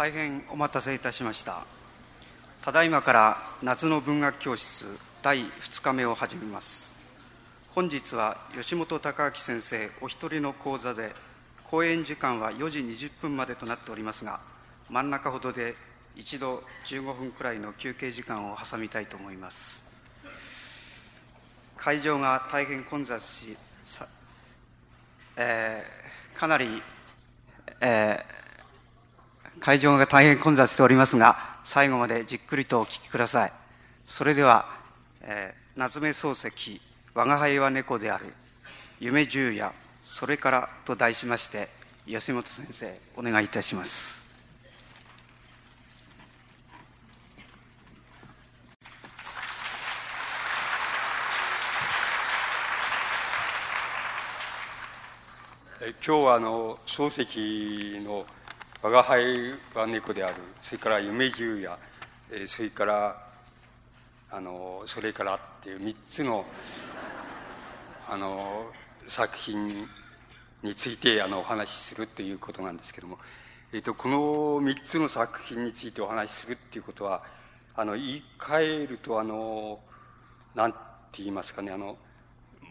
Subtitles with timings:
[0.00, 1.66] 大変お待たせいたしました。
[2.62, 4.86] ただいまから夏の文学教室
[5.20, 7.06] 第2日目を始めます。
[7.74, 11.12] 本日は吉本隆明先生お一人の講座で
[11.64, 14.40] 講演時間は4時20分までとなっておりますが
[14.88, 15.74] 真ん中ほどで
[16.16, 19.84] 一度15分くらいの休憩時間を挟みたいと思います。
[21.76, 23.54] 会場が大変混雑し、
[25.36, 26.82] えー、かなり、
[27.82, 28.39] えー、
[29.58, 33.52] 会場が大変混雑しておりますが最後までじっくりとお聞きください。
[34.06, 34.66] それでは、
[35.22, 36.80] えー、夏目漱石
[37.14, 38.26] 我が輩は猫である
[39.00, 39.72] 夢十夜
[40.02, 41.68] それからと題しまして
[42.06, 44.20] 吉本先生お願いいたします。
[56.06, 58.26] 今日はあの漱石の
[58.82, 61.78] 「我が輩は猫である」それから「夢十夜」
[62.48, 63.26] それから
[64.30, 66.46] あの「それから」っていう3つの
[68.08, 68.72] あの
[69.06, 69.86] 作品
[70.62, 73.18] についてあのお話しするということなんですけども、
[73.72, 74.16] えーと、この
[74.62, 77.22] 3つの作品についてお話しするっていうことは
[77.76, 79.80] あの言い換えるとあの
[80.54, 80.78] なんて
[81.18, 81.98] 言いますかねあの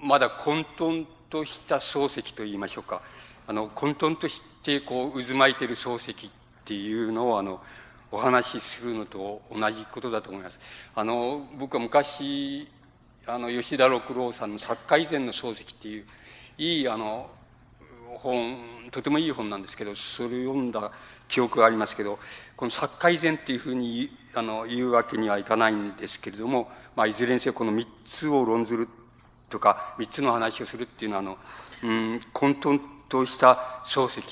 [0.01, 3.01] まだ混沌とした漱石と言いましょうか。
[3.47, 6.31] あの混沌としてこう渦巻いてる漱石っ
[6.65, 7.61] ていうのをあの
[8.11, 10.59] お話しするのと同じことだと思います。
[10.95, 12.67] あの僕は昔
[13.27, 16.05] あの吉田六郎さんの「作家以前の漱石」っていう
[16.57, 17.29] いいあの
[18.17, 18.57] 本
[18.91, 20.91] とてもいい本なんですけどそれを読んだ
[21.27, 22.17] 記憶がありますけど
[22.55, 28.87] この「作家以前」っていうふうにあの言うわけにはいかないんですけれども、まあ、いずれにせよこの3つを論ずる
[29.49, 31.37] とか3つの話をするっていうのはあの、
[31.83, 32.79] うん、混沌
[33.09, 34.23] とした漱石っ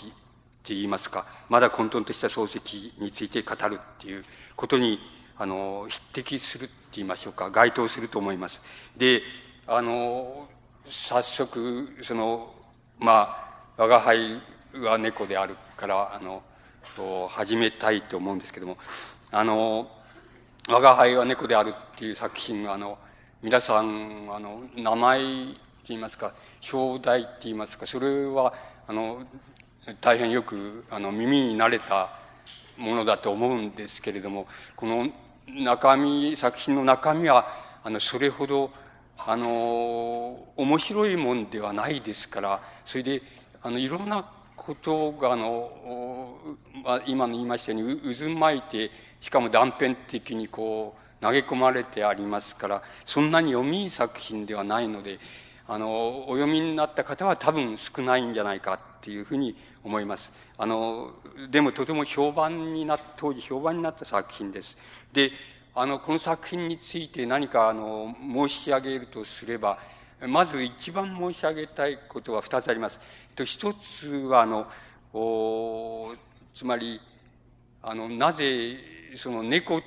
[0.64, 4.24] て言いますかまだ混沌とした漱石について語るっていう
[4.56, 5.00] ことに
[5.38, 8.62] あの匹敵するって言いましょうか該当すると思います。
[8.96, 9.22] で
[9.68, 10.48] あの
[10.90, 12.54] 早速その
[13.00, 13.30] ま
[13.78, 14.42] あ我が輩
[14.82, 16.42] は猫であるからあの
[17.30, 18.78] 始めたいと思うんですけども
[19.32, 19.90] あの
[20.68, 22.98] 我が輩は猫であるっていう作品があの
[23.44, 25.58] 皆さんあの名前って
[25.90, 26.34] 言いますか
[26.74, 28.54] 表題って言いますかそれは
[28.88, 29.22] あの
[30.02, 32.10] 大変よくあの耳に慣れた
[32.78, 35.10] ものだと思うんですけれどもこの
[35.48, 37.48] 中身作品の中身は
[37.84, 38.72] あのそれほど
[39.18, 43.22] あの面白いもんではないですからそれで
[43.62, 46.38] あのいろんなことがあの、
[46.84, 55.20] ま、今の言いましたように渦巻いてしかも断片的にこう投げ込まれてありますからそんなに読みいい作品ではないので
[55.70, 60.32] あのお読みになった方は多分少ないんじゃないかっていうふうに思います。
[60.58, 61.12] あの
[61.52, 64.78] でもとても評判になった当時評判になった作品です。
[65.12, 65.32] で
[65.76, 69.78] あのこの作品について何かあの申し上げるとすれば
[70.28, 73.00] まず一番申し上げたいことは二つあります。
[73.36, 74.68] と一つはあの
[75.14, 76.16] お
[76.54, 77.00] つまり
[77.84, 78.78] あのなぜ
[79.16, 79.84] その猫っ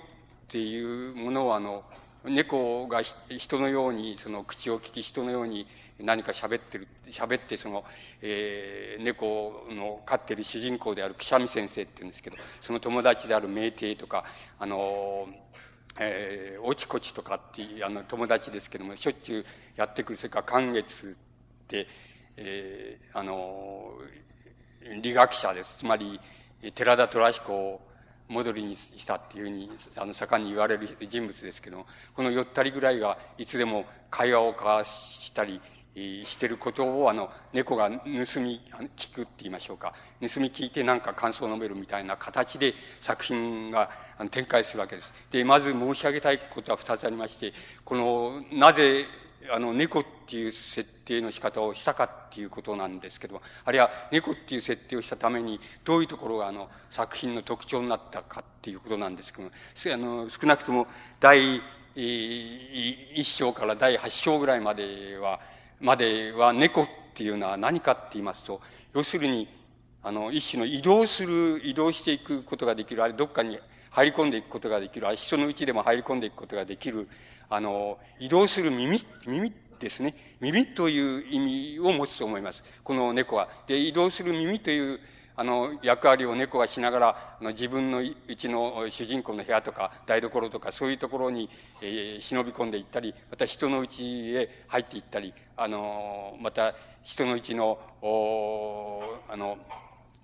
[0.49, 1.85] ていうものをあの
[2.25, 5.67] 猫が人のようにその口を聞き人のように
[5.99, 7.85] 何か喋ってる喋ってその、
[8.23, 14.25] えー、猫の飼ってる主人公であるくしゃみ先生って言うんですけどその友達である名帝とか
[14.59, 15.29] あの
[15.99, 19.45] えー、おちこちとかっていうあの友達ですけどもしょっちゅう
[19.77, 21.17] やってくるそれから寛月
[21.65, 21.87] って、
[22.37, 23.93] えー、あの
[25.03, 25.79] 理学者です。
[25.79, 26.21] つまり
[26.75, 27.81] 寺田虎彦
[28.31, 35.61] 戻りにしたっていうふうに、あの、盛んに言われる人物ですけども、このよったりぐらいがいつでも会話を交わしたり、
[35.93, 38.61] してることを、あの、猫が盗み
[38.97, 39.93] 聞くって言いましょうか。
[40.21, 43.91] 盗み聞いてなんか感想を述べるみたいな形で作品が
[44.31, 45.13] 展開するわけです。
[45.33, 47.53] で、まず申し上げたいことは二つありまして、
[47.85, 49.07] この、なぜ
[49.49, 60.87] あの、猫っていう設定の仕方をしたかっていうことなんですけども、あるいは猫っていう設定をしたために、どういうところがあの、作品の特徴になったかっていうことなんですけども、あの、少なくとも
[61.21, 61.61] 第
[61.95, 65.41] 一章から第八章ぐらいまでは、
[65.81, 68.61] までは猫っていうのは何かって言いますと、
[68.95, 69.49] 要するに、
[70.03, 73.59] あの、一種の移動する、移動していくことができる、あれどっかに
[73.91, 77.09] 入り込んでいくことができる、あ人のうちでも入り込んでいくことができる、
[77.51, 80.15] あの、移動する耳、耳ですね。
[80.41, 81.39] 耳という意
[81.75, 82.63] 味を持つと思います。
[82.85, 83.49] この猫は。
[83.67, 85.01] で、移動する耳という、
[85.35, 91.51] あの、役割を猫がしながら、あの、自分のうちの主人公の部屋とか、台所とか、そういうところに、
[91.83, 99.59] えー、忍び込んでいったり、また人のうちへ入っていったり、あの、また人のうちの、おあの、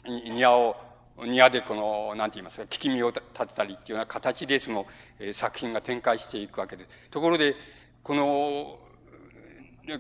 [0.06, 0.76] 庭を
[1.24, 4.86] 庭でこの、なんて言いますか、聞き身を立てたりっていうような形でその、
[5.18, 6.90] えー、作品が展開していくわけです。
[7.10, 7.54] ところで、
[8.02, 8.78] この、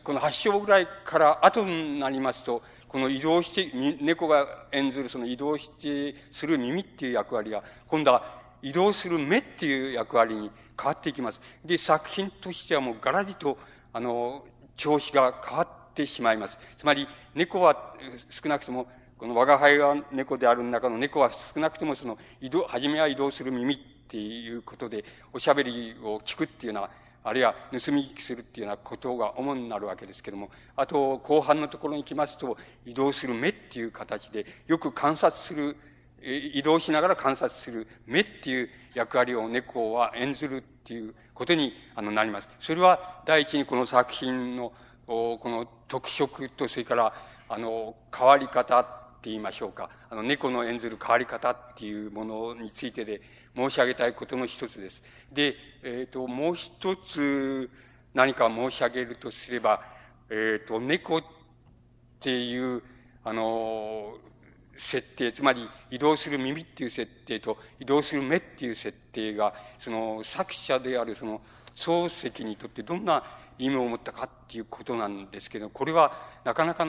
[0.02, 11.40] この発祥ぐらいから後になりますと、この移動して、猫が演ずるその移動してする耳っていう役割が、今度は移動する目っていう役割に変わっていきます。
[11.64, 13.58] で、作品としてはもうガラリと、
[13.92, 14.44] あの、
[14.76, 16.58] 調子が変わってしまいます。
[16.76, 17.94] つまり、猫は
[18.28, 18.86] 少なくとも、
[19.18, 23.78] この我が輩が猫である中の猫は少なくともその移動、初めは移動する耳っ
[24.08, 26.90] ていうことで、おしゃべりを聞くっていうような、
[27.24, 35.76] あるいは盗み聞きするっていうようなことが主になるわけですけれども、あと、後半のところに来ますと、移動する目っていう形で、よく観察する、
[36.20, 42.48] 移動しながら観察する目っていう役割を猫は演ずるっていうことにあのなります。
[42.60, 44.72] それは第一にこの作品の
[45.06, 47.14] この特色と、それから、
[47.48, 49.90] あの、変わり方言いましょうか。
[50.10, 53.20] あの、猫の演ずる変わり方っていうものについてで
[53.54, 55.02] 申し上げたいことの一つです。
[55.32, 57.70] で、えっ、ー、と、もう一つ
[58.14, 59.82] 何か申し上げるとすれば、
[60.30, 61.24] えっ、ー、と、猫っ
[62.20, 62.82] ていう、
[63.24, 64.16] あの、
[64.78, 71.40] 設定、つまり移動する耳っていう設定と移動する目っていう設定が、その作者であるその
[71.74, 73.24] 漱石にとってどんな
[73.58, 76.12] 意味を持ったかっていうことなんですけど、これは
[76.44, 76.86] なかなか、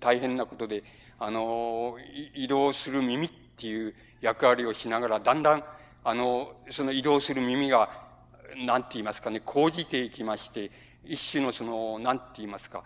[0.00, 0.84] 大変なことで、
[1.18, 1.96] あの、
[2.34, 5.64] 移動する耳っていう役割をしながら、だんだん、
[6.04, 7.90] あの、その移動する耳が、
[8.56, 10.70] なんて言いますかね、講じていきまして、
[11.04, 12.84] 一種のその、なんて言いますか、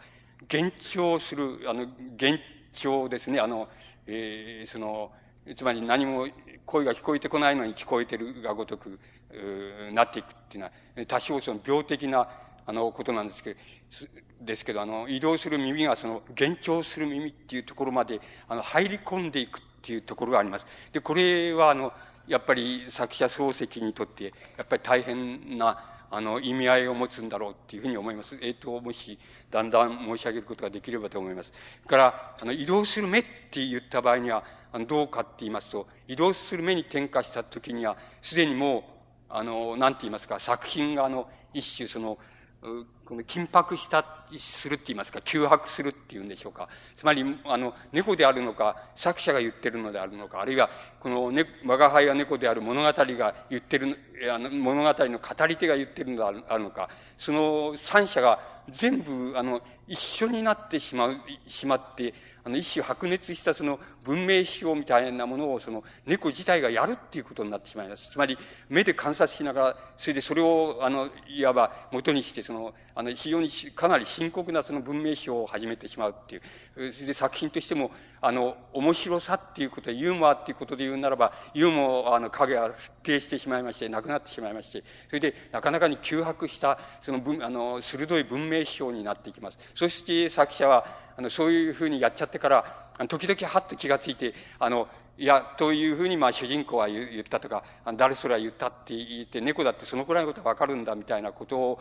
[0.51, 1.87] 幻聴する、あの、
[2.19, 2.41] 幻
[2.73, 3.69] 聴ですね、あの、
[4.07, 5.13] えー、その、
[5.55, 6.29] つまり何も
[6.65, 8.99] 声が聞こえてこないのに聞こえてるがごとく、
[9.93, 12.29] なっていくっていうのは、多少その病的な、
[12.65, 13.61] あの、ことなんですけど、
[14.45, 20.67] ですけど、あの、移動する耳がその、幻聴する耳っていうところまで、あの、入り込んでいくっていうところがあります。
[20.93, 21.93] で、これは、あの、
[22.27, 28.37] やっぱり作者漱石にとって、やっぱり大変な、あの、意味合いを持つんだろうっていうふうに思います。
[28.43, 29.19] えっ、ー、と、もし、
[29.51, 31.53] だんだん申し上げることができればと思います。
[31.87, 38.83] から、あの、移動する目って言った場合には、あの、どうかって言いますと、移動する目に転化した時には、すでにもう、
[39.31, 42.19] あの、なんて言いますか、作品があの、一種その、
[43.05, 44.05] この緊迫した
[44.39, 46.69] するって言いますか、窮迫するっていうんでしょうか。
[46.97, 50.71] つまり、あの、猫であるのか、作者が言ってるのであるのか、あるいは、
[51.01, 53.99] この、ね、我が輩は猫である物語が言ってる、
[54.33, 56.89] あの、物語の語り手が言ってるのであるのか、
[57.19, 58.39] その三者が
[58.73, 61.17] 全部、あの、一緒になってしまう、
[61.49, 68.11] しまって、あの、一種白熱したその文明史みたいなものをその猫自体がやるっていうことになってしまいます。
[68.11, 68.37] つまり、
[68.69, 76.93] 目で観察しながら、それでそれを、あの、いわば元にして、その、あの、非常にかなり深刻なその文明史を始めてしまうっていう。
[76.93, 77.91] それで作品としても、
[78.21, 89.59] あの、面白さっていうことユーモアっていうことで言うならば、ユーモアの影が不定してしまいまして、なくなってしまいまして、それで、なかなかに窮迫した、その、あの、鋭い文明史になっていきます。
[89.75, 90.85] そして作者は、
[91.17, 94.89] あの、そういうふうにやっちゃってから、時々はっと気がついて、あの、
[95.19, 97.63] いや、というふうに、まあ、主人公は言ったとか、
[97.97, 101.79] 誰それは言ったって言って、猫だってそのくらいのことはわかるんだ、みたいなことを、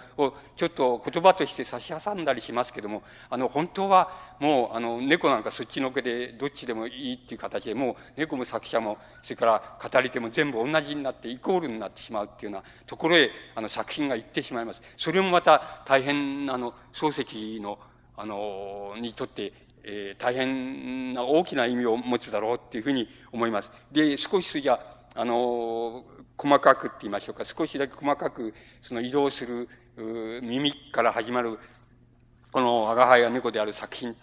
[0.57, 14.81] ちょっと言葉として差し挟んだりしますけども、あの、本当は、もう、あの、猫なんかそっちのけで、どっちでもいいっていう形で、もう、猫も作者も、それから語り手も全部同じになって、イコールになってしまうっていうようなところへ、あの、作品が行ってしまいます。
[14.97, 17.79] それもまた、大変、あの、漱石の、
[18.15, 19.53] あの、にとって、
[19.83, 23.71] えー、大変な大きな意味を持つだろうっていうふうに思います。
[23.91, 24.79] で、少しじゃ
[25.15, 26.05] あ、あの、
[26.37, 29.69] 細かくって言いましょうか、少しだけ細かく、その移動する、
[30.41, 31.59] 耳から始まる、
[32.51, 34.15] この我が輩は猫である作品っ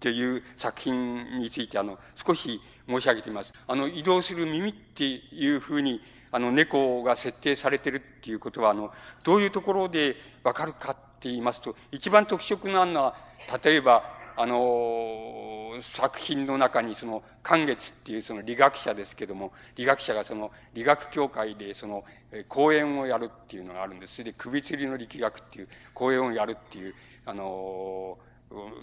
[0.00, 3.52] ていう作品について、あの、少し申し上げてみます。
[3.66, 6.00] あの、移動する耳っていうふうに、
[6.32, 13.16] あの、猫が設定されてるっていうことは、あの、どういうところでわかるかって言いますと、一番特色なのは、
[13.64, 14.04] 例えば、
[14.36, 22.04] あの、作品の中にその、寛月っていうその理学者ですけども、理学者がその、理学協会でその、
[22.48, 24.22] 講演をやるっていうのがあるんです。
[24.24, 26.94] で、首吊りの力学っていう講演をやるっていう、
[27.26, 28.18] あの、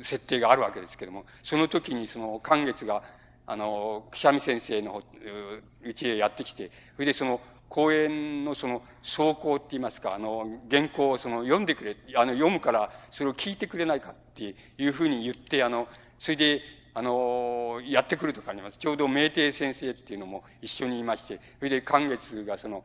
[0.01, 3.03] 設定があるわけですけども、その時にその、寛月が、
[3.47, 5.03] あの、くしゃみ先生の
[5.83, 16.61] うちへやってきて、それでその、講演のその走行って言いますか、あの、原稿をその読んでくれ、あの、読むからそれを聞いてくれないかっていうふうに言って、あの、それで、
[16.95, 18.77] あの、やってくるとかあります。
[18.79, 22.83] ちょうど明帝先生っていうのも一緒にいまして、それで寛月がその、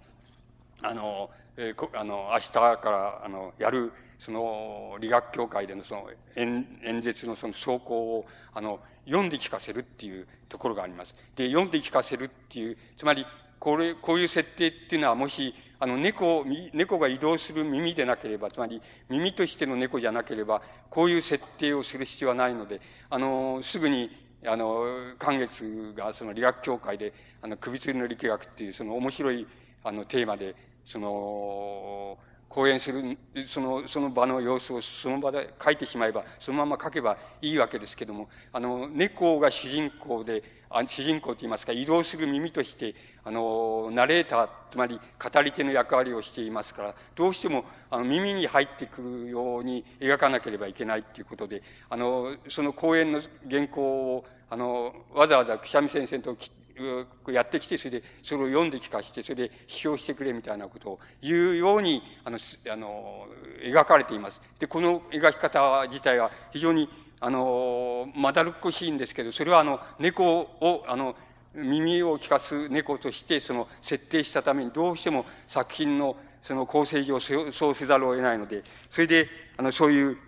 [0.83, 11.15] あの、えー、あの、明日から、あの、やる、その、理学協会でのその演演説のその走行を、あの、読んで聞かせるっていうところがあります。
[11.37, 13.25] で、読んで聞かせるっていう、つまり、
[13.65, 16.45] これ、こういう設定っていうのは、もし、あの、猫、
[16.75, 24.11] 猫が移動する耳でなければ、つまり、耳としての猫じゃなければ、こういう設定をする必要はないので、あの、すぐに、
[24.45, 24.85] あの、
[25.19, 29.47] 寒月がその理学協会で、あの、首吊りの力学っていう、その面白い、
[29.83, 30.55] あの、テーマで、
[30.85, 32.19] その、
[32.51, 33.17] 講演する、
[33.49, 40.43] その、その場の様子をその場で書いてしまえば、そのまま書けばいいわけですけども、あの、猫が主人公で、
[40.83, 56.37] 主人公と言いますか、移動する耳として、あの、ナレーター、つまり語り手の役割をしていますから、どうしても、あの、耳に入ってくるように描かなければいけないっていうことで、あの、その講演の原稿を、あの、わざわざくしゃみ先生と
[57.31, 62.39] やってきて、それで、それを読んで聞かして、それで批評してくれみたいなことを言うように、あの、
[62.71, 63.27] あの、
[63.63, 64.41] 描かれています。
[64.59, 66.89] で、この描き方自体は非常に、
[67.25, 71.17] あの、まだるっこしいんですけど、それはあの、猫を、あの、
[71.55, 79.27] 耳を聞かす猫として、その、設定したために、どうしても作品の、その構成上、そうせざるを得ないので、それで、
[79.57, 80.19] あの、そういう、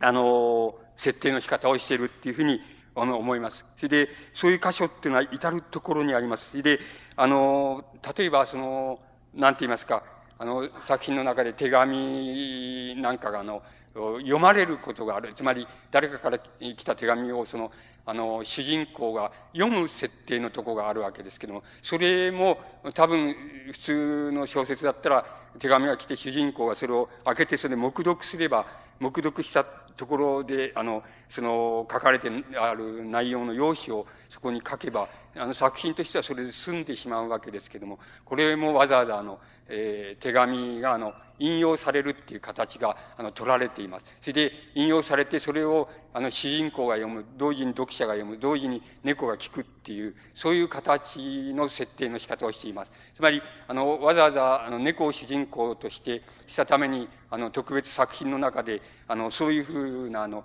[0.00, 2.62] あの、設定の仕方をしているっていうふうに
[2.94, 3.62] あの、思います。
[3.76, 6.50] それで、そういう箇所っていうのは至るところにあります。
[6.50, 6.78] それで、
[7.14, 7.84] あの、
[8.16, 9.00] 例えば、その、
[9.34, 10.02] なんて言いますか、
[10.38, 13.62] あの、作品の中で手紙なんかが、あの、
[13.94, 15.34] 読まれることがある。
[15.34, 17.70] つまり、誰かから来た手紙を、その、
[18.04, 22.58] あの、主人公が読む設定のとこがあるわけですけども、それも
[22.94, 23.34] 多分
[23.72, 25.24] 普通の小説だったら
[25.58, 28.66] 手紙が来て主人公がそれを開けてそれで目読すれば、
[28.98, 44.04] 目読したところで、あの、その書かれてある内容の用紙をそこに書けば、あの作品としてはそれで済んでしまうわけですけども、これもわざわざあの、えー、手紙があの、引用されるっていう形が、あの、取られています。
[44.20, 52.92] それで、引用されて、それを、あの、主人公が読む、同時に読者が読む、同時に猫が聞くっていう、そういう形の設定の仕方をしています。
[53.16, 60.44] つまり、あの、わざわざ、あの、猫を主人公としてしたために、あの、特別作品の中で、あの、そういうふうな、あの、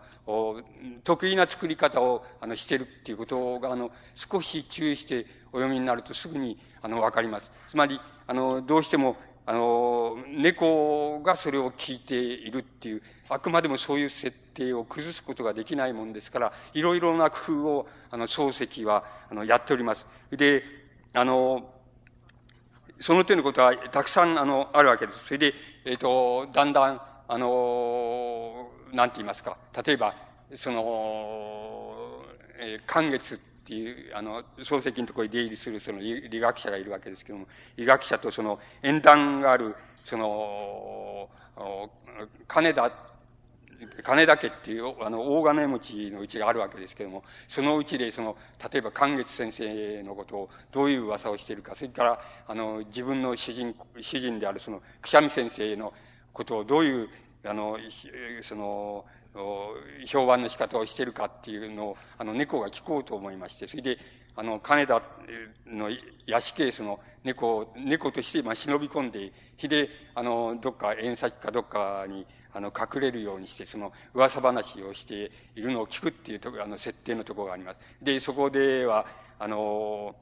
[1.04, 7.51] 得意な作り方を、あの、してるっていうことが、あの、少し注意してお読みになるとすぐに、あの、わかります。
[7.68, 9.16] つまり、あの、どうしても、
[9.50, 20.06] あの、猫がそれを聞いているっていう、あくまでもそういう設定を崩すことができないもんですから、いろいろな工夫を、あの、漱石は、あの、やっております。
[20.32, 20.63] で、
[21.13, 21.74] あの、
[23.00, 25.25] その点のことはたくさん、あの、あるわけです。
[25.27, 25.54] それで、
[25.86, 30.13] えっ、ー、と、だんだん、あの、なんて言いますか、例えば、
[30.56, 32.22] その、
[32.60, 41.29] えー、寒月っていう、あの、漱石のところに出入りするその理学者がいるわけですけども、医学者とその縁談がある、その、
[42.47, 42.89] 金田、
[44.03, 48.38] 金田家っていう、あの、大金持ちのうちがあるわけですけども、そのうちで、その、
[48.71, 55.93] 例えば、寛月先生のことを、どういう噂をしているか、それから、あの、自分の主人、主人である、その、くしゃみ先生の
[56.31, 57.09] ことを、どういう、
[57.43, 57.77] あの、
[58.43, 59.05] その、
[60.08, 63.98] 評判の仕方をしてるかっていうのを、あの、猫が聞こうと思いまして、それで、
[64.36, 65.01] あの、金田
[65.65, 65.89] の
[66.25, 77.77] 屋敷へその猫を、猫として、まあ、忍び込んで、ひで、あの、どっか縁先かどっかに、あの、隠れるようにして、その、噂話をしているのを聞くっていうと、あの、設定のところがあります。
[78.01, 79.06] で、そこでは、
[79.39, 80.15] あの、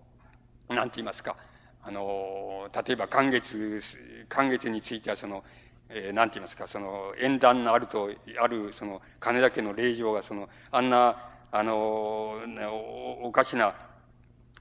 [0.70, 1.36] なんて言いますか、
[1.84, 3.82] あの、例えば、寒月、
[4.28, 5.44] 寒月については、その、
[5.90, 13.76] えー、なんて言いますか、その、縁談のあると、ある、その、金田家の令状が、その、あんな、あの、ねおおかしな、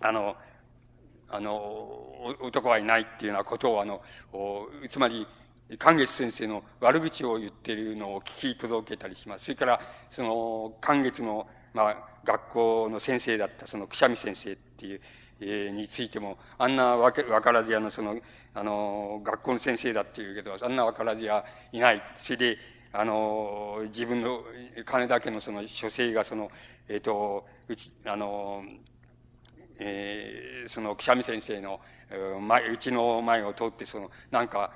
[0.00, 0.37] あの、
[1.28, 1.57] あの、
[2.40, 4.02] 男はいないっていうようなことを、あの、
[4.90, 5.26] つまり、
[5.78, 9.47] 寛月先生の悪口を言ってるのを聞き届けたりします。
[9.47, 15.00] それから、その、寛月の、まあ、学校の先生だった、その、くしゃみ先生っていう、
[15.46, 18.16] えー、についても、あんなわけ、わからずやの、その、
[18.54, 22.02] あの、学校の先生だって言うけど、あんなわからずやいない。
[22.16, 22.58] それで、
[22.92, 24.42] あの、自分の、
[24.84, 26.50] 金田家のその書生がその、
[26.88, 28.62] えっ、ー、と、うち、あの、
[29.78, 31.80] えー、その、くしゃみ先生の、
[32.40, 34.70] 前、うちの前を通って、その、なんか、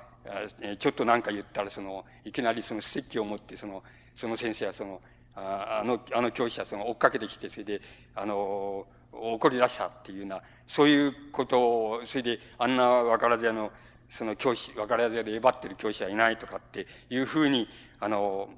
[0.78, 3.82] ちょっとなんか言ったら、その、いきなりその説教を持って、その、
[4.14, 5.00] その先生はその、
[5.34, 7.80] あの、あの教師はその、追っかけてきて、それで、
[8.14, 13.72] あの、怒り出したっていうような、そういうことを、それで、あんなわからず屋の、
[14.10, 17.66] その教師、わからず屋でえばってる教師はいないとかっていうふうに、
[17.98, 18.50] あの、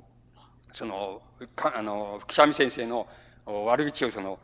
[0.72, 1.22] その、
[1.54, 3.06] か、あの、福三先生の
[3.46, 4.38] 悪口をその、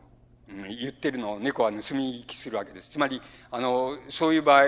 [0.48, 2.90] 言ってるのを猫は盗み聞きするわけです。
[2.90, 3.20] つまり、
[3.50, 4.64] あの、そういう場合、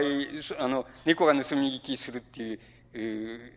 [0.59, 2.59] あの、猫が盗み聞きするっていう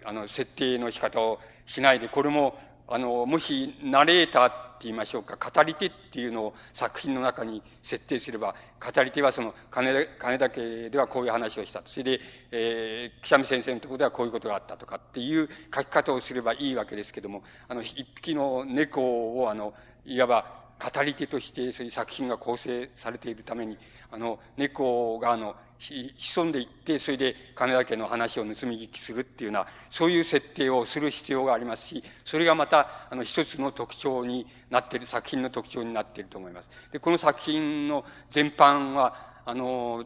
[0.06, 11.82] あの、設定の仕方をしないで、これも、あの、もし、ナレーター言いましょうか、語り手っていうのを作品の中に設定すれば、語り手はその、金田、金田家ではこういう話をした。
[11.86, 12.20] それで、
[12.52, 19.74] えー、くしゃみ先生のところではこういうことがあったとかっていう書き方をすればいいわけですけども、あの、一匹の猫を、あの、
[20.06, 23.78] いわば、語り手としてそういう作品が構成されているために、
[24.10, 36.70] あの、猫があの、潜んでいって、それで金田家の話を盗み聞きするっていうような、そういう設定をする必要がありますし、それがまた、あの、一つの特徴になっている、作品の特徴になっていると思います。
[36.92, 40.06] で、この作品の全般は、あの、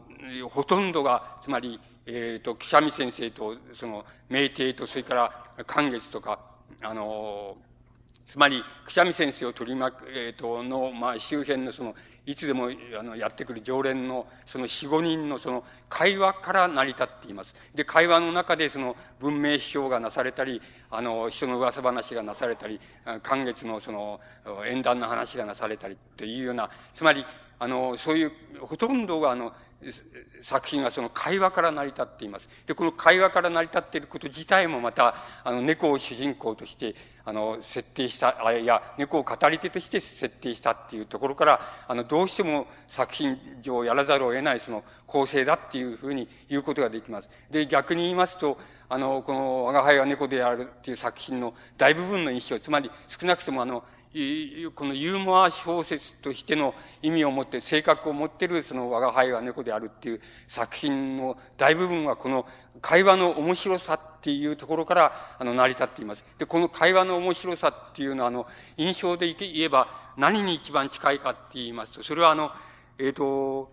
[0.50, 6.38] ほとんどが、つまり、えっ、ー、と、くしゃみ先生と、その、明帝と、それから、寛月とか、
[6.80, 7.58] あの、
[8.26, 11.94] つまり、くしゃみ先生を取り巻く、えっ、ー、と、の、まあ、周辺のその、
[12.26, 17.54] いつでもあのやってくる常連のその四五人のその会話から成り立っています。
[17.72, 22.80] で、会話の中でその文明批評がなされたり、あの、人の噂話がなされたり、
[23.22, 24.20] 寒月のその
[24.66, 27.24] 縁談の話がなされたりというような、つまり、
[27.60, 29.52] あの、そういう、ほとんどがあの、
[30.42, 32.48] 作品はその会話から成り立っています。
[32.66, 35.14] で、この会話から成り立っていること自体もまた、
[35.44, 47.28] あの、猫を主人公として、あの、設定した、あいや、猫を語り手として設定したっていうところから、あの、どうしても作品上やらざるを得ないその構成だっていうふうに言うことができます。
[47.50, 53.82] で、逆に言いますと、あの、この、我が輩は猫であるっていう作品の大部分の印象、つまり少なくともあの、
[54.74, 62.46] このユーモア小説としての意味を持って、性格を持っているその我が輩は猫であるっていう作品の大部分はこの
[62.80, 66.24] 会話の面白さっていうところからあの成り立っています。
[66.38, 68.46] で、この会話の面白さっていうのはあの
[68.76, 72.50] 印象で言えば何に一番近いかって言いますと、それはあの、
[72.98, 73.70] えっ、ー、と、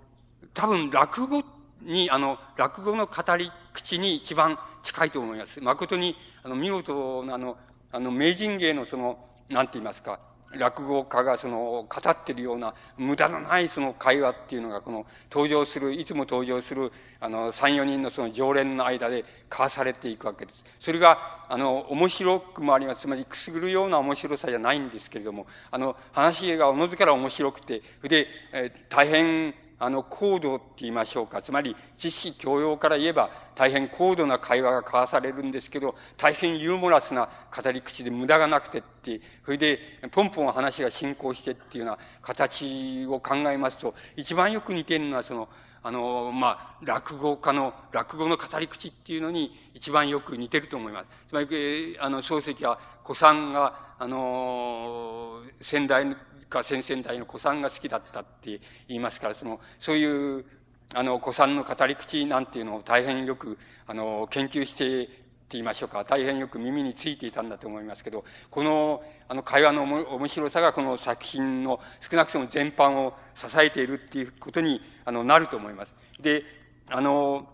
[0.54, 1.44] 多分落語
[1.82, 5.62] に、あの、落語の語り口に一番近いと思います。
[5.62, 7.58] 誠に、あの、見事なあの、
[7.92, 9.18] あの、名人芸のその、
[9.50, 10.20] なんて言いますか、
[10.56, 20.64] 落語家がその語ってるような無駄のないその会話っていうのがこの登場する、いつも登場するあの三、四人のその常連の間で交わされていくわけです。
[20.80, 23.02] それがあの面白くもあります。
[23.02, 31.42] つまりくすぐるような面白さじゃないんですけれども、あの話がおのずから面白くて、で、えー、大変あの、高度って言いましょうか。
[31.42, 39.80] つまり、知識教養から言えば、大変高度な会話が交わされるんですけど、大変ユーモラスな語り口で無駄がなくてって、それで、
[40.12, 45.50] ポンポン話が進行してっていうような形を考えますと、一番よく似てるのは、その、
[45.84, 51.08] あの、まあ、落語家の、落語の語り口っていうのに一番よく似てると思います。
[51.30, 56.06] つまり、あの、漱石は、古参が、あの、先代
[56.54, 60.46] か先々代の古参が好きだったって言いますから、その、そういう、
[60.94, 65.23] あの、古参の語り口なんていうのを大変よく、あの、研究して
[65.54, 75.94] 言いましょうか、大変よく耳についていたんだと思いますけど、この、あの、会話の面白さがこの作品の少なくとも全般を支えているっていうことに、あの、なると思います。
[76.20, 76.44] で、
[76.90, 77.48] あの、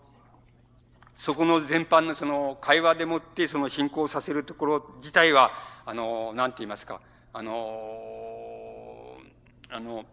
[1.18, 5.52] そこの全般のその会話でもってその進行させるところ自体は、
[5.84, 7.00] あの、なんて言いますか、
[7.32, 9.18] あの、
[9.68, 10.04] あの、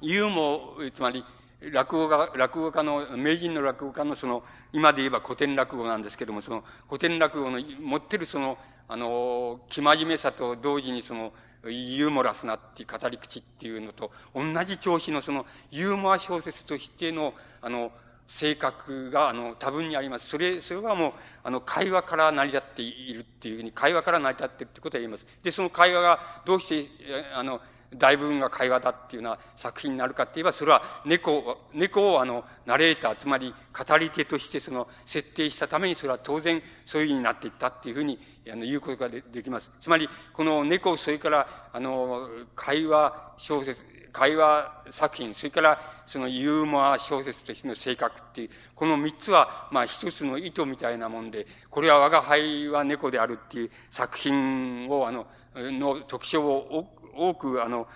[0.00, 1.24] ユーモ、つまり、
[1.70, 8.58] 落語家、落語家の、名人の落語家のその、今で言えば古典落語なんですけども、その古典落語の持ってるその、
[8.88, 11.32] あの、生真面目さと同時にその、
[11.64, 17.92] ユーモラスなっていう語り口っていうのと、同じ調子のその、ユーモア小説としての、あの、
[18.26, 20.26] 性格が、あの、多分にあります。
[20.28, 21.12] それ、それはもう、
[21.44, 25.26] あの、会話から成り立っているっていうふうに、会話から成り立っているってことは言います。
[25.42, 26.90] で、その会話がどうして、
[27.34, 27.60] あの、
[27.94, 38.18] 大部分が会話だっていうような作品になるかって言えば、それは猫、猫をあの、ナレーター、つまり語り手としてその、設定したために、それは当然そういうふうになっていったっていうふうに、
[38.50, 39.70] あの、言うことができます。
[39.80, 57.86] つまり、この猫、それから、あの、会話小説、会話作品、それからそのユーモア小説としての性格っていう、この三つは、まあ一つの意図みたいなもんで、これは我が輩は猫であるっていう作品を、あの、の特徴を多く、あの、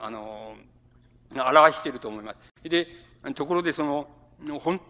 [0.00, 0.54] あの、
[1.30, 2.68] 表していると思います。
[2.68, 2.86] で、
[3.34, 4.08] ところでその、
[4.60, 4.80] 本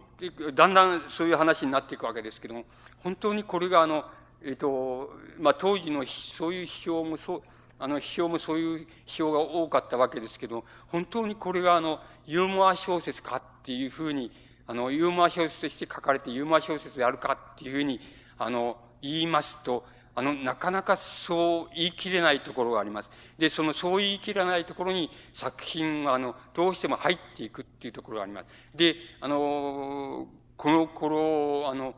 [0.53, 2.65] だんだんそういう話になっていくわけですけども、
[2.99, 4.05] 本当にこれがあの、
[4.43, 7.41] えっ、と、まあ、当時のそういう批評もそう、
[7.79, 14.31] あの、批評もそういう批評が多かったわけですけど、本当にこれがあの、ユーモア小説かっていうふうに、
[14.67, 17.99] あの、ユーモア小説として書かれてユーモア小説であるかっていうふうに、
[18.37, 23.09] あの、言いますと、あの、なかなかそう言い切れないところがあります。
[23.37, 28.45] で、そのそう言い切らないところに作品は、あの、どうしても入っていくっていうところがあります。
[28.73, 31.95] で、あの、この頃、あの、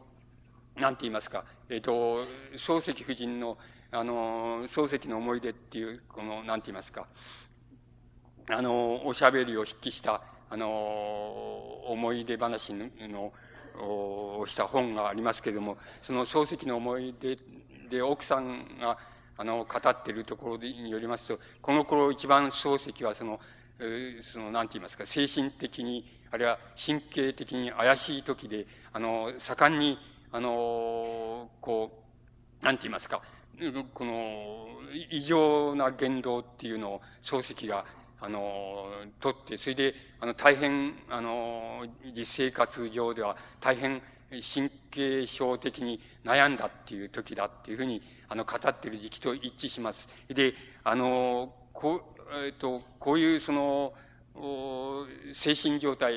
[0.75, 2.25] なんて言いますか、えっ、ー、と、
[2.55, 3.57] 漱石夫人の、
[3.91, 7.07] あの、漱石の思い出っていう、この、なんて言いますか、
[8.49, 10.67] あの、おしゃべりを筆記した、あの、
[11.85, 13.31] 思い出話の、
[13.79, 17.37] をした本がありますけれども、その漱石の思い出
[17.89, 18.97] で奥さんが、
[19.37, 23.39] あの、語っているところによりますと、この頃一番漱石はその、
[23.79, 29.97] えー、その、なんて言いますか、精神的に、あるいは神経的に怪しい時で、あの、盛んに、
[30.31, 32.03] あの、こ
[32.61, 33.21] う、なんて言いますか、
[33.93, 34.67] この、
[35.11, 37.85] 異常な言動っていうのを漱石が、
[38.19, 38.87] あの、
[39.19, 50.07] とって、それで、あの、大変、あの、実生活上では大変神経症的に悩んだっていう時だっていうふうに、あの、語ってる時期と一致します。
[50.27, 53.93] で、あの、こう、えっ、と、こういうその、
[55.33, 56.15] 精神状態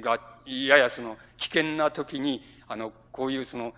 [0.00, 3.74] がややその危険な時に、あの、こういうその、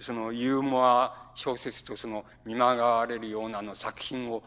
[0.00, 4.42] そのユーモア小説とその見曲がわれるようなの作品を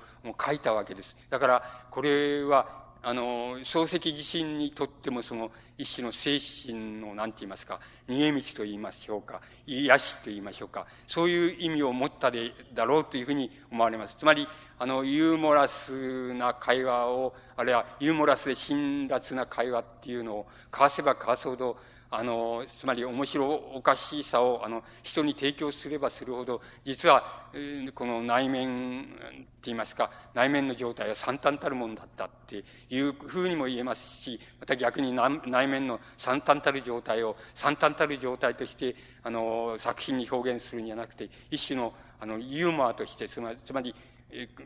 [0.46, 1.18] 書いたわけです。
[1.30, 14.16] だから、これは、あの、漱石自身にとってもその一種の精神の、なんて言いますか、逃げ道と言いましょうか、癒しと言いましょうか、そういう意味を持ったで、だろうというふうに思われます。
[14.16, 14.48] つまり、
[14.80, 21.78] あの、ユーモラスな会話を、あるいはユーモラスで辛辣な会話っていうのを交わせば交わすほど、
[22.18, 27.50] あの、つまり面白おかしさを、あの、人に提供すればするほど、実は、
[27.94, 43.94] この内面って言いますか、内面の状態は惨憺たるものだったっていうふうにも言えますし、また逆に内面の惨憺たる状態を惨憺たる状態として、あの、作品に表現するんじゃなくて、一種の、あの、ユーモアとして、つまり、つまり、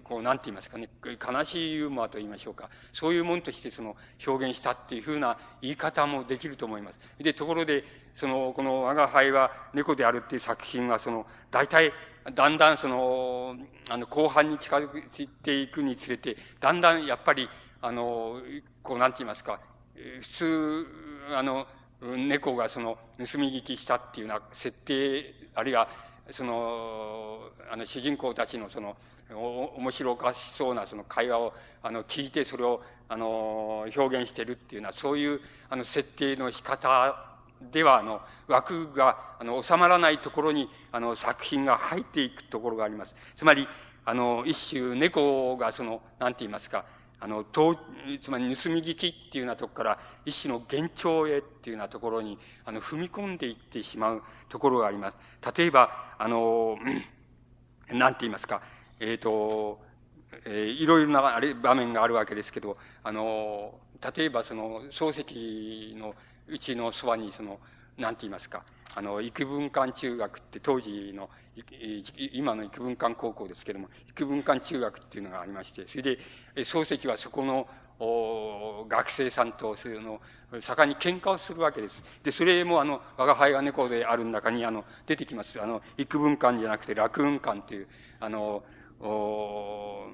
[0.04, 2.70] こう、なんて言いますかね、悲しいユーモアと言いましょうか。
[2.94, 3.96] そういうもんとしてその
[4.26, 7.00] 表現したっていうふうな言い方もできると思います。
[7.20, 7.84] で、ところで、
[8.16, 11.94] その、この我が輩は猫であるっていう作品は、その、大体、
[12.34, 13.56] だんだんその、
[13.90, 17.48] あの、後半に近づいていくにつれて、だんだんやっぱり、
[17.82, 18.42] あの、
[18.82, 19.60] こう、なんて言いますか、
[20.22, 20.88] 普通、
[21.36, 21.68] あの、
[22.02, 25.88] 猫がその、盗み聞きしたっていうような設定、あるいは、
[26.32, 27.40] その、
[27.72, 28.96] あの、主人公たちのその、
[29.32, 37.38] お面白おかしそうなその会話を、あの、聞いてそれを、あの、表現してるっていうのは、そういう、あの、設定の仕方
[37.72, 43.16] では、あの、枠が、あの、収まらないところに、あの、作品が入っていくところがあります。
[43.36, 43.68] つまり、
[44.06, 46.86] あの、一種、猫がその、なんて言いますか、
[47.22, 47.46] あの、
[48.22, 55.18] つまり盗み聞きっていうようなとこから、一種の幻聴へっていうようなところに、あの、踏み込んでいってしまうところがあります。
[55.58, 56.78] 例えば、あの、
[57.92, 58.62] なんて言いますか、
[59.00, 59.82] えっ、ー、と、
[60.46, 63.80] えー、いろいろなあれ場面があるわけですけど、あの、
[64.16, 66.16] 例えばその、漱石の
[66.48, 67.60] うちのそばにその、
[67.98, 68.64] なんて言いますか、
[68.96, 71.30] あの、幾分間中学って当時の、
[72.34, 76.20] 今の幾分間高校ですけれども、幾分間中学っていうのがありまして、それで、
[76.56, 77.68] 漱石はそこの、
[78.02, 80.22] お学生さんと、そういうの、
[80.62, 82.02] 盛んに喧嘩をするわけです。
[82.24, 85.62] で、それもあの、我が輩が猫である中に、あの、出てきます。
[85.62, 87.88] あの、幾分間じゃなくて、楽雲間っていう、
[88.22, 88.64] あの、
[89.02, 90.08] お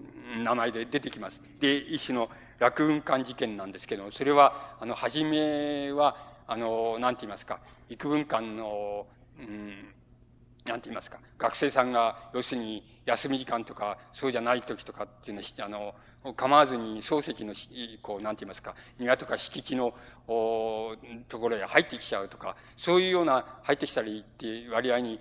[0.44, 1.40] 名前で出てきます。
[1.60, 9.08] で、一種の楽雲間事件なんですけど、それは、あの、初めは、あの、なんて言いますか、幾分間の、
[9.40, 9.94] うん、
[10.66, 17.54] なんて言いますか、学生さんが、要するに、休み時間とか、そうじゃない時とかっていうのは、あの、構わずに漱石の、
[18.02, 19.94] こう、なんて言いますか、庭とか敷地の、
[20.28, 20.96] お
[21.30, 25.20] ところへ入ってきちゃうとか、そういうような、入ってきたりっていう割合に、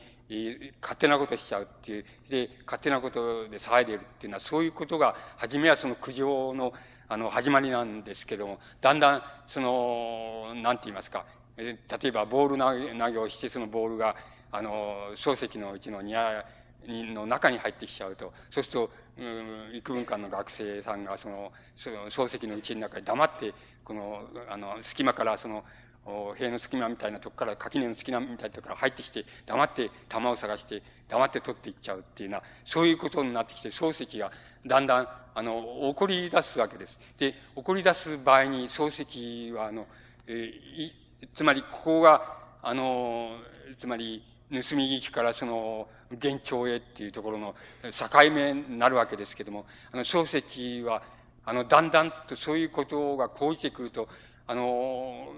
[0.80, 6.72] 勝手なことしちゃうっていう、で、勝手なことで騒いでるっていうのは、そういうことが、初めはその苦情の、
[7.14, 11.24] あの、始まりなんですけども、だんだん、その、なんて言いますか、
[11.56, 14.16] 例えば、ボール投げ、投げをして、そのボールが、
[14.50, 16.44] あの、漱石のうちの庭
[16.88, 25.64] の中に入ってきちゃうと、そうすると、うん、幾分間の学生さんが、その、その漱石のうちの中に黙って、この、あの、隙間から、その、
[26.06, 34.30] 塀の隙間みたいなとこから、垣根の隙間みたいなとこから入ってきて、黙って弾を探して、黙って取っていっちゃうっていうのは、そういうことになってきて、漱石が
[34.66, 36.98] だんだん、あの、怒り出すわけです。
[37.18, 39.86] で、怒り出す場合に、漱石は、あの、
[40.26, 43.30] えー、つまり、ここが、あの、
[43.78, 51.02] つまり、盗み聞きからその、幻聴へっていうところの境目になるわけですけども、あの、漱石は、
[51.44, 54.08] あの、だんだんとそういうことが講じてくると、
[54.46, 55.28] あの、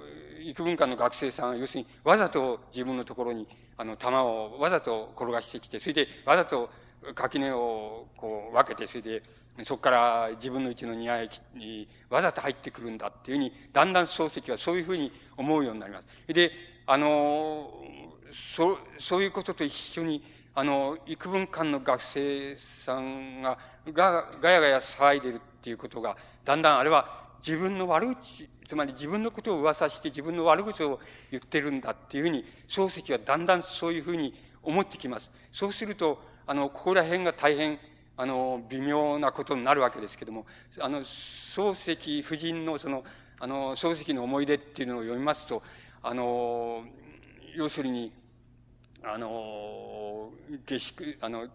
[0.46, 6.70] 幾分間の学生さんは、要するに、わざと自分のところに、あの、弾をわざと転がしてきて、それで、わざと
[7.14, 9.22] 垣根をこう分けて、それで、
[9.64, 16.06] そこから自分のうちの庭へにわざと入ってくるんだっていうふうに、だんだん漱石はそういうふうに思うようになります。
[16.32, 16.52] で、
[16.86, 17.70] あの、
[18.32, 20.22] そ、そういうことと一緒に、
[20.54, 31.00] あの、幾分間の学生さんが、が、がやがや騒いでるっていうことが、だんだんあれは自分の悪口、つまり自分のことを噂して自分の悪口を
[31.30, 35.30] 言ってるんだっていうふうに、漱石はだんだんそういうふうに思ってきます。
[35.52, 37.78] そうすると、あの、ここら辺が大変、
[38.16, 40.46] あの、微妙なことになるわけですけども、
[40.80, 43.04] あの、漱石夫人のその、
[43.38, 45.62] あの、漱石の思い出っていうのを読みますと、
[46.02, 46.84] あの、
[47.54, 48.12] 要するに、
[49.02, 50.30] あの、
[50.64, 51.48] 下宿、あの、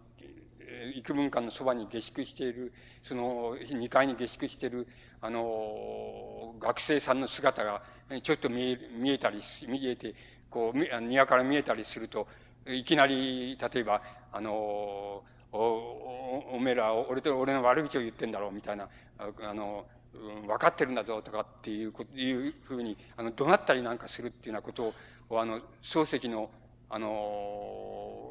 [0.95, 4.87] 幾分間のそばに下宿している、その、2階に下宿している、
[5.21, 7.81] あの、学生さんの姿が、
[8.23, 10.15] ちょっと見え、見えたり、見えて、
[10.49, 12.27] こう、庭から見えたりすると、
[12.67, 24.93] いきなり、例えば、あの、お、お、おめえら、俺と、俺の悪口を言ってんだろう、みたいな、あの、分かってるんだぞ、とかっていう、いうふうに、あの、怒鳴ったりなんかするっていうようなこと
[25.29, 26.49] を、あの、漱石の、
[26.89, 28.30] あの、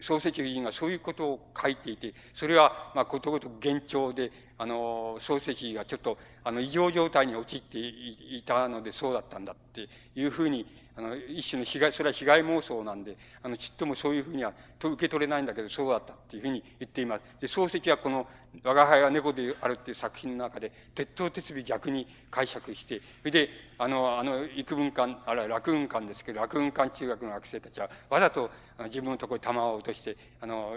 [0.00, 17.22] 漱石夫人がそういうことを書いていて、それは、まあ、ことごとく幻聴で、あの、漱石がちょっと、あの、異常状態に陥っていたのでそうだったんだっていうふうに、あの、一種の被害、それは被害妄想なんで、あの、ちっともそういうふうには、と受け取れないんだけど、そうだったっていうふうに言っています。
[17.40, 18.26] で、漱石はこの、
[18.64, 28.50] 我が輩は猫であるっていう作品の中で、鉄頭鉄尾逆に解釈して、それで、あの、あの、幾分間、あれは楽雲館ですけど、楽雲館中学の学生たちは、わざと、
[28.86, 30.76] 自分のところに弾を落として、あの、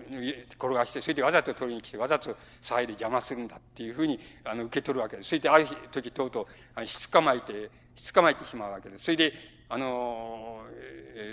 [0.58, 5.30] 転がして、それでわざと取りに来て、わざと騒いで邪魔するんだってっていうふうに、あの、受け取るわけです。
[5.30, 9.06] それで、ある時、とうとう、しつかまえて、しつかまえてしまうわけです。
[9.06, 9.34] それで、
[9.68, 10.62] あの、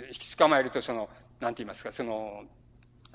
[0.06, 2.44] 引き捕まえると、その、なんて言いますか、その、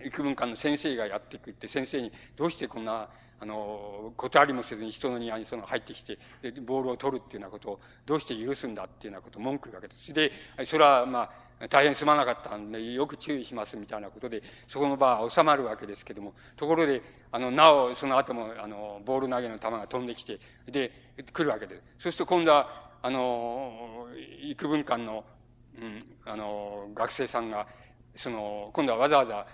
[0.04, 3.10] 幾分間の先生がやってくって、先生に、どうしてこんな、
[3.40, 6.20] あの、断りもせずに人の庭にその入ってきて、
[6.62, 10.14] ボールを取るっていうようなことを、どうして許すんだっていうようなことを文句言うわけです。
[10.14, 10.32] で、
[10.66, 20.92] それはまあ、大変すまなかったんで、よく注意しますみたいなことで、そこの場は収まるわけですけども、ところで、あの、なお、その後も、あの、ボール投げの球が飛んできて、で、
[21.32, 21.82] 来るわけです。
[22.00, 24.08] そうすると今度は、あの、
[24.42, 25.24] 幾分間の、
[25.80, 27.68] うん、あの、学生さんが、
[28.16, 29.48] その、今度はわざわざ、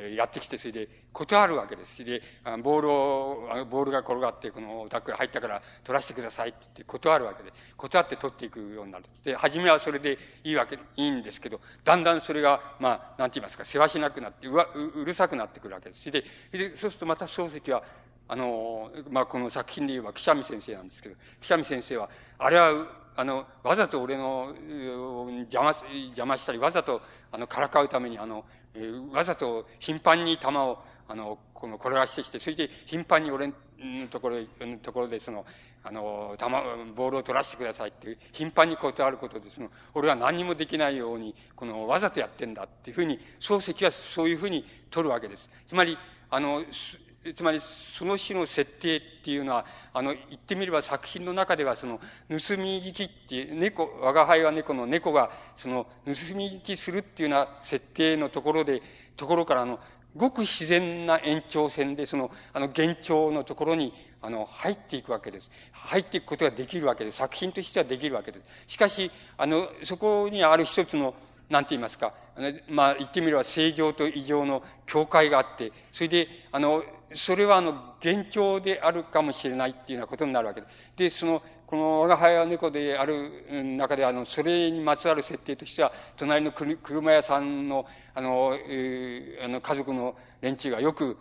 [0.00, 2.04] やってきて、それで断るわけです。
[2.04, 2.22] で、
[2.62, 9.04] ボールを、ボールが転がって、このお宅入ったから取らせてくださいって言って断るわけで、断って取っていくようになる。
[9.24, 16.10] で、初めはそれでいいわけ、いいんですけど、だんだんそれが、まあ、なんて言いますか、世話しなくなって、うわ、うるさくなってくるわけです。
[16.10, 17.82] で、でそうするとまた漱石は、
[18.28, 24.54] あの、まあ、この作品で言えば、くしゃみ先生なんですけど、くしゃみ先生は、あれは、あの、わざと俺の
[25.40, 25.74] 邪魔、
[26.08, 27.00] 邪魔したり、わざと、
[27.32, 28.44] あの、からかうために、あの、
[29.12, 33.54] わざと頻繁に弾を、あの、この、転がしてきて、それで頻繁に俺の
[34.08, 35.46] ところ、のところで、その、
[35.82, 36.52] あの、弾、
[36.94, 45.48] ボールを取らせてくださいっていう、頻繁に断ることで、その、俺は何にもできないように、この、わざとやってんだっていうふうに、漱石はそういうふうに取るわけです。
[45.66, 45.96] つまり、
[46.30, 46.62] あの、
[47.34, 58.82] つまりその種の設定っていうのは、あの、言ってみれば作品の中ではその、盗み聞きっていう、猫、我が輩は猫の猫が、その、盗み聞きするっていうような設定のところで、
[59.16, 59.80] ところからあの、
[60.18, 65.50] ごく自然な延長線で、その、あの、幻聴のところに、あの、入っていくわけです。
[65.72, 67.18] 入っていくことができるわけです。
[67.18, 68.44] 作品としてはできるわけです。
[68.66, 71.14] しかし、あの、そこにある一つの、
[71.48, 76.82] なんて言いますか、あのまあ、言ってみれば正常と異常の境界があって、それで、あの、
[77.14, 77.72] それはあの、
[78.04, 80.66] 幻聴であるかもしれないっていうようなことになるわけで。
[80.96, 83.44] で、その、この我が輩は猫である
[83.76, 91.16] 中で、あの、それにまつわる設定としては、隣の車屋さんの、あの、えー、あの、家族の連中がよく、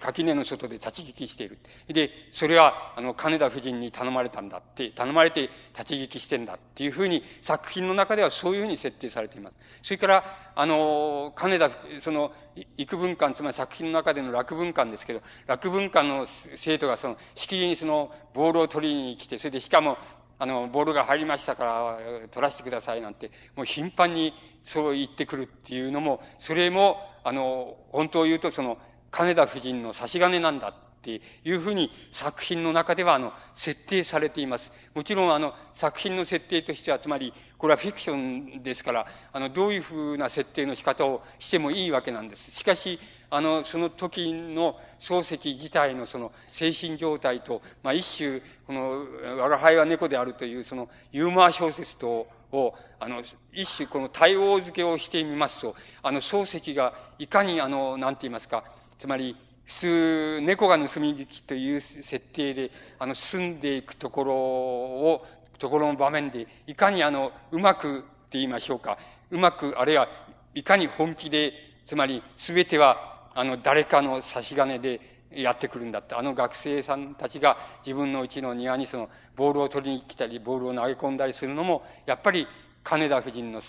[0.00, 1.58] 垣根の外で立ち聞きしている。
[1.88, 9.54] で、それは、あの、金田夫人に頼まれたんだって、頼まれて立ち聞きしてんだっていうふうに、作品の中ではそういうふうに設定されています。
[9.82, 12.32] それから、あの、金田、その、
[12.76, 19.96] 幾分間、つまり作品の中での楽文館ですけど、楽文館の生徒がその、しきりにその、ボールを取りに来て、それでしかも、
[20.38, 28.76] あの、ボールが入りましたから、取らせてくださいなんて、もう頻繁にそう言ってくるっていうのも、それも、あの、本当を言うとその、
[29.12, 34.72] 金田夫人の差し金なんだっていうふうに作品の中ではあの設定されています。
[34.94, 42.50] もちろんあの作品の設定としてはつまりこれはフィクションですからあのどういうふうな設定の仕方をしてもいいわけなんです。
[42.50, 42.98] しかし
[43.34, 49.06] あの、その時の漱石自体のその精神状態と、まあ一種、この、
[49.38, 58.64] 我が輩は猫であるというそのユーモア小説と、を、あの、一種この対応付けをしてみますと、あの、漱石がいかにあの、なんて言いますか、
[59.02, 59.34] つまり、
[59.64, 65.26] 普通、猫が盗み聞きという設定で、あの、進んでいくところを、
[65.58, 68.06] ところの場面で、いかにあの、うまくって
[68.38, 68.98] 言いましょうか、
[69.32, 70.08] うまく、あるいは、
[70.54, 71.52] いかに本気で、
[71.84, 75.00] つまり全ては、あの、誰かの差し金で
[75.32, 76.14] やってくるんだって。
[76.14, 82.46] あの学生さんたちが自分のうちの庭にその、ボールを取りに来たり、ボールを投げ込んだりするのも、やっぱり、
[82.82, 83.60] 金田夫人の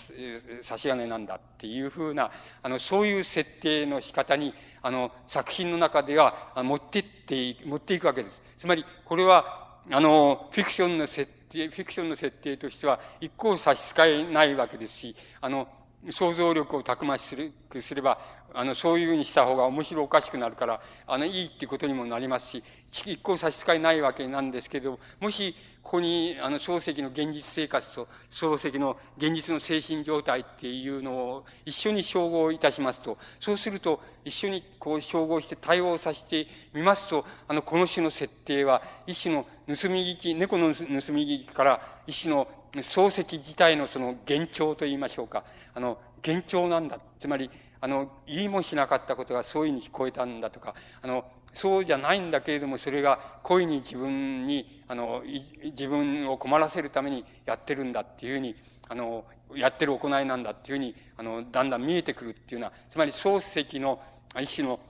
[0.62, 2.30] 差し金なんだっていうふうな、
[2.62, 8.42] あの、そういう設定の仕方に、あの、作品の中では持ってって、持っていくわけです。
[8.58, 15.68] つまり、これは、あの、フィクションの設定、フィクションの設定としては、一向差し支えないわけですし、あの、
[16.10, 18.18] 想像力をたくましくすれば、
[18.52, 45.44] あの、そういうふうにした方が面白おかしくなるから、あの、いいっていうことにもなりますし、一向差し支えないわけなんですけど、もし、ここに、あの、漱石の現実生活と、漱石の現実の精神状態っていうのを一緒に照合いたしますと、そうすると、一緒にこう照合して対応させてみますと、あの、この種の設定は、一種の盗み聞き、猫の盗み聞きから、一種の漱石自体のその幻聴と言いましょうか。
[45.74, 46.98] あの、幻聴なんだ。
[47.18, 55.22] つまり、あの、言いもしなかったことがそういうふうに聞こえたんだとか、あの、そうじゃないんだけれども、それが恋に自分に、あの、
[55.64, 58.56] 自分を困らせるためにやってるんだっていうふうに、
[58.88, 64.00] あの、やってる行いなんだっていうふうに、あの、だんだん見えてくるっていうのは、つまり漱石の
[64.40, 64.80] 一種の、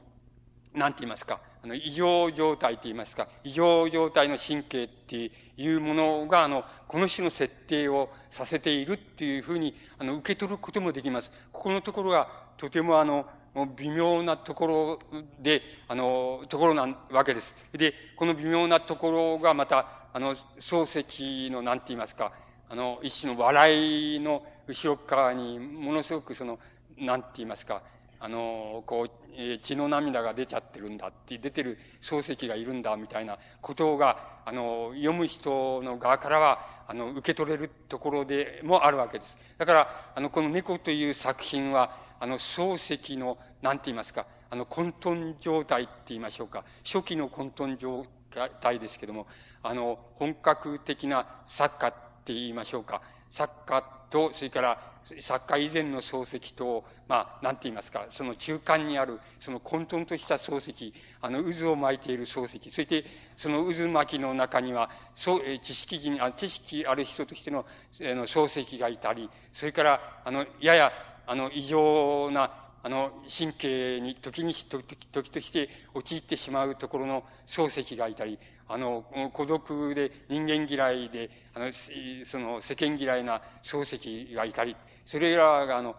[0.73, 11.33] なんて言いますか、あの、異常状態と言いますか、異常状態の神経っていうものが、あの、この種の設定をさせているっていうふうに、あの、受け取ることもできます。
[11.51, 13.27] ここのところが、とてもあの、
[13.77, 14.99] 微妙なところ
[15.41, 17.55] で、あの、ところなわけです。
[17.73, 22.33] で、この微妙なところがまた、あの、漱石の、なんて言いますか、
[22.69, 26.59] あの、一種の笑いの後ろ側に、ものすごくその、
[26.99, 27.83] なんて言いますか、
[28.25, 39.37] あの、こう、え、血の涙が出ちゃってるんだって、出てる漱石がいるんだ、みたいなことが、あの、読む人の側からは、あの、受け取れるところでもあるわけです。
[39.59, 48.07] だから、あの、この猫という作品は、あの、漱石の、なんて言いますか、あの、混沌状態って言いましょうか、初期の混沌状
[48.63, 49.27] 態ですけども、
[49.63, 51.93] あの、本格的な作家っ
[52.25, 63.05] て言いましょうか、作家と、それから作家以前の漱石と、まあ、なんて言いますか、その中間にある、その混沌とした漱石、あの、渦を巻いている漱石、そして、
[63.37, 67.67] その渦巻きの中には、そう、知識人、あ知識ある人としての、
[68.01, 70.93] あの、漱石がいたり、それから、あの、やや、
[71.27, 72.51] あの、異常な、
[72.83, 78.39] あの、神経に時に、時時として陥ってしまうところの漱石がいたり、
[78.69, 85.97] あの、孤独で人間嫌いで、あの、その世間嫌いな漱石がいたり、それらがあの、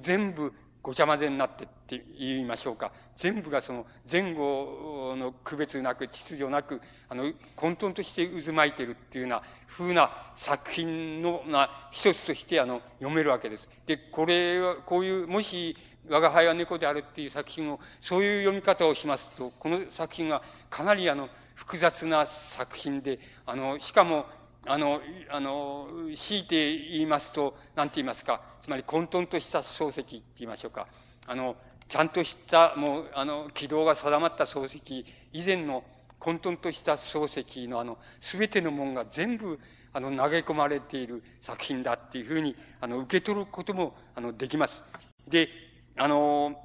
[0.00, 2.92] 全部ごちゃ混ぜになってって言いましょうか。
[3.16, 13.68] 全部がその前後の区別なく、秩序なく、あの、混沌として渦巻いてるっていうような風な作品のな一つとしてあの、読めるわけです。
[13.86, 15.76] で、これは、こういう、もし、
[16.08, 24.26] 我が輩は猫であるっていう作品を、そういう読み方をしますと、この作品はかなりあの、複雑な作品で、あの、しかも、
[24.68, 25.00] あの、
[25.30, 30.86] あの、強いて言いますと、なんて言いますか、つまり混沌とした漱石って言いましょうか。
[31.26, 31.56] あの、
[31.88, 35.84] ちゃんとした、もう、あの、軌道が定まった漱石、以前の
[36.18, 39.58] 混沌とした漱石のあの、すべてのものが全部、
[39.94, 44.82] あの、投げ込まれている作品だっていうふうに、あの、受け取ることも、あの、できます。
[45.26, 45.48] で、
[45.96, 46.60] あの、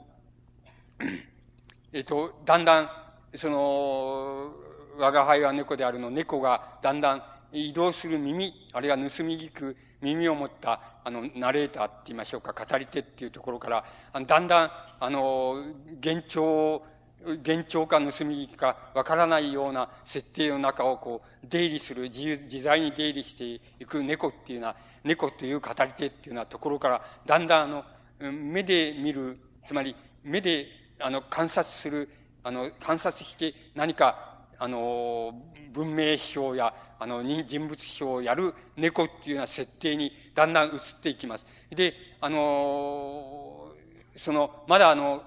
[1.94, 2.90] えっと、だんだん、
[3.34, 4.52] その、
[4.98, 13.86] 我が輩は猫であるの猫がだんだん移動する耳、あるいは盗み聞く耳を持った、あの、ナレーターって言いましょうか、語り手っていうところから、
[14.26, 15.64] だんだん、あの、
[16.04, 16.84] 幻聴、
[17.26, 30.68] 幻聴か盗み聞きかわからないような設定の中をこう、出入りする、自由、自在に出入りしていく猫っていうのは、猫っていう語り手っていうようなところから、だんだんあの、目で見る、つまり目で、
[31.00, 32.10] あの、観察する、
[32.44, 35.34] あの、観察して何か、あの、
[35.72, 41.46] 文明書や、あの、人物書をやる猫っていうような設定にだんだん移っていきます。
[41.70, 43.74] で、あの、
[44.16, 45.22] その、まだあの、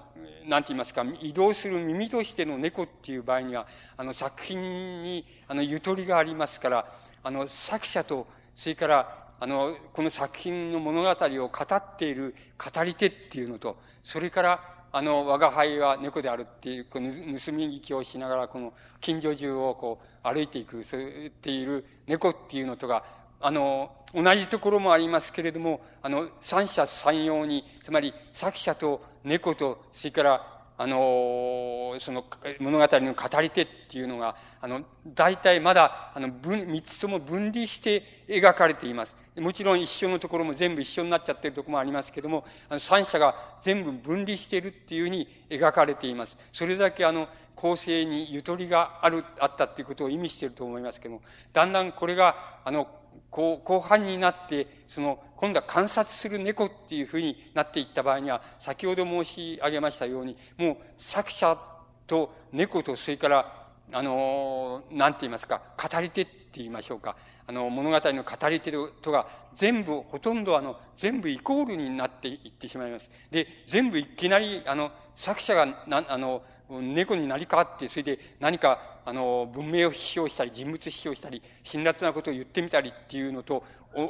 [0.47, 8.25] なんて言いますか、移動する耳としての猫っていう場合には、あの、作品に、あの、ゆとりがありますから、あの、作者と、
[8.55, 11.15] それから、あの、この作品の物語を
[11.47, 23.03] 語っている語り手っていうのと、それから、あの、我が輩は猫であるっていう、この盗み聞きをしながら、この近所中をこう歩いていく、そうっている猫っていうのとが、
[23.39, 32.23] あの、同じところもありますけれども、あの、三者三様に、つまり作者と猫と、それから、あの、その
[32.59, 39.15] 物語の語り手っていうのが、あの、大体まだ、あの、分、三つとも分離して描かれています。
[39.37, 46.37] もちろん一緒のところも全部一緒になっちゃってるところもありますけども、あの三者が全部分離しているっていうふうに描かれています。
[46.51, 51.21] それだけあの、構成にゆとりがある、あったっていうことを意味していると思いますけども、
[51.53, 52.87] だんだんこれが、あの、
[53.31, 61.57] 後後半になって、その、今度は観察する猫っていうふうになっていった場合には、先ほど申し上げましたように、もう作者
[62.05, 67.15] と猫と、それから、あの、なんて言いますか、語り手って言いましょうか。
[67.47, 73.09] あの、物語の語り手とが、全部、ほとんどあの、全部イコールになっていってしまいます。
[73.31, 83.63] で、全部いきなり、あの、作者が、な、あの、猫になり変わって、それで何か、あの、文明を批評したり、人物批評したり、辛辣なことを言ってみたりっていうのと、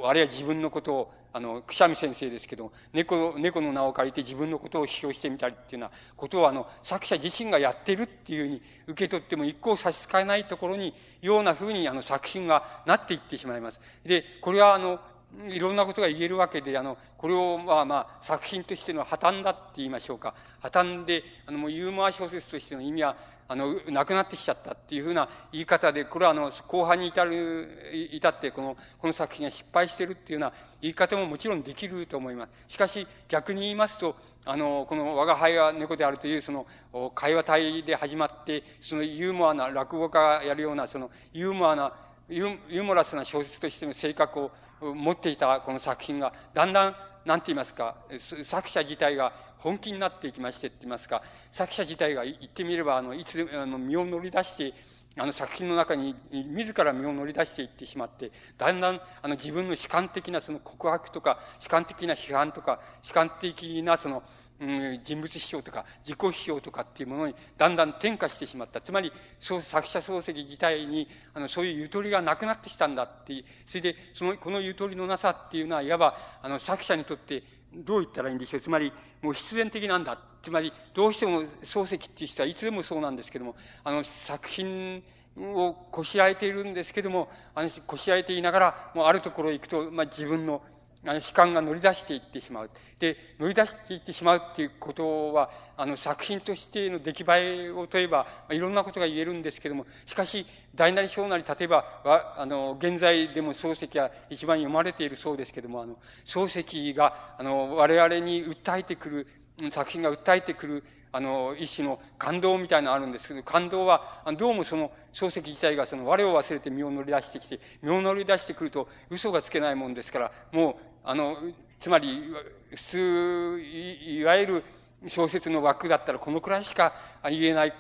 [0.04, 13.80] あるいは自分のことを、あの、くしゃみ先生ですけど、猫、猫の名を借りて自分のことを批評してみたりっていうようなことを、あの、作者自身がやってるっていうふうに受け取っても一向差し支えないところに、ようなふうに、あの、作品がなっていってしまいます。
[14.04, 15.00] で、これは、あの、
[15.48, 20.34] いろんなことが言えるわけで、あの、これを、まあまあ、作品としての破綻だって言いましょうか。
[20.60, 23.16] 破綻で、あの、もうユーモア小説としての意味は、
[23.50, 32.74] あの、なくなってきちゃったっていうふうな言い方で、これはあの、後半に至る、至って、この、この作品が失敗してるっていうような言い方ももちろんできると思います。
[32.74, 36.68] しかし、逆に言いますと、あの、この我が輩は猫であるという、その、
[37.16, 41.94] 会話体で始まって、そのユーモアな落語家がやるような、その、ユーモアな、
[42.30, 46.96] ユーモラスな小説としての性格を持っていたこの作品が、だんだん、
[47.26, 47.96] なんて言いますか、
[48.44, 54.74] 作者自体が本気になっていきましてって言いますか、作者自体が言ってみれば、あの、いつでも、あの、身を乗り出して、
[55.20, 64.22] あの作品の中に自ら身を乗り出していってしまって、だんだんあの自分の主観的なその告白とか、主観的な批判とか、主観的なその
[64.60, 68.82] うん、人物批評とか自己批評とかっていうものにだんだん転化してしまった。
[68.82, 77.44] つまり、そう、作者漱石自体に、あの、そういうゆとりがなくなってきたんだっていう、それで、その、このゆとりのなさっていうのは、いわば、あの、作者にとって、
[77.74, 78.62] どう言ったらいいんでしょう。
[78.62, 78.92] つまり、
[79.22, 80.18] もう必然的なんだ。
[80.42, 85.04] つまり、どうしても漱石っていう人はいつでもそうなんですけども、あの、作品
[85.38, 90.62] をこしらえているんですけども、あの、こしらえていながら、もうあるところへ行くと、まあ、自分の、
[91.08, 92.70] あの、悲観が乗り出していってしまう。
[93.00, 97.26] で、乗り出していってしまうっていうことは、あの、作品としての出来栄
[97.68, 100.46] えを問えば、いろんなことが言えるんですけども、しかし、
[100.76, 109.28] 大なり小なり、例えば、あの、現在でも漱石は一番読まれているそうですけども、あの、漱石が、あの、我々に訴えてくる、
[109.72, 120.76] 作品が訴えてくる、あの、一種の感動みたいなのあるんですけど、感動は、どうもその、漱石自体がその、我を忘れて身を乗り出してきて、身を乗り出してくると、嘘がつけないもんですから、もう、
[121.08, 121.38] あの、
[121.80, 122.22] つまり、
[122.70, 124.64] 普通、いわゆる
[125.08, 126.92] 小説の枠だったらこのくらいしか
[127.24, 127.74] 言えない、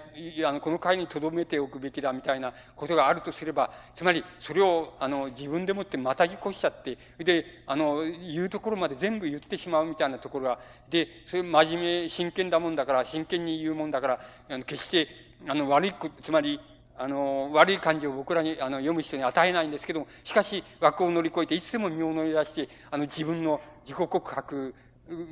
[0.45, 10.59] あの、この回に留めておくべきだみたいなことがあるとすれば、つまり、それを、あの、自分でもってまたぎ越しちゃって、で、あの、言うところまで全部言ってしまうみたいなところが、
[10.89, 14.19] で、それ真面目、真剣だもんだから、真剣に言うもんだから、
[14.49, 15.09] あの決して、
[15.49, 16.61] あの、悪い、つまり、
[16.97, 24.73] あの、悪い感じを僕らに、あの、読む人に与えないんですけども、しかし、枠を乗り越えて、いつでも身を乗り出して、あの、自分の自己告白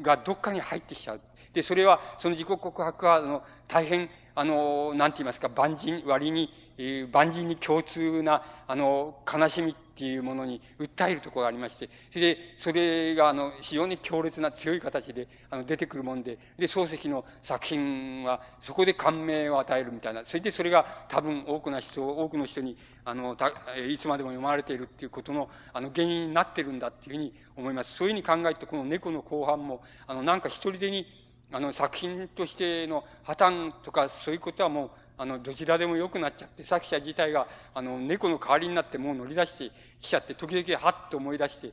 [0.02, 1.22] がどっかに入ってきちゃう。
[1.54, 23.54] で、それは、その自己告白は、あの、大変、あの、なんて言いますか、万人、割に、えー、万人に共通な、あの、悲しみっていうものに訴えるところがありまして、それで、それが、あの、非常に強烈な強い形で、あの、出てくるもんで、で、漱石の作品は、そこで感銘を与えるみたいな、それでそれが多分多くの人、多くの人に、あの、た
[23.88, 27.94] いつまでも読まれているっていうことの、あの、原因になってるんだっていうふうに思います。
[27.94, 31.06] そういうふうに考えると、この猫の後半も、あの、なんか一人でに、
[31.54, 41.72] あの、作品としての破綻とか、そういうことはもう、あの、どちらでも良くなっちゃって、作者自体が、あの、猫の代わりになってもう乗り出してきちゃって、時々はっと思い出して、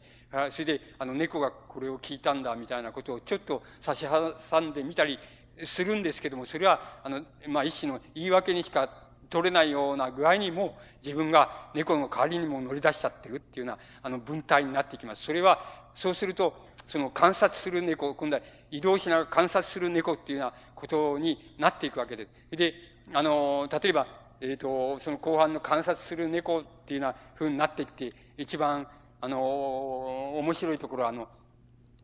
[0.50, 5.18] それで、あの、猫がこれを聞いたんだ、みたいなことをちょっと差し挟んでみたり
[5.64, 8.88] するんですけども、それは、あの、まあ、一種の言い訳にしか
[9.28, 15.22] 取れないような具合にも、自分が猫の代わりにも乗り出しちゃってるっていうような、あの、文体になってきます。
[15.24, 15.58] それは、
[15.94, 16.54] そうすると、
[16.86, 22.56] その観察する猫、今度は移動しながら観察する猫っていうようなことになっていくわけです。
[22.56, 22.74] で、
[23.12, 24.06] あの、例えば、
[24.40, 28.86] えっ、ー、と、その後半の観察する猫っていうような風になっていって、一番、
[29.20, 31.28] あの、面白いところは、あの、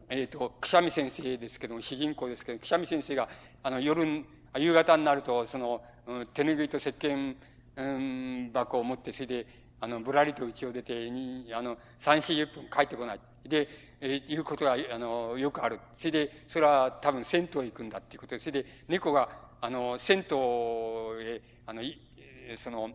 [0.08, 3.28] えっ、ー、と、くしゃみ先生ですけども、主人公ですけど、くしゃみ先生が、
[3.62, 4.24] あの、夜、
[4.56, 7.34] 夕方になると、その、うん、手拭いと石鹸、
[7.76, 9.46] うん、箱を持って、それで、
[9.80, 13.20] あの、ぶらりと家を出て、に、あの、三、四十分帰ってこない。
[13.44, 13.68] で、
[14.00, 15.80] えー、いうことが、あの、よくある。
[15.94, 21.82] それで、それは多分銭湯行くんだっていうことで、それで、猫が、あの、銭湯へ、あの、
[22.62, 22.90] その、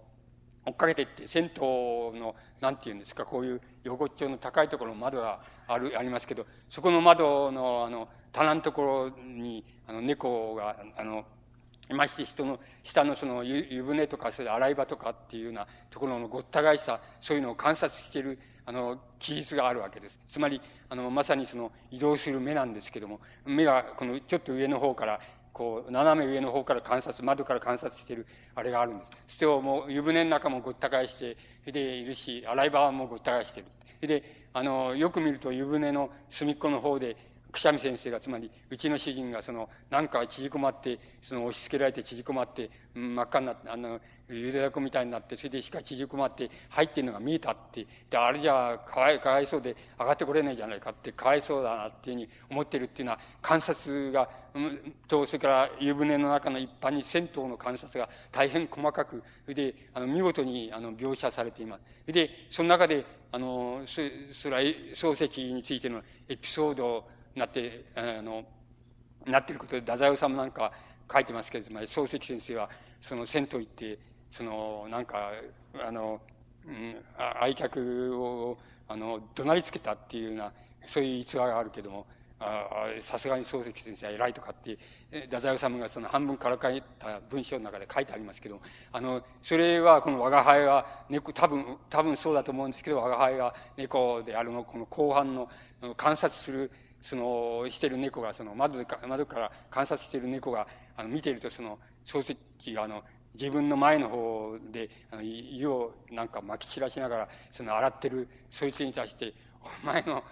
[0.66, 1.62] 追っかけていって、銭湯
[2.20, 11.26] の、なんて言うんですか、こういう横っちょの高いところの窓がある、ありますけど、そこの窓の、あの、棚のところに、あの、猫が、あの、
[11.90, 20.18] まして人の下のその湯船とか、それ洗い場とかっていうようなところのごった返した、そういうのを観察している、あの、記述があるわけです。
[20.30, 25.20] つまり、あの、まさにその移動する目なんですけども、目がこのちょっと上の方から
[25.54, 28.26] こう、斜め上の方から観察、窓から観察している、
[28.56, 29.12] あれがあるんです。
[29.28, 31.14] そしてもう湯船の中もごった返し
[31.66, 34.08] て、でいるし、洗い場もごった返している。
[34.08, 37.16] で、あの、よく見ると湯船の隅っこの方で、
[37.54, 62.12] くしゃみ先生が、つまり、うちの主人が、その、なんか縮こまって、その、押し付けられて縮こまって、真っ赤になって、あの、ゆでだこみたいになって、それでしか縮こまって入ってるのが見えたって、で、あれじゃかわい、かわいそうで上がってこれないじゃないかって、かわいそうだなっていうふうに思ってるっていうのは、観察が、うんと、それから湯船の中の一般に銭湯の観察が大変細かく、で、あの、見事に、あの、描写されています。
[62.12, 64.02] で、その中で、あの、そ
[64.32, 68.46] それは漱石についてのエピソードになって、あの、
[69.26, 70.72] なっていることで、太宰治なんか
[71.12, 72.70] 書いてますけれども、漱石先生は、
[73.02, 75.32] その銭湯行って、その、なんか、
[75.86, 76.22] あの、
[76.66, 76.96] うん、
[77.40, 78.58] 愛客を、
[78.88, 80.54] あの、怒鳴りつけたっていうような、
[80.86, 82.06] そういう逸話があるけども、
[83.02, 84.78] さすがに漱石先生は偉いとかって、
[85.26, 88.62] 太宰治がその半分から書いた文章の中で書いてありますけど、
[88.92, 95.50] あの、それはこの我が輩は猫、多分、多分そうだと思うんですけど、我が輩は猫であるの、この後半の
[95.96, 96.72] 観察する、
[97.04, 103.04] その、してる猫が、その窓か、窓から観察している猫が、あの、見ているとその、漱石があの、
[103.36, 109.34] 自分の前の方で、あの、湯をなんか撒き散らしながら、その洗ってる、そいつに対して、
[109.84, 110.24] お前の、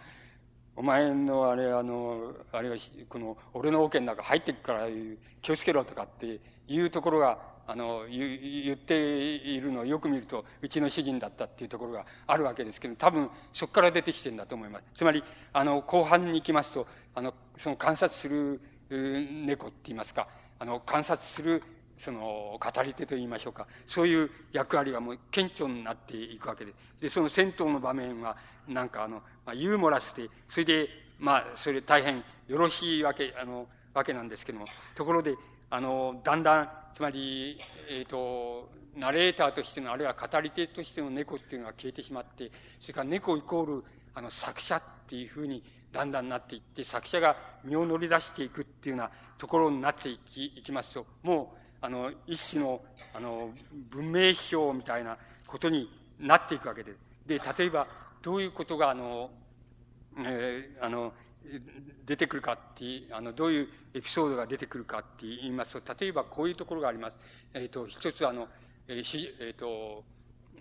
[0.78, 2.78] お前のあれ、あの、あれは、
[3.10, 4.88] この、俺の桶の中入ってくから
[5.42, 7.38] 気をつけろとかっていうところが、
[7.72, 14.84] あの、言っているのをよく見ると、うちの主人だったっていうところがあるわけですけど、多分そこから出てきてるんだと思います。
[14.94, 18.60] つまり、あの、後半に行きますと、あの、その観察する
[18.90, 20.28] 猫って言いますか、
[20.60, 21.64] あの、観察する
[21.98, 23.68] その、語り手と言いましょうか。
[23.86, 26.74] そういう役割がもう顕著になっていくわけで。
[27.00, 28.36] で、その戦闘の場面は、
[28.68, 34.66] なんかあの、まあ、ユーモラスで、それで、まあ、それ大変よろしいわけ、あの、わけなんですけども、
[34.96, 35.36] ところで、
[35.74, 37.58] あの、だんだん、つまり、
[37.90, 42.52] えっ、ー、と、ナレーターとしての、あるいは語り手としての猫っていうのが消えてしまって、
[42.82, 45.64] それから猫イコール、あの、作者っていうふうに、
[45.94, 52.82] だんだんなっていって、作者が身を乗り出していくっていうようなところになっていきいきますと、もう、あの、一種の、
[53.14, 53.52] あの、
[53.92, 55.18] 文明批評みたいな
[55.48, 56.96] ことになっていくわけで。
[57.26, 57.88] で、例えば、
[58.22, 59.32] どういうことが、あの、
[60.18, 61.14] えー、あの、
[62.06, 67.18] 出てくるかって、あの、どういうエピソードが出てくるかって言いますと、例えばこういうところがあります。
[67.54, 68.48] えっ、ー、と、一つあの、
[68.88, 70.04] えー、し、えっ、ー、と、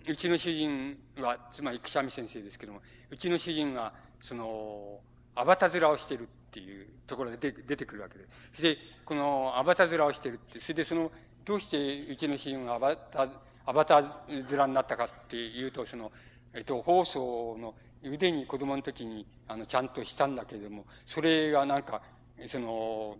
[0.07, 4.99] うちの主人は、つまりくしゃみ先生ですけども、うちの主人が、その、
[5.35, 8.25] アバタ面をしてるっていうところで出てくるわけで。
[8.55, 11.11] それで、このアバタ面をしてるって、それでその、
[11.45, 13.29] どうしてうちの主人がアバタ、
[13.65, 16.11] アバタ面になったかっていうと、その、
[16.53, 22.01] えっと、放送の腕に子供の時に、あの、ちゃんとしたんだけれども、それがなんか、
[22.47, 23.17] その、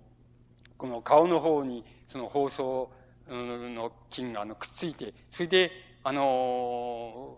[0.78, 2.92] この顔の方に、その放送
[3.28, 5.72] の菌があのくっついて、それで、
[6.04, 7.38] あの、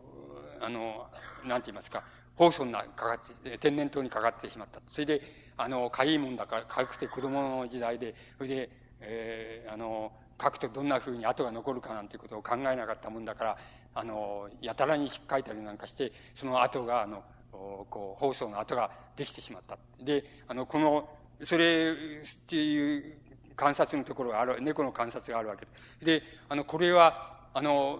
[0.61, 1.07] あの、
[1.45, 2.03] なんて言いますか、
[2.35, 4.81] 放送にかかって、天然痘にかかってしまった。
[4.89, 5.21] それで、
[5.57, 8.69] あの、かゆいもんだから、かゆくて子供の時代で、それで、
[9.01, 13.57] えー、あの、書くとどんな風に跡が残るかなんていうことを考えなかったもんだから、
[13.95, 19.77] あの、やたらに引っかいたりなんかして、その跡が、あの、こう、放送の跡ができてしまった。
[19.99, 21.09] で、あの、この、
[21.43, 23.17] それっていう
[23.55, 25.67] 観察のところがある、猫の観察があるわけ
[26.03, 26.19] で。
[26.19, 27.99] で、あの、これは、あの、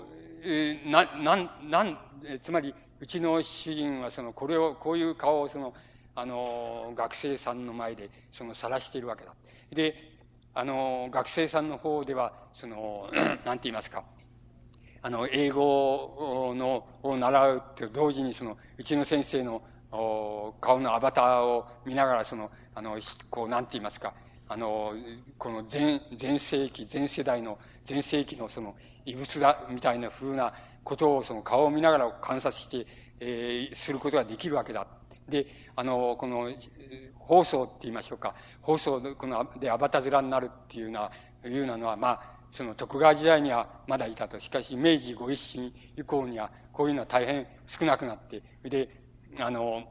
[0.86, 1.98] な、なん、なん、
[2.42, 5.74] つまり、うちの主人はその、これを、こういう顔をその、
[6.16, 9.34] あの、学生さんの前で、その、晒しているわけだ。
[9.72, 9.96] で、
[10.54, 13.10] あの、学生さんの方では、その、
[13.46, 14.04] なんて言いますか、
[15.06, 19.62] あの、英語の、を習うって同時に、その、うちの先生の、
[20.62, 22.98] 顔のアバターを見ながら、その、あの、
[23.30, 24.14] こう、なんて言いますか、
[24.48, 24.94] あの、
[25.38, 28.76] この前、前世紀、前世代の、前世紀のその、
[29.06, 30.54] 異物だ、みたいな風な
[30.86, 32.88] ことをその顔を見ながら観察して、
[33.20, 34.88] えー、することができるわけだ。
[35.28, 35.46] で、
[35.76, 36.50] あの、この、
[37.16, 38.36] 放送って言いましょうか。
[38.62, 41.12] 放送の、この、でアバタ面になるっていうな、
[41.46, 44.40] いうなのは、まあ、その徳川時代にはまだいたと。
[44.40, 48.90] しかし、明治ご一新以降には、こういうのは大変少なくなって、で、
[49.40, 49.84] あの、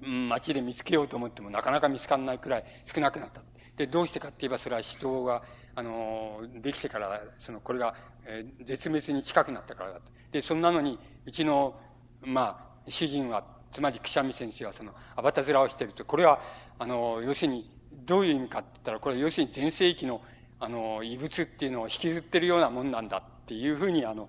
[0.00, 3.42] 街で見つけようと思ってもなかなか見つからないくらい少なくなった。
[3.76, 5.42] で、どうしてかって言えば、それは人が、
[5.74, 7.92] あの、できてから、その、これが、
[8.24, 10.12] えー、絶滅に近くなったからだと。
[10.30, 11.74] で、そんなのに、うちの、
[12.22, 16.40] まあ、主人は、つまり、くしゃみ先生は、その、アバタ面をしていると、これは、
[16.78, 17.68] あの、要するに、
[18.04, 20.22] どういう意味かって言ったら、これは要するに全盛期の、
[20.60, 24.28] あの、異物っていうのを引きずってるようなもんなんだっていうふうに、あの、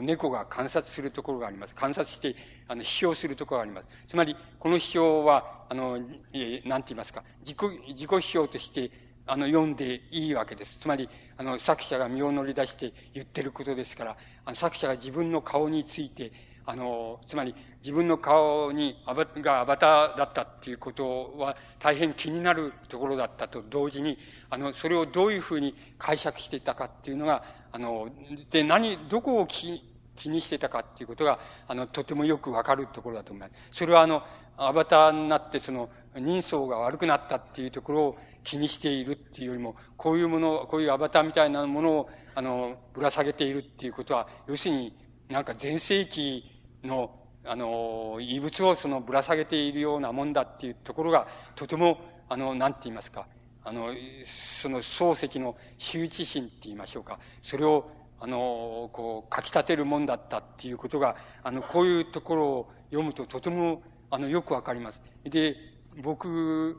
[0.00, 1.74] 猫が観察するところがあります。
[1.74, 2.36] 観察して、
[2.68, 3.86] あの、批評するところがあります。
[4.06, 5.98] つまり、この批評は、あの、
[6.32, 7.58] えー、なんて言いますか、自己、
[7.88, 8.90] 自己批評として、
[9.26, 10.78] あの、読んでいいわけです。
[10.78, 16.32] つまり、あの、作者が身を乗り出して言ってることですから、あの、作者が自分の顔について、
[16.66, 28.08] あの、つまり、自分の顔にアバ、がアバターだったっていうことは大変気になるところだったと同時に、あの、それをどういうふうに解釈していたかっていうのが、あの、
[28.50, 33.78] で、何、どこを気気にしてたかっていうことが、あの、とてもよくわかるところだと思います。
[33.78, 34.22] それはあの、
[34.56, 44.96] アバターになってその、人相が悪くなったっていうところを気にしているっていうよりも、こういうもの、こういうアバターみたいなものを、あの、ぶら下げているっていうことは、要するに
[45.28, 46.53] なんか前世紀
[46.86, 47.14] の、
[47.44, 53.26] あの、異物をそのぶら下げているようなもんだっていうところが、とても、あの、なんて言いますか、
[53.62, 53.90] あの、
[54.24, 57.18] その漱石の羞恥心って言いましょうか。
[57.42, 65.02] それを、あの、こう、かき立てるもんだったっていうことが、あの、こういうところを読むととても、あの、よくわかります。
[65.24, 65.56] で、
[66.02, 66.78] 僕、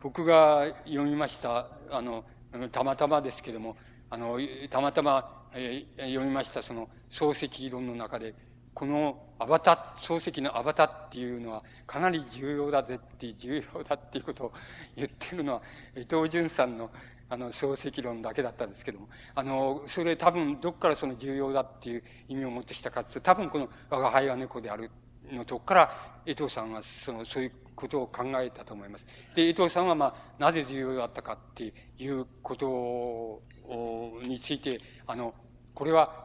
[0.00, 2.24] 僕が読みました、あの、
[2.70, 3.76] たまたまですけども、
[4.10, 4.38] あの、
[4.70, 8.34] たまたま、えー、読みました、その、漱石論の中で、
[8.74, 14.52] このアバタ、漱石のアバタっていうのはかなり重要だぜって、重要だっていうことを
[14.96, 15.62] 言ってるのは、
[15.96, 16.90] 伊藤淳さんの
[17.30, 24.90] あの、漱石論だけだったんですけども、あの、それ多分どっからその重要だっていう意味を持ってきたかって多分この我が輩は猫である
[25.30, 29.06] のとこから江藤さんはその、そういうことを考えたと思います。
[29.34, 33.42] で、江藤さんはまあ、なぜ重要だったかっていうこと
[34.22, 35.34] について、あの、
[35.74, 36.23] これは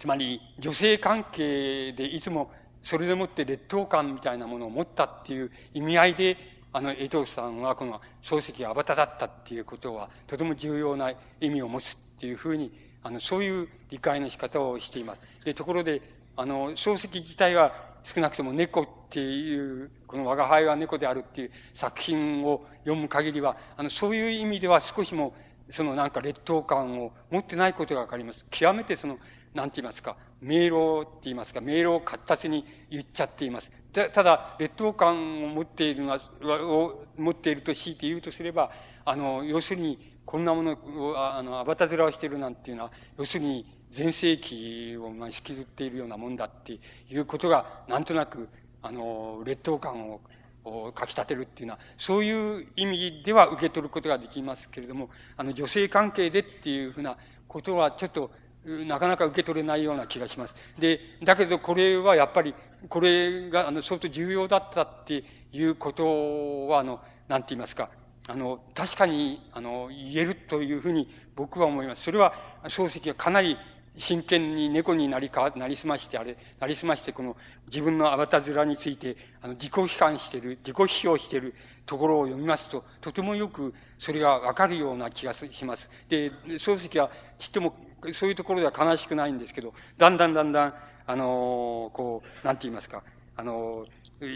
[0.00, 2.50] つまり、女性関係でいつも
[2.82, 6.38] それでもって劣等感みたいなものを持ったっていう意味合いで、
[6.72, 12.72] あの、江藤さんはこの漱石がアバタだったっていうことは、とても重要な意味を持つっていうふうに、
[13.02, 15.20] あの、そういう理解の仕方をしています。
[15.44, 16.00] で、ところで、
[16.34, 25.34] あの、漱石自体は少なくとも猫っていう、この我が輩は猫であるっていう作品を読む限りは、あの、そういう意味では少しも、
[25.68, 28.46] そのなんか劣等感を持ってないことがわかります。
[28.50, 29.18] 極めてその
[29.54, 33.70] なんて言いますか、迷路って言いますか、迷路を活発に言っちゃっています。
[33.92, 38.70] ただ、劣等感を持っているのは、を持っていると強いて言うとすれば、
[39.04, 46.78] あの、要するに、こんなものを、あの、アバタ面をしているなんていうのは、要するに、全盛期を引きずっているようなもんだってい
[47.18, 48.48] うことが、なんとなく、
[48.82, 50.20] あの、劣等感を、
[50.62, 57.16] をかき立てるっていうのは、そういう意味では受け取ることができますけれども、あの、女性関係でっていうふうな
[57.48, 58.30] ことは、ちょっと、
[58.64, 60.54] なかなか受け取れないような気がします。
[60.78, 62.54] で、だけどこれはやっぱり、
[62.88, 67.90] これが、あの、相当重要だったっていうことは、あの、なんて言いますか、
[68.28, 72.02] あの、確かに、あの、言えるというふうに僕は思います。
[72.02, 72.34] それは、
[72.64, 73.56] 漱石はかなり
[73.96, 77.36] 真剣に猫になりか、なりすまして、あれ、なりすまして、この
[77.66, 81.54] 自分のアバタ面について、あの、自己批判している、自己批評している
[81.86, 85.90] ところを読みますと、とてもよくそれがわかるような気がします。
[86.08, 87.74] で、漱石はちっとも
[88.12, 90.74] そういうところでは悲しくないんですけど、だんだんだんだん、
[91.06, 93.02] あのこう、なんて言いますか、
[93.36, 93.86] あの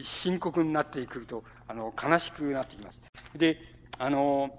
[0.02, 3.02] 深刻になってくると、あの、悲しくなってきます。
[3.34, 3.58] で、
[3.98, 4.58] あの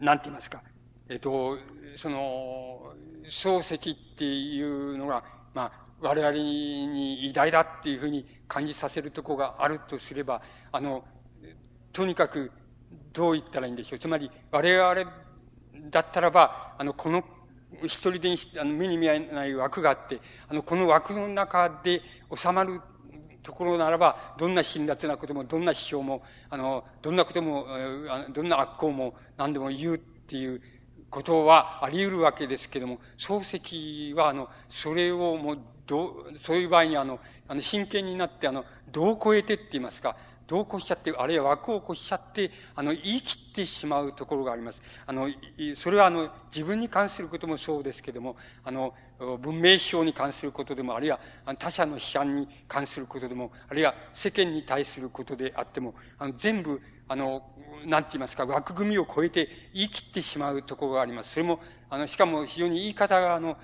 [0.00, 0.62] なんて言いますか、
[1.08, 1.58] えっと、
[1.96, 2.94] その、
[3.24, 10.40] 漱石っていうのが、まあ、我々に偉大だっていうふうに感じさせるとこがあるとすれば、
[10.72, 11.04] あの、
[11.92, 12.50] とにかく、
[13.12, 13.98] どう言ったらいいんでしょう。
[13.98, 14.94] つまり、我々
[15.90, 17.24] だったらば、あの、この
[17.82, 22.02] 一人であの目に見えない枠があって、あの、この枠の中で
[22.34, 22.80] 収まる
[23.42, 27.66] ところならば、どんな辛辣なことも、どんな批評も、あの、どんなことも、
[28.30, 30.60] どんな悪行も何でも言うっていう
[31.08, 37.18] ことはあり得るわけですけども、漱石は、あの、それをもう、どう、そういう場合にあの、
[37.48, 40.16] あの、真剣になって、あの、どう超えてって言いますか、
[40.50, 44.82] どうこしちゃって、あるいは枠を越しちゃって、あの、言い切ってしまうところがあります。
[45.06, 45.28] あの、
[45.76, 48.34] それはあの、自分に関することもそうですけども、
[48.64, 48.92] あの、
[49.40, 51.20] 文明賞に関することでも、あるいは
[51.56, 57.44] 他者の批判に関することでも、あるいは世間に対することであっても、あの、全部、あの、
[57.86, 61.30] なんて言いますか、枠組みを超えて言い切ってしまうところがあります。
[61.30, 63.56] それも、あの、しかも非常に言い方が、あの、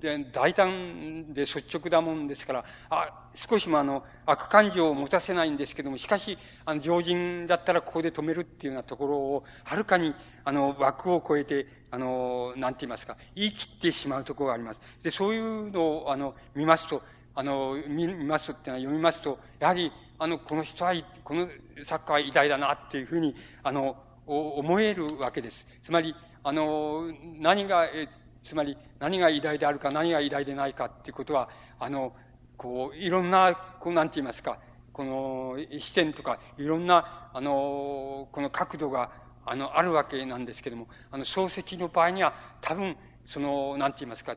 [0.00, 10.14] で大胆で率直だもんですから、あ、少しもあの、悪感情を持たせないんですけども、しかし、あの、常人だったらここで止めるっていうようなところを、はるかに、
[10.44, 14.80] あの、枠を超えて、あの、なんて言いますか、言い切ってしまうところがあります。
[15.02, 17.02] で、そういうのを、あの、見ますと、
[17.34, 21.48] あの、見ますっていうのは読みますと、やはり、あの、この人は、この
[21.84, 23.96] 作家は偉大だなっていうふうに、あの、
[24.26, 25.66] 思えるわけです。
[25.82, 28.08] つまり、あの、何が、え
[28.42, 32.12] つまり何が偉大であるか何が偉大でないかっていうことは、あの、
[32.56, 34.58] こう、いろんな、こう、なんて言いますか、
[34.92, 39.10] この視点とか、いろんな、あの、この角度が、
[39.46, 44.36] あの、あるわけなんですけども、あの、漱石の場合には、多分、その、なんて言いますか、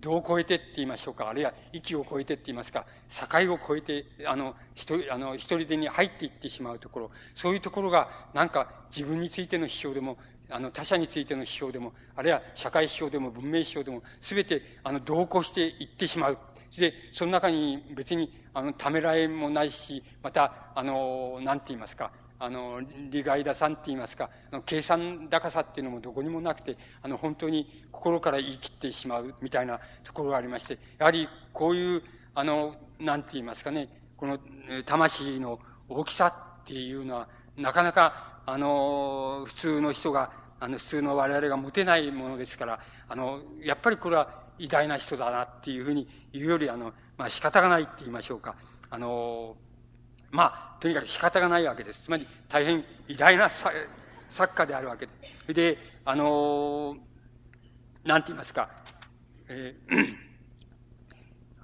[0.00, 10.18] 度を超えてって言いましょうか、あるいは息を超えてって言いますか、境を超えて、あの、一人、あの、一人でに入っていってしまうところ、そういうところが、なんか自分についての批評でも、
[10.50, 16.38] あの、他者についての批評でも、あるいは社会批評でも文明批評でも、すべて、あの、同行していってしまう。
[16.76, 22.80] で、その中に別に、あの、ためらいもないし、また、あの、なんて言いますか、あの、
[23.10, 32.02] 利害打算って言いますか、あの計算高さっていうのもどこにもなくて、あの、本当に心から言い切ってしまうみたいなところがありまして、やはりこういう、
[32.34, 34.40] あの、なんて言いますかね、この、
[34.84, 40.30] 魂の大きさっていうのは、なかなか、あの、普通の人が、
[40.60, 48.54] あの、普通の我々が持てないものですから、あの、やっぱりこれは偉大な人だなっていうふうに言うより、あの、まあ仕方がないって言いましょうか。
[48.90, 49.56] あの、
[50.30, 52.04] まあ、とにかく仕方がないわけです。
[52.04, 55.12] つまり、大変偉大な作家であるわけで
[55.46, 55.54] す。
[55.54, 56.96] で、あの、
[58.04, 58.68] なんて言いますか、
[59.48, 59.74] え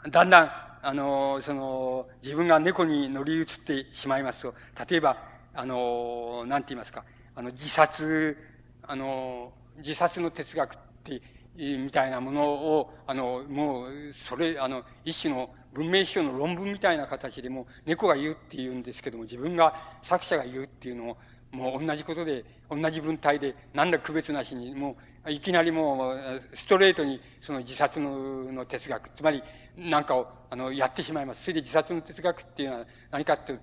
[0.04, 0.50] ー、 だんだん、
[0.82, 4.54] あの、その、自分が猫に乗り移ってしまいますと、
[4.88, 5.16] 例えば、
[5.58, 7.04] あの、なんて言いますか、
[7.34, 8.38] あの、自殺、
[8.80, 11.20] あの、自殺の哲学って、
[11.56, 21.16] みたいなものを、あの、もう、それ、あの、一種の文明史の論文みたいな形でも、猫が言うって言うんですけども、自分が作者が言うっていうのを、
[21.50, 24.96] もう同じことで、同じ文体で、何ら区別なしに、もう、
[25.28, 29.42] いきなりもう、ストレートに、その自殺の哲学、つまり、
[29.76, 31.42] なんかを、あの、やってしまいます。
[31.42, 33.60] それで自殺の哲学っていうのは何かっていう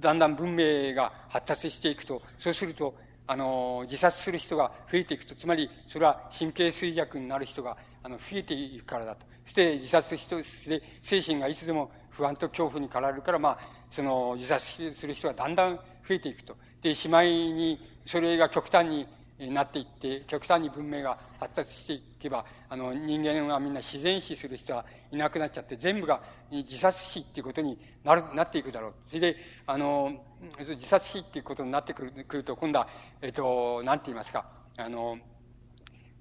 [0.00, 2.94] だんだん文明が発達していくと、そうすると、
[3.26, 9.26] あの、自殺する人が増えていくと、つまり、それは神経衰弱になる人が、あの、増えていくからだと。
[9.44, 10.26] そして自殺し
[10.68, 13.58] て、精神がいつでも不安と恐怖に駆られるから、まあ、
[13.90, 16.56] その、自殺する人がだんだん増えていくと。
[16.80, 19.08] で、しまいに、それが極端に
[19.38, 28.94] なっていって、極端に文明が発達していけば、あの、人間はみんな自然死する人はいなくなっちゃって、全部が自殺死っていうことになる、なっていくだろう。
[29.06, 30.24] それで、あの、
[30.58, 32.88] 自殺死っていうことになってくるくると、今度は、
[33.20, 34.46] えっと、なんて言いますか、
[34.78, 35.18] あの、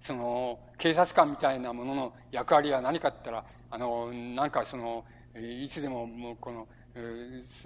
[0.01, 5.05] その、警察官みたいなものの役割は何かって言ったら、あの、なんかその、
[5.35, 6.67] いつでももうこの、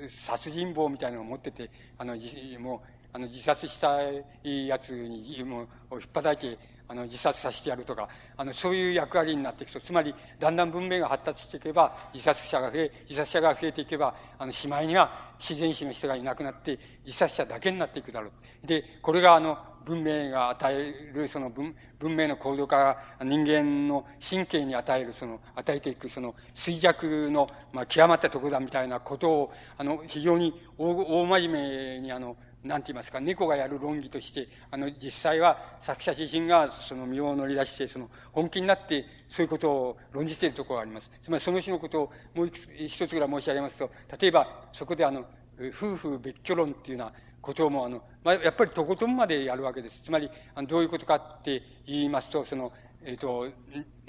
[0.08, 2.16] 殺人棒みたいなのを持ってて、あの、
[2.60, 4.00] もう、あの、自殺した
[4.44, 6.58] いやつに、もう、引っ張いて、
[6.88, 18.30] あの、自殺させてやるとか、あの、そういう役割になっていくと、つまり、だんだん文明が発達していけば、自殺者が増え、自殺者が増えていけば、あの、しまいには自然死の人がいなくなって、自殺者だけになっていくだろ
[18.64, 18.68] う。
[18.68, 41.10] で、これがあの、文明が与える、その文、文明の行動が人間の神経に与える、その、与えていく、その、衰弱の、まあ、極まったところだみたいなことを、あの、非常に大、大真面目に、あの、なんて言いますか、猫がやる論議として、あの、実際は作者自身がその身を乗り出して、その、本気になって、そういうことを論じているところがあります。
[41.22, 42.52] つまりその種のことをもう
[42.88, 43.90] 一つぐらい申し上げますと、
[44.20, 45.26] 例えば、そこであの、
[45.74, 50.02] 夫婦別居論っていうようなことも、あの、まあ、やっぱりとことんまでやるわけです。
[50.02, 52.74] つまり、あのどういうことかって言いますと、その、
[53.06, 53.48] えっ、ー、と、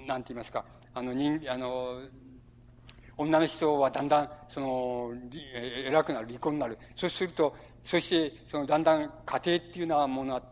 [0.06, 2.00] なんて言いますか、あの、人、あの、
[3.16, 5.12] 女の人はだんだん、その、
[5.86, 6.78] 偉くなる、離婚になる。
[6.96, 10.42] そうすると、そして、そのだんだん家庭っていうのはものは、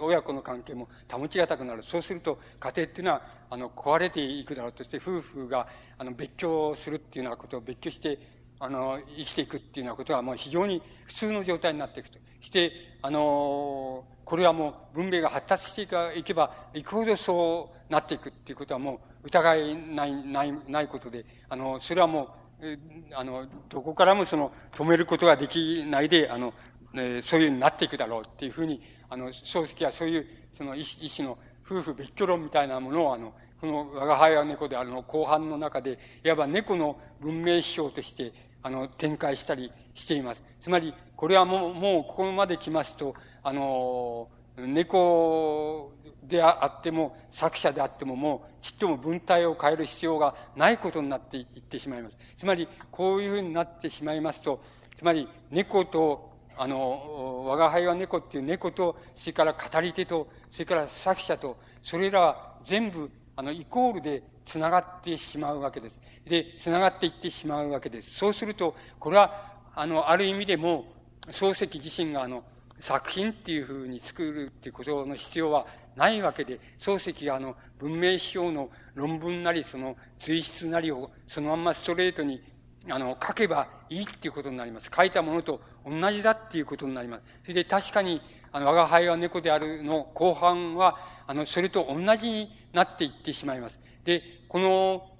[0.00, 1.82] 親子の関係も保ちがたくなる。
[1.82, 5.66] そうすると、家庭っていうのは、あの、壊れていくだろうとして、夫婦が、
[5.98, 8.18] あの、別居するっていうようなことを別居して、
[8.58, 12.18] あの、生きていくっていうようなことはもう非常に普通の状態になっていくと。
[12.40, 12.72] して、
[13.02, 22.78] あの、これはもう文明が発達していけば、いくほどそうなっていくっていうことはもう疑いない、ない、ないことで、あの、それはもう、
[23.14, 26.54] あの、どこからもその、止めることができないで、あの、
[26.94, 38.32] えそういうふうになっていくだろうっていうふうに、あの、漱石はそういう、その一種の夫婦別居論みたいなものを、あの、この我が輩は猫であるの後半の中で、いわば猫の文明思想として、
[38.62, 40.42] あの、展開したりしています。
[40.60, 52.16] つまり、これはもう、もうここまで来ますと、あの、猫であっても、作者であってももう、ちっとも文体を変える必要がないことになっていってしまいます。
[52.36, 54.62] つまり、こういうふうになってしまいますと、
[54.96, 56.29] つまり、猫と、
[56.62, 66.02] あの、我が輩は猫っていう猫と、それから語り手と、それから作者と、それらは全部、あの、イコールで繋がってしまうわけです。
[66.26, 68.10] で、繋がっていってしまうわけです。
[68.10, 70.84] そうすると、これは、あの、ある意味でも、
[71.28, 72.44] 漱石自身が、あの、
[72.78, 82.42] 作品っていうふうに作るっていうことの必要はないわけで、漱石があの、文明史上の論文なり、その随筆なりをそのまんまストレートに、
[82.90, 84.90] あの、書けばいいっていうことになります。
[84.94, 87.22] 書いたものと同じだっていうことになります。
[87.42, 88.20] それで確かに、
[88.52, 93.78] あの、我が輩は猫であるの後半は、あの、それと同じになっていってしまいます。
[94.04, 95.10] で、この、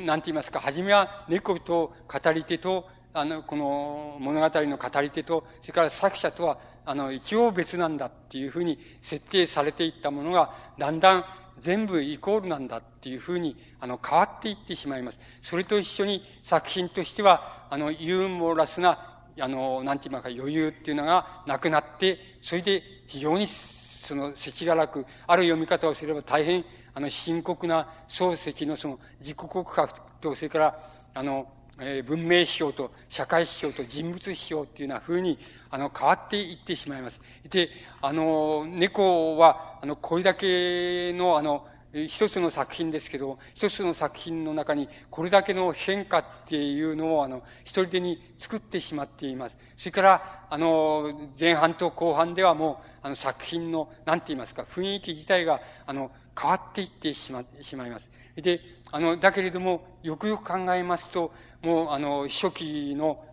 [0.00, 11.24] なんて言いますか、はじめは猫と語り手と、あの、この物語の語り手と、それから作者とはあの、一応別なんだっていうふうに設定されていったものが、だんだん
[11.58, 15.18] 全部イコールなんだっていうふうに、あの、変わっていってしまいます。
[15.42, 26.64] それと一緒に作品としては、あの、ユーモラスな、あの、なんて言いますか、余裕っていうのがなくなって、それで非常に、その、世知辛く、ある読み方をすれば大変、
[26.94, 30.78] あの、深刻な漱石のその、自己告白と、それから、
[31.14, 35.38] あの、えー、文明思想と社会思想と人物思想っていうような風に、
[35.70, 37.20] あの、変わっていってしまいます。
[37.50, 37.68] で、
[38.00, 41.66] あの、猫は、あの、これだけの、あの、
[42.04, 49.56] 一つの作品ですけど、一つの作品の中にこれだけの変化っていうのを、あの、一人でに作ってしまっています。
[49.78, 58.10] それから、あの、前半と後半ではもう、あの、作品の、なんて言いますか、雰囲気自体が、あの、変わっていってしま、しまいます。
[58.36, 58.60] で、
[58.92, 61.32] あの、だけれども、よくよく考えますと、
[61.62, 63.24] もう、あの、初期の、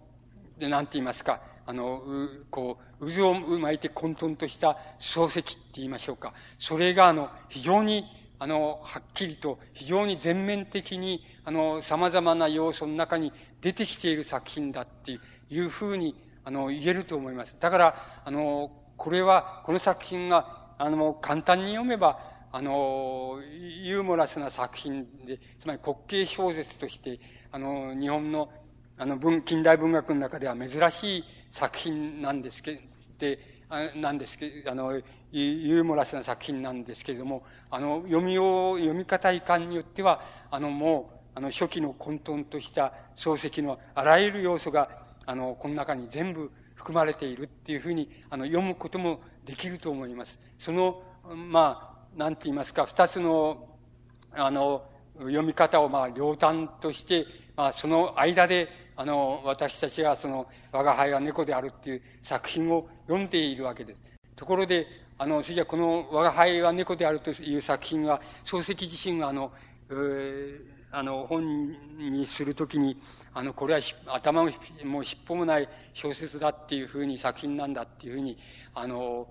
[0.57, 6.33] で、なんて言いますか、あの、う、こう、渦を巻いて混沌とした漱石って言いましょうか。
[6.59, 8.05] それが、あの、非常に、
[8.39, 13.31] あの、はっきりと、非常に全面的に、あの、様々な要素の中に
[13.61, 15.19] 出てきている作品だって
[15.49, 17.55] いうふうに、あの、言えると思います。
[17.59, 22.19] だから、あの、これは、この作品が、あの、簡単に読めば、
[22.51, 23.39] あの、
[23.81, 27.19] ユーモラスな作品で、つまり滑稽小説として、
[27.51, 28.49] あの、日本の、
[28.97, 32.81] あの、文、近代文学の中では珍しい作品なんですけど、
[33.17, 33.39] で
[33.95, 35.01] なんですけどあの、
[35.33, 40.21] ユーモラスな作品なんですけれども、あの、読みを、読み方いかんによっては、
[40.51, 44.89] あの、もう、あの、初期の混沌とした漱石のあらゆる要素が、
[45.25, 50.39] あの、この中に全部含まれているっていうふうに、あの、読むこともできると思います。
[50.59, 51.01] その、
[51.35, 53.69] まあ、なんて言いますか、二つの、
[54.33, 54.85] あの、
[55.17, 57.25] 読み方を、まあ、両端として、
[57.55, 63.99] まあ、その間で、あの、私たちはその、我が輩は猫であるっていう作品を読んでいるわけです。
[64.35, 64.87] ところで、
[65.17, 69.51] あの、それじゃこの、我が輩は猫であるという作品は、漱石自身が、あの、
[69.89, 70.59] えー、
[70.91, 72.97] あの、本にするときに、
[73.33, 74.51] あの、これは頭も、
[74.85, 78.37] もう尻尾もない小説だっていうふうに、作品なんだっていうふうに、
[78.73, 79.27] あの、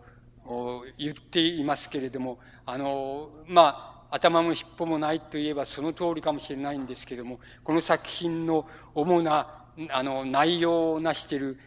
[0.98, 11.58] 言っていますけれども、あの、まあ、頭も尻尾もないといえばその通りかもしれないんですけれども、この作品の主な、あの、内容をなしている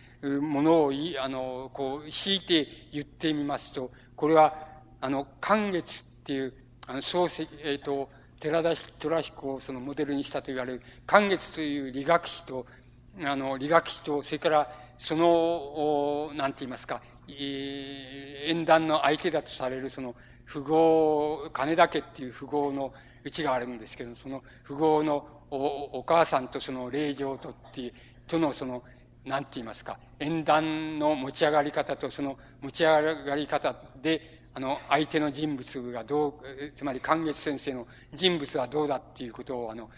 [0.42, 0.92] ものを、
[1.22, 4.56] あの、こう、強いて言ってみますと、これは、
[5.02, 6.54] あの、寒月っていう、
[6.88, 8.10] あの、漱石、えっ、ー、と、
[8.40, 12.66] 寺田虎彦をそのモデルにしたと言われる、寒月という理学史と、
[13.24, 20.16] あの、理学史と、それから、その、おなんて言いますか、縁談の相手だとされるその
[20.52, 22.94] 富豪、金田家っていう富豪の
[23.24, 27.94] うちがあるんですけど、その富豪のおお母さんとその霊場とっていう、
[28.28, 28.84] とのその、
[29.26, 36.34] なんて言いますか、縁談の持ち上がり方とその持ち上がり方で、あの、相手の人物がどう、
[36.76, 39.90] つまり寛月先生の人物はどうだっていうことを、あの、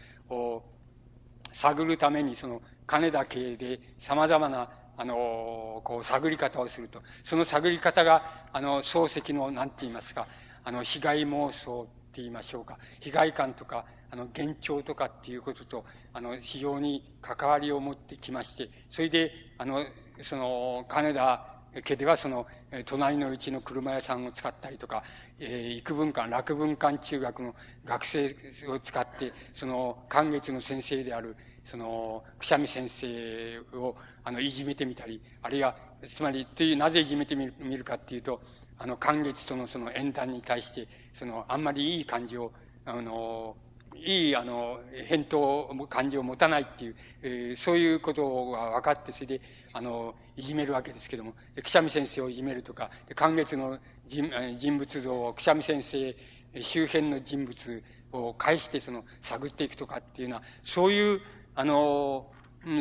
[1.51, 4.69] 探るために、その、金田家で様々な
[4.99, 7.03] あの、こう、探り方をすると。
[7.23, 10.28] その探り方が、あの、漱石の、なんて言いますか、
[10.63, 12.80] あの、被害妄想って言いましょうか。
[12.99, 19.86] 被害感とか、あの、幻聴とかっていうことと、あの、非常に関わりを持ってきまして、それで、あの、
[20.22, 22.47] その、金田家ではその、
[22.86, 25.03] 隣のうちの車屋さんを使ったりとか、
[25.39, 27.55] えー、育文館、楽文館中学の
[27.86, 28.36] 学生
[28.70, 31.36] を使って、その、寒月の先生である、
[31.66, 35.76] その、くしゃみ先生を、あの、いじめてみたり、あるいは、
[36.08, 38.41] つまり、という、なぜいじめてみるかっていうと、
[38.80, 42.51] あの、寒月とのその縁談に対して、その、あんまりいい感じを、
[42.86, 43.55] あの、
[44.03, 49.41] いい、あの、返答、感じを持たないっていう、えー、そういうことが分かって、それで、
[49.73, 56.15] あの、いじめるわけですけども、くしゃみ先生をいじめるとか、寒月の人人物像をくしゃみ先生
[56.61, 61.21] 周辺の人物を介してその探っていくとかっていうのは、そういう、
[61.55, 62.27] あの、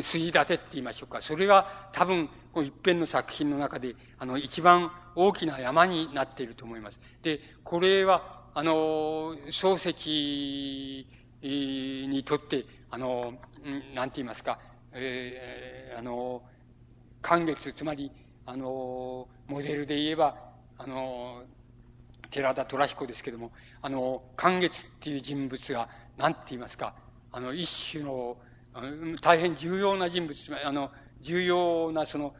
[0.01, 1.21] 筋立てって言いましょうか。
[1.21, 6.99] それが多分、この一辺の作品の中で、あの、一番大きな山になっていると思います。
[7.21, 11.05] で、これは、あの、漱石
[11.43, 13.35] にとって、あの、
[13.93, 14.57] なんて言いますか、
[14.93, 16.41] えー、あの、
[17.21, 18.11] 寒月、つまり、
[18.47, 20.35] あの、モデルで言えば、
[20.79, 21.43] あの、
[22.31, 25.87] 寺田虎彦ですけども、あの、寒月っていう人物が、
[26.17, 26.95] なんて言いますか、
[27.31, 28.37] あの、一種の、
[29.21, 30.35] 大変重要な人物、
[30.65, 30.89] あの、
[31.21, 32.33] 重要なその、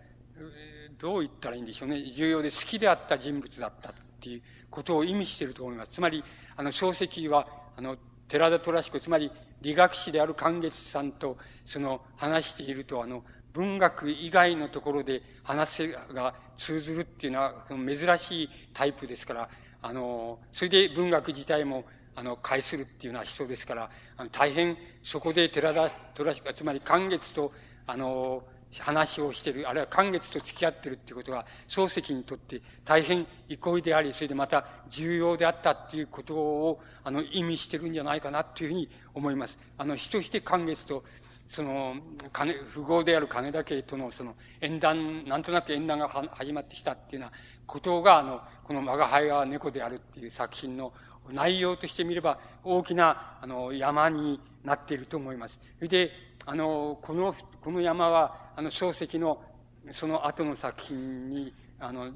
[0.97, 2.01] どう言ったらいいんでしょうね。
[2.11, 5.91] 重要で好きであった人物だったっていうことを意味していると思います。
[5.91, 6.24] つまり、
[6.55, 7.97] あの、漱石は、あの、
[8.28, 19.49] 寺田虎彦、つまり、理学士である寛月さんと、その、話していると、あの、文学以外のところで話が通ずるっていうのは、珍しいタイプですから、
[19.82, 27.51] あの、それで文学自体も、あの、介するっていうのは人ですから、あの大変そこで寺田虎彦、つまり寛月と、
[27.86, 28.43] あの、
[28.80, 39.57] 話をしている、あるいは寛月と付き合っているっていうことが、漱石にとって大変憩いであり、それでまた重要であったっていうことを、あの、意味してるんじゃないかなというふうに思います。
[39.78, 41.03] あの、人として寛月と、
[41.47, 41.95] その、
[42.34, 50.91] 金、富豪である金田家とのその、縁談、なんとなく縁談が始まってきたっていうようなことが、あの、この我が輩は猫であるっていう作品の
[51.32, 55.57] 内容として見れば、大きな、あの、山になっていると思います。
[55.78, 56.11] それで、
[56.50, 59.43] あの、この、この山は、あの、漱石の、
[59.91, 62.10] その後の作品に、あの、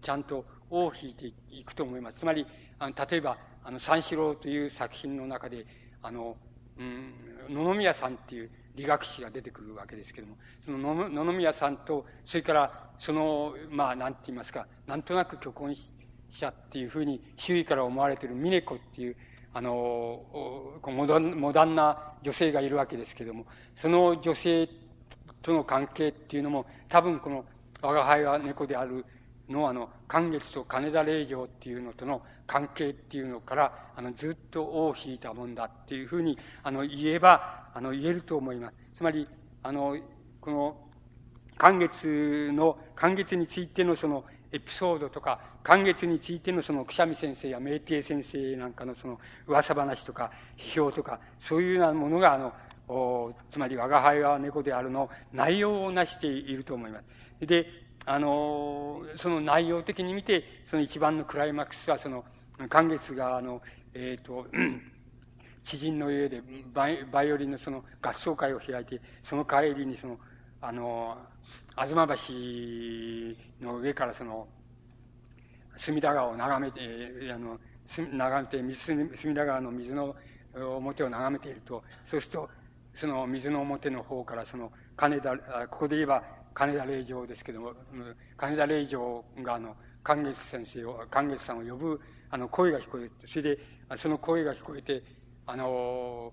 [0.00, 2.18] ちゃんと尾を引いていくと思います。
[2.18, 2.46] つまり、
[2.78, 5.66] あの例えば、あの、三四郎という作品の中で、
[6.00, 6.36] あの、
[6.78, 7.12] うん、
[7.52, 15.74] 野々宮さんっていう理学士が出てくるわけですけども、その野々宮さんと、それから、その、まあ、なんて言いますか、なんとなく虚婚
[16.30, 19.16] 者っていうふうに周囲から思われている峰子っていう、
[19.54, 23.46] あの、モダンモダンな女性がいるわけですけれども、
[23.76, 24.68] その女性
[25.42, 27.44] との関係っていうのも、多分この、
[27.82, 29.04] 我が輩は猫である
[29.48, 38.74] の、あの、寒月と金田霊場っていうのとの関係っていうのから、あの、ずっと尾を引いたもんだっていうふうに、あの、言えば、あの、言えると思います。
[38.96, 39.28] つまり、
[39.62, 39.96] あの、
[40.40, 40.76] この、
[41.58, 52.52] 寒月の、寒月についてのその、エピソードとか、寒月についてのその、くしゃみ先生や明帝先生なんかのその、噂話とか、批評とか、そういうようなものが、あの、
[52.88, 57.00] おつまり、我が輩は猫であるの内容をなしていると思いま
[57.40, 57.46] す。
[57.46, 57.66] で、
[58.04, 62.24] あの、その内容的に見て、その一番のクライマックスは、その、
[62.68, 63.62] 寒月が、あの、
[63.94, 64.46] えっ、ー、と、
[65.64, 66.42] 知人の家で
[66.74, 70.18] バイオリンのその合奏会を開いて、その帰りにその、
[70.60, 71.16] あの、
[71.76, 72.06] 吾妻
[73.60, 74.46] 橋の上からその、
[75.76, 76.80] 隅田川を眺めて、
[77.32, 77.58] あの、
[78.12, 78.74] 眺めて、
[79.20, 80.14] 隅田川の水の
[80.54, 82.50] 表を眺めていると、そうすると、
[82.94, 85.36] その水の表の方からその、金田、
[85.70, 86.22] ここで言えば
[86.54, 87.72] 金田霊場ですけども、
[88.36, 92.00] 金田霊場があの、寛月先生を、寛月さんを呼ぶ、
[92.30, 93.58] あの、声が聞こえて、それで、
[93.96, 95.02] その声が聞こえて、
[95.46, 96.32] あの、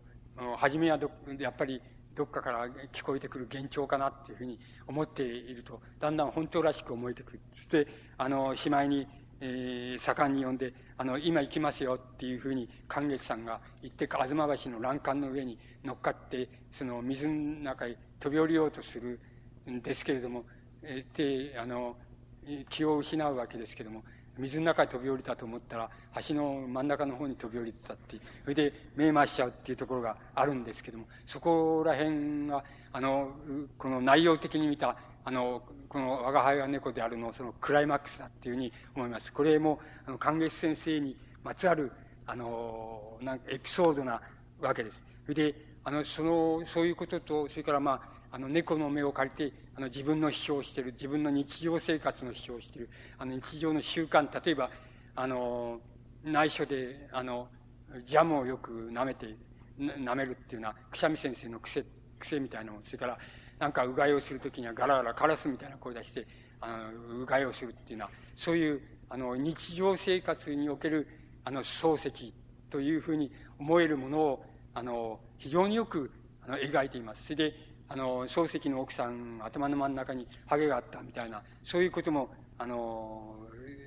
[0.58, 1.00] 初めは、
[1.38, 1.82] やっぱり、
[2.20, 7.40] どっかから聞こえてくる幻聴かなっていうふうに思っていると、だんだん本当らしく思えてくる。
[7.56, 9.08] そして、あの、しまいに、
[9.40, 19.18] えー、盛んに呼んで、あの、今行きますよっていうふうに、寛月さんが言って、吾妻橋の欄干の上に乗っかって、その水の中へ飛び降りようとする
[19.72, 20.44] んですけれども、
[20.84, 21.96] えー、で、あの、
[22.70, 24.04] 気を失うわけですけども、
[24.40, 25.90] 水の中に飛び降りたと思ったら、
[26.28, 33.32] 橋の真ん中の方に飛び降りてたって、それで目回しちゃうっていうところがあるんですけども、そこら辺が、あの、
[33.78, 39.32] この内容的に見た、あの、この我が輩は猫であるの、そのクライマックスだっていうふうに思います。
[39.34, 41.92] これも、あの、寛月先生にまつわる、
[42.26, 44.22] あの、なんかエピソードな
[44.62, 45.02] わけです。
[45.26, 47.94] それで、あの、その、そういうことと、それからま
[48.32, 54.70] あ、あの、猫の目を借りて、あの、自分の主張している、自分の日常生活の主張している、あの、日常の習慣、例えば、
[55.16, 55.80] あの、
[56.22, 57.48] 内緒で、あの、
[58.06, 59.38] ジャムをよく舐めて、
[59.80, 61.86] 舐めるっていうのは、くしゃみ先生の癖、
[62.20, 63.18] 癖みたいなもの、それから、
[63.58, 66.28] なんかうがいをするときにはガラガラカラスみたいな声出して、
[66.60, 71.08] あの、うがいをするっていうのは、そういう、あの、日常生活における、
[71.46, 72.34] あの、漱石
[72.70, 76.12] というふうに思えるものを、あの、非常によく、
[76.46, 77.24] あの、描いています。
[77.24, 82.30] それで、あの、漱石の奥さん、頭の真ん中にハゲがあったみたいな、そういうことも、
[82.60, 83.36] あの、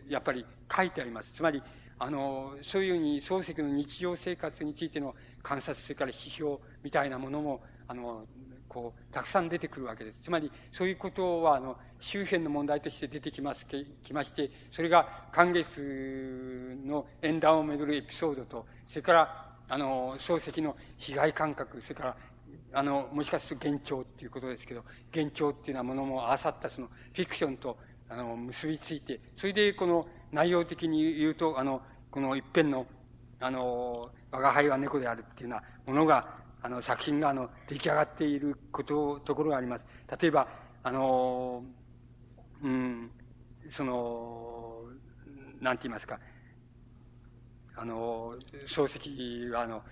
[0.08, 0.44] やっぱり
[0.74, 1.30] 書いてあります。
[1.32, 1.62] つまり、
[2.00, 8.26] あの、そういうふうに漱石の日常生活についての観察、それから批評みたいなものも、あの、
[8.68, 10.18] こう、たくさん出てくるわけです。
[10.20, 22.16] つまり、そういうことは、あの、周辺の問題として出てきます、きまして、それが、寒月の縁談をめぐるエピソードと、それから、あの、漱石の被害感覚、それから、
[22.72, 27.76] あの、もしかすると幻聴っていうことですけど、幻聴っていうようなものも合わさったそのフィクションと、
[28.08, 32.86] あの、結びついて、それでこの内容的に言うと、あの、この一辺の、
[33.40, 39.84] あの、我が輩は猫であるっていうようなものが、あの、作品が、あの、出来上がっていること、ところがあります。
[40.20, 40.48] 例えば、
[40.82, 41.62] あの、
[42.62, 43.10] うん、
[43.70, 44.82] その、
[45.60, 46.18] なんて言いますか、
[47.76, 49.82] あの、漱石は、あの、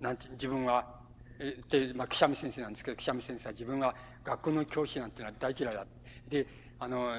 [0.00, 1.05] なんて、自分は、
[1.38, 5.86] え、で、まあ、くしゃみ先生なんですけど、くしゃみ先生は自分は学校の教師なんていうのは大嫌いだ。
[6.28, 6.46] で、
[6.78, 7.12] あの、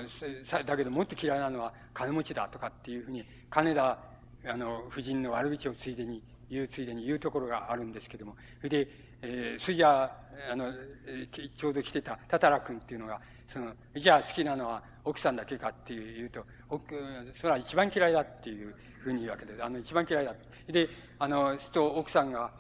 [0.65, 3.97] だけどもっと嫌いなのは金持ちだとかっていうふうに、金田、
[4.45, 8.88] あの、夫人の悪口をついでに言うついでに言うところがあるんですけども、それで、
[9.22, 10.11] えー、それじゃあ、
[10.51, 10.72] あの、
[11.55, 13.20] ちょうど来てたタタラ君っていうのが、
[13.51, 16.45] その、じゃあ好きなのは奥さんだけかっていう言うと、
[17.36, 19.63] それは一番嫌いだっていうふうに言うわけです。
[19.63, 20.36] あの、一番嫌いだ。
[20.68, 22.51] で、あの、すと奥さんが、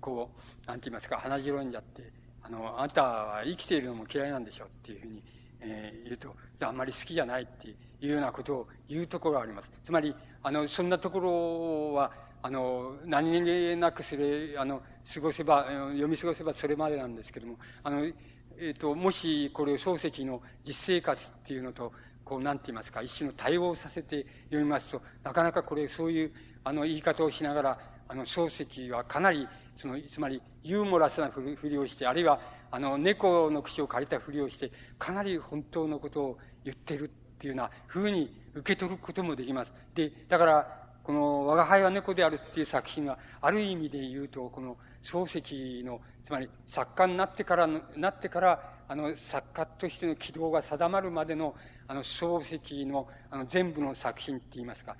[0.00, 0.30] こ
[0.64, 2.02] う、なんて言いますか、鼻白んじゃって、
[2.42, 5.22] あの、あんたは生きているのも嫌いなんでしょっていうふうに、
[5.60, 6.34] えー、言うと、
[6.66, 9.70] あんまり好きじゃないっていうようなことを言うところがあります。
[9.84, 14.82] つまり、あの、そんなところは、あの、何気なくすれ、あの、
[15.12, 21.92] 過ごせば、読み過ごせばそれまでなんですけども、あの、えっ、ー、と、もしこれを漱石の実生活っていうのと、
[22.24, 26.32] こう、なんて言いますか、一種の対応させて読みますと、なかなかこれ、そういう、
[26.64, 27.78] あの、言い方をしながら、
[28.08, 29.46] あの、漱石はかなり、
[29.80, 32.38] その、つまり、ユーモラスなふりをして、あるいは、
[32.70, 37.08] あの、猫の口を借りたふりをして、かなり本当のことを言ってるっ
[37.38, 39.72] ていうような風に受け取ることもできます。
[39.94, 51.54] で、だから、この、我が輩は猫であるっていう作品は、ある意味で言うと、この、漱石の、つまり、作家になってから、なってから、あの、作家としての軌道が定まるまでの、
[51.88, 54.94] あの、漱石の、あの、全部の作品って言いますか。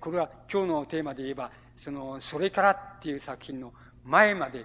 [0.00, 3.72] これは、今日のテーマで言えば、その、それからっていう作品の
[4.04, 4.64] 前まで、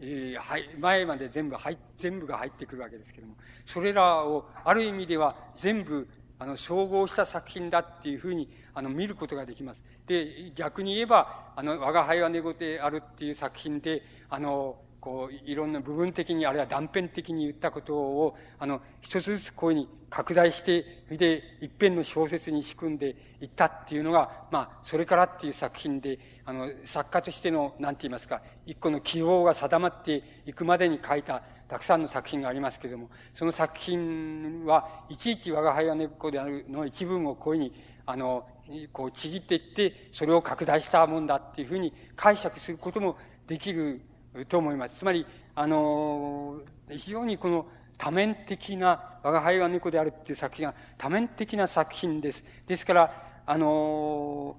[0.00, 3.34] えー、はい、前まで全部入、全部が入ってくるわけですけども、
[3.66, 6.08] それらを、ある意味では全部、
[6.38, 9.82] あの、総合した作品だっていうふうに、あの、見ることができます。
[10.06, 37.74] で、逆に言えば、あの、我が輩は猫であるっていう作品で、あの、こう、いろんな部分的に、あるいは断片的に言ったことを、あの、一つずつこういうふうに拡大して、それで、一遍の小説に仕組んでいったっていうのが、まあ、それからっていう作品で、あの、作家としての、なんて言いますか、一個の希望が定まっていくまでに書いた、たくさんの作品がありますけれども、その作品は、いちいち我が輩は猫であるの一文をこういうふうに、
[38.06, 38.46] あの、
[38.90, 44.00] こうちぎっていって、それを拡大したもんだっていうふうに解釈することもできる
[44.48, 44.96] と思います。
[44.96, 45.24] つまり、
[45.54, 47.66] あの、非常にこの
[47.96, 52.44] 多面的な、我が輩が猫であるっていう作品は多面的な作品です。
[52.66, 54.56] ですから、あの、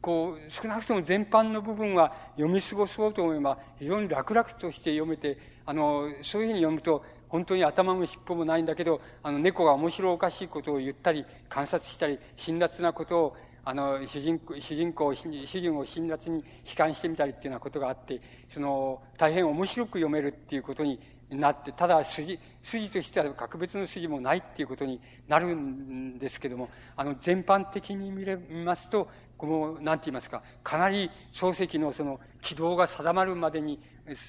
[0.00, 13.36] こう、少なくとも全般の部分は読み過ごそうと思えば、非常に楽々として読めて、あの、そういうふうに読むと、本当に頭も尻尾もないんだけど、あの、猫が面白おかしいことを言ったり、観察したり、辛辣なことを
[13.68, 15.28] あの、主人公、主人公、主
[15.60, 20.98] 人を辛辣に悲観してみたりっていうようなことがあって、その、大変面白く読めるっていうことに
[21.28, 29.06] なって、ただ筋、筋としては格別の筋もないっていうことになるんですけども、あの、全般的に見れますと、
[29.36, 33.78] この、なんて言いますか、かなり漱石のその軌道が定まるまでに、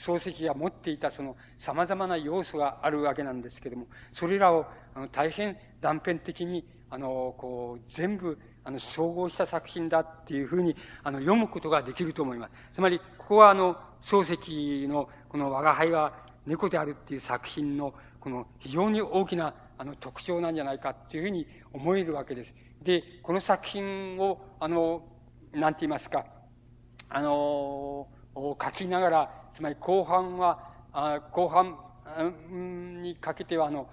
[0.05, 8.37] 漱石が持っていたその様々な要素があるわけなんですけども、それらをあの大変断片的に、あの、こう、全部
[8.69, 12.51] あの、総合した作品だっていうふうに、あの、読むことができると思います。
[12.75, 16.13] つまり、ここはあの、漱石の、この我が輩は
[16.45, 22.53] 猫であるっていう作品の、この非常に大きな、あの、特徴なんじゃないかっていうふうに思えるわけです。
[22.83, 25.01] で、この作品を、あの、
[25.51, 26.27] なんて言いますか、
[27.09, 31.75] あの、書きながら、つまり後半は、あ後半
[33.01, 33.89] にかけては、あの、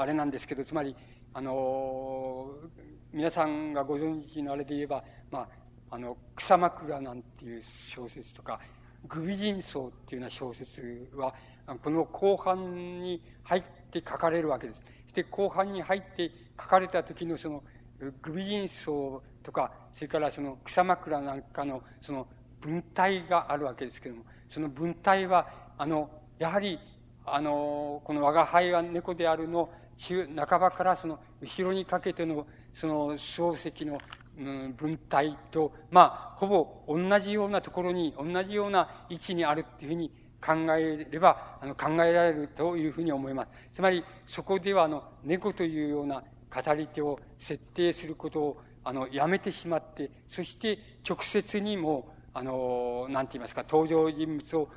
[0.00, 0.96] あれなんですけど、つまり、
[1.32, 2.50] あの、
[3.12, 5.48] 皆さんがご存知のあれで言えば、まあ、
[5.90, 7.62] あの、草枕なんていう
[7.94, 8.60] 小説とか、
[9.08, 11.34] グビ人相っていうような小説は、
[11.82, 14.80] この後半に入って書かれるわけです。
[15.04, 16.30] そして後半に入って
[16.60, 17.62] 書かれた時のその、
[18.22, 22.26] グビ人相とか、それからその草枕なんかのその
[22.60, 26.78] 文体があるわけですけれども、その文体は、あの、やはり、
[27.24, 32.46] あの、この我が輩は猫であるの中、半ばからその後ろにかけての
[32.78, 33.98] その漱石の
[34.36, 40.10] 文体と、まあ、ほぼ同じようなところに、同じような位置にあるっていうふうに
[40.44, 43.48] 考えれば、あの、考えられるというふうに思います。
[43.74, 50.78] つまり、そこでは、あの、猫というような語り手を設定することを、あの、やめてしまって、そして
[51.08, 54.68] 直接にも、あの、なんて言いますか、登場人物を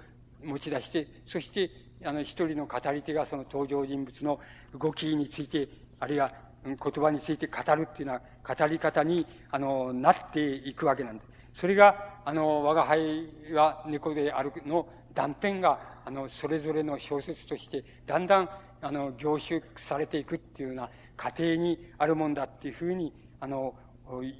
[0.41, 1.69] 持ち出して、そして、
[2.05, 4.39] あの、一人の語り手がその登場人物の
[4.73, 5.67] 動きについて、
[5.99, 6.31] あるいは
[6.75, 11.29] 言葉について語るっていうのは、語り方に、あの、なっていくわけなんです。
[11.61, 18.49] それが、あの、我が輩は猫であるの断片が、あの、それぞれの小説として、だんだん、
[18.81, 23.73] あの、凝縮されていくっていうような過程にあるもんだっていうふうに、あの、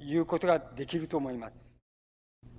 [0.08, 1.54] 言うことができると思います。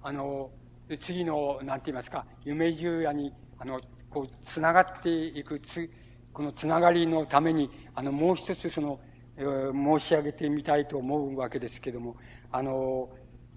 [0.03, 0.51] あの、
[0.99, 3.79] 次の、なんて言いますか、夢十夜に、あの、
[4.09, 5.89] こう、つながっていく、つ、
[6.33, 8.99] このつながりのために、あの、もう一つその、
[9.37, 12.15] 申し上げてみたいと思うわけですけども、
[12.51, 13.09] あの、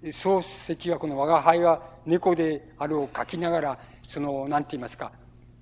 [0.02, 5.12] 漱石はこの我が輩は猫であるを書きながら、その、なんて言いますか、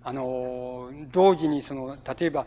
[0.03, 2.47] あの、同時にその、例えば、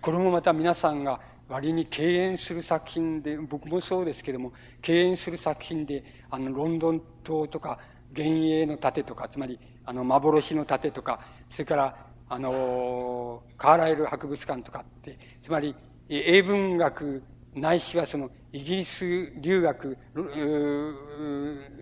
[0.00, 7.78] これもまた皆さんが割に敬遠する作品で、僕もそうですけども、敬遠する作品で、あの、ロンドン島とか、
[8.16, 11.20] 幻影の盾とか、つまり、あの、幻の盾とか、
[11.50, 11.96] それから、
[12.28, 15.74] あの、カーライル博物館とかって、つまり、
[16.08, 17.22] 英文学
[17.54, 19.96] ないしはその、イギリス留学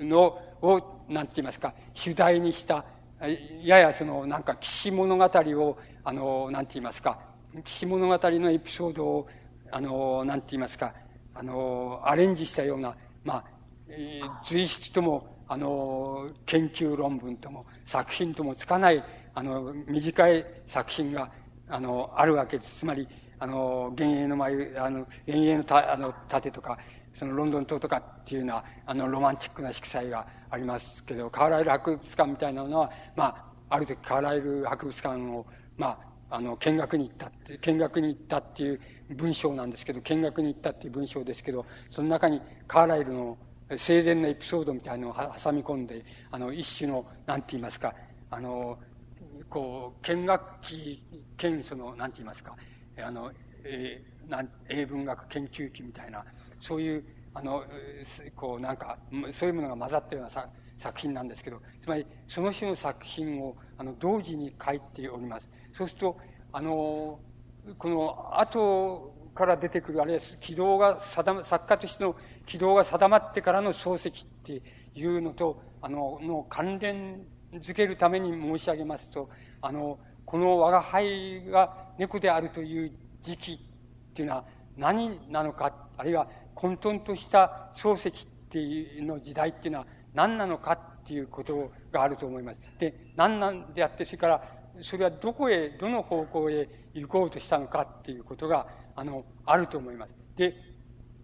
[0.00, 2.84] の、を、なんて言いますか、主題にした、
[3.62, 7.18] ややその、なんか、騎士物語を、あの、なんて言いますか、
[7.64, 9.28] 騎士物語のエピソードを、
[9.70, 10.92] あの、なんて言いますか、
[11.34, 12.94] あの、アレンジしたような、
[13.24, 13.44] まあ、
[14.44, 21.30] 随筆とも、あの、研究論文とも、作品ともつかない、あの、短い作品が、
[21.68, 22.80] あの、あるわけです。
[22.80, 23.08] つまり、
[23.40, 26.78] あの、幻影の眉、あの、幻影のた、あの、盾とか、
[27.18, 33.24] そのロンドン島とかっていうのは、あの、ロマンチックな色彩がありますけど、カーライル博物館みたいなのは、ま
[33.68, 35.46] あ、ある時カーライル博物館を、
[35.76, 35.98] ま
[36.28, 38.80] あ、あの、見学に行ったって、見学に行ったっていう
[39.16, 43.38] 文章なんですけど、見学に行ったっていう文章ですけど、その中にカーライルの
[43.76, 47.94] 生前のエピソードみたいなのを挟み込んで、あの、一種の、なんて言いますか、
[48.30, 48.78] あの、
[49.48, 51.02] こう、見学期
[51.36, 52.54] 兼その、なんて言いますか、
[53.02, 53.30] あの、
[53.64, 56.24] えー、なん英文学研究機みたいな、
[56.60, 57.04] そういう、
[57.34, 57.64] あの、
[58.36, 58.98] こう、なんか、
[59.34, 60.30] そういうものが混ざったような
[60.78, 65.48] 作品なんですけど、つまり、その種の作品を、あの、同時に書いております。
[65.72, 66.16] そうすると、
[66.52, 67.20] あの、
[67.78, 72.16] この後から出てくる、あるいは軌道が定ま、作家としての
[72.46, 74.62] 軌道が定まってからの漱石って
[74.94, 77.24] いうのと、あの、の関連
[77.54, 79.28] づけるために申し上げますと、
[79.62, 79.98] あの、
[80.30, 83.58] この我が輩が猫であるという時期っ
[84.14, 84.44] ていうのは
[84.76, 88.12] 何なのか、あるいは混沌とした漱石っ
[88.48, 92.58] ていうの時代っていうのは何なのかっていうことがあると思います。
[92.78, 94.44] で、何なんであって、それから、
[94.82, 100.12] それはどこへ、どの方向へ行こうとしたのかっていうことが、あの、あると思います。
[100.36, 100.54] で、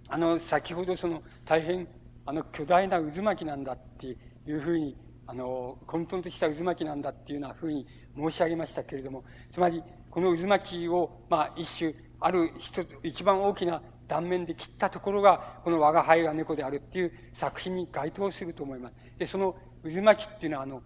[0.08, 1.86] あの、先ほどその、大変、
[2.24, 4.16] あの、巨大な渦巻きなんだってい
[4.52, 4.96] うふうに、
[5.28, 7.86] あの、混沌とした渦巻きなんだっていうようなふうに
[8.16, 18.94] 申し上げましたけれども、つまり、この渦巻きを、まあ、一種、ある一つ、一番大きな断面で切ったところが、この我が輩が猫であるっていう作品に該当すると思います。
[19.18, 20.82] で、その渦巻きっていうのは、あの、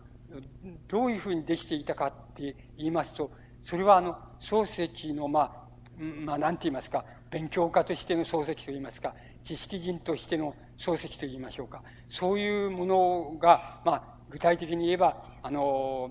[0.88, 3.30] どういうふうにできていたかって言いますと、
[3.64, 5.60] それはあの、漱石の、まあ、
[5.98, 11.82] まあ、なんて言いますか、勉強家としての漱石と言いますか、知識人としての漱石と言いましょうか。
[12.08, 16.10] そういうものが、まあ、具体的に言えば、あの、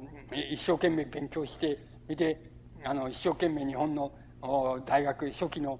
[0.52, 2.40] 一生懸命勉強して、で、
[2.84, 4.12] あの、一生懸命日本の
[4.86, 5.80] 大学、初期の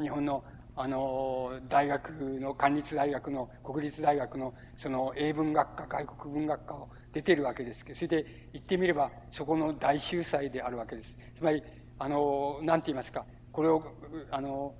[0.00, 0.42] 日本の
[0.76, 2.10] あの、大学
[2.40, 11.16] の、官立大学の、国立大学の、その、英文学科、外国文学科を出てるわけですけど、それで言ってみれば、そこの大秀才であるわけです。
[11.38, 11.62] つまり、
[11.98, 13.84] あの、なんて言いますか、これを、
[14.32, 14.74] あの、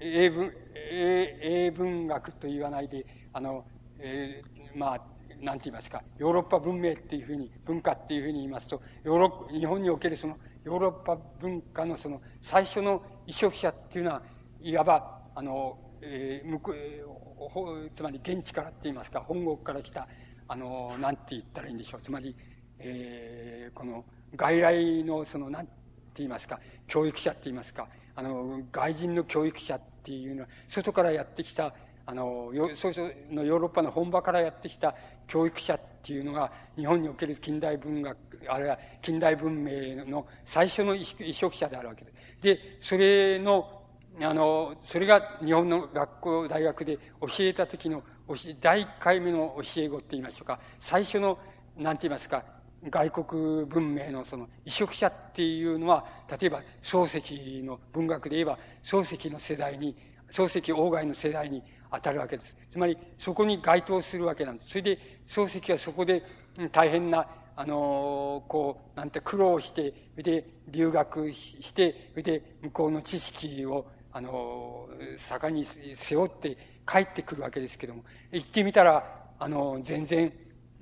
[0.00, 3.64] 英文、英英文学と言わないで、あの、
[4.00, 5.00] えー、まあ、
[5.40, 14.22] なんて言いますか、ヨーロッパ文明っていうふうに、文化っていうふうに言いますと、ヨーロ日本におけるそのヨーロッパ文化のその最初の移植者っていうのは、
[14.60, 20.06] いわば、あの、えー、向こう、つまり現地からって言いますか、本国から来た、
[20.46, 22.00] あの、なんて言ったらいいんでしょう。
[22.02, 22.36] つまり、
[22.78, 24.04] えー、この
[24.36, 25.72] 外来のその、なんて
[26.16, 31.74] 言いますか、教育者って言いますか、あの、外人の教育者っていうのは、外からやってきた、
[32.04, 32.92] あの、そう
[33.30, 34.94] のヨーロッパの本場からやってきた
[35.28, 38.16] 教育者っていうのが、日本における近代文学、
[38.48, 42.42] あるいは近代文明の最初の移植者であるわけです。
[42.42, 43.82] で、それの、
[44.20, 48.02] あの、それが日本の学校、大学で教えた時の
[48.60, 51.38] 第1回目の教え子って言いましょうか、最初の、
[51.76, 52.44] なんて言いますか、
[52.90, 56.04] 外国文明のその移植者っていうのは、
[56.40, 59.96] 例えば漱石の文学で言えば、漱石の世代に、
[60.30, 62.56] 漱石外の世代に当たるわけです。
[62.70, 64.70] つまり、そこに該当するわけなんです。
[64.70, 64.98] それで、
[65.28, 66.22] 漱石はそこで
[66.72, 74.88] 大変な、あの、こう、なんて苦労して、で、留学して、で、向こうの知識を、あの、
[75.28, 75.66] 盛んに
[75.96, 76.56] 背負って
[76.86, 79.04] 帰ってくるわけですけども、行ってみたら、
[79.38, 80.32] あの、全然、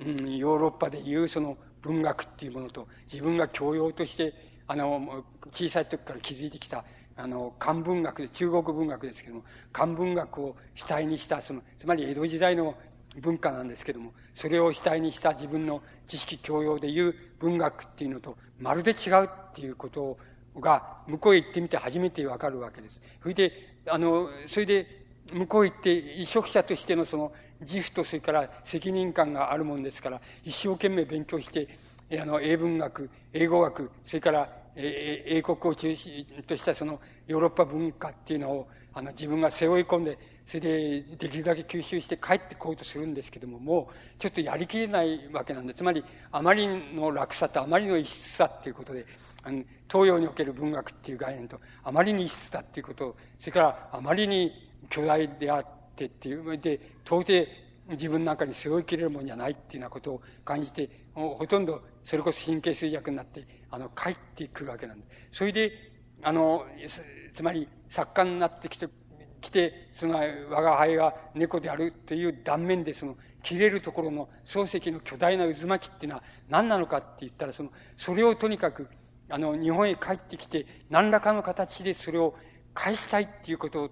[0.00, 4.34] うん、ヨーロッパでいうその文学っていうものと、自分が教養として、
[4.66, 6.84] あの、小さい時から気づいてきた、
[7.16, 12.74] あの、漢文学で、中国文学ですけども、漢文学を主体にした、その、つまり江戸時代の
[13.20, 20.18] 文化なんですけども、それを主体にした自分の知識教養でいう文学っていうのと、まるで違うっていうこと
[20.60, 23.00] が、向こうへ行ってみて初めてわかるわけです。
[23.22, 23.52] それで、
[23.86, 31.68] あの、それで、向こうへ行って移植者としてのその自負とそれから責任感があるもんですから、一生懸命勉強して、
[32.20, 49.04] あの、英文学、英語学、それから、英国を中心としたそのヨーロッパ文化っていうのを、あの、自分が背負い込んで、それでできるだけ吸収して帰ってこうとするんですけども、もうちょっとやりきれないわけなんで、つまり、あまりの落差とあまりの異質さっていうことで、
[49.42, 54.52] あの東洋における文学っていう概念と、あまりに異質だっていうこと、それからあまりに
[54.88, 55.66] 巨大であっ
[55.96, 57.46] てっていう、で、到底
[57.88, 65.38] 自分の中に背負いきれるもんじゃないっていうようなことを感じて、ほとんどそれこそ神経衰弱になって、あの、帰ってくるわけなんです。
[65.38, 65.72] それで、
[66.22, 66.64] あの、
[67.34, 68.88] つまり作家になってきて、
[69.40, 70.18] 来て、その
[70.50, 78.88] 我が輩は猫であるという断面でその切れるところの漱石の巨大な渦巻きっていうのは何なのかって言ったらその、それをとにかく、
[79.30, 82.34] あの、日本へ帰ってきて何らかの形でそれを
[82.74, 83.90] 返したいっていうことを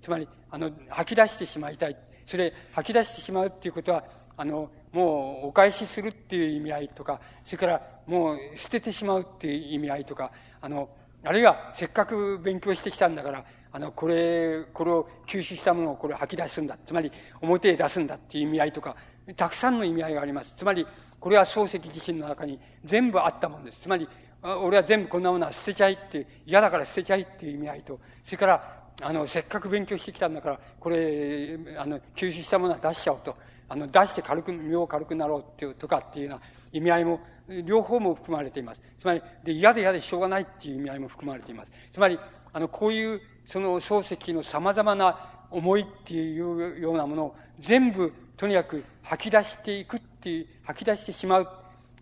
[0.00, 1.96] つまり、あの、吐き出してしまいたい。
[2.26, 4.04] それ、吐き出してしまうっていうことは、
[4.36, 10.30] あの、もうお返しするっていう意味合いとか、それからもう捨ててしまうっていう意味合いとか、
[10.60, 10.88] あの、
[11.24, 16.78] あるいはせっかく勉強してきたんだから、あの、これ、これを吸収したものをこれ吐き出すんだ。
[16.86, 17.10] つまり、
[17.42, 18.96] 表へ出すんだっていう意味合いとか、
[19.36, 20.54] たくさんの意味合いがあります。
[20.56, 20.86] つまり、
[21.18, 23.80] これは漱石自身の中に全部あったものです。
[23.80, 24.08] つまり、
[24.42, 33.36] 俺は全部こんなものは捨てちゃいって、嫌だから捨てちゃいっていう意味合いと、それから、あの、せっかく勉強してきたんだから、これ、あの、吸収したものは出しちゃおうと。
[33.68, 36.42] あの、出して軽く、身を軽くなろうっていう、とかっていうような
[36.72, 37.20] 意味合いも、
[37.64, 38.80] 両方も含まれています。
[38.98, 41.70] つまり、で、嫌で嫌でしょうがないっていう意味合いも含まれています。
[41.92, 42.18] つまり、
[42.52, 51.48] あの、こういう、その漱石の様々な思いっていうようなものを全部、とにかく吐き出していくっていう、吐き出してしまう。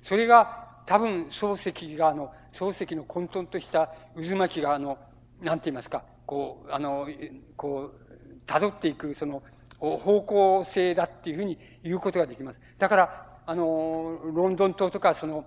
[0.03, 4.99] それが、多分、漱石が、あの、漱石の混沌とした渦巻きが、あの、
[5.43, 7.09] なんて言いますか、こう、あの、
[7.57, 8.05] こう、
[8.47, 9.43] 辿っていく、その、
[9.79, 12.59] 方向性だっていうふうに言うことができます。
[12.79, 15.45] だから、あの、ロンドン島とか、その、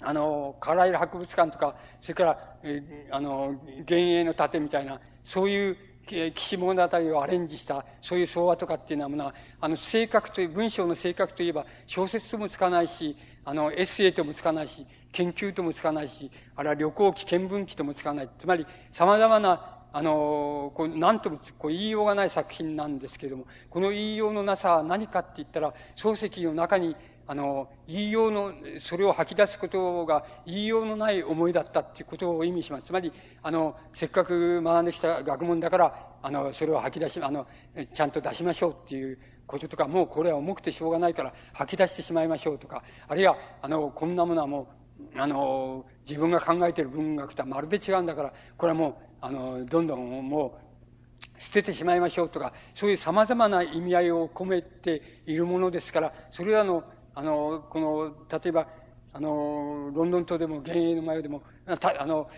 [0.00, 5.76] あの、カライル博物館とか、それから、えあの、幻影の盾みたいな、そういう
[6.06, 18.28] 騎士物語をアレンジした、そういう相話とかっていうのは、あの、性格という、文章の性格といえば、小説ともつかないし、あの、エッセイともつかないし、研究ともつかないし、あるいは旅行記、見聞記ともつかない。
[18.38, 26.96] つまり、様々なあの、こう、なんともこう言いようがない作品なんですけれども、この言いようのなさは何かって言ったら、漱石の中に、
[27.26, 32.84] あの、言いようの、それを吐き出すことが言いようのない思いだったっていうことを意味します。
[32.84, 33.12] つまり、
[33.42, 37.46] あの、せっかく学んできた学問だから、あの、それを吐き出し、あの、
[37.92, 44.81] ちゃんと出しましょうっていうこととか、もうこれは重くてしょうがないから吐き出してしまいましょうとか、あるいは、あの、こんなものはもう、
[45.16, 58.68] あの、自分が考えている文学とはまるで違うんだから、これはもう、あの、どんどんもう、捨ててしまいましょうとか、そういう様々な意味合いを込めているものですから、それらの、あの、この、例えば、
[59.12, 62.28] あの、ロンドン島でも、幻影の前でも、あの、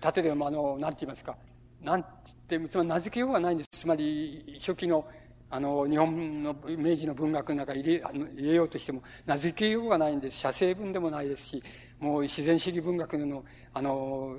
[0.00, 1.36] 縦でも、あの、なんて言いますか、
[1.82, 2.08] なんて
[2.48, 3.80] 言って、つまり名付けようがないんです。
[3.80, 5.06] つまり、初期の、
[5.48, 10.38] あの、日本の明治の文学の中に入れ入れようとしても、名付けようがないんです。
[10.38, 11.62] 写生文でもないですし、
[11.98, 14.36] もう自然主義文学の、あの、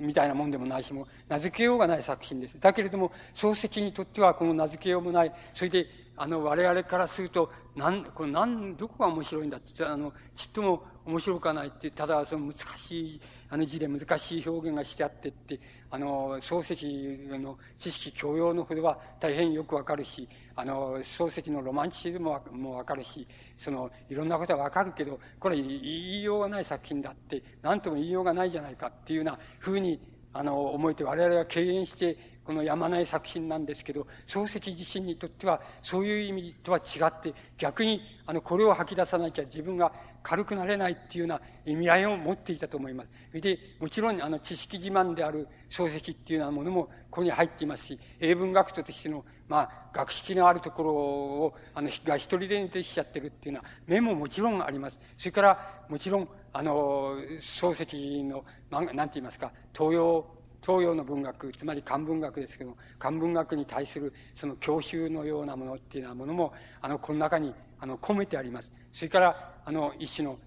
[0.00, 2.58] みたいなもんでもないし、もう名付けようがない作品です。
[2.58, 15.60] だけれども、漱石にとってはこの名付けようもない、それで、あの、我々からすると、なん、これなん、どこが面白いんだって言ったら、あの、ちっとも面白くはないって、ただその難しい、あの字で難しい表現がしてあってって、
[15.90, 23.26] あの、漱石の知識教養の筆は大変よくわかるし、あの、漱石のロマンチシズムもわかるし、
[23.58, 30.00] その、いろんなことはわかるけど、これ言いようがない作品だって、何とも言いようがないじゃないかっていうような風に、
[30.32, 39.92] あの、思えて我々が敬遠して、このやまない作品なんですけど、漱石自身にとっては、そういう意味とは違って、逆に、あの、これを吐き出さなきゃ自分が
[40.26, 43.40] 軽くなれないっていうような意味合いを持っていたと思います。
[43.40, 54.98] で、もちろん、あの、知識自慢である漱石っていうようなものも、ここに入っていますし、英文学徒としての、まあ、学識のあるところを、あの、が一人でに徹しちゃってるっていうような面ももちろんあります。
[55.16, 57.16] それから、もちろん、あの、
[57.60, 60.26] 漱石の、なんて言いますか、東洋
[60.60, 68.68] 東洋の文学、つまり漢文学ですけども、漢文学に対するその教習のようなものっていうようなものも、あの、この中に、あの、込めてあります。
[68.96, 70.38] それから、あの、一種の、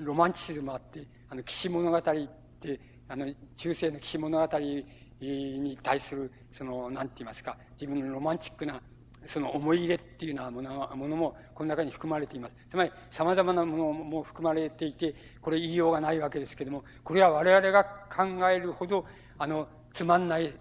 [0.00, 8.80] ロマンチシズムあって、あの、騎士物語って、あの、中世の騎士物語に対する、その、なんて言いますか、自分のロマンチックな、
[9.28, 12.54] その思い入れっていうようなものものもこの中に含まれています。
[12.70, 19.04] つまり様々なものも含まれていて、これ言いようがないわけですけれども、これは我々が考えるほど
[19.36, 20.54] あの、つまんない、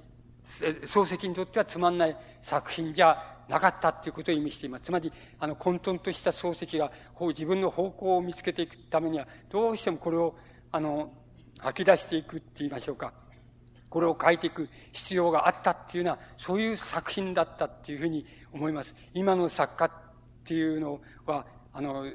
[0.60, 4.86] 漱石にとってはつまんない作品じゃなかったということを意味しています。
[4.86, 10.36] つまり、あの、混沌とした漱石が自分の方向を見つけていくためには、どうしてもこれを、
[10.72, 11.12] あの、
[11.60, 13.14] 吐き出していくって言いましょうか。
[13.90, 18.94] これを書いていく必要があったっていうのは、そういう作品だったっていうふうに思います。
[19.14, 19.92] 今の作家っ
[20.44, 22.06] ていうのは、あの、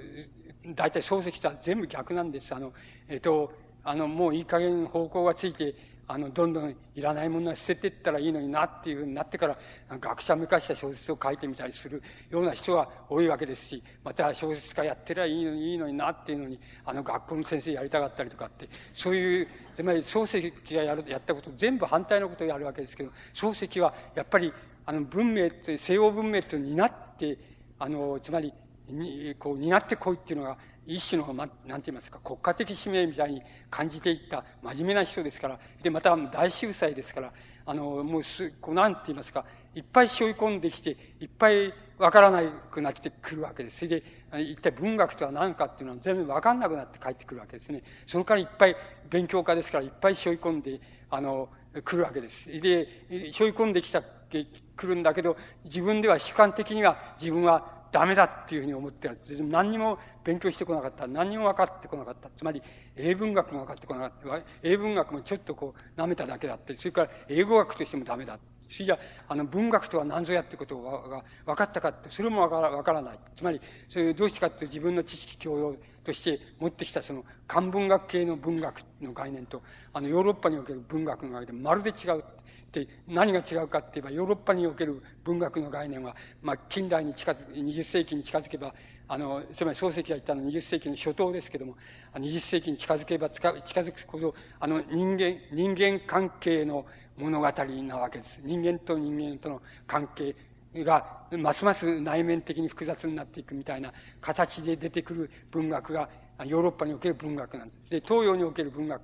[0.75, 2.55] 大体漱石とは全部逆なんです。
[2.55, 2.73] あの、
[3.09, 3.53] えっと、
[3.85, 5.75] あの、もういい加減方向がついて、
[6.11, 9.59] あの、どんどんいらないものは捨てていったらいいのになっていうふうになってから、
[10.01, 24.51] 学者向かした小説を書いてみたりするような人が多いわけですし、また小説家やってりゃいいのにいいのになっていうのに、あの、学校の先生やりたかったりとかって、そういう、つまり漱石がやる、やったこと全部反対のことをやるわけですけど、漱石はやっぱり、
[24.87, 27.37] あの、文明って、西洋文明と担って、
[27.79, 28.51] あの、つまり、
[28.89, 30.57] に、こう、担ってこいっていうのが、
[30.89, 37.32] 一種の、ま、なんて言いますか、国家的使命みたいに感じていった真面目な人ですから、で、また大秀才ですから、
[37.66, 39.44] あの、もうす、こう、なんて言いますか、
[39.74, 43.81] いっぱい背負い込んできて、いっぱいわからなくなってくるわけです。
[43.81, 44.02] それで、
[44.51, 47.82] 一体文学とは何かっていうのは全部わかんなくなって帰ってくるわけですね。
[48.06, 48.77] そのからいっぱい
[49.10, 51.51] 勉強家ですから、いっぱい背負い込んで、あの、
[51.85, 52.47] 来るわけです。
[52.47, 54.47] で、背負い込んできた、来
[54.82, 59.19] るんだけど、自分では主観的には自分はダメだっていうふうに思ってる。
[59.48, 61.06] 何にも勉強してこなかった。
[61.06, 62.28] 何にも分かってこなかった。
[62.36, 62.62] つまり、
[62.97, 64.44] 英文学も分かってこなかった。
[64.62, 66.77] 英文学もちょっとこう、舐めただけだって。
[66.77, 68.39] それから、英語学としてもダメだ。
[68.70, 68.98] それじゃ
[69.28, 73.19] あ、の、文学とは何ぞやってことが分かったかって、それも分から分からない。
[73.35, 79.62] つまり、それどうしてかっていう自分の知識教養として持ってきたその漢文学系の文学の概念と、
[79.93, 82.24] あの、ヨーロッパにおける文学の概念、まるで違う。
[82.73, 88.74] で、何が違うかって言えば、ヨーロッパにおける文学の概念は、まあ、近代に近づく、20世紀に近づけば、
[89.09, 91.77] あの、つまり漱石が言ったのは20世紀の初頭ですけども、
[92.15, 96.85] 20世紀に近づけば近づくほど、あの、人間、人間関係の
[97.16, 97.47] 物語
[97.82, 98.39] なわけです。
[98.43, 100.36] 人間と人間との関係
[100.74, 106.11] が、ますます内面的に複雑になっていくみたいな形で出てくる文学が、
[106.45, 107.90] ヨーロッパにおける文学なんです。
[107.90, 109.01] で、東洋における文学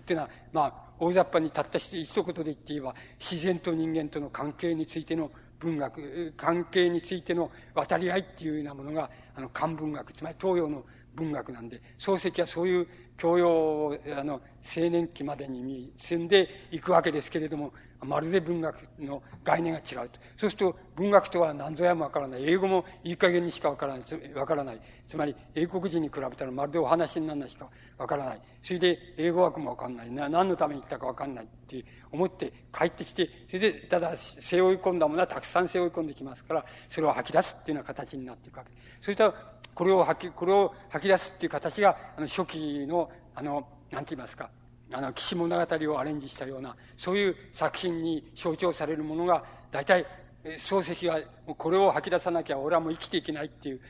[0.00, 20.20] っていうのは、まあ、大雑把にたった一言で言って言えば、自然と人間との関係についての文学、関係についての渡り合いっていうようなものが、あの、漢文学、つまり東洋の文学なんで、漱石はそういう教養を、あの、青年期までに進んでいくわけですけれども、まるで文学の概念が違うと。
[20.36, 22.44] そうすると、文学とは何ぞやもわからない。
[22.44, 24.34] 英語もいい加減にしかわからない。
[24.34, 24.80] わからない。
[25.08, 28.40] つまり、英国人に比べたらまるでお話にならないしかわからない。
[28.62, 30.10] それで、英語学もわかんない。
[30.10, 38.70] な何のために行ったかわかんないって思って帰ってきて、それで、ただ、背負い込んだものはたくさん背負い込んできますから、それを吐き出すっていうような形になっていくわけ。
[39.00, 39.34] それと、
[39.74, 44.50] これを吐き、これを吐き出すっていう形が、あの、初期の、あの、なんて言いますか、
[44.92, 50.06] あの、騎士物語をアレンジしたような、そういう作品に象徴されるものが、大体、
[50.44, 51.20] 漱石は、
[51.58, 53.80] これを吐き出さなきゃ俺はもう生きていけないっていう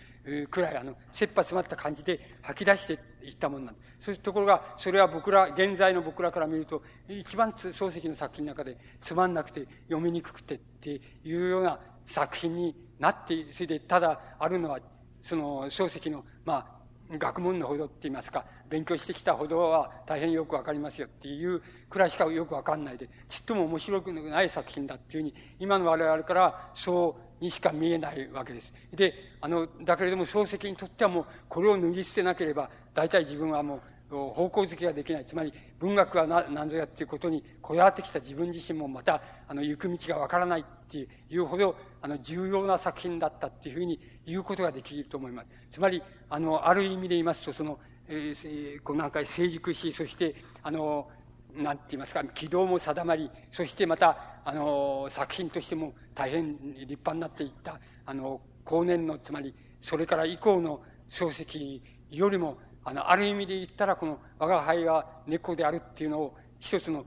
[0.49, 4.07] くらい、あの、切羽詰まった感じで吐き出していったものなんです。
[4.07, 11.79] そういうところが、それは僕ら、現在の僕らから見ると、一番漱石の作品の中でつまんなくて読みにくくてっていうような
[12.09, 14.81] 作品になって、それでただあるのは、
[15.23, 16.76] その漱石の、まあ、
[17.11, 28.73] 学問のほどって言いますか、勉強してきたほどは大変よくわかりますよっていうくらいしかよくわかんないで、ちっとも面白くない作品だっていうふうに、今の我々からそうにしか見えないわけです。
[28.93, 35.27] で、あの、だけれども漱石にとってはもう、これを脱ぎ捨てなければ、大体自分はもう、方向づけができない。
[35.27, 45.49] つまり、文学は何ぞやっていうことにこだわってきた自分自身もまた、あの、行く道がわからないっていうほど、あの、重要な作品だったっていうふうに言うことができると思います。
[45.73, 47.79] つまり、あの、ある意味で言いますと、その、
[48.09, 51.09] えー、こう何回成熟し、そして、あの、
[51.57, 60.81] なんて言いますか、軌道も定まり、そしてまた、あの、作品としても大変立派になっていった、あの、後年の、つまり、それから以降の
[61.11, 67.05] 漱石よりも、あの、ある意味で言ったら、この、我が輩が猫であるっていうのを、一つの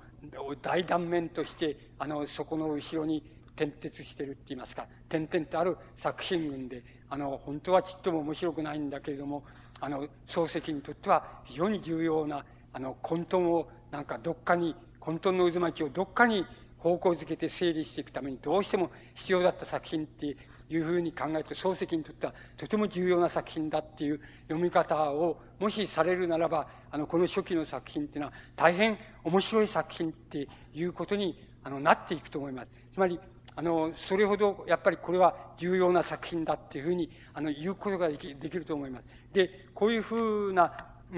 [0.61, 3.23] 大断面として、あの、そこの後ろに
[3.55, 9.45] 点々してるって言いますか、点々とある作品群で、あの、本当はちっとも面白くないんだけれども、
[9.79, 12.43] あの、漱石にとっては非常に重要な、
[12.73, 16.45] あの、混沌をなんかどっかに、混沌の渦巻きをどっかに
[16.77, 20.35] 方向づけて整理していくためにどうしても必要だった作品って
[20.69, 32.67] いうふうに考えると漱石にとってはとても重要な作品だっていう読み方をもしされるならばあのこの初期の作品っていうのは大変面白い作品っていうことにあのなっていくと思います。
[32.93, 33.19] つまり
[33.59, 39.05] あの、それほどやっぱりこれは重要な作品だっていうふうに、あの、言うことができできると思います。
[39.33, 40.71] で、こういうふうな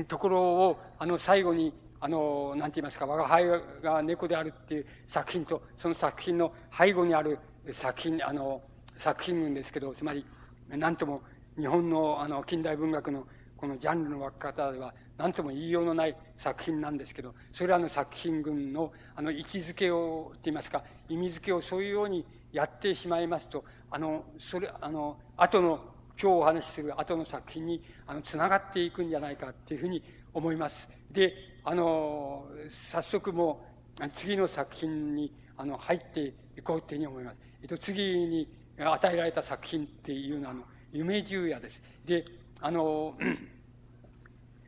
[0.07, 7.37] ところを、あの、最後に、あの、なんて言いますか、我が輩が猫であるっていう作品と、その作品の背後にある
[7.73, 8.63] 作品、あの、
[9.01, 10.23] 作品群ですけど、つまり、
[10.69, 11.21] なんとも
[11.57, 13.25] 日本のあの近代文学の
[13.57, 25.79] このジャンルの分け方では何とも言いようのない作品なんですけど、それらの作品群のあの位置づけを、と言いますか、意味づけをそういうようにやってしまいますと、あの、それ、あの、後の、
[26.21, 30.03] 今日お話しする後の作品に、あの、つながっていくんじゃないかっていうふうに
[30.33, 30.87] 思います。
[31.11, 31.33] で、
[31.63, 32.45] あの、
[32.91, 33.65] 早速も
[33.99, 37.37] う、次の作品に、あの、入っていこうっていうふうに思います。
[37.61, 41.81] えっと、次に与えられた作品っていうのは、あの、夢十夜です。
[42.05, 42.25] で、
[42.59, 43.15] あの、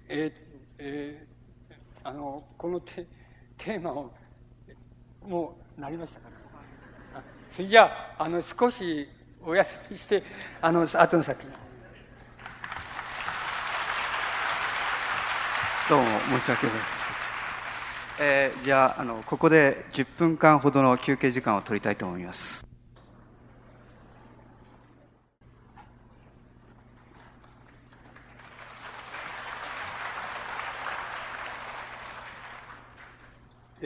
[0.07, 0.33] えー、
[0.77, 3.05] えー、あの、このテ
[3.57, 4.13] テーマを、
[5.27, 6.35] もう、なりましたかね。
[7.51, 7.83] それじゃ
[8.17, 9.07] あ、あの、少し
[9.45, 10.23] お休みして、
[10.61, 11.51] あの、後の作品。
[15.89, 16.05] どうも
[16.39, 16.85] 申し訳ございま
[18.17, 18.27] せん。
[18.27, 22.72] えー、じゃあ、あの、ここで10分間ほどの休憩時間を取りたいと思います。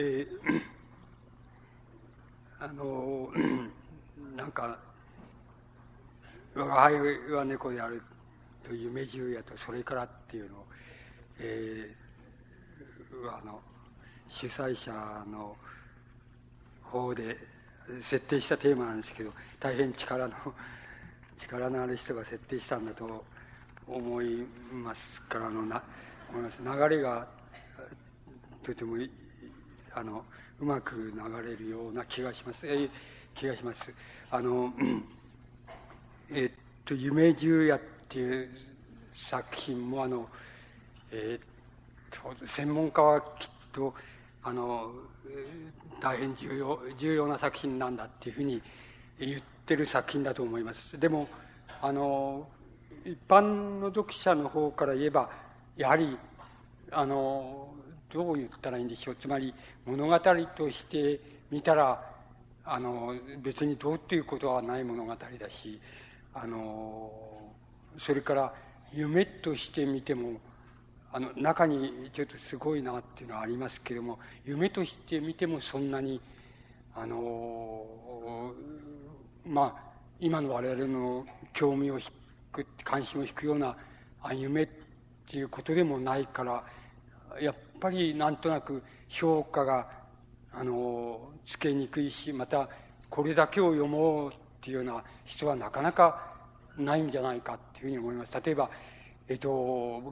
[0.00, 0.62] ー、
[2.60, 3.30] あの
[4.36, 4.78] なんか
[6.54, 8.00] 我が輩は猫である
[8.62, 10.64] という夢十夜とそれからっていうのを、
[11.40, 13.60] えー、あの
[14.28, 14.92] 主催者
[15.28, 15.56] の
[16.80, 17.36] 方で
[18.00, 20.34] 設定したテーマなんですけど大変力の
[21.40, 23.24] 力のある人が設定したんだと
[23.88, 25.82] 思いますからのな
[26.30, 27.26] 流れが
[28.62, 29.27] とてもいい
[29.98, 30.24] あの
[30.60, 32.90] うまく流れるような気がします、えー、
[33.34, 33.80] 気がします。
[34.30, 34.72] あの
[36.30, 36.52] えー、っ
[36.84, 38.48] と「夢十夜」っていう
[39.12, 40.28] 作品もあの、
[41.10, 43.92] えー、っと専門家はきっと
[44.44, 44.92] あの
[46.00, 48.62] 大変重要重要な作品なんだっていうふうに
[49.18, 50.96] 言ってる作品だと思います。
[50.96, 51.28] でも
[51.82, 52.48] あの
[53.04, 55.28] 一般の読者の方から言えば
[55.76, 56.16] やはり
[56.92, 57.74] あの
[58.12, 59.16] どう言ったらいいんでしょう。
[59.16, 59.54] つまり
[59.84, 60.18] 物語
[60.56, 61.20] として
[61.50, 62.02] 見たら
[62.64, 65.80] あの別にどうっていうことはない物語だし
[66.34, 67.10] あの
[67.98, 68.52] それから
[68.92, 70.40] 夢として見ても
[71.10, 76.20] あの中にちょっとすごいなっていうのはありますけれども夢として見てもそんなに
[76.94, 78.52] あの
[79.46, 79.88] まあ
[80.20, 81.24] 今の我々の
[81.54, 82.06] 興味を引
[82.52, 83.76] く関心を引くような
[84.34, 84.68] 夢っ
[85.26, 86.62] ていうことでもないから
[87.40, 89.88] やっぱぱりなんとなく評価が
[90.52, 92.68] あのつけにくいしまた
[93.08, 96.34] これだけを読もうっていうような人はなかなか
[96.76, 98.32] ないんじゃないかっていうふうに思います。
[98.44, 98.70] 例えば、
[99.28, 99.48] えっと、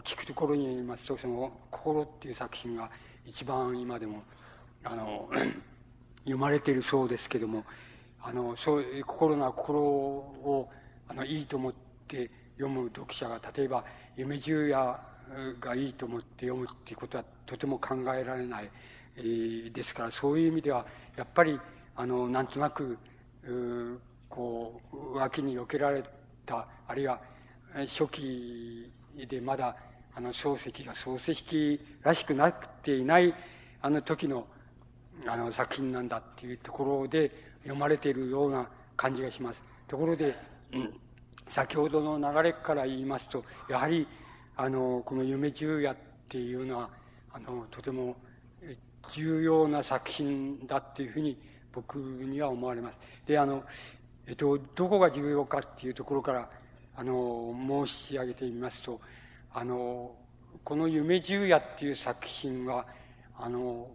[0.05, 2.91] 聞くところに言いますとその「心」っていう作品が
[3.25, 4.23] 一番今でも
[4.85, 5.29] あの
[6.25, 7.65] 読まれているそうですけども
[8.23, 10.69] あのそういう心な心を
[11.09, 11.75] あのいいと思っ
[12.09, 13.85] て読む読者が例えば
[14.17, 14.99] 「夢十夜」
[15.61, 18.71] がいいと思って読むっていうことはとても考えられない、
[19.17, 20.87] えー、ですからそういう意味では
[21.17, 21.59] やっぱり
[21.95, 22.99] あのなんとなく
[24.29, 26.03] こう脇に避けられ
[26.45, 27.21] たあるいは
[27.89, 28.91] 初期
[29.29, 29.77] でまだ
[30.15, 33.35] あの漱石が漱石らしくなっていない
[33.83, 34.47] あの時の
[35.27, 37.31] あの作品なんだっていうところで
[37.63, 39.61] 読まれているような感じがします。
[39.89, 40.37] ところで、
[40.73, 40.95] うん、
[41.49, 44.07] 先ほどの流れから言いますとやはり
[44.57, 45.97] あのこの「夢十夜」っ
[46.29, 46.91] ていうのは
[47.33, 48.17] あのとても
[49.11, 51.39] 重要な作品だっていうふうに
[51.73, 52.97] 僕には思われます。
[53.27, 53.63] であの、
[54.27, 56.51] えっと、どこが重要かっていうところから
[56.97, 57.55] あの
[57.87, 59.01] 申し上げてみますと
[59.53, 60.17] あの
[60.65, 62.87] この「夢十夜」っていう作品は
[63.39, 63.91] あの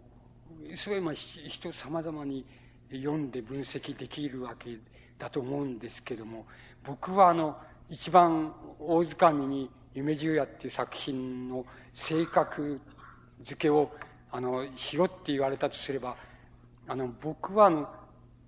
[0.76, 2.44] それは人さまざまに
[2.90, 4.78] 読んで分析できるわけ
[5.18, 6.46] だと思うんですけども、
[6.84, 7.56] 僕はあの、
[7.88, 11.64] 一番大掴みに夢十夜っていう作品の
[11.94, 12.80] 性格
[13.44, 13.90] 付けを、
[14.30, 16.16] あの、しろって言われたとすれば、
[16.86, 17.88] あの、僕はあの、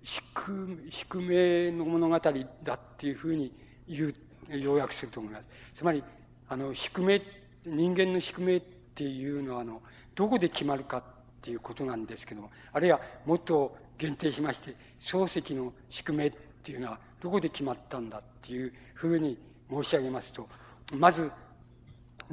[0.03, 3.51] 宿、宿命の物語だっていうふうに
[3.87, 4.15] 言う、
[4.49, 5.45] 要約すると思います。
[5.77, 6.03] つまり、
[6.47, 7.21] あの、宿命、
[7.65, 8.61] 人間の宿命っ
[8.93, 9.81] ていうのは、あの、
[10.13, 11.03] どこで決まるかっ
[11.41, 16.31] ていうことなんですけども、あるいはもっと限定しまして、漱石の宿命っ
[16.63, 19.37] ていうのはどこで決まったんだっていうふうに
[19.69, 20.47] 申し上げますと、
[20.93, 21.31] まず、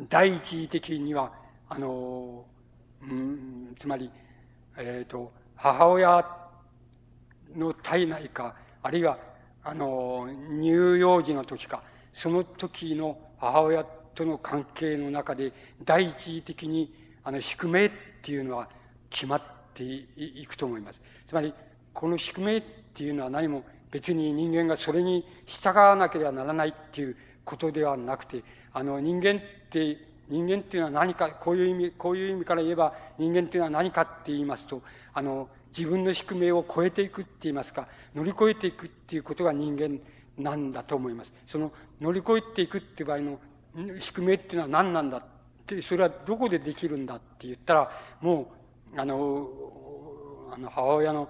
[0.08, 1.32] 第一義的には、
[1.68, 2.44] あの、
[3.02, 4.10] うん、つまり、
[4.76, 6.24] えっ、ー、と、母親
[7.56, 9.18] の体内か、あるいは、
[9.64, 10.28] あの、
[10.60, 10.68] 乳
[11.00, 13.84] 幼児の時か、その時の母親
[14.14, 15.52] との関係の中で、
[15.84, 17.90] 第一義的に、あの、宿命っ
[18.22, 18.68] ていうのは
[19.08, 19.42] 決まっ
[19.74, 21.00] ていくと思います。
[21.28, 21.54] つまり、
[21.92, 22.62] この宿命っ
[22.94, 28.43] ていうのは何も別に人間がそれに従わなければならないっていうことではなくて、
[28.73, 29.40] あの、人間っ
[29.70, 29.98] て、
[30.28, 34.82] 人間っていうのは何か、こういう意味、こういう意味から言えば、人間っていうのは何かって言いますと、
[35.12, 39.98] あの、自分の宿命を超えていくって言いますか、乗り越えていくっていうことが人間
[40.39, 41.32] なんだと思います。
[41.47, 43.39] その乗り越えていくっていう場合の
[44.01, 45.23] 宿命っていうのは何なんだっ
[45.66, 47.90] て、それはどこでできるんだって言ったら、
[48.20, 48.52] も
[48.94, 49.48] う、あの、
[50.55, 51.28] あの母親の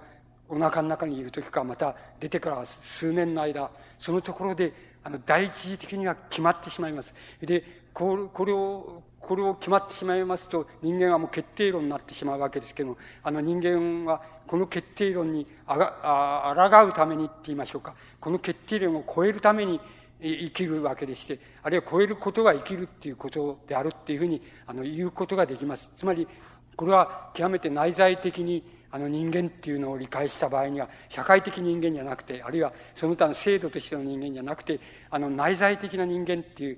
[0.48, 7.12] お腹の中にいる時か、また出てから数年の間、そのところで、あの、第一次的には決まってしまいます。
[7.40, 19.80] で、これこれを、これを決まってしまいますと、人間はもう決定論になってしまうわけですけども、あの人間はこの決定論にあがあ抗うためにって言いましょうか、この決定論を超えるために
[20.20, 25.90] 生きるわけでして、あるいは超えることが生きるっていうことであるっていうふうにあの言うことができます。
[25.96, 26.26] つまり、
[26.74, 34.78] これは極めて内在的にあの人間っていうのを理解した場合には、社会的人間じゃなくて、あるいはその他の制度としての人間じゃなくて、
[35.10, 36.72] あの内在的な人間ってい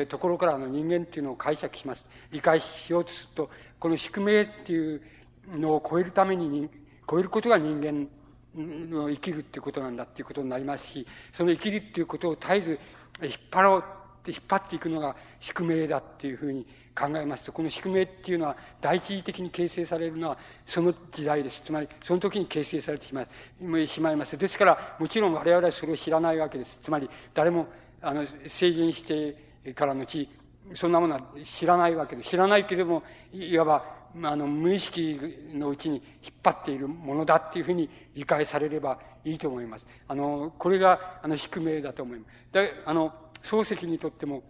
[0.00, 2.04] うところからの人間っていうのを解釈します。
[2.32, 5.02] 理解しようとすると、この宿命っていう
[5.50, 6.68] のを超えるために、
[7.08, 8.08] 超えることが人間
[8.56, 12.78] の生きるっていうことなんだっていうことになりますし、その生きるっていうことを絶えず
[13.22, 13.84] 引っ張ろう
[14.20, 16.66] って引っ張っていくのが宿命だっていうふうに
[16.98, 21.62] 考えますと、この宿命っていうのは第一次的に形成されるのはその時代です。
[21.64, 23.22] つまり、その時に形成されてしま
[23.78, 24.36] いしまいます。
[24.36, 26.78] ですから、もちろん我々はそれを知らないわけです。
[26.82, 27.68] つまり、誰も、
[28.02, 30.28] あの、成人してからのち、
[30.74, 32.30] そんなものは知らないわけです。
[32.30, 33.02] 知らないけれども、
[33.32, 35.18] いわば、あの、無意識
[35.54, 39.86] のうちに引っ張っているものだっていうふうに理解されればいいと思います。
[40.06, 42.52] あの、これが、あの、宿命だと思います。
[42.52, 44.42] で、あの、漱石にとっても、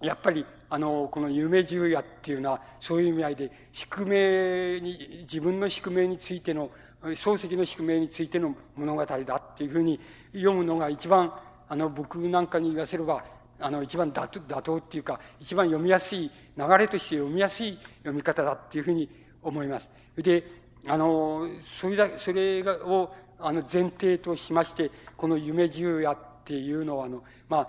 [0.00, 0.44] やっぱり、
[0.74, 6.68] あの、この夢十夜っていうのは、そういう意味合いで、宿命に、自分の宿命についての、
[7.00, 10.00] 漱石の宿命についての物語だっていうふうに
[10.32, 11.32] 読むのが一番、
[11.68, 13.24] あの、僕なんかに言わせれば、
[13.60, 19.08] あの、一番妥当妥当っていうか、一番読みやすい、流れとして読みやすい読み方だっていうふうに
[19.44, 19.88] 思います。
[20.16, 20.42] で、
[20.88, 27.68] あの、それだ、それを、あの、前提としまして、この夢十夜っていうのは、あの、まあ、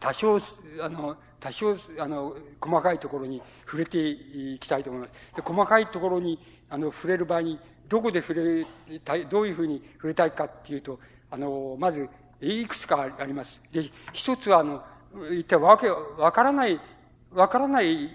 [0.00, 0.40] 多少、
[0.82, 1.16] あの、
[1.46, 5.12] 多少、あの、細かいところに触れていきたいと思います。
[5.36, 8.34] で細かいところに、あの、触れる場合に、どこで触
[8.88, 10.98] れたい、どういうふうに触れたいかっていうと、
[11.30, 12.08] あの、まず、
[12.40, 13.60] いくつかあります。
[13.70, 14.82] で、一つは、あの、
[15.30, 16.80] 一体わけ、わからない、
[17.30, 18.10] わからない、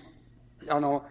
[0.68, 1.06] あの、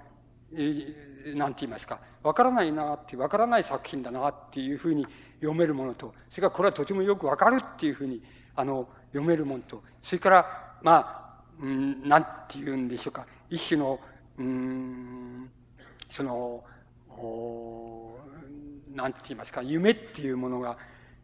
[0.55, 5.07] えなんて言いますか、わからないなって、わからない作品だなっていうふうに
[5.41, 8.23] 読めるものと、それからこれはとてもよくわかるっていうふうに、
[8.55, 11.20] あの、読めるものと、それから、まあ、
[11.61, 14.01] うん、なんて言うんでしょうか、一種の、
[14.39, 15.51] うん、
[16.09, 16.65] その、
[17.09, 18.19] お
[18.95, 20.79] なんて言いますか、夢っていうものが、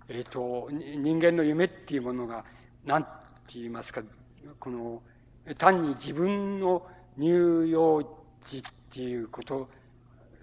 [0.09, 2.45] えっ、ー、と、人間の夢っていうものが、
[2.85, 3.09] なんて
[3.55, 4.03] 言いますか、
[4.61, 5.03] この、
[5.59, 6.87] 単に自分の
[7.17, 8.03] 乳幼
[8.47, 9.69] 児っていうこと、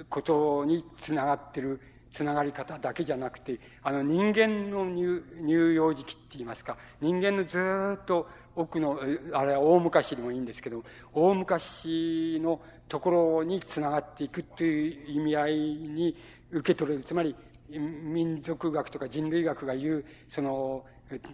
[0.10, 1.80] ことにつながってる
[2.14, 7.58] つながり方だけじゃなくて、あの人間の乳乳幼児期って言いますか、人間のず
[8.02, 9.00] っと奥の、
[9.34, 16.16] あれは大昔でもいいんですけど、大昔のところにつながっていくという意味合いに
[16.52, 17.04] 受け取れる。
[17.04, 17.36] つまり、
[17.70, 20.86] 民族学とか人類学が言う、その、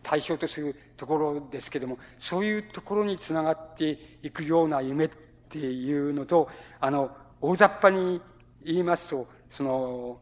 [0.04, 5.10] 対象とするところですけども、そういうところにつながっていくような夢っ
[5.50, 8.22] ていうのと、あの、大雑把に
[8.64, 10.20] 言いますと、その、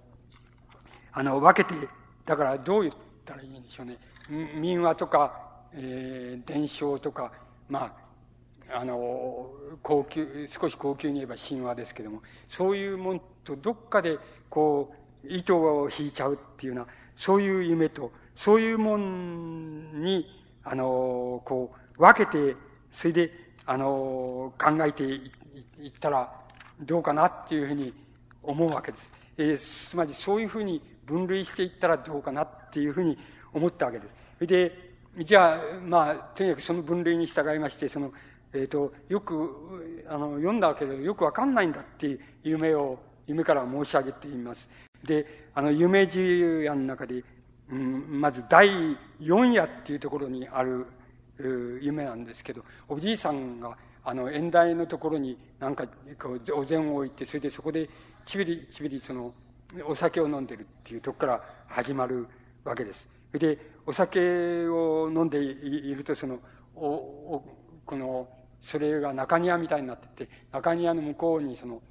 [1.11, 1.87] あの、分けて、
[2.25, 2.93] だからどう言っ
[3.25, 3.97] たらいいんでしょうね。
[4.29, 7.31] 民話とか、えー、伝承とか、
[7.69, 7.95] ま
[8.69, 9.49] あ、あの、
[9.81, 14.17] 高級、少し高級に言えば神話ですけども、そういうもんとどっかで、
[14.49, 20.25] こう、糸を引いちゃうっていうような、そういう夢と、そういうもんに、
[20.63, 22.55] あの、こう、分けて、
[22.91, 23.31] それで、
[23.65, 25.31] あの、考えてい
[25.87, 26.31] ったら
[26.79, 27.93] どうかなっていうふうに
[28.43, 29.11] 思うわけです。
[29.37, 33.17] えー、つまりそういうふうに分類していったらどうかなっていうふうに
[33.53, 34.13] 思ったわけです。
[34.37, 34.86] それで、
[35.23, 38.11] じゃあ、まあ、とにかくその分類に従いまして、その、
[38.53, 44.67] えっ、ー、と、よく、あの、読んだわけれど、よくわかんないんだっていう夢を、夢から申し上げています。
[45.03, 47.23] で、あの、夢十夜の中で、
[47.71, 48.69] うん、まず第
[49.19, 50.85] 四夜っていうところにある、
[51.81, 55.87] 夢なんですけど、おじいさんが、あの、縁台のところになんか、
[56.21, 57.89] こう、お膳を置いて、それでそこで、
[58.23, 59.33] ちびり、ちびり、その、
[59.87, 62.27] お酒を飲んでるっていうとこから始まる
[62.63, 63.07] わけです。
[63.33, 63.57] で、
[63.87, 66.39] お酒を飲んでいると、その、
[66.75, 67.43] お、お、
[67.85, 68.27] この、
[68.61, 71.81] それが中庭みたいになってて、中庭の向こうにその、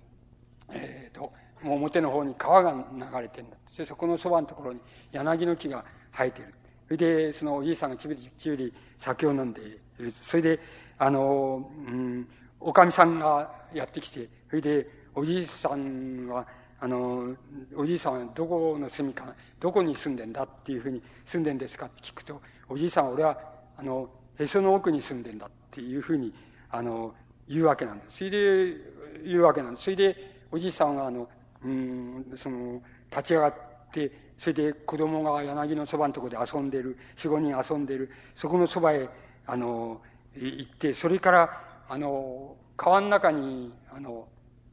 [0.71, 1.33] えっ、ー、と、
[1.63, 3.57] もう表の方に川が流れてるんだ。
[3.67, 5.83] そそこのそばのところに柳の木が
[6.13, 6.55] 生えてる。
[6.85, 10.13] それで、そのおじいさんがちびりちびり酒を飲んでいる。
[10.23, 10.61] それで、
[10.99, 12.29] あの、うん、
[12.61, 16.47] おかみさんがやってきて、それで、おじいさんは、
[16.79, 17.35] あの、
[17.75, 21.87] おじいさんはどこの住みか、どこに住んでんだっていうふうに、住んでんですか？
[21.87, 23.39] って聞くと、おじいさんは俺は、
[23.79, 24.09] あの、
[24.39, 26.35] へその奥に住んでんだっていうふうに、
[26.71, 27.15] あの、
[27.49, 28.19] 言うわけなんです。
[28.19, 28.77] それで、
[29.25, 29.85] 言うわけなんです。
[29.85, 30.17] それで、
[30.51, 31.29] おじいさんは、あの、
[31.65, 33.55] うん、その、立ち上がっ
[33.93, 39.09] て、それで子供が柳のそばのところで遊んでる、四五人遊んでる、そこのそばへ、
[39.47, 40.03] あの、
[40.35, 44.29] 行って、それから、あの、川の中に、あの、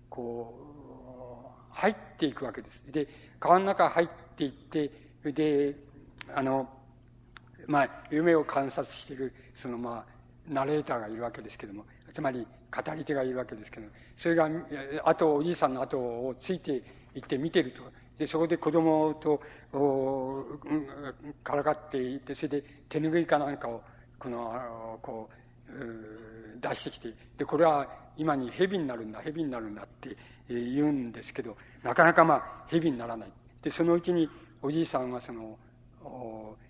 [0.10, 0.73] こう、
[1.74, 2.92] 入っていくわけです。
[2.92, 3.08] で、
[3.40, 4.90] 川の中入っていって、
[5.32, 5.76] で、
[6.34, 6.70] あの、
[7.68, 10.14] まあ、夢を観察している、そのまあ、
[10.48, 14.50] ナレーターがいるわけですけども、つまり語り手がいるわけですけども、それが、
[15.06, 16.72] 後、おじいさんの後をついて
[17.16, 17.84] いって見てると。
[18.18, 19.42] で、そこで子供と、
[19.74, 20.44] お
[21.44, 23.82] からかっていって、それで手拭いかなんかを、
[24.20, 27.88] この、こう、出してきて、で、これは
[28.18, 30.16] 今に蛇になるんだ、蛇になるんだって
[30.50, 33.32] 言うんですけど、なかなかまあ、蛇にならない。
[33.62, 34.30] で、そのうちに
[34.62, 35.58] おじいさんはその、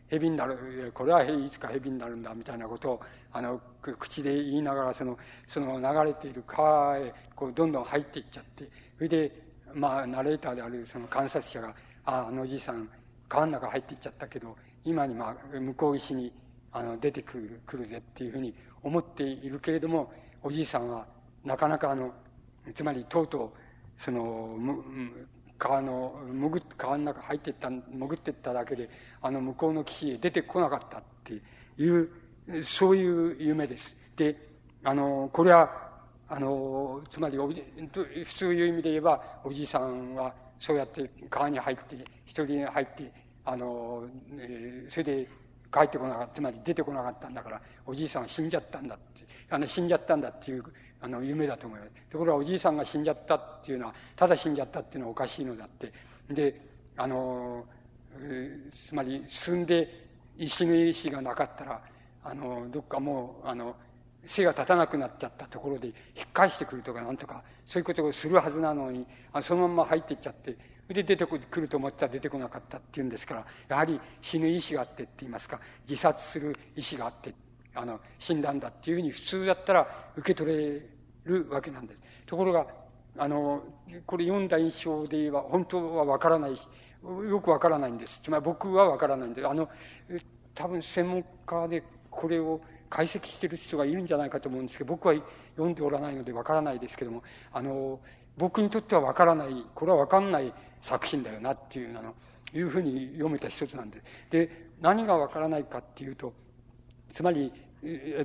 [0.10, 3.02] 蛇になる、これはいつか蛇になるんだ、みたいなことを、
[3.32, 5.18] あの、口で言いながら、その、
[5.48, 9.44] その流れている川へ、こう、どんどん入っていっちゃって、それで、
[9.74, 11.74] まあ、ナレーターであるその観察者が、
[12.06, 12.88] ああ、のおじいさん、
[13.28, 14.56] 川の中入っていっちゃったけど、
[14.86, 16.32] 今にまあ、向こう岸に、
[16.72, 20.12] あの、出てくる、来るぜっていうふうに思っているけれども、
[20.44, 21.08] おじいさんは、
[21.44, 22.14] なかなかあの、
[22.76, 23.63] つまりとうとう、
[24.04, 24.58] その、
[25.58, 28.90] 川の、潜っ、川の中入っていった、潜っていっただけで、
[29.22, 31.42] あの向こうの岸へ出てこなかったって
[31.82, 32.10] いう、
[32.66, 33.96] そういう夢です。
[34.18, 34.36] で、
[34.84, 35.72] あの、これは、
[36.28, 37.64] あの、つまりおじ、
[37.94, 43.10] 普通いう意味で言えば、おじいさんは、そうやって川に入って、一人入って、
[43.46, 44.04] あの、
[44.38, 45.30] えー、それで
[45.74, 50.64] 帰ってこなかった、つまり出てこなかったんだから、おじいさんは死んじゃったんだって、あの、死んじゃったんだっていう
[51.04, 51.92] あの、夢だと思います。
[52.10, 55.92] ところがおじいさんが死んじゃったっていうのは、ただ死んじゃったっていうのはおかしいのだって。
[56.30, 56.62] で、
[56.96, 57.66] あの、
[58.88, 60.08] つまり住んで
[60.38, 61.82] 石の石がなかったら、
[62.24, 63.76] あの、どっかもう、あの、
[64.26, 65.94] 背が立たなくなっちゃったところで引
[66.24, 70.56] っ返してくるとかなんとか、そういうことをするはずなのに、あそのまま入っていっちゃって、
[70.88, 77.34] で出てくると思ったら出てこなかったっていうんですから、やはり死ぬ意志があってって言いますか、自殺する意志があって、
[77.74, 80.82] あの、死んだんだっていうふうに普通だったら受け取れ
[81.26, 82.00] るわけなんです。
[82.26, 82.66] ところが、
[83.18, 83.64] あの、
[84.06, 86.68] これ読んだ印象で言えば、本当はわからないし、
[87.30, 88.20] よくわからないんです。
[88.24, 89.70] つまり僕はわからないんです、あの、
[90.56, 95.16] 多分専門家でこれを解析している人がいるんじゃないかと思うんですけど、僕は
[95.56, 98.00] 読んでおらないのでわからないですけども、あの、
[98.38, 102.14] 僕にとってはわからない、これはわかんない作品だよなっていう、あの、
[102.54, 104.04] いうふうに読めた一つなんです。
[104.30, 106.34] で、何がわからないかっていうと、
[107.10, 107.52] つまり、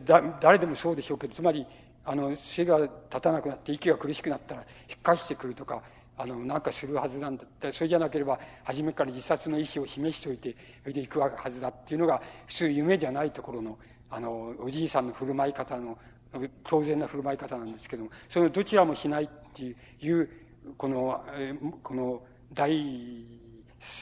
[0.04, 1.66] だ誰でもそうでしょうけど、つまり、
[2.10, 5.82] あの、背が立たなくなって息が苦しくなったら引っ返してくるとか、
[6.16, 13.78] あの、なんかするはずなんだって、それじゃなければ、初めから自殺の意思を示しておいて、それで行くはずだっていうのが、普通夢じゃないところの、
[14.09, 15.98] あの、おじいさんの振る舞い方の、
[16.66, 20.30] 当然な振る舞い方なんですけども、そのどちらもしないっていう、
[20.78, 21.22] この、
[21.82, 22.22] この、
[22.55, 22.72] 第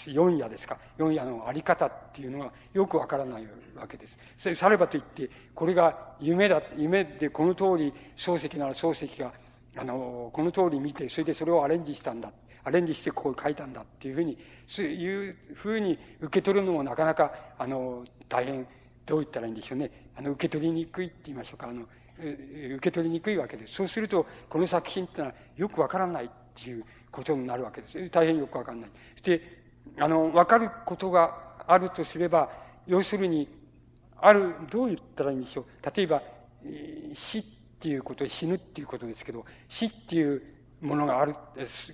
[0.07, 3.47] 4夜ですか4夜のあり方っていうのがよくわからない
[3.81, 4.17] わけです。
[4.39, 9.33] それさればといって、これが夢だ、夢でこの通り漱石なら漱石が、
[9.77, 12.33] あの、この通り見て、それでそれをアレンジしたんだ。
[12.65, 14.37] アレンジしてこう書いたんだっていうふうに、
[14.67, 18.67] そういうふうに受け取るのもなかなか、あの、大変、
[19.05, 20.11] どう言ったらいいんでしょうね。
[20.17, 21.69] あの、受け取りにくいって言いましょうか。
[21.69, 21.87] あの、
[22.19, 23.75] 受け取りにくいわけです。
[23.75, 28.11] そうすると、この作品ってのはよくわからないっていうことになるわけです。
[28.11, 28.91] 大変よくわかんない。
[29.13, 29.41] そして、
[29.99, 31.35] あの、わかることが
[31.67, 32.51] あるとすれば、
[32.87, 33.49] 要するに、
[34.21, 35.67] ある、どう言ったらいいんでしょう。
[35.95, 36.23] 例えば、
[37.15, 37.45] 死っ
[37.79, 40.43] ていうこと、死ぬっていうことですけど、死っていう
[40.81, 41.35] ものがある、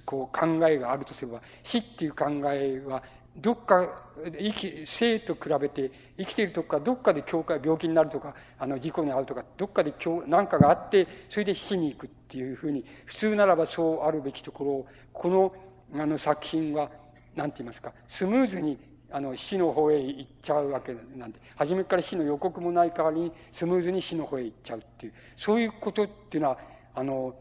[0.05, 3.03] こう考えがあるとすれば、死っていう考えは、
[3.37, 9.95] どっか、生き、生と比べて、生きているとか、どっかで境界、病気になるとか、あの、事故に遭うとか、どっかで
[10.27, 15.55] 何かがあって、それで死に行くっていうふうに、普通ならばそうあるべきところを、この、
[15.95, 16.91] あの、作品は、
[17.35, 18.79] なんて言いますか、スムーズに、
[19.13, 26.59] あの、死の方へ行っちゃうわけなんで、初めから死の予告もない代わりに、スムーズに死の方へ行っちゃうっていう、そういうことっていうのは、
[26.95, 27.35] あの、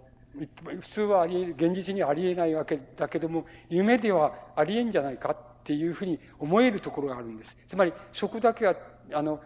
[0.79, 7.55] 普通はあり現実にありえないわけだけども、夢ではありえんじゃないかっていうふうに思えるところがあるんです。
[7.67, 8.75] つまり、そこだけは、
[9.13, 9.41] あの、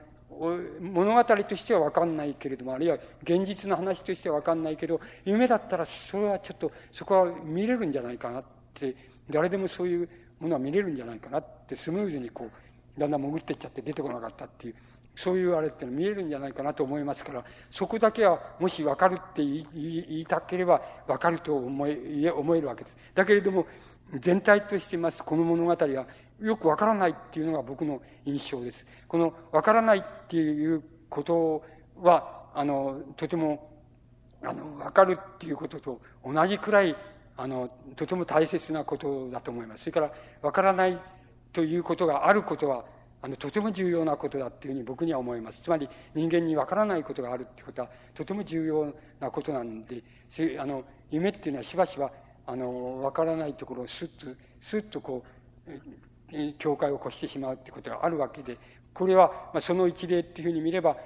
[0.81, 8.43] 物語としてはわかんないけれども、あるいは現実の話としてはわかんないけど、夢だったらそれはちょっと、そこは見れるんじゃないかなっ
[8.73, 8.95] て、
[9.29, 12.49] 誰でもそういうものは見れるんじゃないかなってスムーズにこ
[12.97, 14.75] う、だんだん潜っていっちゃって出てこなかったっていう、
[15.15, 22.95] そういうあれっての見えるんじゃないかなと思いますから、そこだけはもし分かるって言いたければ分かると思え思えるわけです。
[23.13, 23.65] だけれども、
[24.19, 26.05] 全体としてますこの物語は
[26.41, 28.85] よく分からないっていうのが僕の印象です。
[29.07, 31.63] この分からないっていうこと
[32.01, 33.71] は、あの、とても、
[34.43, 36.95] あの、分かるっていうことと同じくらい、
[37.37, 39.81] あの、とても大切なことだと思います。
[39.83, 40.11] それから、
[40.41, 40.99] 分からない
[41.55, 42.83] ということがあることは、
[43.21, 45.61] あの、とても重要なことだっていうふうに僕には思います。
[45.61, 50.03] つまり、人間に分からないことがあるってことは、とても重要なことなんで、
[50.59, 52.11] あの、夢っていうのはしばしば、
[52.45, 54.27] あの、分からないところをスッと、
[54.61, 55.23] スッとこ
[55.65, 58.57] う、境界を越してしまうってことがあるわけで、
[58.93, 60.97] これは、まあ、その一例っていうふうに見れば、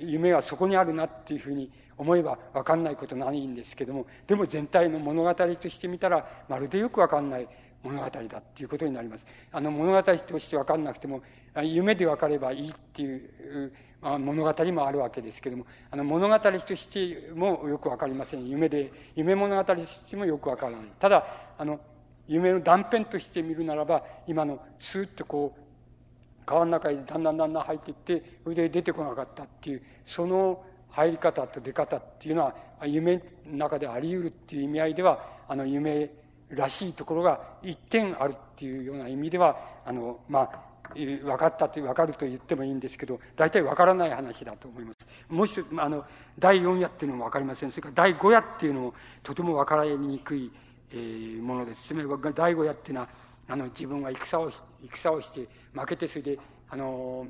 [0.00, 7.48] 夢はそこにあるなっていうふうに思えば分かんないことないんですけども、でも全体の物語として見たら、まるでよく分かんない
[7.84, 9.24] 物語だっていうことになります。
[9.52, 11.22] あの物語として分かんなくても、
[11.62, 13.72] 夢で分かればいいっていう
[14.04, 18.46] あ、物語もあるわけですけども、あの物語としてもよくわかりません。
[18.46, 20.80] 夢で、夢物語としてもよくわからない。
[20.98, 21.24] ただ、
[21.58, 21.80] あの、
[22.28, 32.54] 夢の断片として見るならば、今のスーッとこう、川の中にだんだんだんだん入っていって、それで出てこなかったっていう、その入り方と出方っていうのは、
[32.84, 33.16] 夢
[33.46, 36.10] の中であり得るっていう意味合いでは、あの夢
[36.50, 44.98] らしいところが一点あるっていうような意味では、あの、まあ、分かったと分かると言ってもいいんですけど、大体分からない話だと思います。
[45.28, 46.04] もし、あの、
[46.38, 47.70] 第4夜っていうのも分かりません。
[47.70, 50.52] それから第5夜っていうのもとても分からにくい、
[50.90, 51.88] えー、ものです。
[51.88, 53.08] つまり第5夜っていうのは、
[53.48, 54.56] あの、自分が戦をし、
[54.92, 56.38] 戦をして負けて、それで、
[56.68, 57.26] あの、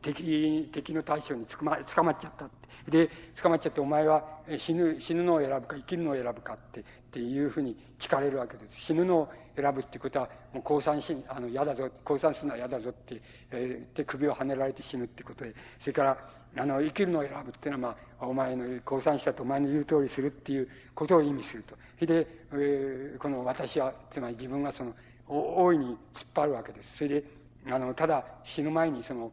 [0.00, 2.48] 敵、敵の対象に捕ま捕まっちゃった。
[2.90, 3.08] で、
[3.40, 8.80] 捕まっちゃって、お前は死ぬ、死ぬのを選ぶか生きるのを選ぶかってっていうふうに聞かれるわけです。
[8.80, 13.20] 死ぬのを選ぶっていうことは、もう降参し、あの、嫌だぞ、降参するのは嫌だぞって、
[13.50, 16.16] えー、で、首をはねられて死ぬってことで、それから、
[16.56, 21.76] あの、生きるのを選ぶっていうのは、まあ、お前の降参したとお前の言う通りするっていうことを意味すると。
[22.06, 24.94] で、えー、この私は、つまり自分がその、
[25.28, 26.96] 大いに突っ張るわけです。
[26.96, 27.24] それで、
[27.66, 29.30] あの、ただ死ぬ前にその、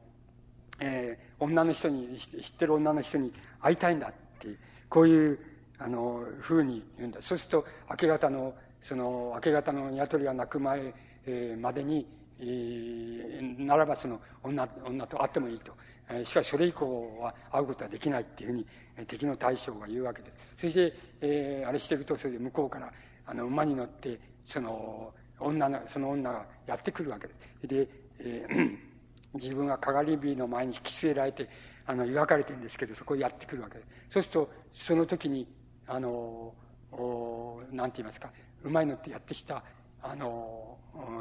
[0.82, 3.32] えー、女の人に、知ってる女の人に
[3.62, 4.58] 会いたいんだっていう、
[4.90, 5.40] こういう、
[5.80, 7.22] あの、ふうに言うんだ。
[7.22, 10.94] そうすると、明け方の、その、明け方の鶏が鳴く前、
[11.26, 12.06] えー、までに、
[12.40, 15.74] えー、ならばその女、女と会ってもいいと。
[16.10, 18.66] えー、しかしそれ以降は会うことはできないっていうふうに、
[19.08, 20.38] 敵の大将が言うわけです。
[20.62, 22.92] そして、えー、あれしてると、それで向こうから、
[23.26, 27.68] あの、馬に乗って、その、女の、その女がやってくるわけです。
[27.68, 27.88] で、
[28.20, 28.90] えー
[29.36, 31.48] 自分はかがり火の前に引き据えられて、
[31.86, 33.88] あの、描かれてるんですけど、そこをやってくるわけです。
[34.14, 35.48] そうすると、その時に、
[35.90, 36.54] あの、
[36.92, 38.32] おなんて言いますか、
[38.64, 39.64] うまいのってやってきた、
[40.02, 40.78] あの、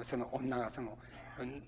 [0.09, 0.97] その女が、その、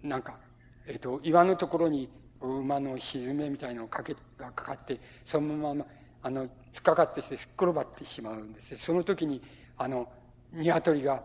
[0.03, 0.39] なんか、
[0.87, 2.11] えっ、ー、と、岩のところに
[2.41, 5.87] 馬の沈めみたいのをかけ、がかかって、そのまま、
[6.23, 8.77] あの、突っかかってしてすっ転ばってしまうんです。
[8.77, 9.43] その時に、
[9.79, 10.07] あの、
[10.53, 11.23] 鶏が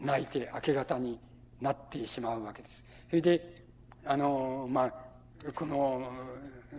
[0.00, 1.20] 鳴いて明け方に
[1.60, 2.82] なってしまうわけです。
[3.10, 3.64] それで、
[4.06, 4.92] あの、まあ、
[5.54, 6.10] この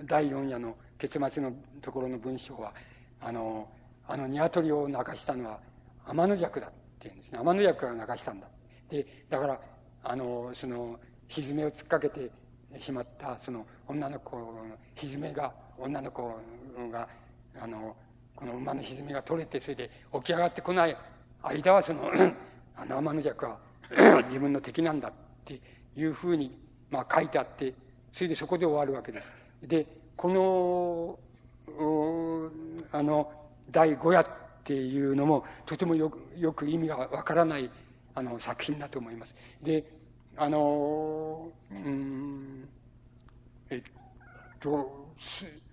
[0.05, 2.73] 第4夜の結末のところの文章は、
[3.21, 3.67] あの、
[4.09, 5.59] あの鶏を泣かしたのは
[6.05, 7.39] 天の弱だって言うんですね。
[7.39, 8.47] 天の弱が泣かしたんだ。
[8.89, 9.59] で、だから、
[10.03, 12.31] あの、その、ひめを突っかけて
[12.79, 14.65] しまった、その女の子の
[14.95, 16.35] ひめが、女の子
[16.91, 17.07] が、
[17.61, 17.95] あの、
[18.35, 20.97] この馬のひめが取れて、それで起き上がってこない
[21.43, 22.09] 間は、その、
[22.75, 23.59] あの天の弱は
[24.27, 25.11] 自分の敵なんだっ
[25.45, 25.61] て
[25.95, 26.57] いうふうに
[26.91, 27.73] まあ、書いてあって、
[28.11, 29.27] それでそこで終わるわけです。
[29.61, 31.19] で、この、
[32.91, 33.31] あの、
[33.71, 34.25] 第5夜っ
[34.63, 37.69] ていうのも、とてもよく、よく意味がわからない、
[38.15, 39.35] あの、作品だと思います。
[39.61, 39.83] で、
[40.35, 42.67] あの、うん、
[43.69, 43.81] えっ
[44.59, 45.09] と、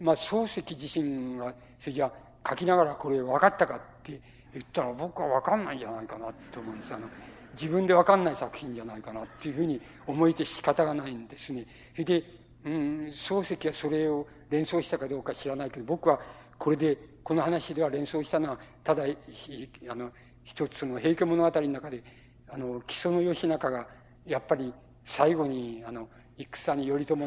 [0.01, 2.11] まあ、漱石自身が、それじゃ
[2.49, 4.21] 書きながらこれ分かったかって
[4.53, 6.95] 言ったら僕は分かんないんじゃないかなと思うんです。
[6.95, 7.09] あの、
[7.55, 11.67] 自分で分かんない作品じゃないかなっていうふうに思えて仕方がないんですね。
[11.93, 12.25] それで、
[12.65, 12.73] うん、
[13.07, 16.21] 漱石はそれを連想したかどうか知らないけど、僕は
[16.59, 20.11] これで、この話では連想したのは、ただ、あの、
[20.45, 22.03] 一つの平家物語の中で、
[22.49, 23.87] あの、木曽の義仲が、
[24.25, 24.73] やっぱり
[25.05, 26.09] 最後に、あの、
[26.39, 27.27] 戦に頼朝の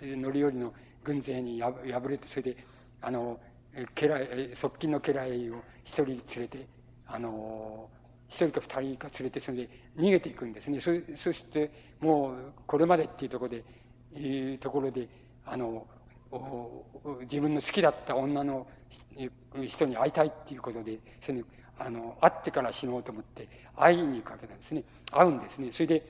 [0.00, 0.72] 乗り降りの
[1.04, 1.72] 軍勢に敗
[2.08, 2.56] れて、それで、
[3.00, 3.38] あの、
[3.94, 6.66] 家来、側近の家来を一人連れて、
[7.06, 7.88] あの、
[8.28, 10.80] 一人か二人か連れて、それで逃げていくんですね。
[10.80, 11.70] そそして、
[12.00, 13.64] もう、これまでっていうところで、
[14.16, 15.08] いうところで、
[15.46, 15.86] あの、
[17.22, 18.66] 自分の好きだった女の
[19.66, 21.42] 人に会いたいっていうことで、それ
[21.78, 24.82] あの、会ってから死のうと思って会いに行くわけなんですね。
[25.10, 25.70] 会うんですね。
[25.72, 26.02] それで、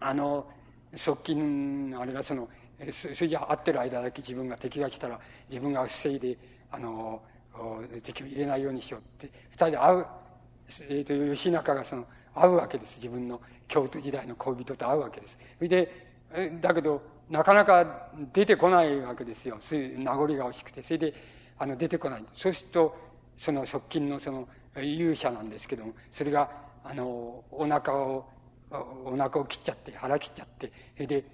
[0.00, 0.46] あの、
[0.96, 2.48] 側近、あれがその、
[2.92, 5.18] それじゃ会ってる間だけ自分が敵が来たら
[5.48, 6.36] 自分が防いで、
[6.70, 7.22] あの、
[8.02, 10.06] 敵を入れないようにしようって、二人で会う、
[10.80, 12.96] えっ、ー、と、吉中がその、会うわけです。
[12.96, 15.38] 自分の京都時代の恋人と会うわけです。
[15.58, 16.06] それで、
[16.60, 19.58] だけど、なかなか出てこないわけですよ。
[19.70, 20.82] 名残が欲しくて。
[20.82, 21.14] それで、
[21.58, 22.24] あの、出てこない。
[22.34, 22.96] そうすると、
[23.36, 26.48] その側近のその勇者なんですけども、それが、
[26.84, 28.26] あの、お腹を、
[29.04, 31.24] お腹を切っちゃって、腹切っちゃって、それで、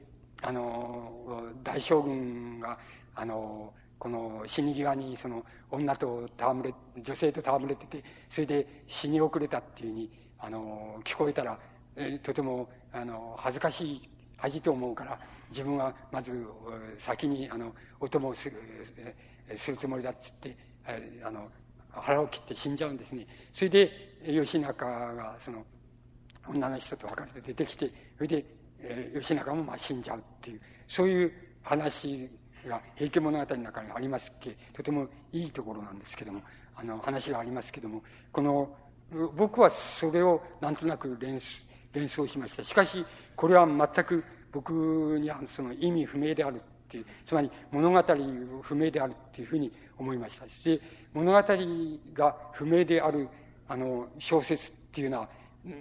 [0.41, 2.79] あの、大将軍が、
[3.15, 11.59] あの、この死に際にその女と戯れ、女性と戯れてて、それで死に遅れたっていうふうに、あの、聞こえたら、
[12.23, 15.19] とても、あの、恥ずかしい恥と思うから、
[15.53, 16.33] 自分はまず
[16.99, 18.57] 先にあのお供をする
[19.57, 20.57] するつもりだっつって
[21.23, 21.49] あの
[21.91, 23.27] 腹を切って死んじゃうんですね。
[23.53, 23.91] それで
[24.27, 25.65] 義仲がその
[26.49, 28.45] 女の人と別れて出てきてそれで、
[28.81, 32.29] え義仲もまあ死んじゃうっていうそういう話
[32.67, 34.57] が「平家物語」の中にありますっけ。
[34.73, 36.43] とてもいいところなんですけども
[36.75, 38.03] あの話がありますけども
[38.33, 38.75] この
[39.37, 41.39] 僕はそれをなんとなく連
[42.09, 42.65] 想しました。
[42.65, 43.05] しかし
[43.37, 48.03] これは全く僕にはその意味不明であるっていうつまり物語
[48.63, 50.81] 不明であるっていうふうに思いましたし
[51.15, 51.43] 物語
[52.15, 53.29] が不明である
[53.69, 55.29] あの小説っていうのは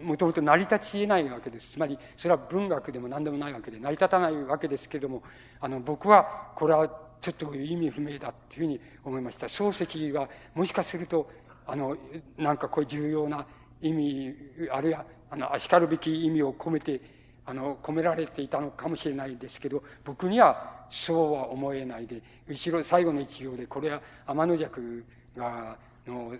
[0.03, 1.71] もともと成り立ち得ないわけです。
[1.71, 5.23] つまりそれは文学でも何でもないわけで成り立たないわけですけれども
[5.59, 6.87] あの僕はこれは
[7.19, 9.47] ちょっと意味不明だっていうふうに思いました。
[9.47, 11.29] 漱石はもしかすると
[11.65, 11.97] あの
[12.37, 13.45] なんかこう重要な
[13.81, 14.35] 意味
[14.71, 17.01] あるいはあのしかるべき意味を込めて
[17.45, 25.03] あの込められていたのかもしれないですけど僕にはそうは思えないで後ろ最後の一行でこれは天の弱
[25.35, 25.77] が
[26.07, 26.33] の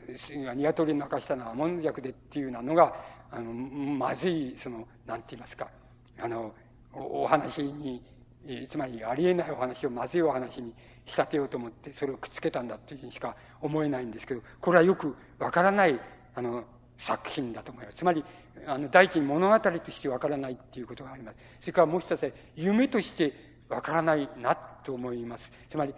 [0.55, 2.93] 鶏泣かしたのは天の弱でっていうなのが
[3.31, 5.67] あのまずいそのなんて言いますか
[6.19, 6.53] あの
[6.93, 8.01] お話に
[8.69, 10.73] つまりありえないお話をまずいお話に
[11.05, 15.99] 仕立てようと思ってそれをくっつけたんだというふうにしか思えないんですけどこれはよくわからない
[16.35, 16.63] あの
[16.97, 17.97] 作品だと思います。
[17.97, 18.23] つまり
[18.65, 21.37] あの、第一に物語としてわからないっていうことがあります。
[21.61, 23.33] それからもう一つは、夢として
[23.69, 25.51] わからないなと思います。
[25.69, 25.93] つまり、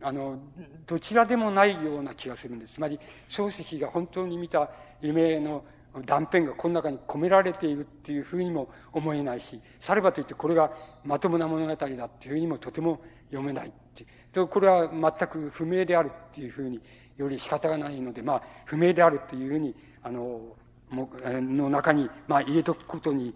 [0.00, 0.38] あの、
[0.86, 2.74] どちらでもないような気がするんです。
[2.74, 2.98] つまり、
[3.28, 4.70] 漱石が本当に見た
[5.00, 5.64] 夢の
[6.04, 10.72] 断片がこの中に込められているっていうふうにも思えないし、さればといってこれが
[11.04, 13.00] まともな物語だっていうふうにもとても
[13.30, 14.04] 読めないって
[14.34, 16.80] とこれは全く不明であるっていうふうに
[17.16, 20.40] より仕方がないので、まあ、不明であるというふうに、あの、
[20.94, 23.34] の中に、まあ、入れとくことに、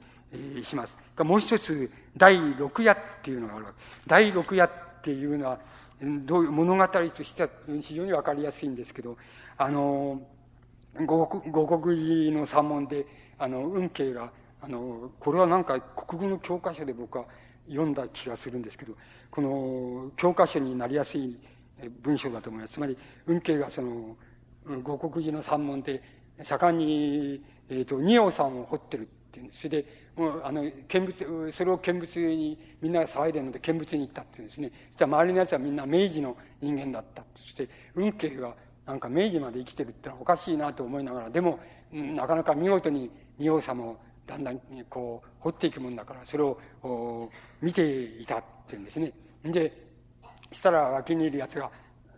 [0.62, 0.94] します。
[1.18, 3.82] もう一つ、第六夜っていうのがあるわけ。
[4.06, 4.70] 第六夜っ
[5.02, 5.59] ていうのは、
[6.01, 7.48] どういう物語としては
[7.80, 9.16] 非常にわかりやすいんですけど、
[9.56, 10.20] あの、
[11.06, 13.06] 五国寺の三門で、
[13.39, 14.30] あの、運慶が、
[14.60, 17.24] あの、これはなんか国語の教科書で僕は
[17.68, 18.94] 読んだ気がするんですけど、
[19.30, 21.36] この教科書になりやすい
[22.02, 22.74] 文章だと思います。
[22.74, 24.16] つまり、運慶がその、
[24.82, 26.02] 五国寺の三門で、
[26.43, 29.60] 盛んに、えっ、ー、と、仁王さんを掘ってるっていうんです。
[29.60, 29.85] それで、
[30.16, 34.73] もう、あの、見物、それを見物にみんなが騒いでるので見物に行ったっていうんですね。
[34.90, 37.24] そしたら周りの奴はみんな明治の人間だった。
[37.36, 38.55] そして、運慶が
[38.86, 41.60] なんか明治まで生きてるってのはおかしいなと思いながら、でも、
[41.93, 44.59] なかなか見事に仁王様をだんだん
[44.89, 49.12] こう、掘っていくもんだから、それを見ていたっていうんですね。
[49.44, 49.89] で、
[50.52, 51.70] したら脇にいる奴が、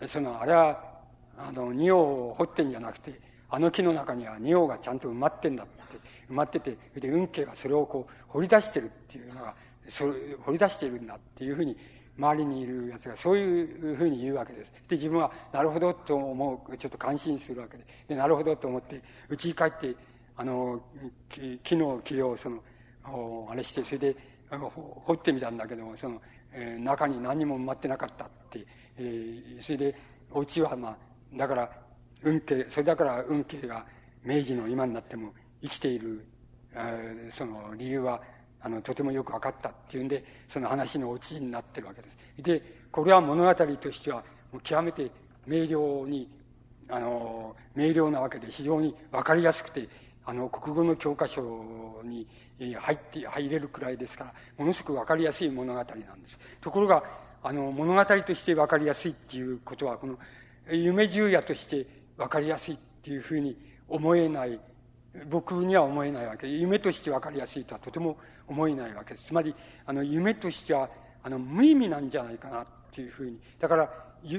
[0.09, 1.01] その、あれは、
[1.37, 5.97] あの、仁王を掘ってんじゃなくて、あの木の中には仁王がちゃんと埋まってんだって、
[6.31, 9.55] 埋まってて、で、運慶がそれをこう、掘り出してるっていうのが、
[9.89, 10.13] それ、
[10.45, 11.77] 掘り出しているんだっていうふうに、
[12.17, 14.73] 周りにいる奴がそういうふうに言うわけです。
[14.89, 17.85] で、自分は、なるほどと思う、ちょっと感心するわけで。
[18.09, 19.97] で、なるほどと思って、家に帰って、
[20.37, 20.81] あの、
[21.65, 22.63] 木の木を、その、
[23.51, 24.17] あれして、それで、
[24.51, 26.21] 掘ってみたんだけども、その、
[26.53, 28.67] えー、中に何も埋まってなかったって、
[28.97, 29.95] えー、それで、
[30.31, 30.97] お家は、まあ、
[31.37, 31.71] だから、
[32.23, 33.85] 運慶、それだから運慶が
[34.23, 35.33] 明治の今になっても
[35.63, 36.25] 生きている、
[37.33, 38.21] その理由は、
[38.63, 42.43] あの、とてもよく分かったっていうんで、その話のオチになってるわけです。
[42.43, 44.23] で、これは物語としては、
[44.63, 45.11] 極めて
[45.47, 46.29] 明瞭に、
[46.89, 49.89] あの、明瞭なわけで、非常に分かりやすくて、
[50.27, 52.27] あの、国語の教科書に
[52.59, 55.87] 入って、入れるくらいですから、ものすごく分かりやすい物語なん
[56.23, 56.39] です。
[56.61, 57.03] ところが、
[57.43, 60.19] あの、物語として分かりやすいっていうことは、この、
[60.71, 61.87] 夢十夜として
[62.21, 63.57] 分かりやすいっていうふうに
[63.89, 64.61] 思えない、
[65.31, 69.29] 僕には思えないわけ、夢として分かりやすいとはとても思えないわけです。
[69.29, 69.55] つまり、
[69.87, 70.91] あの、夢としては、
[71.23, 73.41] あの、無意味なんじゃないかなっていうふうに。
[73.59, 73.91] だから、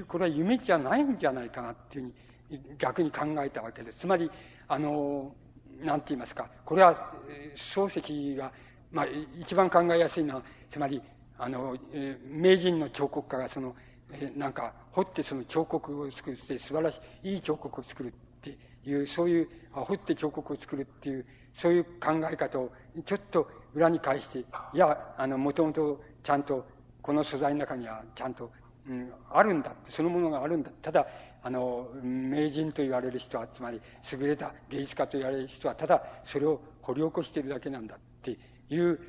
[0.08, 2.08] これは夢じゃないんじゃないかなっていうふ
[2.52, 3.98] うに、逆に考えたわけです。
[3.98, 4.30] つまり、
[4.68, 5.34] あの、
[5.80, 7.14] なんて言いますか、これは、
[7.56, 8.52] 漱石が、
[8.92, 9.08] まあ、
[9.40, 11.02] 一番考えやすいのは、つまり、
[11.40, 13.76] あの、え名人の彫刻家がその、
[14.12, 18.12] えなんか、掘ってその彫刻を作って素晴らしい、いい彫刻を作るっ
[18.42, 22.72] ていう、そういう、掘って彫刻を作るっていう、そういう考え方を
[23.06, 26.66] ちょっと裏に返して、いや、あの、もともとちゃんと、
[27.02, 28.52] この素材の中にはちゃんと、
[28.88, 30.72] うん、あるんだそのものがあるんだ。
[30.82, 31.08] ただ、
[31.44, 33.82] あの、名人と言われる人は、つまり
[34.12, 38.38] 優れた芸術家と言われる人は、ただそれを掘り起こしているだけなんだって
[38.70, 39.00] いう、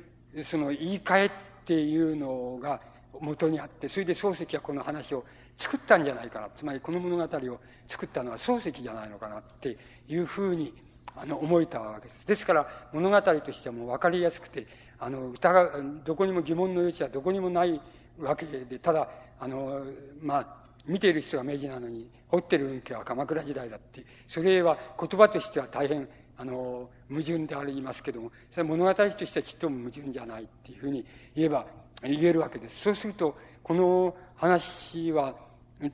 [0.43, 1.31] その言い換えっ
[1.65, 2.81] ていうのが
[3.19, 5.23] 元にあって、それで漱石はこの話を
[5.57, 6.49] 作ったんじゃないかな。
[6.55, 9.77] つまりこの物語を作ったのは漱石じゃないのかなって
[10.07, 10.73] いうふうに、
[11.15, 12.27] あの、思えたわけです。
[12.27, 14.65] ですから、物語としてはもう分かりやすくて、
[14.99, 17.79] あの、疑う、どこにも疑問の余地はどこにもない
[18.19, 19.07] わけで、ただ、
[19.39, 19.83] あの、
[20.21, 26.07] まあ、見ている人が明治なのに、掘ってる運慶は鎌倉時代だって、それは言葉としては大変、
[26.37, 31.05] あの、矛盾でありますけども、それは物語としてはちっとも矛盾じゃないっていうふうに
[31.35, 31.65] 言えば、
[32.01, 32.81] 言えるわけです。
[32.81, 35.33] そうすると、この話は、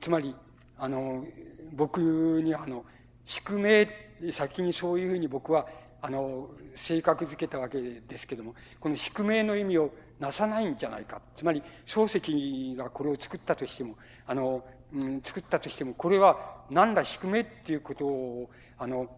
[0.00, 0.34] つまり、
[0.76, 1.24] あの、
[1.72, 2.00] 僕
[2.42, 2.84] に、あの、
[3.24, 3.88] 宿命、
[4.32, 5.64] 先にそういうふうに僕は、
[6.02, 11.20] あの、性格づけたわけですけども、この宿命の意味をなさないんじゃないか。
[11.36, 13.94] つまり、漱石がこれを作ったとしても、
[14.26, 19.08] あの、うん、作ったとしても、これは何ら宿命っていうことを、あの、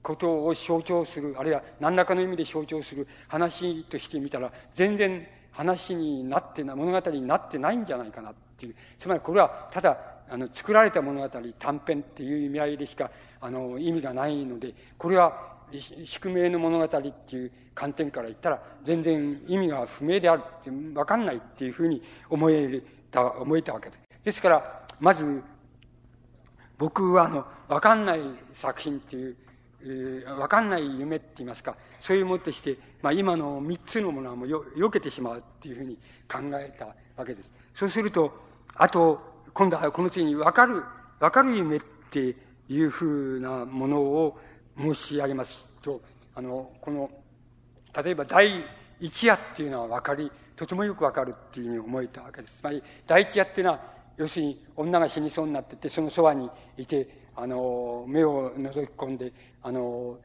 [0.00, 8.74] ことを象徴する、あるいは何らかの意味で象徴する話としてみたら、全然話になってない、物語になってないんじゃないかなっていう。
[8.98, 11.28] つまりこれはただ、あの、作られた物語、
[11.58, 13.10] 短編っていう意味合いでしか、
[13.40, 15.56] あの、意味がないので、これは
[16.04, 24.00] 宿命の物語っていう観点から言ったら、全然意味が不明であるって、わかんないっていうふうに思えた、思えたわけです。
[24.24, 25.42] ですから、まず、
[26.78, 28.20] 僕はあの、わかんない
[28.54, 29.36] 作品っていう、
[29.82, 35.96] えー、わかんない夢って言いますか、そういうもってして、まあ今の三つのものはもうよ、避けてしまうっていうふうに
[36.28, 37.50] 考えたわけです。
[37.74, 38.45] そうすると、
[38.78, 39.20] あと、
[39.54, 40.82] 今度はこの次にわかる、
[41.18, 41.80] わかる夢っ
[42.10, 42.36] て
[42.68, 44.38] いうふうなものを
[44.78, 46.00] 申し上げますと、
[46.34, 47.10] あの、この、
[48.02, 48.64] 例えば第
[49.00, 52.54] 一夜っていうのはわかり、とてもよくわかるっていうふうに思えたわけです。
[52.60, 53.80] つまり、第一夜っていうのは、
[54.18, 59.32] 要するに女が死にそうになってて、そのそばにいて、あの、目を覗き込んで、
[59.62, 60.18] あの、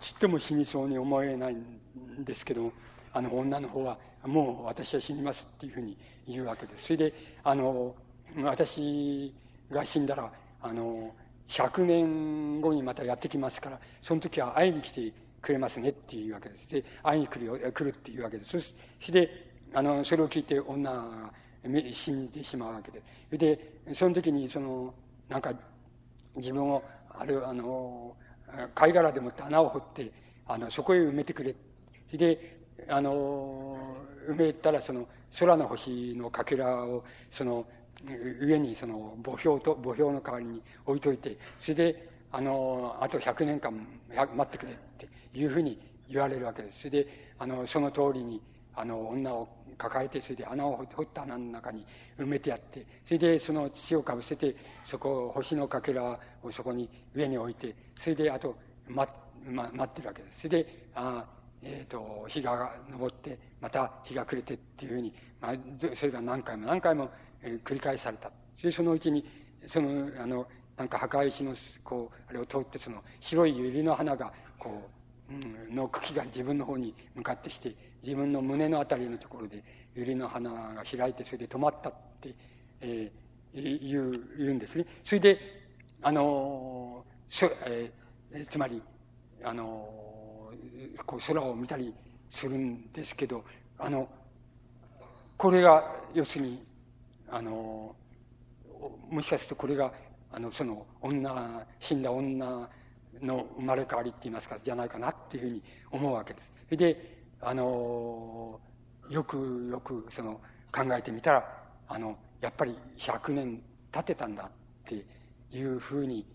[0.00, 2.72] ちっとも死にそうに思えないんですけども、
[3.12, 5.96] あの、女の方は、もう私は死にますっていうふうに
[6.26, 6.84] 言うわけです。
[6.86, 7.14] それで、
[7.44, 7.94] あの、
[8.42, 9.32] 私
[9.70, 10.30] が死んだら、
[10.60, 11.14] あの、
[11.48, 16.68] 100年後にまたやってきますから、その時は会いに来てくれますねっていうわけです。
[16.68, 18.50] で、会いに来るよ、来るっていうわけです。
[18.50, 21.32] そして、あの、それを聞いて女が
[21.92, 23.02] 死んでしまうわけで。
[23.38, 24.92] で、その時に、その、
[25.28, 25.52] なんか、
[26.36, 28.14] 自分を、ある、あの、
[28.74, 30.10] 貝殻でもって穴を掘って、
[30.46, 31.54] あの、そこへ埋めてくれ。
[32.12, 32.58] で、
[32.88, 33.97] あの、
[34.28, 35.06] 埋めたら、その、
[35.38, 37.64] 空の星のかけらを、その、
[38.40, 43.72] 上にその墓標と、墓標の代わりに置いといて、それで、あの、あと100年間
[44.14, 46.80] 待ってくれっていうふうに言われるわけです。
[46.80, 47.06] それで、
[47.38, 48.40] あの、その通りに、
[48.74, 51.84] あの、女を抱えて、それで穴を掘った穴の中に
[52.18, 58.54] 埋めてやって、それでその土をかぶせて、そこ、星のかけらをそこに上に置いて、それであと、
[58.86, 59.10] 待、
[59.44, 60.40] ま、待ってるわけです。
[60.42, 61.24] それで、あ
[61.62, 65.54] え、ー、と、日が昇って、また日が暮れてっていうふうに、まあ、
[65.94, 67.10] それが何回も何回も、
[67.42, 68.30] えー、繰り返された。
[68.56, 69.24] それでそのうちに、
[69.66, 74.88] その、あの、なんか墓石の、こう、あれを通って、その白い百合の花が、こ
[75.30, 79.62] う、うん、の茎が自分の方に向かってきて、自分の胸のあたりのところで
[79.94, 82.34] 百合の花が開いてそれで止まったって、
[82.80, 84.86] えー、言う、言うんですね。
[85.04, 85.38] それで、
[86.00, 88.80] あのそ、えー、つまり、
[89.44, 89.88] あの
[91.04, 91.94] こう空を見たり
[92.30, 93.44] するんですけど、
[93.78, 94.08] あの、
[95.36, 96.66] これが、要するに、
[97.28, 97.94] あの、
[99.08, 99.92] もしかするとこれが、
[100.32, 102.68] あの、その女、死んだ女
[103.20, 106.76] の生まれ変わりって言いますか、じゃないかなっていうふうに思うわけです。
[106.76, 108.60] で、あの、
[109.08, 110.40] よくよくその
[110.72, 114.50] 考えてみたら、あの、やっぱり100年経てたんだっ
[114.84, 115.04] て
[115.50, 116.26] いうふうに、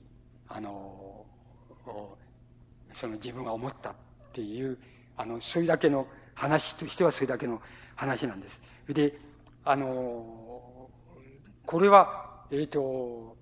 [0.47, 1.25] あの、
[2.93, 3.93] その自分が思った
[4.33, 4.75] っていう、
[5.15, 7.61] あの、それだけの話としてはそれだけの
[7.95, 8.59] 話なんです。
[8.91, 9.13] で、
[9.63, 10.89] あの、
[11.65, 13.37] これは、えっ、ー、と、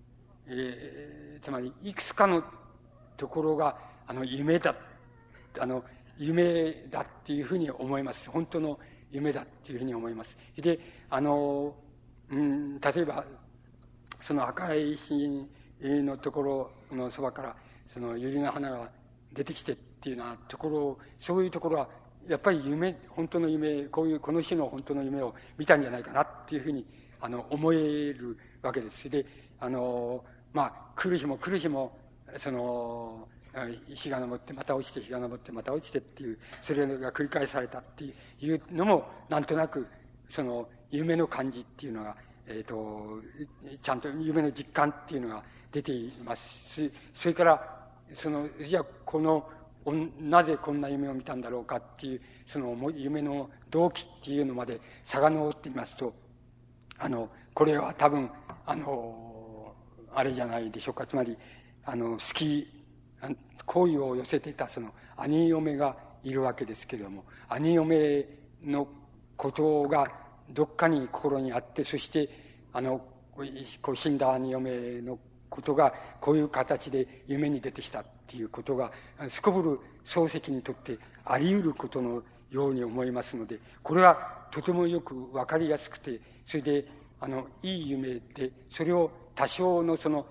[0.48, 2.44] えー、つまり、いくつかの
[3.16, 4.76] ところが、あの、夢だ、
[5.58, 5.82] あの、
[6.18, 8.30] 夢だっていうふうに思います。
[8.30, 8.78] 本当の
[9.10, 10.36] 夢だっていうふうに思います。
[10.58, 10.78] で、
[11.10, 11.74] あの、
[12.30, 13.26] うん、例えば、
[14.20, 15.48] その赤い石
[15.80, 17.56] のところのそばから、
[17.94, 18.90] その百合の花が
[19.34, 21.88] 出てきてっっていうようなところそういうところは、
[22.28, 26.84] やっぱり夢、本当の夢、こういう、この日の本当の夢を見たんじゃないかなっていうふうに、
[27.20, 27.78] あの、思え
[28.14, 29.08] るわけです。
[29.08, 29.24] で、
[29.60, 30.24] あの、
[30.54, 31.96] まあ、来る日も来る日も、
[32.40, 33.28] その、
[33.94, 38.06] 日が昇ってまた落ちて日が昇ってまた落ちてっていうそれが繰り返されたって
[38.40, 39.86] いうのもなんとなく
[40.30, 42.16] その夢の感じっていうのが、
[42.48, 43.20] えーと、
[43.82, 47.82] ちゃんと夢の実感っていうのが出ていますしそれから
[48.14, 49.50] そのじゃあこの
[50.20, 56.14] なぜこんな夢を見たんだろうかっていうその夢の動機っていうのまで遡ってみますと
[56.98, 58.30] あのこれは多分
[58.66, 59.74] あの
[60.14, 61.06] あれじゃないでしょうか。
[61.06, 61.36] つまり
[61.84, 62.68] あの好き
[63.66, 68.26] 好意を寄せていたその兄嫁がいるわけですけれども兄嫁
[68.64, 68.88] の
[69.36, 70.12] ことが
[70.50, 72.30] どっかに心にあってそして
[72.74, 73.02] あの
[73.82, 75.18] こう死んだ兄嫁の
[75.50, 78.04] ことがこういう形で夢に出てきた。
[78.28, 78.92] っていうことが
[79.30, 86.86] すこぶる漱石にとってあり得ることのように思いますのでこれはとてもよく分かりやすくてそれで
[87.20, 90.26] あのいい夢でそれを多少のその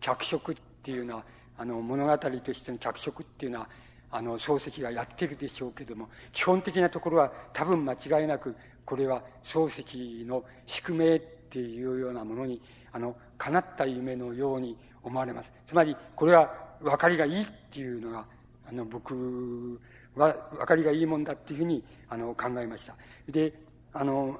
[0.00, 1.24] 脚色っていうような
[1.58, 3.68] あの物語としての脚色っていうのは
[4.10, 8.54] あの漱石がやってるでしょうけども基本的なところは多分間違いなく
[8.84, 11.20] これは漱石の宿命っ
[11.50, 12.60] ていうようなものに
[12.92, 15.50] あの叶った夢のように思われます。
[15.66, 18.24] つまりこれは分かりがいいっていうのが
[18.68, 19.80] あの僕
[20.16, 22.94] は分かりがいいもんだっていうふうにあの考えました。
[23.28, 23.52] で
[23.92, 24.38] あの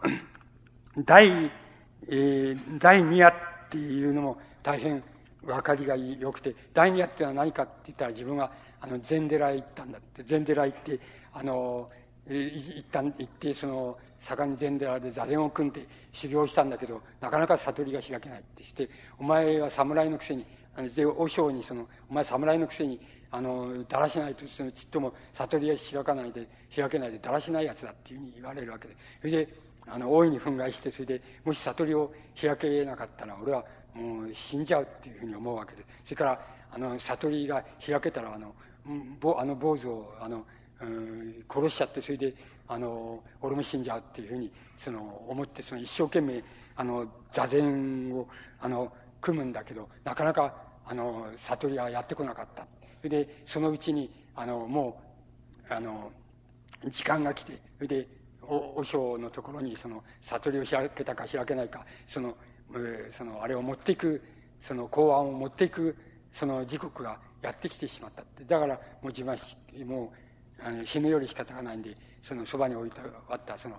[1.05, 3.33] 第、えー、第2夜っ
[3.71, 5.03] ていうのも大変
[5.45, 8.51] 分かりが良くて、第二夜っていうのは何かって言ったら自分は、
[8.81, 11.01] あの、禅寺へ行ったんだって、禅寺へ行って、
[11.33, 11.91] あの、
[12.29, 18.89] 行った行って、その、盛んに禅寺で座禅を組んで修行したんだけど、なかなか悟りが開けないってして、
[19.19, 20.47] お前は侍のくせに、
[20.77, 23.01] あの、で、和尚にその、お前侍のくせに、
[23.31, 28.97] あの、だらしないと、そのちっとも悟りは開かないで、開けないで、だらしないやつだっていうふうに言われるわけで。
[29.21, 29.49] それで、
[29.87, 36.41] あの、大いに憤慨して、それで、もし悟りを開けなかったら、俺はもう死んじゃうっていうふうに思うわけでそれから
[36.71, 38.55] あの悟りが開けたらあの
[39.21, 40.45] ぼあの坊主をあの、
[41.49, 42.35] 殺しちゃってそれで
[42.67, 44.51] あの俺も死んじゃうっていうふうに
[44.83, 46.43] その思ってその一生懸命
[46.75, 48.27] あの座禅を
[48.61, 48.91] あの
[49.23, 50.55] 組むんだけどなかなか
[50.85, 52.67] あの悟りはやってこなかった。
[52.99, 55.01] それでそのうちにあのも
[55.71, 56.11] うあの
[56.89, 58.07] 時間が来てそれで
[58.43, 62.37] お和尚のところにその悟りを開けたか開けないかその
[63.17, 64.21] そのあれを持っていく
[64.61, 65.97] その公安を持っていく
[66.35, 68.45] その時刻がやってきてしまったって。
[68.45, 69.39] だからもう自分は
[69.87, 70.13] も
[70.61, 73.77] うあの死ぬより仕方がないんでそのそばに置いてあったその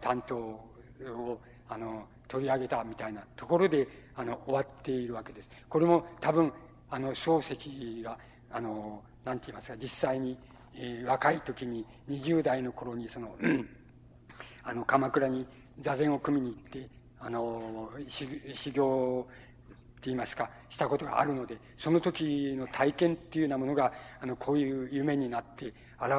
[0.00, 5.48] 担当をあの取り上げたみたいなところであの終わっているわけです。
[5.68, 6.52] これも多分
[6.90, 8.16] あの漱石が
[8.50, 10.36] あのなんて言いますか実際に、
[10.74, 13.34] えー、若い時に20代の頃にその、
[14.62, 15.46] あの鎌倉に
[15.80, 16.88] 座禅を組みに行って
[17.20, 18.26] あの修
[18.72, 25.74] 行って言いますかしたことがあるのでその時の体験っていうようなものがあのこういう夢になって現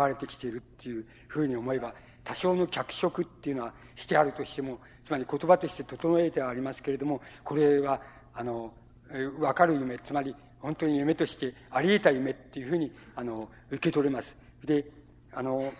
[0.07, 4.79] れてきているっていうふうに思えば多少の脚色っていうのはしてあるとしても
[5.09, 7.99] つまり言葉として整えてはありますけれどもこれは
[8.31, 8.71] あの
[9.09, 14.85] 分かる夢つまり本当に夢としてあり得た夢っていうふうにあの受け取れますで
[15.33, 15.73] あの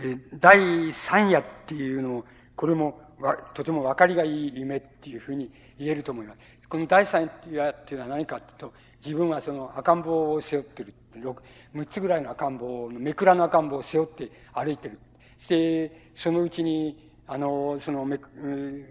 [0.00, 2.24] え第三夜っていうのを
[2.56, 6.38] これもわとても分かりがいい夢っていうふうに言えると思います。
[6.68, 10.94] この第三夜っていうのは何かというと、自分はその赤ん坊を背負ってる。
[11.14, 14.98] 6, つぐらいの赤ん坊の、めくらの赤ん坊を背負って歩いてる。
[15.38, 18.18] して、そのうちに、あの、そのめ、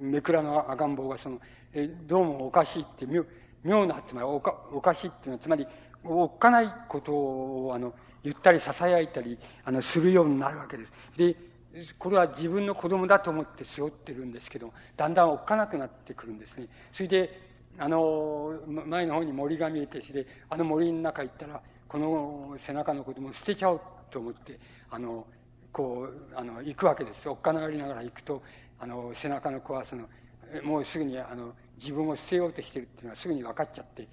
[0.01, 1.39] めくらの赤ん坊がその、
[1.73, 3.23] えどうもおかしいって妙、
[3.63, 5.67] 妙な、つまりおか、おかしいっていうのは、つまり、
[6.03, 7.93] おっかないことを、あの、
[8.23, 10.91] 言ったり囁いたり、あの、するようになるわけです。
[11.17, 11.35] で、
[11.99, 16.67] これは自分の子供だと思って背負ってるんですけど、だんだんおっかなくなってくるんですね。
[16.93, 17.39] それで、
[17.77, 24.57] あの、前の方に森が見えて、それで、あの森の中行ったら、この背中の子供を捨てちゃおうと思って、
[24.89, 25.25] あの、
[25.75, 27.27] こう、あの、行くわけです。
[27.27, 28.41] おっかながりながら行くと、
[28.79, 30.07] あの、背中の子はその、
[30.63, 34.07] もうすぐに、あの、自分を捨てようとしてるっていうのはすぐに分かっちゃって、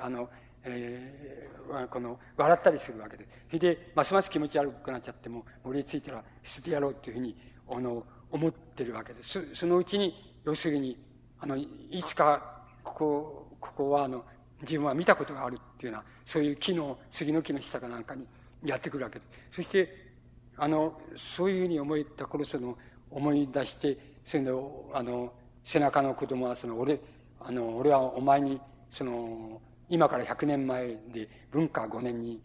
[0.00, 0.30] あの、
[0.62, 3.30] えー、この、笑ったりするわけです。
[3.48, 7.36] それで、ますます気持ち悪くなっちゃっても、森についたら捨ててやろうっていうふうに、
[7.68, 9.44] あの、思ってるわけです。
[9.56, 10.14] そのうちに、
[10.44, 10.96] 要するに、
[11.40, 11.66] あの、い
[12.06, 14.24] つか、ここ、ここは、あの、
[14.60, 18.24] 自分は見たことがあるっていうような、そういう木の、杉の木の下かなんかに
[18.64, 19.56] やってくるわけです。
[19.56, 20.11] そして、
[20.56, 20.98] あの、
[21.36, 22.76] そういうふうに思った頃、その、
[23.10, 25.32] 思い出して、その、あの、
[25.64, 26.98] 背中の子供は、その、俺、
[27.40, 28.60] あの、俺はお前に、
[28.90, 32.40] その、今から100年前で、文化5年に、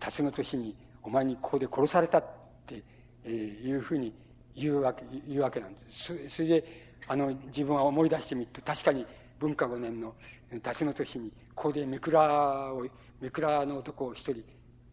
[0.00, 2.24] 辰の年に、お前にここで殺されたっ
[2.66, 2.82] て、
[3.24, 4.12] えー、いうふうに
[4.54, 6.28] 言うわけ、言うわけなんです。
[6.28, 6.64] それで、
[7.06, 9.06] あの、自分は思い出してみると、確かに
[9.38, 10.14] 文化5年の
[10.62, 12.86] 辰の年に、ここでめくらを、
[13.20, 14.44] めくらの男を一人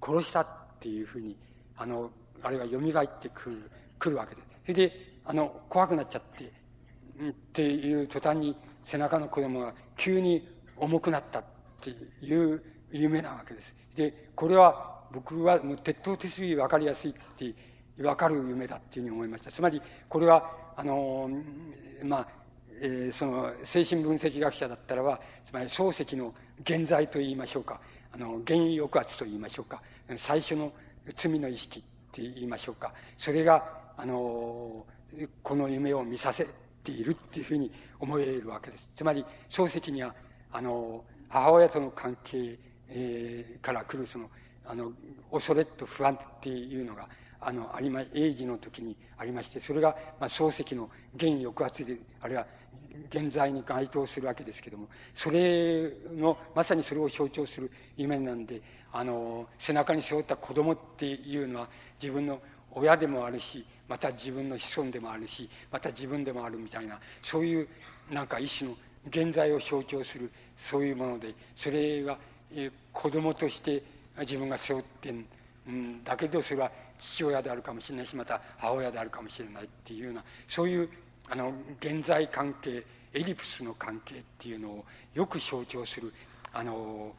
[0.02, 0.48] 殺したっ
[0.80, 1.36] ていうふうに、
[1.76, 2.12] あの、
[2.46, 4.42] あれが蘇ってくる、来るわけで。
[4.62, 4.94] それで、
[5.26, 6.44] あの、怖くなっちゃって、
[7.30, 10.48] っていう途端に背中の子供が急に
[10.78, 11.44] 重くなったっ
[11.82, 11.90] て
[12.24, 12.62] いう
[12.92, 13.74] 夢なわけです。
[13.96, 17.54] で、これは僕はもう鉄頭鉄尾分かりやすいって
[17.98, 19.52] 分かる夢だっていうふうに思いました。
[19.52, 21.30] つまり、これは、あの、
[22.04, 22.28] まあ、
[22.82, 27.80] えー、その精神分析学者だったらば、つまり漱石の現在と言いましょうか、
[28.12, 29.82] あの、原因抑圧と言いましょうか、
[30.18, 30.72] 最初の
[31.16, 31.84] 罪の意識
[32.16, 33.62] って言いましょうか、それが、
[33.98, 34.86] あの、
[35.44, 36.48] この夢を見させ
[36.84, 37.70] ているっていうふうに
[38.00, 38.90] 思えるわけです。
[38.96, 40.16] つまり、漱石には、
[40.52, 44.30] あの、母親との関係、えー、から来るその、
[44.66, 44.92] あの、
[45.30, 47.10] 恐れと不安っていうのが、
[47.42, 50.90] あの、ありま、英治の時にありまして、それが、まあ、漱石の
[51.20, 52.48] 原抑圧で、あるいは、
[53.10, 58.62] 現在に該当するわけですけども、それの、まさにそれを象徴する夢なんで、
[58.92, 61.70] あの、背中に背負った子供っていうのは、
[62.02, 62.40] 自分の
[62.72, 67.68] 親でもあるし、また自分の子孫でもあるし、また自分でもあるみたいな、そういう、
[68.12, 68.76] なんか一種の
[69.08, 72.18] 現在を象徴する、そういうもので、それが、
[72.54, 73.84] えー、子供として
[74.20, 75.26] 自分が背負ってん、
[75.70, 80.90] ん、だけどそれは父親であるかもしれないし、また母親であるかもしれないっていうような、そういう、
[81.30, 82.84] あの、現在関係、
[83.14, 86.14] エリプスの関係っていうのをよく象徴する、
[86.54, 87.14] あの、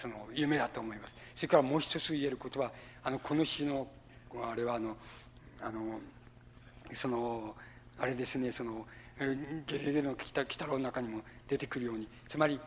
[0.00, 1.12] その夢だと思います。
[1.36, 2.70] それからもう一つ言えることは、
[3.02, 3.86] あの、この詩の、
[4.42, 4.96] あれはあの、
[5.60, 6.00] あの、
[6.94, 7.54] その、
[7.98, 8.86] あれですね、その、
[9.66, 12.60] ゲゲゲの鬼太郎の中にも出てくるように、つまり、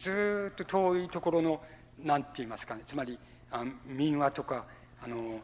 [0.00, 1.60] ずっと遠いところの、
[2.02, 3.18] なんて言いますかね、つまり、
[3.50, 4.64] あ民話とか、
[5.02, 5.40] あの、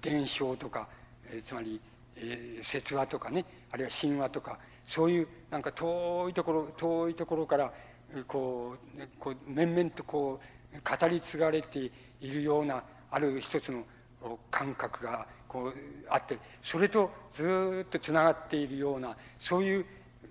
[0.00, 0.88] 伝承とか、
[1.30, 1.80] えつまり、
[2.16, 7.72] えー、説話とかね、あるいは神話とか、そういうなんか遠いところ、遠いところから、
[8.28, 10.40] こう、こう面々とこ
[10.72, 13.84] う、語り継がれているような、ある一つの
[14.50, 15.74] 感覚がこう
[16.08, 19.86] あってそれとずっとつながっているようなそういう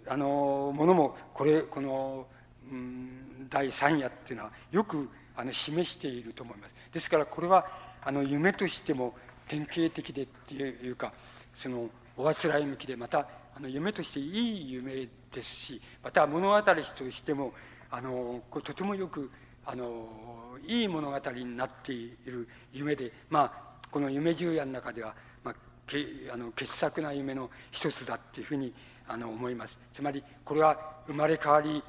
[0.06, 2.28] あのものもこれこの、
[2.70, 6.74] うん、第三夜っていうのはよくあの示していると思います。
[6.92, 7.66] ですからこれは
[8.04, 9.16] あの夢としても
[9.48, 11.14] 典型的でっていうか
[11.56, 16.76] そのおあつらい向きでまたあの夢としていい夢ですしまた物語と
[17.12, 17.54] しても
[17.90, 19.30] あのとてもよく
[19.66, 23.52] あのいい物語になっている夢でま
[23.82, 25.14] あこの夢十夜の中では、
[25.44, 25.56] まあ、
[25.86, 28.74] けあの傑作な夢の一つだっていうふうに
[29.08, 29.78] あの思います。
[29.94, 31.84] つまりこれは生まれ変わり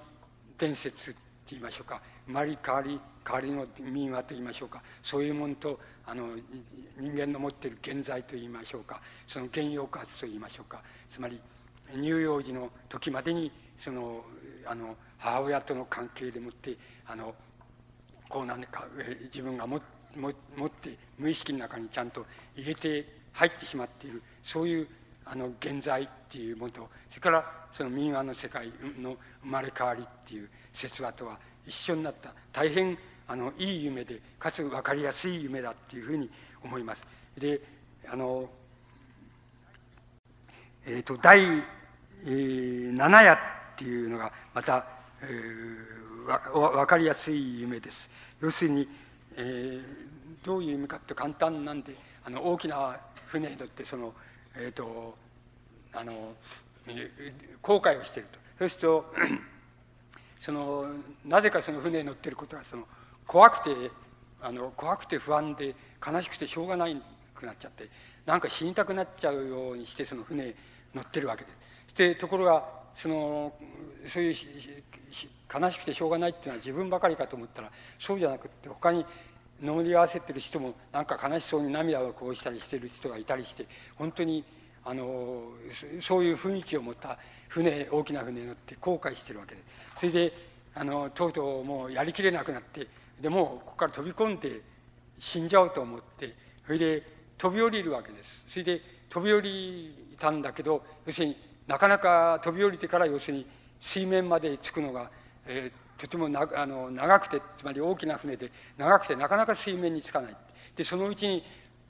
[0.59, 1.21] 伝説って
[1.51, 2.03] 言いましょうか。
[2.27, 4.83] 生まれ変わり変わりの民話と言いましょうか。
[5.03, 6.37] そういうものとあの
[6.99, 9.01] 人間の持っている現在と言いましょうか。
[9.27, 10.83] その原抑圧と言いましょうか。
[11.11, 11.41] つまり
[11.93, 14.25] 乳幼児の時までにその
[14.67, 16.77] あの母親との関係でもって
[17.07, 17.35] あの
[18.29, 18.87] こう何か
[19.25, 19.87] 自分が持って
[20.17, 22.25] 持って無意識の中にちゃんと
[22.55, 24.23] 入れて入ってしまっている。
[24.45, 24.89] そういう
[25.25, 28.71] あの現在っていうものとそれからその民話の世界
[29.01, 32.33] の生まれ変わりっていう説話とは一緒になった。
[32.53, 32.97] 大変
[33.27, 36.31] あのいい夢でかつ分かりやすい夢だっていうふうに
[36.63, 37.03] 思います。
[37.39, 37.61] で
[38.11, 38.49] あの
[40.87, 43.39] えっ、ー、と第、えー、七夜っ
[43.77, 44.87] ていうのがまた、
[45.23, 48.09] えー、わ分かりやすい夢です。
[48.41, 48.89] 要するに
[49.37, 49.83] えー、
[50.45, 54.13] どういう意味かって簡単なんであの大きな船に乗ってその、
[54.55, 55.17] えーと、
[55.93, 56.35] あの
[57.63, 59.15] 後悔をしているとそうすると
[60.41, 60.87] その
[61.25, 62.87] なぜかその船に乗ってることがその
[63.27, 63.91] 怖くて
[64.41, 65.75] あの怖くて不安で
[66.07, 67.01] 悲しくてしょうがない
[67.35, 67.89] くなっちゃって
[68.27, 70.55] なんか死にたくなっちゃうようにしてその船
[70.95, 71.97] 乗ってるわけです。
[71.97, 72.65] でところが
[72.97, 73.53] その
[74.09, 74.35] そういう
[75.53, 79.05] 悲しくてしょうがないっていうのは自分ばかりかと思ったらそうじゃなくって他に
[79.61, 84.45] 乗り合わせてる人もなんか悲しそうに涙をこうしたりしてる人がいたりして本当に
[84.85, 85.45] あの
[86.01, 87.19] そういう雰囲気を持った
[87.49, 89.67] 船大きな船に乗って後悔してるわけです。
[90.01, 90.33] それで
[90.75, 92.87] あのとうとうもうやりきれなくなって
[93.25, 94.61] でもここから飛び込んで
[95.19, 96.35] 死んじゃおうと思って
[96.67, 97.03] それで
[97.39, 98.45] 飛び降りるわけです。
[98.51, 101.37] それで飛び降りたんだけど要するに
[101.67, 103.47] なかなか飛び降りてから要するに
[103.81, 105.11] 水面まで着くのが、
[105.47, 110.37] えー、とてもなあの長くてつまり大きな船で長くてなかなか水面に着かない。
[110.77, 111.43] でそのうちに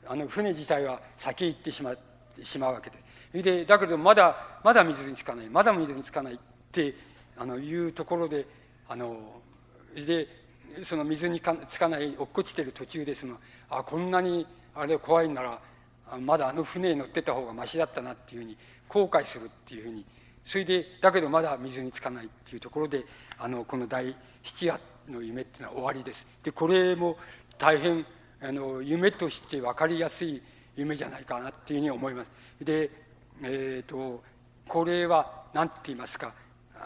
[0.07, 1.97] あの船自体は先へ行ってしま
[2.45, 2.91] しまうわけ
[3.33, 3.43] で。
[3.43, 6.39] でだけどまだまだ水に着かないまだ水に着かないっ
[6.71, 6.95] て
[7.37, 8.47] あのいうところで
[8.89, 9.43] あの
[9.97, 10.44] で
[10.85, 13.39] その水につかない落っこちてる途中でその
[13.71, 15.61] あこんなにあれ怖いなら
[16.21, 18.57] まだあの船に乗ってた方がましだったなっていうふうに
[18.89, 20.05] 後悔するっていうふうに
[20.45, 23.05] それでだけどまだ水につかないっていうところで
[23.39, 26.27] あのこの第七夜の夢っていうのは終わりです。
[26.43, 27.17] でこれも
[27.59, 28.05] 大変
[28.43, 30.43] あの夢として分かりやすい
[30.77, 32.31] 夢じゃないかなっていうふうに思います。
[32.61, 32.91] で
[33.43, 34.23] えっ、ー、と
[34.69, 36.35] これは何て言いますか？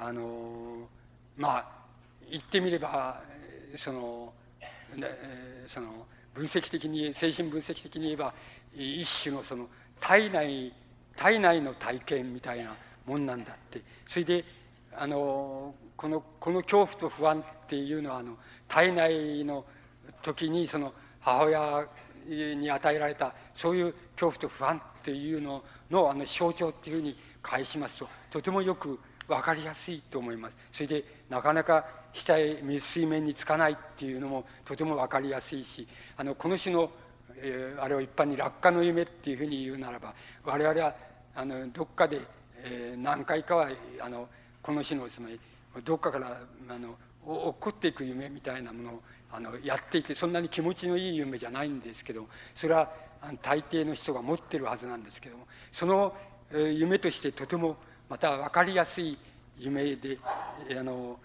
[0.01, 0.89] あの
[1.37, 1.69] まあ
[2.31, 3.21] 言ってみれば
[3.77, 4.33] その
[5.67, 8.35] その分析的に精神分析的に言えば
[8.75, 9.69] 一種のその
[10.01, 10.73] 体内
[11.17, 12.75] 体内の体験みたいな
[13.07, 13.83] もんなんだって。
[14.09, 14.45] それで
[14.97, 18.37] あのこのこの恐怖と不安っていうのはあの
[18.67, 19.65] 体内の
[20.23, 21.89] 時にその母親
[22.27, 30.55] に与えられたそういう恐怖と不安っていうののあの象徴っていうふうに返しますととてもよく分かりやすいと思います。
[30.73, 35.87] それでなかなか下へ水面につかないっていうのもとても分かりやすいし
[36.17, 36.91] あのこの種の、
[37.37, 40.15] えー、あれを一般に落下の夢っていうふうに言うならば
[40.45, 40.95] 我々は
[41.35, 42.21] あのどっかで、
[42.63, 43.69] えー、何回かは
[44.01, 44.29] あの
[44.63, 45.39] この種のつまり
[45.85, 46.95] どっかからあの起
[47.61, 52.91] こっていく夢みたいなものをあのやっていてそんなに気持ちのいい夢じゃないんですけどそれは
[53.21, 56.15] あの大抵の人が持ってるはずなんですけどもその、
[56.51, 57.77] えー、夢としてとても
[58.09, 59.19] また分かりやすい
[59.59, 60.19] 夢で
[60.79, 61.19] あの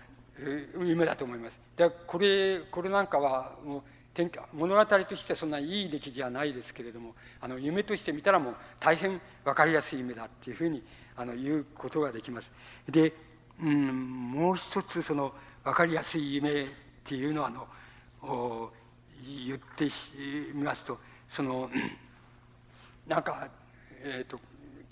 [0.80, 1.54] 夢だと思います。
[1.78, 3.84] でこれこれなんかはもう
[4.54, 10.84] 物語としてそんないい出来じゃないですけれどもあの夢として見たらもう大変分かりやすい夢だっていうふうに
[11.16, 12.52] あの言うことができます。
[12.88, 13.12] で、
[13.60, 15.34] うん、もう一つその
[15.64, 16.68] 分かりやすい夢っ
[17.04, 18.70] ていうのはあの
[19.26, 19.90] 言って
[20.54, 21.00] みますと
[21.30, 21.70] その
[23.08, 23.50] なんか、
[24.02, 24.40] えーと、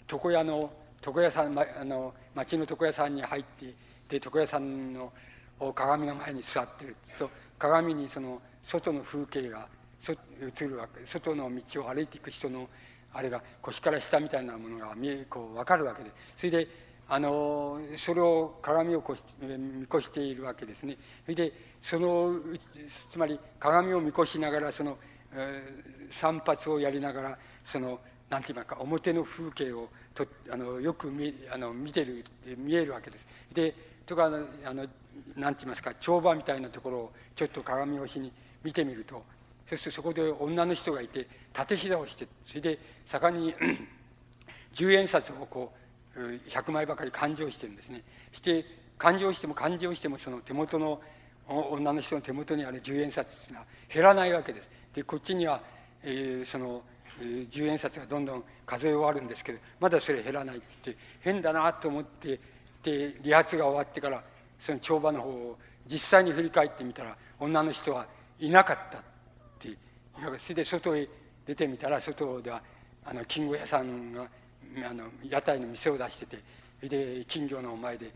[0.08, 0.72] と床屋の
[1.06, 3.66] 床屋さん、ま、あの町の床屋さんに入って
[4.10, 5.14] で床屋さんの
[5.74, 7.30] 鏡の前に座ってると
[7.60, 9.68] 鏡にその外の風景が
[10.58, 12.68] 映るわけ外の道を歩いていく人の
[13.14, 16.68] あれが腰から下みたいなものが見えこう分かるわけでそれで
[17.08, 20.98] あのそれを鏡をし見越しているわけですね。
[21.26, 22.40] それでその
[23.12, 24.98] つまり鏡を見越しながらその、
[25.34, 32.24] えー、散髪をやりながらその何て言いますか表の風景をとあのよく見あの見てる
[32.58, 33.26] 見えるわけです。
[33.54, 33.76] で
[34.06, 34.28] とか
[34.64, 34.88] あの
[35.36, 38.32] 何て言いますか帳場みたいなところをちょっと鏡越しに
[38.64, 39.24] 見てみると
[39.70, 42.80] そうするとそこで女の人がいて縦膝をしてそれで
[43.10, 43.56] 盛んに
[44.76, 45.74] 10円札をこ
[46.16, 46.20] う
[46.50, 48.04] 100枚ばかり勘定してるんですね。
[48.34, 48.66] して
[48.98, 51.02] 勘定しても勘定してもその手元の
[51.48, 54.70] 女の人の手元にある10円札っていうのは減らないわけです。
[54.94, 55.62] でこっちには、
[56.04, 56.82] えー、その、
[57.20, 62.40] えー、10円札がどんどん数え終わるんですけどまだそれ減らないって変だなと思って
[62.84, 64.24] で理髪が終わってから
[64.66, 65.58] その帳場の方を
[65.90, 68.08] 実際に振り返ってみたら女の人は
[68.40, 69.02] いなかったっ
[69.60, 69.78] て
[70.40, 71.08] それで外へ
[71.46, 72.62] 出てみたら外では
[73.04, 74.28] あの金魚屋さんが
[74.90, 76.40] あの屋台の店を出してて
[76.78, 78.12] それで金魚の前で、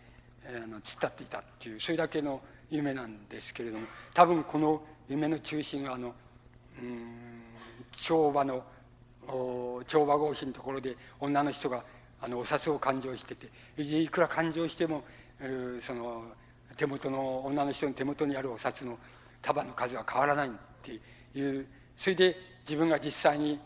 [0.45, 6.13] えー、あの突っ立っていたっていうそれだけの夢なんですけれども多分この夢の中心はあの
[6.81, 7.35] うん
[7.91, 8.63] 帳場の
[9.87, 11.83] 帳場格子のところで女の人が
[12.21, 15.03] あのお札を勘定してていくら勘定しても
[15.85, 16.25] その
[16.77, 18.97] 手元の女の人の手元にあるお札の
[19.41, 20.51] 束の数は変わらないっ
[20.81, 20.99] て
[21.39, 21.67] いう
[21.97, 22.35] それで
[22.67, 23.59] 自分が実際に、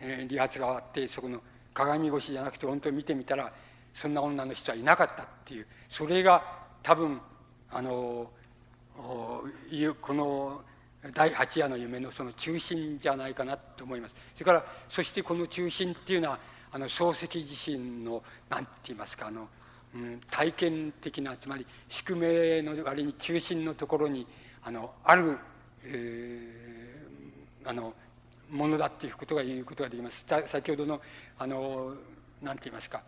[0.00, 1.40] え理髪が終わってそこの
[1.72, 3.52] 鏡越しじゃなくて本当に見てみたら
[3.94, 6.42] そんな女の人はいなかったっていうそれが
[6.82, 7.20] 多分
[7.70, 8.30] あの
[10.00, 10.62] この
[11.12, 16.38] 第八夜の夢のその中心じゃないかなと思いますそれからそしてこの中心っていうのは
[16.72, 19.48] あの漱石自身の何て言いますかあの、
[20.30, 24.26] 体験的なつまり宿命の割に中心のところに
[24.62, 25.38] あのある、
[25.84, 27.94] えー、あの
[28.50, 30.24] ものだっていうことが言うことができます。
[30.50, 31.00] 先ほどの
[31.38, 31.94] あの
[32.42, 33.02] 何て言いますか。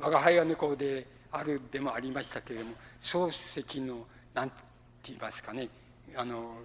[0.00, 4.04] 我が輩は猫であるでもありましたけれども漱石の
[4.34, 4.56] 何て
[5.04, 5.68] 言いますかね。
[6.16, 6.56] あの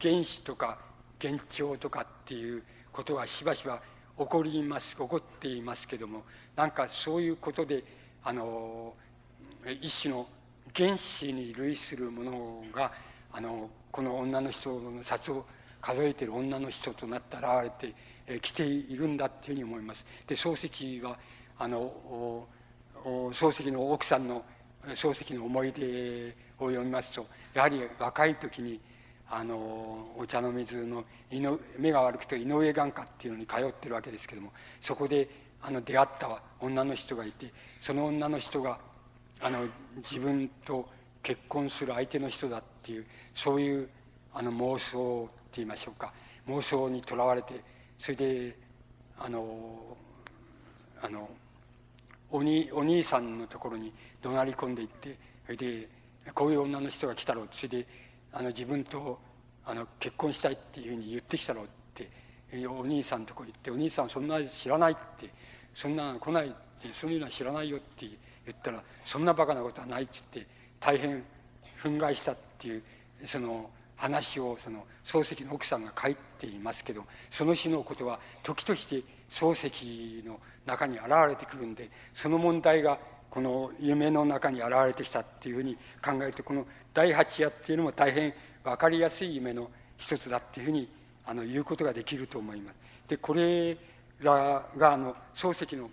[0.00, 0.78] 原子とか
[1.22, 3.80] 幻聴とかっていうことがしばしば
[4.18, 7.82] 起こります起こっていますけどもなんかそういうことで
[8.22, 8.94] あの
[9.70, 10.26] 一種の
[10.74, 12.92] 原子に類するものが
[13.32, 15.44] あのこの女の人の札を
[15.80, 17.44] 数えてる女の人となって現
[18.26, 20.04] れてきているんだっていうふうに思います。
[20.26, 21.18] で漱石は
[21.58, 22.46] あの
[23.04, 24.44] 漱石の奥さんの
[24.86, 28.80] 漱石の思い出を読みますとやはり若い時に
[29.28, 31.04] あのお茶の水の
[31.78, 35.28] 目が悪くて井上眼科っていうのに通ってるわけですけどもそこで
[35.62, 38.78] あの出会った女の人がいてその女の人が
[39.42, 39.66] あの
[39.96, 40.88] 自分と
[41.22, 43.88] 結婚する相手の人だっていうそういう
[44.32, 46.12] あの妄想って言いましょうか。
[46.48, 47.60] 妄想にとらわれて
[47.98, 48.56] それで
[49.18, 49.96] あの
[51.00, 51.28] あの
[52.30, 53.92] おにお兄さんのところに
[54.22, 55.88] 怒鳴り込んでいってそれで
[56.34, 57.86] こういう女の人が来たろうそれで
[58.32, 59.18] あの自分と
[59.64, 62.08] あの結婚したいっていうふうに言ってきたろうって
[62.66, 65.30] お兄さんのとこ行ってお兄さんそんな知らないって
[65.74, 68.06] そんな来ないってそういうのは知らないよって
[68.46, 70.46] 言ったらそんなバカなことはないっつって
[70.80, 71.22] 大変
[71.82, 72.82] 憤慨したっていう
[73.24, 82.98] その話をその漱石の奥さんが書いていますけどその日のことは時として漱石の中に現れてくるんでその問題が
[83.30, 90.88] この夢の中に現れてきたっていうふうに考えるとこの第八夜っていうのも大変分かりやすい夢の一つだっていうふうに
[91.24, 92.76] あの言うことができると思います。
[93.08, 93.76] でこれ
[94.20, 95.88] らがあの漱石の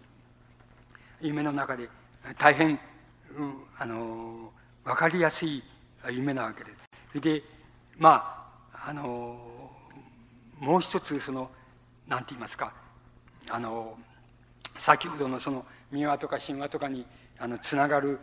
[1.22, 1.88] 夢の中で
[2.38, 2.80] 大変、
[3.38, 4.52] うん、あの
[4.84, 5.64] 分かりやすい
[6.12, 6.78] 夢なわけです。
[7.10, 7.44] それで
[7.98, 9.38] まああの
[10.60, 11.50] もう一つその
[12.08, 12.74] 何て言いますか
[13.50, 13.98] あの
[14.80, 17.06] 先ほどのその民話とか神話とかに
[17.38, 18.20] あのつながる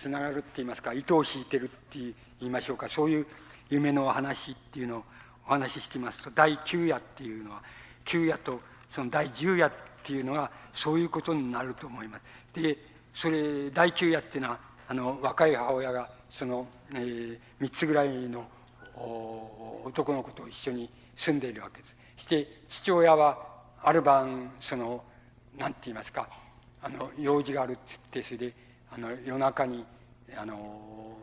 [0.00, 3.26] つながるって言いますか糸を引いてるって言いましょうかそういう
[3.70, 5.04] 夢のお話っていうのを
[5.46, 7.62] お話ししていますと第9夜っていうのは
[8.06, 8.60] 9夜と
[8.90, 12.60] その第10夜っていうのはそういうことになると思います。
[12.60, 12.76] で
[13.20, 18.46] それ第9夜っていうのはあの若い母親がその、えー、3つぐらいの
[19.84, 21.94] 男の子と一緒に住んでいるわけです。
[22.18, 23.36] して父親は
[23.82, 25.02] ある晩その
[25.56, 26.28] 何て言いますか
[26.80, 28.54] あの用事があるっつってそれで
[28.92, 29.84] あの夜中に
[30.36, 31.16] あの、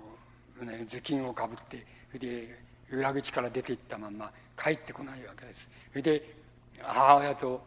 [0.63, 2.59] ね、頭巾をかぶってそれで
[2.91, 4.29] 裏口から出て行ったまんま
[4.61, 5.59] 帰ってこないわけです
[5.91, 6.35] それで
[6.81, 7.63] 母親と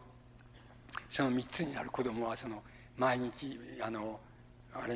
[1.09, 2.61] その3つになる子供はその
[2.99, 4.19] 毎日あの
[4.73, 4.95] あれ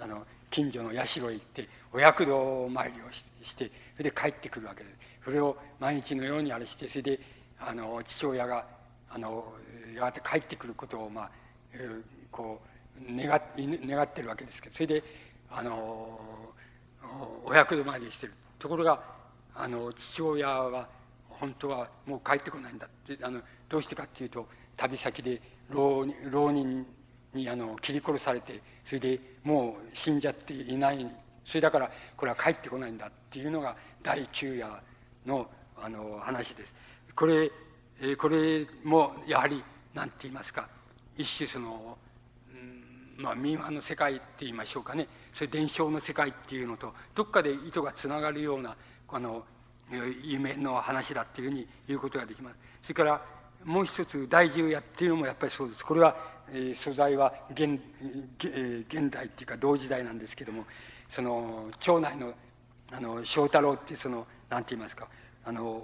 [0.00, 4.90] あの近所の社へ行ってお役堂参りをしてそれで帰ってくるわけで。
[4.90, 7.20] すそれを毎日のようにあれしてそれで
[7.58, 8.66] あの父親が
[9.08, 9.52] あの
[9.94, 11.30] やがて帰ってくることをまあ
[12.30, 12.60] こ
[12.98, 13.40] う願
[13.86, 15.04] 願ってるわけですけどそれで
[15.50, 16.20] あの
[17.44, 18.34] お役止まりしてる。
[18.58, 19.02] ところが
[19.54, 20.88] あの父親は
[21.28, 25.40] 本当はもう帰ってこないんだってあのどうしてかっていうと旅先で
[25.70, 26.86] 浪浪人
[27.34, 31.06] にあの切り殺されてそれでもう死んじゃっていない
[31.44, 34.82] それだからこれは帰ってこないんだっていうのが第9夜
[35.26, 35.48] の
[35.84, 36.72] あの話です。
[37.16, 37.50] これ
[38.16, 39.62] これもやはり
[39.94, 40.68] 何て言いますか。
[41.16, 41.98] 一種その、
[42.52, 45.08] うん、まあ民話の世界って言いましょうかね。
[45.34, 48.76] それ伝承の世界っていうのとどっかで糸がつながるような
[49.08, 49.44] あの
[50.22, 52.56] 夢の話だっていうふうに言うことができます。
[52.82, 53.24] それから
[53.64, 55.84] もう一つ第十夜っていうのもやっぱりそうです。
[55.84, 56.16] これは、
[56.74, 57.78] 素材は現,、
[58.38, 60.64] 現代っていうか同時代なんですけども
[61.10, 62.32] その町内の
[62.90, 65.08] あの翔太郎っていうその何て言いますか
[65.44, 65.82] あの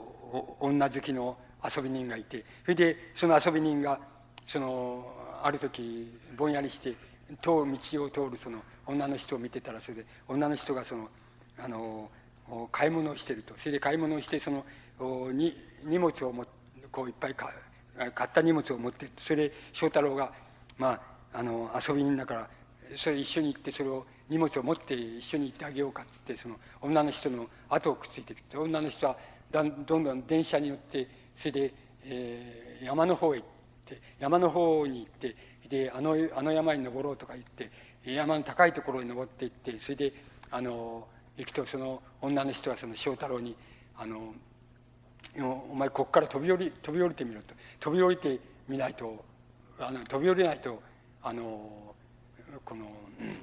[0.60, 3.98] 女好きの遊び人がいてそれでその遊び人が
[4.46, 5.06] その
[5.42, 6.90] ある時ぼんやりして
[7.42, 11.08] 通道を通るその女の人を見てたらそれで女の人がその
[11.58, 12.10] あの
[12.70, 13.54] 買い物をしてると。
[13.58, 14.64] それで買い物をしてその
[15.32, 16.46] に荷物をも
[16.90, 17.48] こういっぱい買
[18.26, 20.32] った荷物を持ってそれで翔太郎が
[20.78, 21.00] ま
[21.32, 22.48] ああの遊び人だから
[22.96, 28.42] それ一緒に行ってそれを荷物を持って一緒に行ってあげようかっつってその女の人の後をくっついていく。
[28.44, 29.16] と女の人は
[29.50, 31.74] どんどん電車に乗ってそれで、
[32.04, 33.48] えー、山の方へ行っ
[33.86, 35.36] て山の方に行って
[35.68, 37.70] であのあの山に登ろうとか言って
[38.04, 40.12] 山の高いところに登っていってそれで
[40.50, 41.06] あの
[41.36, 43.56] 行くとその女の人はその翔太郎に
[43.96, 44.34] 「あの
[45.70, 49.24] お前ここから飛び降り飛び降りてみろ」と「飛び降りてみないと
[49.80, 50.82] あの飛び降りないと
[51.22, 51.94] あの
[52.64, 52.86] この、う
[53.24, 53.36] ん、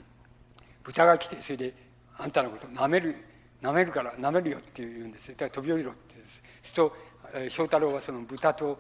[0.84, 1.74] 豚が来てそれで
[2.18, 3.16] あんたのことを舐める
[3.62, 6.16] 舐めるから舐めるよって言うんですだから飛び降りろって
[6.64, 7.42] そうす。
[7.42, 8.80] ると翔太郎はその豚と、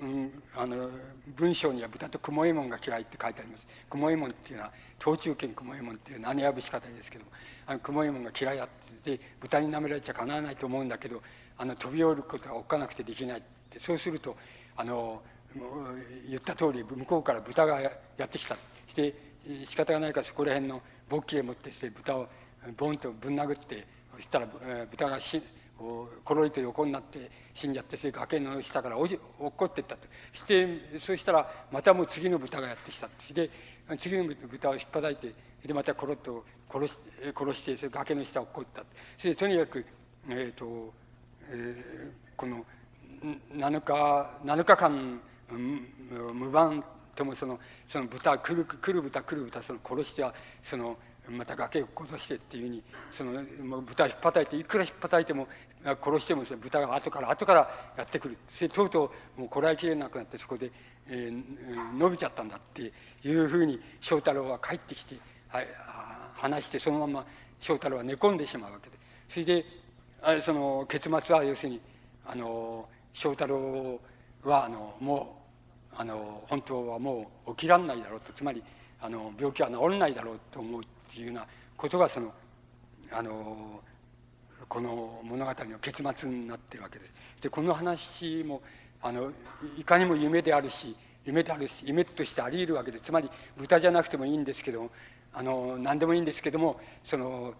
[0.00, 0.90] うん、あの
[1.36, 3.66] 文章には豚と雲右衛門が嫌いって書いてあります。
[3.88, 7.30] 雲右衛門っていうのは東中堅雲右衛門っていう何やぶし方ですけども
[7.66, 8.68] あの雲右衛門が嫌いだっ
[9.02, 11.22] てで豚に舐められちゃかなわないと思うんだけど
[11.56, 13.78] あの飛び降りることはおっかなくてできないって。
[13.78, 14.36] そうすると
[14.76, 15.22] あの
[16.28, 17.90] 言った通り向こうから豚がや
[18.24, 18.56] ってきた。
[18.88, 19.14] して
[19.66, 22.26] 仕方がないからそこら辺の勃起でもってして豚を
[22.76, 24.46] ボンとぶん殴ってそしたら
[24.90, 25.42] 豚がし
[25.78, 30.06] ころりと横になって死んじゃってそれ崖の下から落っこっていったと。
[30.34, 33.50] してそしたらまたもう次の豚がやってきたで
[33.98, 35.34] 次の豚を引っ張いて
[35.66, 36.94] でまたコロッと殺し
[37.34, 38.84] 殺してそれ崖の下落っこった
[39.18, 39.84] それでとにかく、
[40.28, 40.92] えーと
[41.50, 42.64] えー、この
[43.54, 45.20] 7日 ,7 日間
[45.52, 46.82] 無番
[47.14, 47.58] ともその
[47.88, 50.96] その豚来る来る豚来る豚その殺してはその
[51.28, 52.82] また崖を殺してっていうふうに
[53.12, 55.46] その豚を引っ叩いていくら引っ叩いても
[55.84, 58.36] 殺してもその豚が後から後からやってくる。
[58.54, 60.70] それとうとうもうこらえきれなくなってそこで、
[61.08, 65.16] えー、伸びちゃったんだっていうふうに翔太郎は帰ってきて、
[65.48, 65.68] はい、
[66.34, 67.26] 話してそのまま
[67.60, 68.98] 翔太郎は寝込んでしまうわけで。
[69.28, 69.64] それで
[70.42, 71.80] その結末は要するに
[72.26, 74.00] あの翔太郎
[74.44, 75.39] はあのもう
[76.00, 78.62] あの本当はもう起きらんないだろうとつまり
[79.02, 81.46] あの病気は治らないだろうと思うっていうような
[81.76, 82.32] ことがその
[83.12, 83.82] あの
[84.66, 87.12] この物語の結末になってるわけです。
[87.42, 88.62] でこの話も
[89.02, 89.30] あの
[89.76, 90.96] いかにも夢であるし
[91.26, 93.28] 夢であるし夢としてあり得るわけでつまり
[93.58, 94.90] 豚じゃなくてもいいんですけど
[95.34, 97.52] あの何でもいいんですけどもその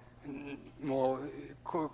[0.83, 1.21] もう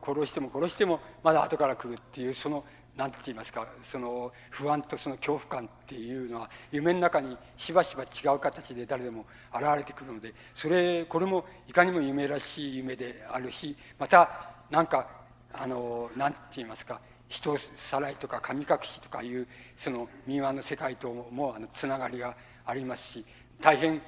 [0.00, 2.62] 殺しても殺してもまだ後から来るっていうその
[2.96, 15.06] 何て言いますかその不安とその恐怖感っていうのは夢の中にしばしば違う形で誰でも現れてくるのでそれこれもいかにも夢らしい夢であるしまた何か
[15.52, 17.56] あの何て言いますか人
[17.90, 19.46] さらいとか神隠しとかいう
[19.78, 23.24] その民話の世界ともあのつながりがありますし
[23.60, 24.00] 大変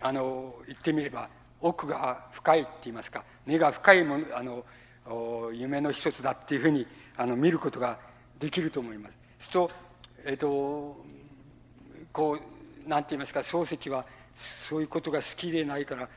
[0.00, 1.28] あの言ってみれば
[1.60, 4.64] 奥が深いって言いますか根が深いものあの
[5.52, 6.86] 夢の一つだっていうふうに
[7.16, 7.98] あの見ることが
[8.38, 9.46] できると思います。
[9.46, 9.70] すと
[10.24, 10.96] えっ、と
[12.12, 14.04] こう何て言いますか漱石は
[14.68, 16.08] そういうことが好きでないから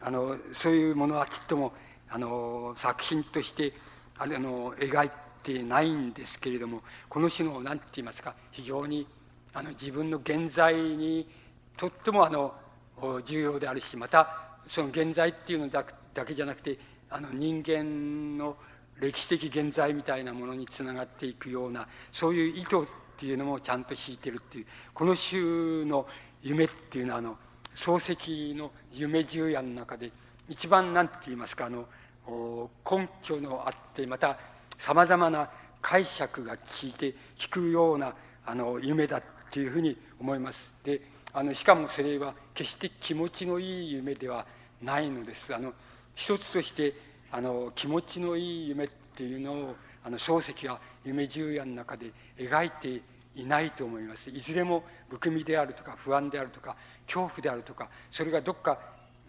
[0.00, 1.72] あのそういうものはちっとも
[2.08, 3.72] あの作品として
[4.18, 5.10] あれあの描い
[5.42, 9.06] てないんですけれどもこの種の何て言いますか非常に
[9.54, 11.28] あの自分の現在に
[11.76, 12.54] とってもあの
[13.24, 14.28] 重要であるしまた
[14.68, 15.84] その現在っていうのだ
[16.24, 16.78] けじゃなくて
[17.10, 18.56] あの人間の
[19.02, 22.80] 歴史的現在みたいなものにつながっていくようなそういう意図っ
[23.18, 26.06] ていうのもちゃんと敷いてるっていうこの週の
[26.40, 27.36] 夢っていうのはあの
[27.74, 30.12] 漱石の夢十夜の中で
[30.48, 31.86] 一番何て言いますかあの
[32.88, 34.38] 根拠のあってまた
[34.78, 35.50] さまざまな
[35.80, 38.14] 解釈が効いて聞くような
[38.46, 40.58] あの夢だっていうふうに思います。
[40.84, 41.00] で
[41.32, 44.46] あのしかもそれは決して気持ちのいい夢では
[44.80, 45.52] ないのです。
[45.52, 45.72] あの
[46.14, 46.94] 一つとして
[47.32, 53.02] あの気持ちのいい夢っていうのをあの漱石は夢十夜の中で描いて
[53.34, 54.28] いないと思います。
[54.28, 58.78] いずれも不気味であるとか不安であるとか恐怖であるとかそれがどっか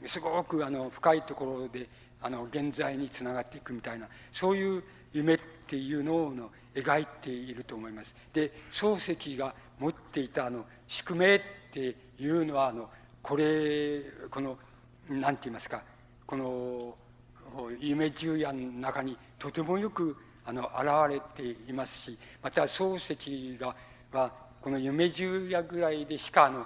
[0.06, 1.88] すごくあの深いところで
[2.22, 4.84] あの現在につながっていくみたいなそういう
[5.14, 8.14] 夢っていうのをの描いていると思います。
[8.34, 11.42] で漱石が持っていたあの宿命っ
[11.72, 12.90] ていうのはあの
[13.22, 14.58] これこの
[15.10, 15.82] 何て言いますか
[16.26, 16.96] この
[17.80, 20.16] 夢十夜の中にとてもよく
[20.46, 20.70] あの
[21.08, 23.76] 現れていますしまた漱石が
[24.12, 26.66] はこの夢十夜ぐらいでしかあの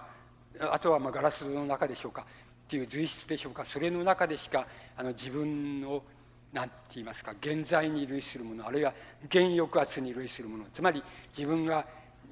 [0.71, 2.25] あとはまあガラスの中でしょうか
[2.67, 6.01] っていう随筆でしょうかそれの中でしかあの自分の
[6.53, 8.93] 何て言いますか現在に類するものあるいは
[9.25, 11.03] 現抑圧に類するものつまり
[11.37, 11.85] 自分が、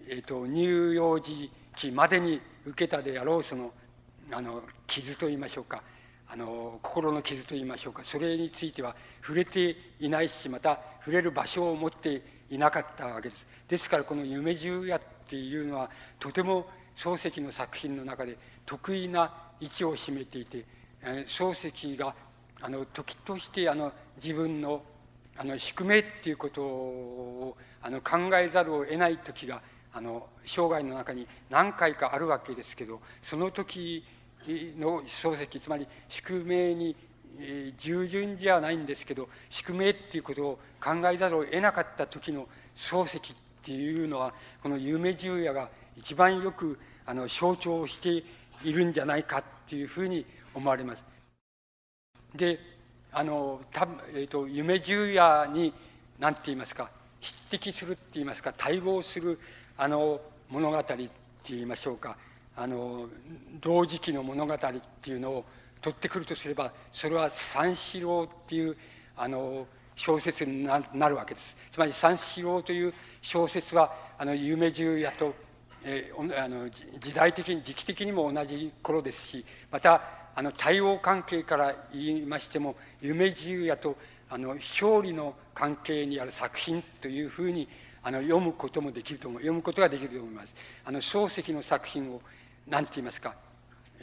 [0.08, 0.64] えーと、乳
[0.96, 3.72] 幼児期までに受けたであろうその
[4.32, 5.84] あの傷と言いましょうか
[6.28, 8.04] あの心の傷といいましょうか。
[8.04, 13.46] それについては触れていないしまた触れる場所を持っていなかったわけです。
[13.68, 15.90] ですからこの「夢十夜」っていうのは
[16.20, 20.66] とても漱石の作品の中で得意な位置を占めていて、
[21.02, 22.16] えー、漱石が
[22.62, 24.84] あの時としてあの自分の
[25.38, 34.06] あの宿命っていうことをあの考えざるを得ない時があの生涯の中に何回かあるわけですけどその時
[34.78, 36.96] の漱石つまり宿命に
[37.78, 43.22] 従順じゃないんですけど宿命っていうことを考えざるを得なかった時の漱石っ
[43.64, 48.24] ていうのはこの夢十夜が一番よくあの象徴して
[48.64, 51.04] いるんじゃないかっていうふうに思われます。
[52.36, 52.60] で
[53.12, 55.74] あのた、えーと、夢十夜に
[56.20, 56.90] 何て言いますか
[57.22, 59.40] 匹敵するって言いますか対応する
[59.78, 60.98] あの物語って
[61.50, 62.18] 言いましょうか
[62.56, 63.08] あの
[63.62, 64.58] 同時期の物語っ
[65.02, 65.46] ていうのを
[65.82, 68.76] 取ってくるとすればそれは三四郎っていう
[69.18, 71.56] あの小説になるわけです。
[71.72, 75.34] つまり三四郎という小説はあの夢十夜と、
[75.84, 80.02] えー、あの時代的に時期的にも同じ頃ですしまた
[80.36, 83.96] あの対応関係から言いましても夢十夜と
[84.30, 87.68] あの勝利の関係にある作品というふうに
[88.04, 90.54] あの読むこともできると思う読むことができると思います。
[90.84, 92.22] あの漱石の作品を
[92.68, 93.36] 何て言いますか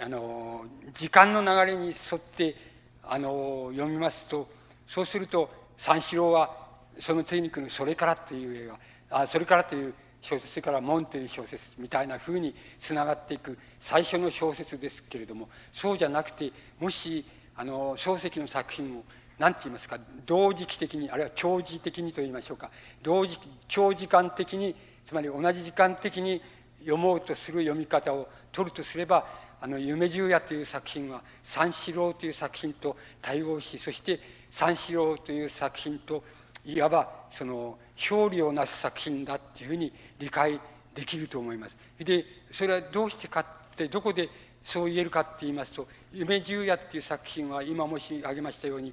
[0.00, 2.56] あの時間の流れに沿って
[3.02, 4.48] あの読みますと
[4.88, 6.62] そうすると三四郎は
[6.98, 17.24] その次に来る「それから」という映画あそれからという小説それから「門」という小説みたいなふうにつながっていく最初の小説ですけれどもそうじゃなくてもし
[17.56, 19.04] あの漱石の作品を
[19.38, 22.70] 何て言いますか同時期的にあるいは長時的にと言いましょうか
[23.02, 24.76] 同時長時間的に
[25.06, 26.40] つまり同じ時間的に
[26.80, 29.26] 読もうとする読み方を取るとすれば
[29.60, 36.22] あの「夢十夜」という作品は三四郎という作品と対応しそして三四郎という作品と
[36.64, 37.78] いわばその
[38.10, 40.60] 表裏をなす作品だっていうふうに理解
[40.94, 41.76] できると思います。
[41.98, 44.28] でそれはどうしてかってどこで
[44.64, 48.92] そう言えるかって言いますと「夢十夜」っていう作品は今申し上げましたように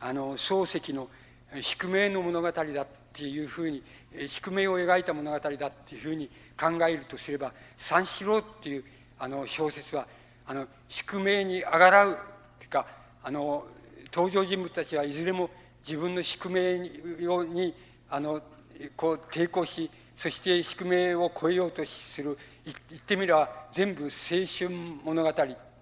[0.00, 1.08] あの漱石の
[1.62, 3.82] 宿命の物語だっていうふうに
[4.28, 6.28] 宿命を描いた物語だっていうふうに
[6.58, 8.84] 考えるとすれば三四郎っていう
[9.18, 10.06] あの小説は
[10.46, 12.18] あの宿命にあがらう。
[12.58, 12.86] というか
[13.22, 13.64] あの
[14.12, 15.50] 登場人物たちはいずれも
[15.86, 17.74] 自分の宿命に
[18.08, 18.40] あの
[18.96, 22.38] こう抵抗しそして宿命を超えようとする。
[22.64, 24.10] 言ってみれば全部青
[24.44, 24.68] 春
[25.04, 25.34] 物語っ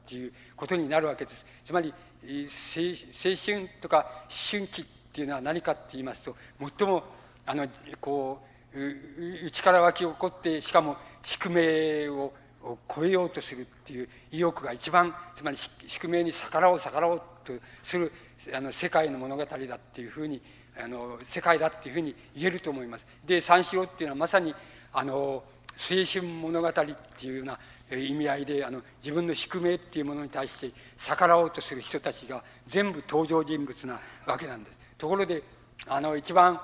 [0.06, 1.46] ていうことになるわけです。
[1.64, 6.36] つまり青春とか思春期っていうのは何かって言いますと
[6.78, 7.04] 最も
[7.46, 7.66] あの
[8.00, 8.40] こ
[8.74, 12.32] う内から湧き起こってしかも宿命を
[12.64, 17.52] を超えようとするっていう意欲が一番つまり宿命に逆らおう逆らおうと
[17.82, 18.10] する
[18.52, 20.40] あの世界の物語だっていうふうに
[20.82, 23.06] あの世界だっていうふうに言えると思います。
[23.24, 24.54] で三四郎っていうのはまさに
[24.92, 25.44] あの
[25.76, 27.58] 青春物語っていうような
[27.96, 34.76] 意味合いであの自分の宿命っていうものに対して逆らおうとする人たちが全部登場人物なわけなんです。
[34.98, 35.42] ところで
[35.86, 36.60] あの一番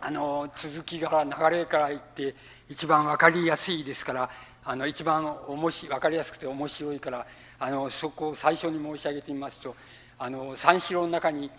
[0.00, 2.34] あの続きから流れから言って
[2.68, 4.30] 一番分かりやすいですから
[4.64, 7.26] あの一番おもし分かりやすくて面白いから
[7.58, 9.74] あのそこを最初に申し上げてみますと
[10.18, 11.50] あの三四郎の中に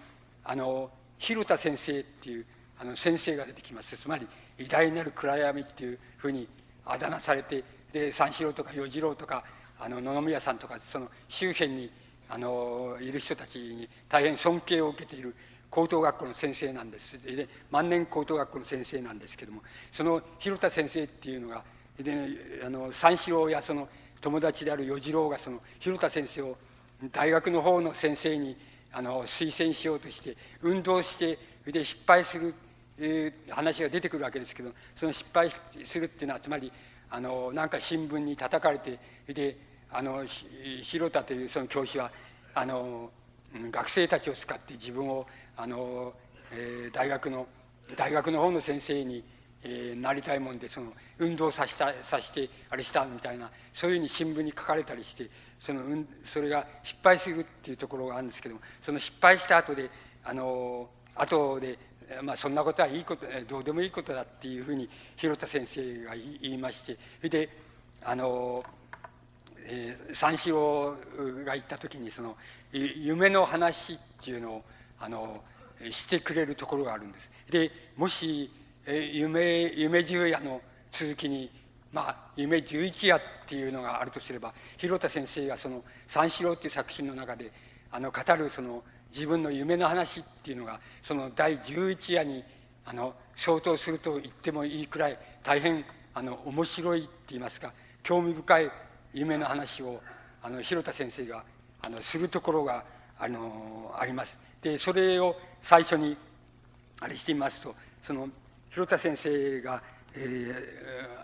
[0.44, 2.46] あの広田先生っていう
[2.80, 3.98] あの先生が出てきます。
[3.98, 6.48] つまり偉大なる暗闇っていうふうに
[6.86, 9.44] あだ名されてで三四郎とか与次郎とか
[9.80, 11.92] あの野々宮さんとかその周辺に
[12.30, 15.36] あのいる人たちに大変尊敬を受けている
[15.70, 17.22] 高等学校の先生なんです。
[17.22, 21.64] で万年高等学校の先生なんですけどもその広田先生っていうのが
[22.00, 23.88] であの三四郎やその
[24.22, 26.58] 友達である与次郎がその広田先生を
[27.12, 28.58] 大学の方の先生に
[28.92, 32.54] あの推薦しようとして運動してで失敗する、
[32.98, 35.50] えー、話が出てくるわけですけどその失敗
[35.84, 36.72] するっていうのはつまり
[37.10, 39.58] あのなんか新聞に叩かれてで
[39.92, 40.26] あの
[40.84, 42.12] 広田というその教師は
[42.56, 43.12] あの
[43.72, 46.14] 学生たちを使って自分をあの、
[46.52, 47.48] えー、大学の
[47.96, 49.24] 大学の方の先生に、
[49.64, 55.82] えー、なりたいもんでその運動させたさせてあれしたみたいなそういうふうに新聞に書かれたりしてその
[56.26, 59.90] それが失敗するっていうところがあるんですけどもその失敗した後で
[60.24, 61.78] あの後で
[62.22, 67.50] まあ、そんなことはいいことどうでもいいことだっていうふうに広田先生が言いましてそれで
[68.04, 68.64] あの、
[69.66, 70.96] えー、三四郎
[71.46, 72.36] が言った時にその
[72.74, 74.64] 夢の話っていうのを
[75.00, 75.42] あの
[75.92, 77.30] してくれるところがあるんです。
[77.50, 78.50] でもし、
[78.86, 81.50] 夢夢十夜の続きに
[81.94, 87.52] まあ、夢十一夜っていうのがあるとすれば広田先生がその「三四郎」っていう作品の中で
[87.92, 92.44] あの語るその自分の夢の話っていうのがその第11夜に
[92.84, 97.72] あの相当すると言ってもいいくらい大変あの面白いって言いますか
[98.02, 98.72] 興味深い
[99.14, 100.02] 夢の話を
[100.42, 101.44] あの広田先生が
[101.84, 102.84] あのするところが
[103.20, 104.36] あのあります。
[104.64, 106.18] でそれを最初に
[107.00, 108.28] あれしてみますとその
[108.74, 109.82] 広田先生が、
[110.16, 110.54] え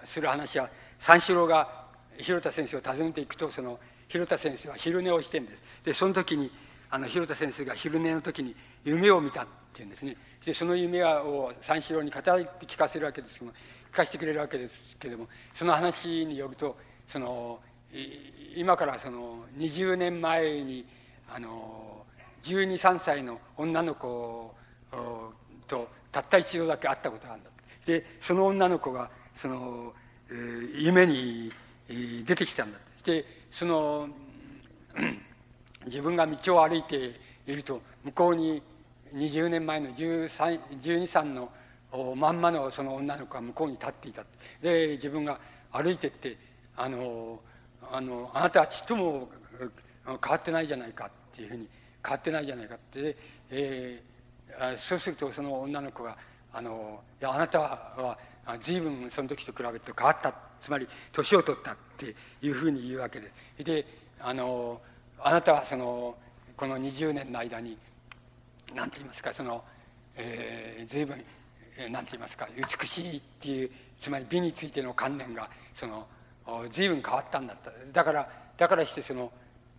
[0.03, 0.69] ー、する話は
[0.99, 1.85] 三四郎が
[2.17, 5.57] 広田先生を訪ねていくとその広田先生は昼寝をしてんです。
[5.83, 6.51] でその時に
[6.91, 12.31] あの広田先生が昼寝の時に夢を見たっていうんですねでその夢を三四郎に語って
[12.65, 13.51] 聞かせるわけですけども
[13.91, 16.75] 聞かせてくれるわけですけどもその話によると
[17.07, 17.59] その
[18.55, 20.85] 今からその20年前に
[21.31, 22.05] あの
[22.43, 24.53] 12、3歳の女の子
[25.67, 27.49] とたった一度だけ会ったことがあるんだ。
[27.85, 29.93] でその女の子がその、
[30.29, 31.51] えー、夢に、
[31.88, 34.07] えー、出てきたんだでその
[35.85, 38.61] 自分が道を歩いていると向こうに
[39.13, 41.51] 20年前の123の
[42.15, 44.23] まんまのその女の子が向こうに立っていた
[44.61, 45.39] で自分が
[45.71, 46.38] 歩いてって
[46.75, 47.39] あの
[47.91, 49.29] あのあなたはちっとも
[50.05, 51.67] 変わってないじゃないかっていうふうに
[52.03, 53.17] 変わってないじゃないかって、
[53.49, 54.03] え、
[54.77, 56.17] そうするとその女の子が
[56.51, 58.17] あのいやあなたは
[58.61, 60.49] 随分その時と比べると変わった。
[60.61, 63.63] つまり年を取ったっていうふうに言うわけです。
[63.63, 63.85] で
[64.19, 64.81] あの
[65.19, 66.15] あなたはその
[66.55, 67.77] この20年の間に
[68.73, 69.63] 何て言いますかその、
[70.15, 71.23] えー、随分
[71.89, 73.71] 何て言いますか美しいっていう
[74.01, 76.05] つまり美についての観念がその
[76.71, 77.71] 随分変わったんだった。
[77.91, 79.31] だからだからしてその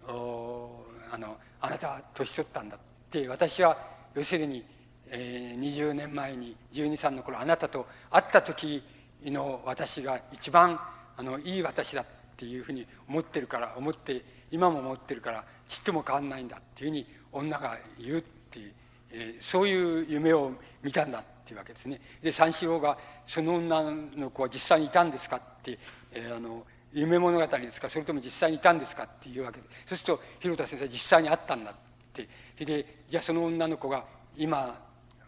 [0.06, 3.76] あのあなたは年取ったんだって私は
[4.14, 4.64] 要するに、
[5.06, 8.82] えー、20年前に12歳の頃あなたと会った時
[9.24, 10.80] の私が一番
[11.16, 12.06] あのいい私だっ
[12.36, 18.72] ていうふうに思ってるから思って今も思ってるからちっとも変わんないんだっていうふうに女が言うっていう、
[19.12, 22.00] えー、そういう夢を見たんだっていうわけですね。
[22.22, 23.82] で三四郎が「その女
[24.16, 25.78] の子は実際にいたんですか?」って、
[26.12, 27.88] えー、あの夢物語ですか？
[27.88, 29.04] それとも実際にいたんですか？
[29.04, 29.66] っていうわけで。
[29.86, 31.74] そうすると広田先生は実際にあったんだっ
[32.12, 32.28] て
[32.64, 34.04] でじゃあその女の子が
[34.36, 34.80] 今、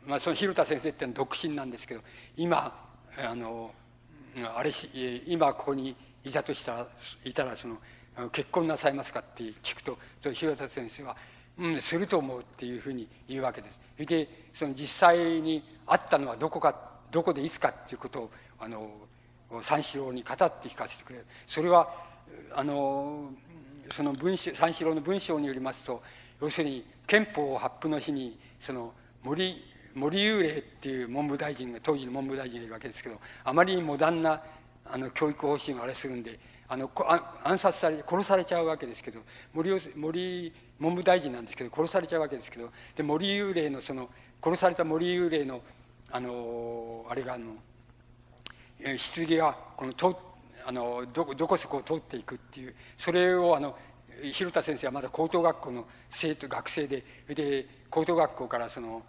[0.07, 2.01] まあ、その広田先生ってのは独身なんですけど
[2.37, 2.75] 今
[3.17, 3.73] あの
[4.57, 5.95] あれし今ここに
[6.25, 6.87] いたとしたら
[7.25, 7.79] いたらその
[8.31, 11.17] 結婚なさいますかって聞くとその広田先生は
[11.59, 13.79] 「うんすると思う」っていうふうに言うわけです。
[13.97, 18.91] それでその実際にあったのはどこかどこでいつかっていうことをあの
[19.63, 21.27] 三四郎に語って聞かせてくれる。
[21.47, 21.93] それは
[22.55, 23.31] あの
[23.95, 26.03] その文章三四郎の文章によりますと
[26.43, 29.65] 要するに憲法発布の日にその森
[29.95, 34.43] 森幽霊っていう文部大臣が当時の文部大臣がいるわけですけどあまりにモダンな
[34.85, 36.39] あの教育方針をあれするんで
[36.69, 36.91] あの
[37.45, 39.21] 暗殺され殺されちゃうわけですけど
[39.53, 44.09] 森森文部大臣なんですけど殺されちゃうわけですけどで森幽霊のその
[44.43, 45.61] 殺された森幽霊の
[46.11, 47.55] あのあれがあの
[48.83, 50.19] 棺がこのと
[50.67, 53.77] あのどどこそこを通っていくっていうそれをあの
[54.31, 59.03] 広田先生はまだ高等学校の生徒学生でで高等学校からその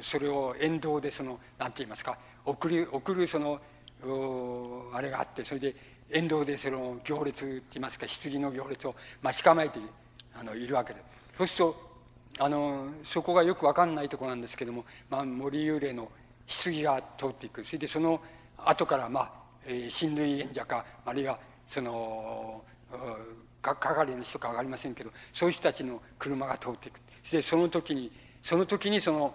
[0.00, 3.60] それを沿道でその何て言いますか送る送るその
[4.94, 5.74] あれがあってそれで
[6.10, 9.78] 沿道でその行列って言いますか棺の行列を待ち構えて
[10.34, 11.02] あのいるわけで。
[11.36, 11.90] そうすると
[12.38, 16.10] あのそこがよく分かんないとこなんですけども、まあ、森幽霊の
[16.64, 17.64] 棺が通っていく。
[17.64, 18.20] それでその
[18.56, 19.32] 後からまあ、
[19.66, 22.62] えー、親類縁者かあるいはその
[23.62, 27.00] 係の人か分かりませんけどそういう人たちの車が通っていく。
[27.30, 28.10] でその時に
[28.42, 29.34] その時にその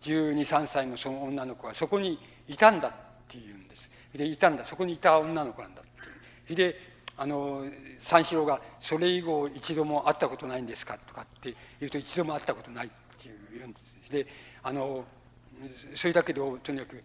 [0.00, 2.92] 123歳のその女の子はそこにいたんだっ
[3.28, 3.90] ていうんです。
[4.14, 4.64] でいたんだ。
[4.64, 5.84] そこにいた女の子なんだっ
[6.46, 6.76] てで
[7.16, 7.64] あの
[8.02, 14.10] 三四郎が「それ以後一度も会ったことないんですか?」とかって言うと一度も会ったことないっていう言うんです。
[14.10, 14.26] で
[14.62, 15.04] あの
[15.94, 17.02] それだけどとにかく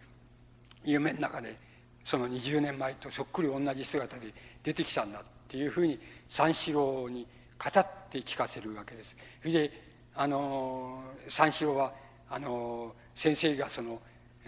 [0.84, 1.58] 夢の中で
[2.04, 4.34] その20年前とそっくり同じ姿で
[4.64, 5.41] 出てきたんだって。
[5.52, 6.00] ていうふうに
[6.30, 7.28] 三四郎に
[7.62, 9.16] 語って聞かせるわけです。
[9.42, 9.72] それで
[10.16, 11.94] あの三四郎は
[12.30, 14.00] あの先生がその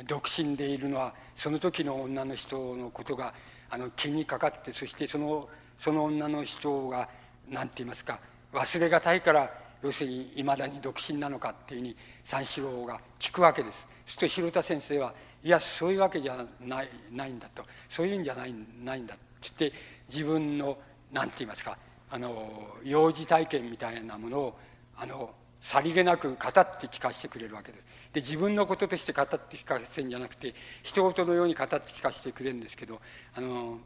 [0.07, 3.33] 独身でいるのはその時の女の人のことが
[3.69, 7.09] あの気にかかってそしてそのその女の人が
[7.49, 8.19] 何て言いますか
[8.53, 9.51] 忘れがたいから
[9.83, 13.77] 要するにいまだに独身なのかっていうふうに三四郎が聞くわけです。
[13.77, 17.65] そうすると広田先生はいやそういうわけじゃないないんだと。
[17.89, 19.23] そういうんじゃないないんだって
[19.59, 19.77] 言って
[20.09, 20.77] 自分の
[21.13, 21.77] 何て言いますか
[22.09, 24.57] あの幼児体験みたいなものを
[24.97, 25.29] あの
[25.61, 27.83] さりげなく語って聞かせてくれるわけです。
[28.13, 32.99] で自分のこととして語って聞かせるんじゃなくて人事のように語って聞かせてくれるんですけど
[33.33, 33.79] あの、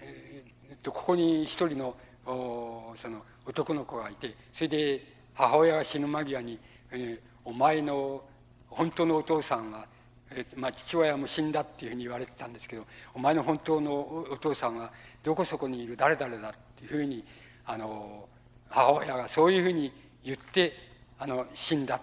[0.00, 1.94] えー、っとここに一人の
[2.26, 5.02] おその男の子がいてそれで
[5.34, 6.58] 母親が死ぬ間際に、
[6.90, 8.24] えー「お前の
[8.68, 9.86] 本当のお父さんは
[10.30, 12.84] えまあ、父親も死んだっていうふうに言われてたんですけど
[13.14, 14.92] お前の本当のお父さんは
[15.22, 17.24] どこそこにいる誰々だっていうふうに
[17.66, 18.28] あの
[18.68, 19.92] 母親がそういうふうに
[20.24, 20.72] 言って
[21.18, 22.00] あの死んだっ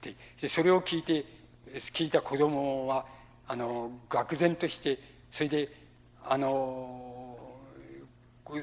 [0.00, 0.14] て。
[0.40, 1.24] でそれを聞いて
[1.92, 3.06] 聞いた子供は
[3.48, 4.98] あの愕然として
[5.32, 5.68] それで
[6.26, 7.38] あの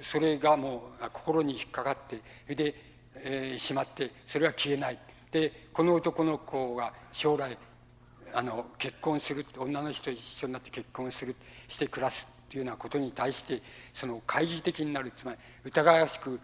[0.03, 2.75] それがもう心に引っかかってそれで、
[3.15, 4.99] えー、しまってそれは消えない。
[5.31, 7.57] でこの男の子が将来
[8.33, 11.35] あの結婚する女の人と一緒になって結婚する
[11.67, 13.61] して暮らすというようなことに対して
[13.93, 16.37] その懐疑的になるつまり疑わしく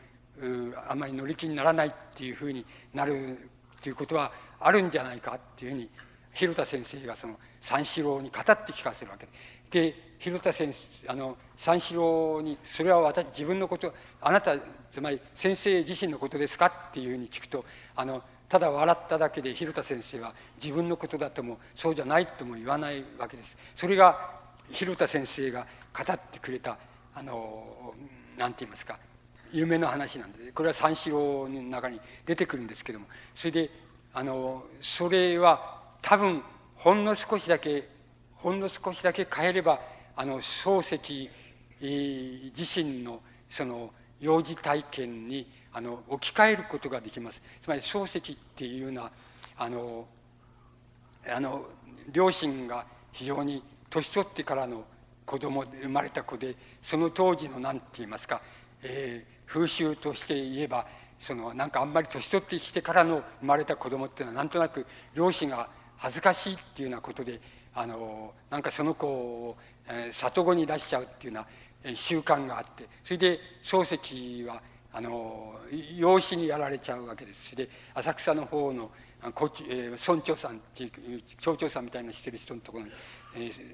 [0.88, 3.50] あんまり乗り気にならないっていうふうになる
[3.82, 5.90] ということはあるんじゃないかっていうふうに
[6.34, 9.28] 広田先生がその三四郎に語って聞かせるわけ
[9.70, 14.56] で広田先生あの三四郎に「それは私自分のことあなた
[14.90, 26.78] つまり先生自身のことですか?」っていうふうに聞くとあのただ笑っただけで広田先生は自分のことだともそうじゃないとも言わないわけですそれが広田先生が語ってくれた
[27.16, 27.94] あの
[28.38, 29.00] 何て言いますか
[29.52, 33.70] 夢の話なんですこれは三四郎の中に出てくるんですけどもそれで
[34.14, 36.44] あのそれは多分
[36.76, 37.88] ほんの少しだけ
[38.36, 39.80] ほんの少しだけ変えれば
[40.16, 41.30] あの漱石
[41.80, 47.40] 自身のその幼児体験にあの置き換えることができます。
[47.64, 49.12] つまり漱石っていうのは
[49.58, 50.08] あの
[51.28, 51.66] あの
[52.12, 53.64] 両親が非常に
[53.98, 54.86] 年取ってからの
[55.26, 58.42] 子供で生まれた子でその当時の何て言いますか、
[58.82, 60.86] えー、風習として言えば
[61.20, 64.86] そのなんかあんまり年取ってきてからの生まれた子供っていうのはなんとなく
[65.16, 67.42] 両親が恥ずかしいっていうようなことで
[67.74, 71.46] あのなんかその子を、えー、里子に出しちゃうっていうよ
[71.84, 74.62] うな習慣があってそれで漱石は
[74.94, 75.56] あの
[75.96, 77.50] 養子にやられちゃうわけです。
[77.52, 78.90] それで浅草の方の、
[79.22, 82.92] 村長さんっていう町長さんみたいなしてる人のところに、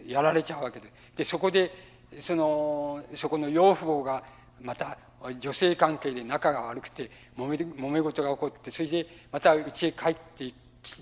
[0.08, 1.72] やられちゃうわけででそこで
[2.20, 4.24] そのそこの養父母が
[4.62, 4.98] また
[5.40, 10.54] 女性関係で仲が悪くてもめ揉め事が起こってそれでまた家へ帰って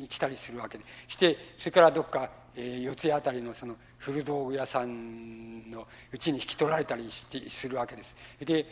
[0.08, 8.16] きたりするわけでしてそれからどっか、えー、四谷あたりのその古道具屋さんのうちに引き取られたりしてするわけです。
[8.46, 8.66] で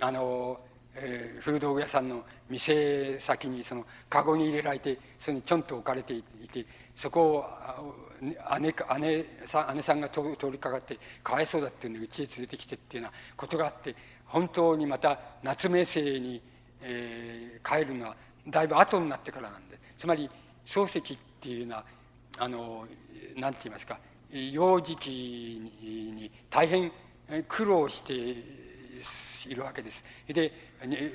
[0.00, 0.60] あの
[0.94, 7.44] えー、古道具屋さんの店先にその籠に入れられてそれにちょんと置かれていてそこを
[8.20, 13.94] 姉姉さん姉さんが通りかかってかわいそうだっていうんでうちへ連れてきてっていうようなことがあって
[14.26, 16.42] 本当にまた夏目生に、
[16.82, 18.16] えー、帰るのは
[18.46, 20.30] だいぶ後になってからなんでつまり
[20.66, 21.84] 漱石っていうのは
[22.38, 22.86] あの
[23.36, 23.98] 何て言いますか
[24.30, 25.10] 幼児期
[25.82, 26.92] に大変
[27.48, 30.04] 苦労しているわけです。
[30.28, 30.52] で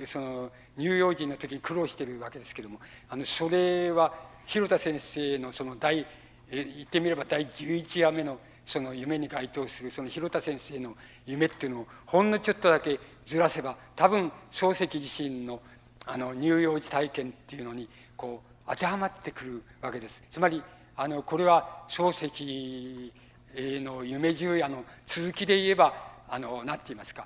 [0.07, 4.13] その乳幼児の時に苦労しているわけですけどもあのそれは
[4.45, 6.05] 広田先生のその第
[6.51, 15.61] 言ってみれば第11夜目のその夢に該当するその広田先生の夢っていうのをほんのちょっとだけずらせば多分漱石自身の
[16.07, 20.21] あの乳幼児体験っていうのにこう当てはまってくるわけです。
[20.31, 20.61] つまり
[20.95, 23.11] あのこれは漱石
[23.81, 25.93] の夢十夜の続きで言えば
[26.29, 27.25] あの何て言いますか。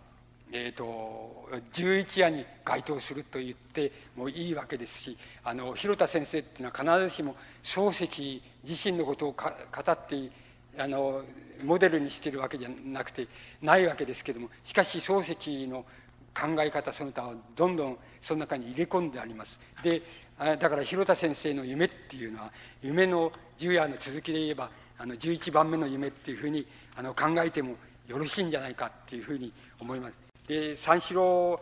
[0.52, 10.32] えーと、11夜に該当すると言ってもいいわけですしあの広田先生っていうのは必ずしも漱石自身のことを語って
[10.78, 11.24] あの
[11.64, 13.28] モデルにしているわけじゃなくて
[13.62, 15.86] ないわけですけどもしかし漱石の
[16.34, 19.60] 考え方その他はどんどんその中に入れ込んであります。
[19.84, 20.02] で
[20.38, 26.66] だから広田先生の夢っていうのは夢の十夜の続きで言えばあの11番目の夢っていうふうに
[26.96, 27.76] あの考えても
[28.08, 30.14] よろしいんじゃないかっていうふうに思います。
[30.48, 31.60] で三四郎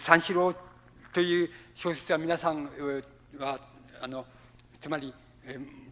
[0.00, 0.54] 三四郎
[1.12, 2.68] という小説は皆さん
[3.38, 3.58] は
[4.00, 4.26] あの
[4.80, 5.12] つまり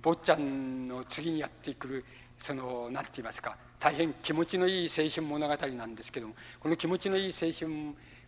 [0.02, 2.05] 坊ちゃんの次にやってくる
[2.42, 7.68] その何て言いますか大変気持ちのいい青春物語なんですけどもこの気持ちのいい青春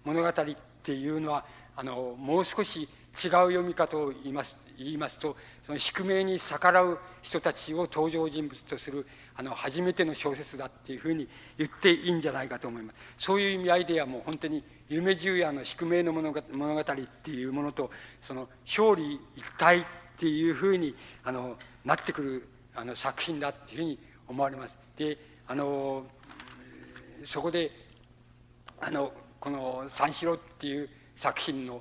[0.05, 0.35] 物語っ
[0.83, 12.97] ていうのはあのもう少し違う読み方を言います言いますとその宿命に逆らう人たちを登場人物とするあの初めての小説だっていうふうに言っていいんじゃないかと思います。
[13.19, 17.91] そういう意味合いではもう本当に夢十夜の宿命の物語っていうものと
[18.27, 18.49] その
[18.79, 24.75] 表裏一体っていうふうにあのなってくるあの作品だっていうふうに思われます。
[24.97, 26.05] であの
[27.25, 27.71] そこで
[28.81, 31.81] あのこの三四郎っていう作品の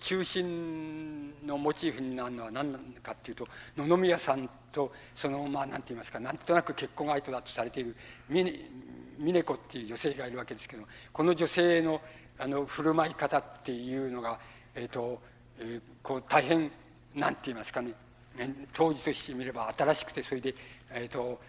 [0.00, 7.96] 中心のモチーフになるのは何なのかっていうと野々宮さんとそのまあ何て言いますかなんとなく結婚相手だとされている
[8.28, 12.00] 峰子っていう女性がいるわけですけどこの女性の
[12.38, 14.38] あの振る舞い方っていうのが、
[14.74, 15.20] えーと
[15.58, 16.70] えー、こう大変
[17.14, 17.92] 何て言いますかね。
[18.72, 20.54] 当時としてみれば新しくてそれで、
[20.92, 21.40] えーと、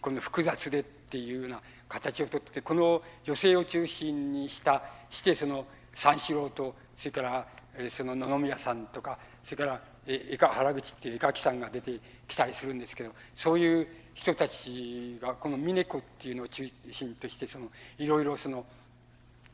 [0.00, 7.46] この複雑でっていうような形をとってこの女性を中心にしたしてその三四郎とそれから
[7.90, 18.64] その野々宮さんとかそれから絵原口っていう絵描きさんが出てきたりするんですけどそういう人たちがこの峰子っていうのを中心としてそのいろいろその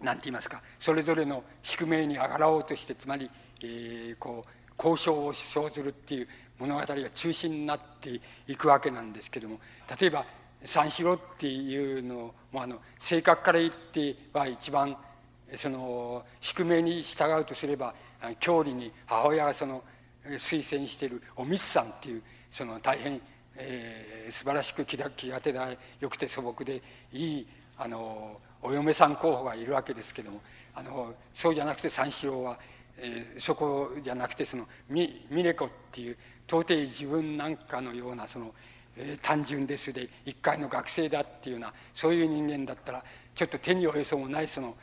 [0.00, 3.30] 何て言いますかそれぞれの宿命にあがらおうとしてつまり、
[3.62, 6.28] えー、こう交渉を生ずるっていう
[6.58, 9.58] 物語が中心になっていくわけなんですけども
[10.00, 10.24] 例えば
[10.64, 14.96] 三四郎っていうのもあの性格から言っては一番
[15.56, 17.94] その宿命に従うとすれば
[18.40, 19.82] 郷里に母親がその
[20.24, 23.20] 推薦しているおみつさんっていうその大変、
[23.56, 25.68] えー、素晴らしく気が手が
[26.00, 26.80] よくて素朴で
[27.12, 27.46] いい
[27.76, 30.40] あのお嫁さん候補がいるわけですけども
[30.74, 32.58] あのそうじゃなくて三四郎は、
[32.98, 38.52] えー、そこじゃなくてそのみ峰子っていう到底自分なんかのようなその、
[38.96, 43.04] えー、単純ですで一回の学生だっていうようなそういう人間だったら
[43.34, 44.74] ちょっと手に負えそうもないその、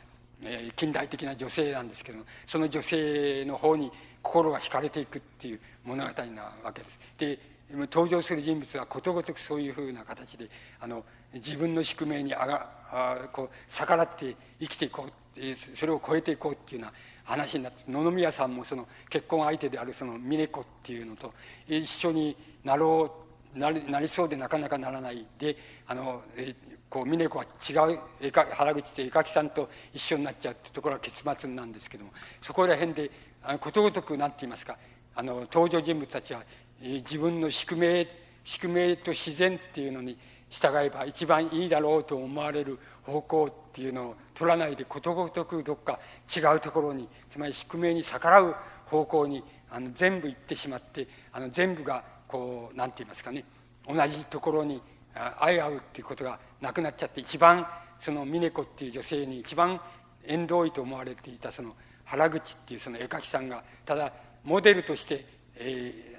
[0.42, 3.90] えー、近代的な女性なんですけどもその女性の方に
[4.22, 6.98] 心が惹かれていくっていう物語なわけです。
[7.18, 7.38] で
[7.72, 10.48] 登場する人物はことごとくそういうふうな形で
[10.80, 16.92] あの自分の宿命にあがあこう逆らって生きていこうそれを超えていこうっていうような
[17.30, 21.32] 話になって野々宮さんもその結婚相手であるその峰子っていうのと
[21.68, 23.14] 一緒になろ
[23.54, 25.24] うなりなりそうでなかなかならない。
[25.38, 26.54] であのえ
[26.88, 32.10] こう峰子は違う絵か原口と絵描きさんと一緒になっちゃうってところが結末なんですけども
[32.42, 33.10] そこら辺で
[33.44, 34.76] あのことごとく何て言いますか
[35.14, 36.42] あの登場人物たちは
[36.80, 38.08] 自分の宿命
[38.42, 40.18] 宿命と自然っていうのに
[40.48, 46.00] 従えば一番いいだろうと思われる方向っていうのを取らないでことごとくどっか
[46.34, 53.44] 違うところにつまり宿命に逆らう方向にあの全部行ってしまってあの全部がこう何て言いますかね
[53.86, 54.82] 同じところに
[55.14, 57.66] 相合うっていうことがなくなっちゃって一番
[58.00, 59.80] その峰子っていう女性に一番
[60.24, 61.74] 縁遠いと思われていたその
[62.04, 64.12] 原口っていうその絵描きさんがただ
[64.44, 65.24] モデルとして、
[65.56, 66.16] え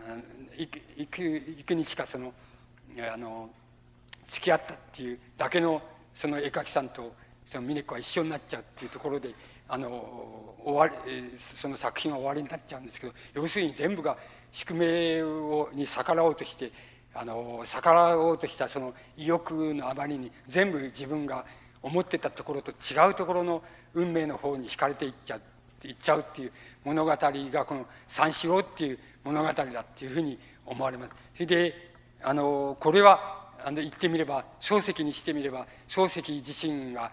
[0.58, 2.34] ー、幾く日かその
[3.12, 3.50] あの
[4.28, 5.82] 付き合ったっていうだけの
[6.16, 7.14] その絵描きさんと
[7.52, 9.34] その峰子は一緒になっちゃうっていうところで
[9.68, 14.16] あの終わりその作品は終わりになっちゃうんですけど要するに全部が
[14.54, 16.72] 宿命をに逆らおうとして
[17.14, 21.46] あの逆らおうとしたその意欲のあまりに全部自分が
[21.84, 23.62] 思ってたところと違うところの
[23.94, 25.42] 運命の方に惹かれていっちゃう
[25.84, 26.52] いっちゃうっていう
[26.86, 31.12] 物語がこの三四郎っていう物語だっていうふうに思われます。
[31.34, 31.74] それで
[32.22, 37.12] あのこれはあの言ってみれば漱石にしてみれば漱石自身が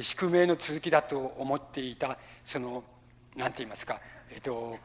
[0.00, 2.84] 宿命の続きだと思っていたその
[3.36, 4.00] 何て言いますか
[4.30, 4.76] えっと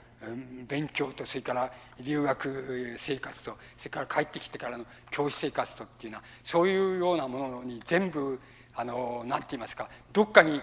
[0.67, 8.40] 勉強とそれから留学生活とそれから帰ってきてからの教師生活とっていうのはそういうようなものに全部
[8.75, 10.61] あの何て言いますかどっかに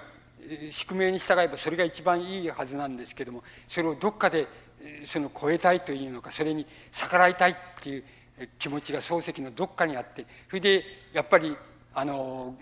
[0.70, 4.46] 宿命に従えばそれが一番いいはずなんですけどもそれをどっかで
[5.04, 8.04] その超えたいというのかそれに逆らいたいっていう
[8.58, 11.56] 気持ちが漱石のどっかにあってそれでやっぱり
[11.92, 12.54] あの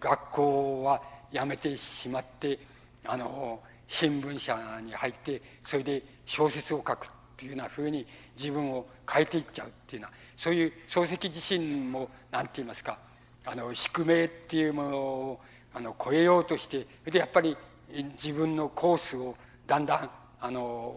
[0.00, 1.02] 学校は
[1.32, 2.58] 辞めてしまって
[3.04, 12.98] あの新聞社に入ってそれで小説を書くっていうようなふうに自分を変えていっちゃうっていうようなそういう漱石自身も何て言いますか
[13.44, 15.40] あの宿命っていうものを
[15.74, 17.56] あの超えようとしてそれでやっぱり
[17.90, 19.34] 自分のコースを
[19.66, 20.94] だんだんあの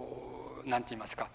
[0.66, 1.30] 何て言いますか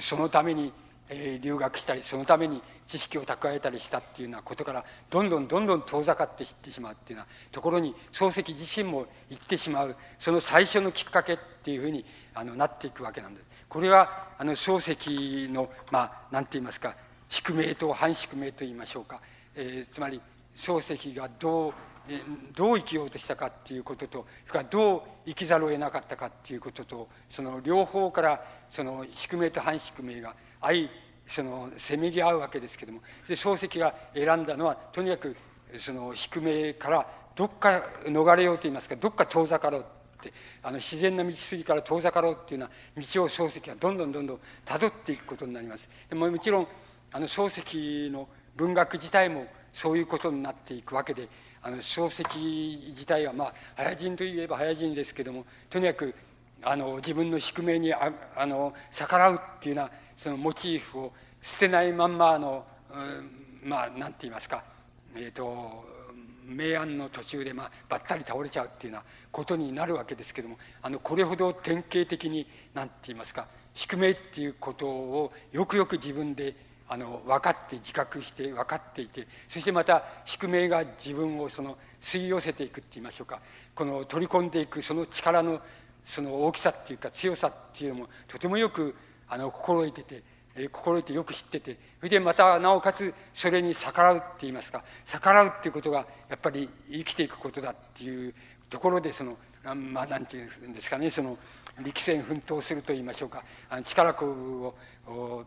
[0.00, 0.72] そのために
[1.08, 13.46] え留学したりそのために知識を蓄えたりしたっていうようなことからどんどんどんどん遠ざかっていってしまうっていうようなところに漱石自身も行ってしまうその最初のきっかけっていうふうにあのなっていくわけなんです。
[13.68, 14.78] これはあの漱
[15.46, 16.94] 石のまあ何て言いますか
[17.28, 19.20] 宿命と反宿命と言いましょうか、
[19.54, 20.20] えー、つまり
[20.56, 21.74] 漱石がどう
[22.54, 30.88] どう生きようとしたかっていうこととそれからどう生きざるを得なかったかっていうこととその両方からその宿命と反宿命が相
[31.26, 35.36] そのせめぎ合うわけですけどもで漱石が選んだのはとにかく
[35.78, 39.84] その宿命からどっか逃れようといいますかどっか遠ざかろうっ
[40.22, 45.88] てあの自然な道筋から遠ざかろうっていうような道を漱石はどんどんどんどんたどっていくことになります。
[46.08, 46.68] でももちろん
[47.12, 51.28] あの漱石の文学自体もそういうことになっていくわけで
[51.62, 56.14] あの漱石自体はまあ早人といえば早人ですけどもとにかく
[56.62, 59.90] あの自分の宿命にああの逆らうっていうような
[60.24, 61.12] そのモチーフを
[61.42, 64.64] 捨てないまんまの、うん、まあ何て言いますか
[65.14, 65.84] えっ、ー、と
[66.46, 76.56] 明暗の途中で、まあ、ばったり倒れちゃうっていうようなことになるわけですけどもあのこれほど典型的に何て言いますか宿命っていうことをよくよく自分で
[76.88, 83.40] あの分かって自覚して分かっていてそしてまた宿命が自分をその吸い寄せていくって言いましょうか。
[83.74, 85.60] この取り込んでいくその力の
[86.06, 88.94] その大きさっていうか強さっていうのもとてもよく
[89.28, 90.22] あの心得てて、
[90.56, 98.34] え心得てよく知っててそれでまたなおかつそれに逆らうって言いますか逆らうっていうことがやっぱり生きていくことだっていう
[98.70, 99.36] ところでその
[99.74, 101.36] まあなんていうんですかねその
[101.82, 104.66] 力戦奮闘すると言いましょうかあの力こぶ
[105.12, 105.44] を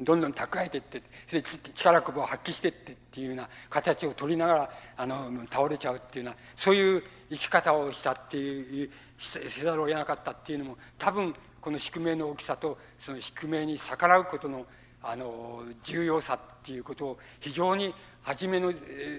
[0.00, 14.66] どんどん蓄えていってそれで力こぶを発揮していってっていうような形を取りながらあの倒れちゃうっていうようなそういう生き方をしたっていうせざるを得なかったっていうのも多分この宿命の大きさとその宿命に逆らうことの
[15.02, 18.72] あの重要さっていうことを非常に初めの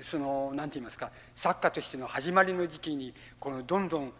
[0.03, 4.13] その何て言いますか作家としての始まりの時期にこのどんどん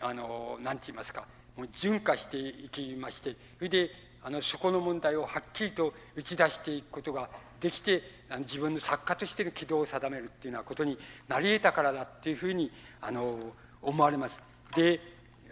[0.00, 1.24] あの何て言いますか
[1.56, 3.90] もう純化していきましてそれで
[4.24, 7.28] あのそこの問題をはっきりと打ち出していくことが
[7.60, 14.34] できてあの自分の作家としての軌道を定めるっていうようなことになり得たからだっていうふうにあの思われます。
[14.74, 15.00] で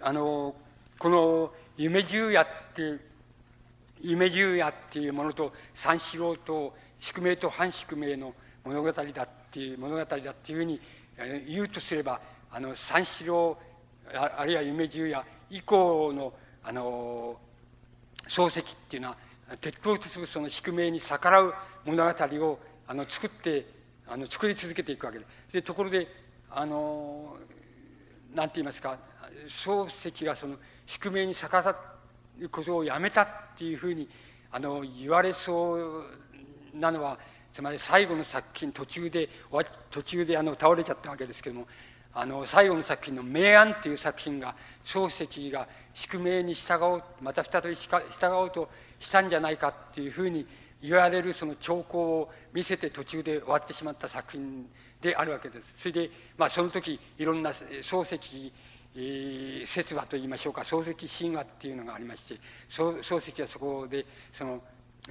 [0.01, 0.57] あの
[0.99, 2.99] この夢十夜って
[4.01, 8.35] 夢十夜っていうものと三四郎と宿命と反宿命の
[8.65, 10.81] 物語だっていう物語だっていうふうに
[11.49, 12.21] 言うとすれば
[12.51, 13.57] あの三四郎
[14.15, 16.33] あるいは夢十夜以降の
[16.65, 17.37] あの
[18.29, 19.17] 漱石っていうのは
[19.61, 22.11] 鉄砲とするその宿命に逆らう物語
[22.47, 23.67] をあの作って
[24.07, 25.53] あの作り続けていくわけです。
[25.53, 26.07] でところで
[26.51, 27.37] あの
[28.35, 28.99] なんて言いますか
[29.49, 31.77] 漱石がその宿命に逆ら
[32.41, 34.09] うことをやめたっていうふうに
[34.51, 36.05] あの言われそう
[36.75, 37.19] なのは
[37.53, 39.29] つまり最後の作品途中で
[39.91, 41.67] 途中であの倒れちゃったわけですけども
[42.15, 44.55] あの最後の作品の「明暗」っていう作品が
[44.85, 48.03] 漱石が宿命に従おうまた再び従
[48.35, 48.71] おうと
[49.01, 50.47] したんじゃないかっていうふうに
[50.83, 54.69] 言われるその兆候を見せて途中で終わってしまった作品
[55.01, 55.67] であるわけです。
[55.79, 58.53] それで、まあ、その時いろんな漱石
[58.95, 62.39] 説話といいましょうか漱石神話っていうのがありまして
[62.71, 64.05] 漱石はそこで
[64.37, 64.61] その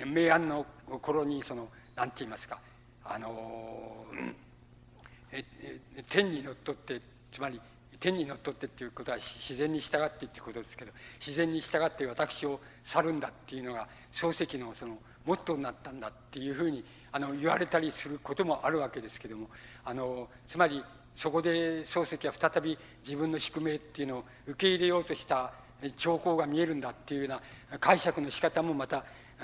[0.06, 0.66] 明暗の
[1.02, 2.60] 頃にその何て言いますか
[3.04, 4.06] あの
[6.10, 7.02] 天にのっとって
[7.32, 7.60] つまり
[8.00, 19.50] 天にのっとってっていうことは自然に従ってっていうことですけど自然に従って私を去るんだっていうのが漱石のそのモットーになったんだっていうふうにあの言われたりすることもあるわけですけども
[19.86, 20.84] あのつまり
[21.16, 25.52] そこで漱石は再び自分の宿命っていうのを受け入れようとした
[25.98, 27.30] 兆候が見えるんだっていうよう
[27.72, 29.04] な解釈の仕方もまた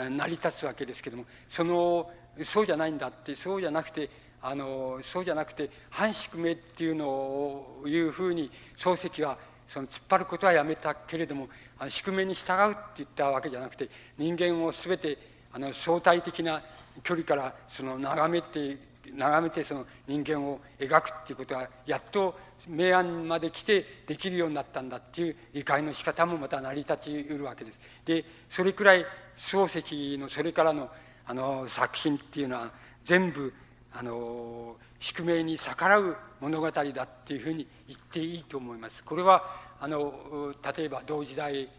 [0.09, 2.09] 成り立つわけですけどもその
[2.43, 4.09] そうじゃないんだってそうじゃなくて
[4.41, 9.37] あのそうじゃなくて反宿命っていうのをいうふうに漱石は
[9.67, 11.49] その突っ張ることはやめたけれども
[11.89, 15.17] 宿命に従うって言ったわけじゃなくて人間を全て
[15.51, 16.61] あの相対的な
[17.03, 18.77] 距離からその眺めて
[19.15, 22.37] 眺めてその人間を描くっていうことはやっと
[22.67, 27.79] 明暗まで来てできるようになったんだっていう理解の仕方もまた成り立ちうるわけです。
[28.05, 29.05] でそれくらい
[29.37, 30.89] 漱石のそれからの
[31.25, 32.71] あの作品っていうのは
[33.03, 33.53] 全部
[33.93, 39.03] あの宿命に逆らう物語だっていうふうに言っていいと思います。
[39.03, 39.43] これは
[39.79, 41.69] あの例えば同時代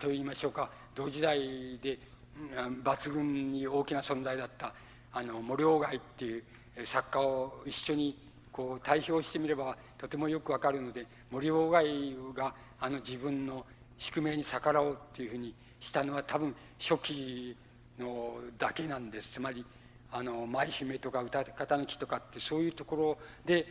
[0.00, 1.98] といいましょうか同時代で
[2.82, 4.72] 抜群に大きな存在だった
[5.12, 6.44] あの森鴎外っていう
[6.84, 8.16] 作家を一緒に
[8.52, 13.64] こう対比してみればとてもよくわかるので森鴎外があの自分の
[13.98, 17.56] 宿命に逆らおうっていうふうにしたのは多分初期
[17.98, 19.30] のだけなんです。
[19.30, 19.64] つまり
[20.12, 23.66] あの舞姫とか歌方の木とかってそういうところで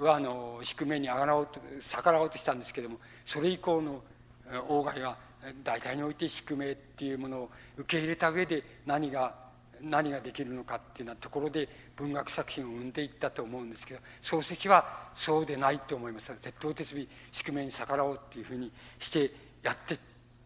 [0.00, 4.02] はあの宿命に上がろうと逆らおうとしたんですけどもそれ以降の
[4.50, 5.18] 鴎外は
[5.62, 9.34] 大体において宿命っていうものを受け入れた上で何が
[9.82, 16.32] 何ができるのかっていうようなところで文学作品を生んでいったと思うんですけど漱石はそうでないと思います。
[16.40, 18.70] 鉄頭鉄尾宿命に逆らおうっていうふうに
[19.00, 19.98] してやってい、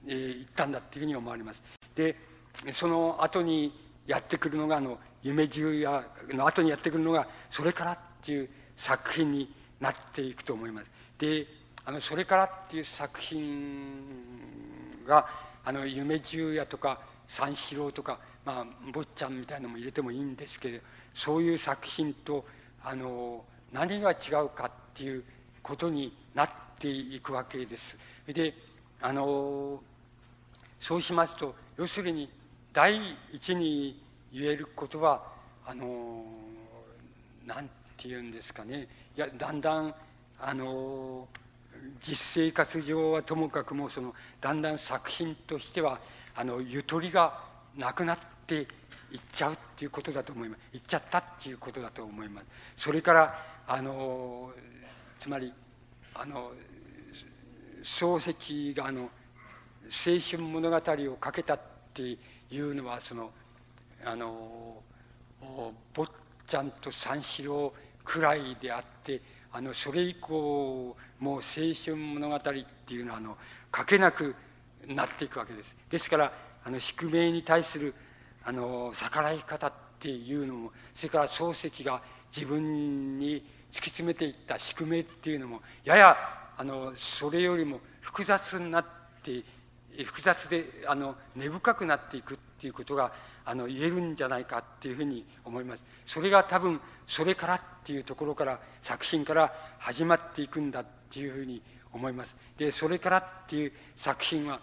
[0.09, 1.63] えー、ったんだっていうふうに思われます。
[1.95, 2.17] で
[2.73, 3.73] その後に
[4.07, 10.87] やってくるのがあの夢十夜の後にやってくるのがそれからっていう作品になっていくと思います。
[11.19, 11.47] で
[11.85, 15.27] あのそれからっていう作品が
[15.65, 20.79] あの夢十夜とか三四郎とかまあ坊ちゃんみたいなのも入れてもいいんですけど
[21.15, 22.45] そういう作品と
[22.83, 25.25] あの何が違うかっていう
[25.63, 27.99] ことになっていくわけです。
[28.27, 28.55] で
[29.03, 29.83] あの
[30.81, 32.31] そうしますと要するに
[32.73, 34.01] 第一に
[34.33, 35.25] 言えることは
[35.67, 36.25] あの
[37.45, 37.65] なん
[37.97, 38.87] て言うんですかね。
[39.17, 39.93] いやだんだん
[40.39, 41.27] あの
[42.07, 45.99] 実生活上はともかくもそのだんだん作品としては
[46.37, 47.43] あのゆとりが
[47.77, 50.61] なくなってっていっちゃうっていうことだと思います。
[50.73, 52.47] いっちゃったっていうことだと思います。
[52.77, 54.53] それからあの
[55.19, 55.53] つまり
[56.15, 56.53] あの
[57.83, 60.77] 漱石があの青春物語
[61.13, 61.61] をかけたっ
[61.93, 62.17] てい
[62.61, 63.31] うのはその
[64.05, 64.83] あの
[65.93, 66.07] 坊
[66.47, 67.73] ちゃんと三四郎
[68.05, 69.21] くらいであって
[69.53, 73.37] あのそれ以降もう青春物語っていうのはあの
[73.77, 74.35] 書けなく
[74.87, 75.75] なっていくわけです。
[75.91, 76.33] ですから
[76.65, 77.95] あの宿命に対する
[78.47, 82.01] あの逆らい方っていうのもそれから漱石が
[82.35, 86.17] 自分に突き詰めていった宿命っていうのもやや
[86.57, 88.87] あのそれよりも複雑になっ
[89.25, 89.43] て
[90.05, 93.13] 複雑であの根深くなっていくっていうことが
[93.45, 95.83] あの言えるんじゃないかっていうふうに思います。
[96.07, 101.61] それが多分それからっていうところから作品から始まっていくんだっていうふうに
[101.93, 102.35] 思います。
[102.57, 104.61] でそれからっていう作品は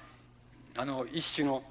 [0.78, 1.64] あの一種の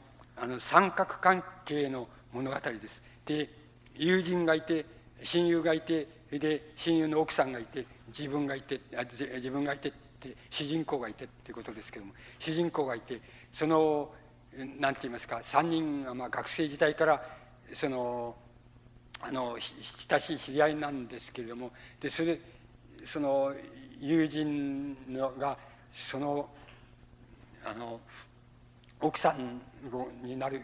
[0.43, 3.01] あの三角関係の物語です。
[3.25, 3.49] で
[3.95, 4.85] 友人がいて
[5.23, 8.81] 親友がいてで親友の奥さんがいて自分がいて
[9.37, 13.21] 自分がいてって主人公がいてっていうことですけども主人公がいて
[13.53, 14.11] その
[14.81, 17.23] 何て言いますか3人がまあ学生時代から
[17.73, 18.35] その
[19.21, 19.57] あの
[20.11, 22.37] 親しい知り合いなんですけれどもでそれ
[23.07, 23.55] その
[24.01, 25.57] 友人のが
[25.93, 26.49] その
[27.65, 28.01] あの
[29.03, 29.61] 奥さん
[30.23, 30.63] になる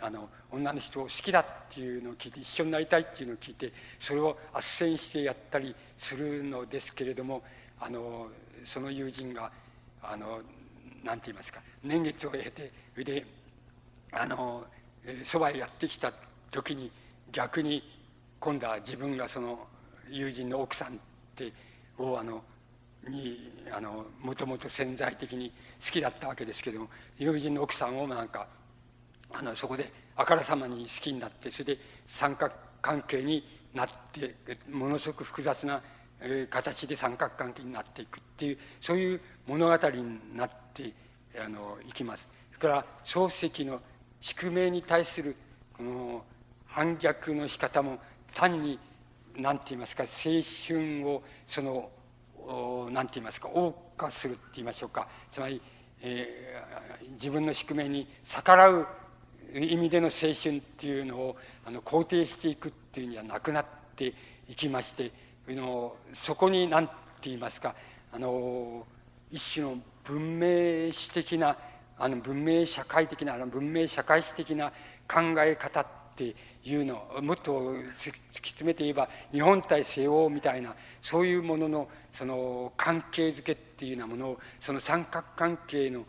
[0.00, 4.60] あの女の人を好きだっていうのを聞いて一緒になりたいっていうのを聞いてそれを斡
[4.94, 7.42] 旋してやったりするのですけれども
[7.78, 8.28] あの
[8.64, 9.50] その友人が
[10.02, 10.40] あの
[11.04, 13.26] 何て言いますか年月を経てで
[14.12, 14.64] あの
[15.24, 16.12] そばへやってきた
[16.50, 16.90] 時に
[17.30, 17.82] 逆に
[18.38, 19.66] 今度は自分がその
[20.08, 20.96] 友人の奥さんっ
[21.36, 21.52] て
[21.98, 22.42] をあの
[23.08, 25.52] にあのもともと潜在的に
[25.84, 26.88] 好きだったわけですけども
[27.18, 28.46] 友人の奥さんをなんか
[29.32, 34.34] あのそこであからさまに好きになってそれで三角関係になって
[34.70, 35.82] ものすごく複雑な
[36.50, 40.92] 形で三角関係になっていくっていうそういう物語になって
[41.38, 42.26] あのいきます。
[42.56, 43.80] それから漱石の
[44.20, 45.36] 宿命に対する
[45.76, 46.24] この
[46.66, 47.98] 反逆の仕方も
[48.34, 48.78] 単に
[49.36, 51.90] 何て言いますか青春をその
[52.90, 55.08] 何て言いますか謳歌するって言いましょうか。
[55.30, 55.60] つまり、
[56.02, 58.86] えー、自分の宿命に逆らう
[59.54, 64.14] 意味での青春っていうのをあの肯定していくっていうんじゃなくなって
[64.48, 65.10] いきまして
[65.48, 67.74] のそこに何て言いますか
[68.12, 68.86] あの
[69.30, 71.56] 一種の文明史的な
[71.98, 74.72] あの文明社会的なあの文明社会史的な
[75.08, 75.86] 考え方っ
[76.16, 86.04] ていうのもっと突き詰めて言えば日本対西欧みたいなそういうもののその関係づけっていうようなものをその三角関係の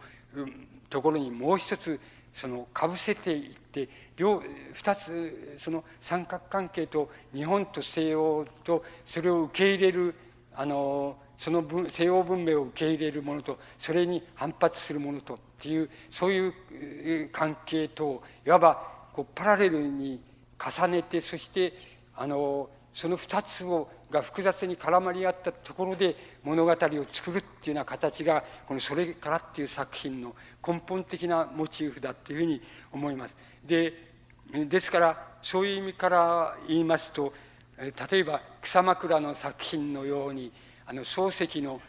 [0.90, 2.00] ところにもう一つ
[2.34, 4.42] そのかぶせていって両
[4.74, 10.16] 二つその三角関係と日本と西洋とそれを受け入れる
[10.56, 20.22] あのその西洋文明を受け入れるものとそれに反発するものとっていうそういう関係といわばこうパラレルに
[20.60, 21.74] 重ねてそして
[22.16, 26.76] あのその二つをが複雑に絡まり合ったところで物語を
[27.12, 33.36] 作るっていうような形がこの「それから」っていう作品の根本的なモチーフだっていうふうに思います。
[33.64, 34.12] で
[34.54, 37.34] ですからそういう意味から言いますと
[37.78, 40.52] 例えば草枕の作品のように
[40.86, 41.82] あの漱石の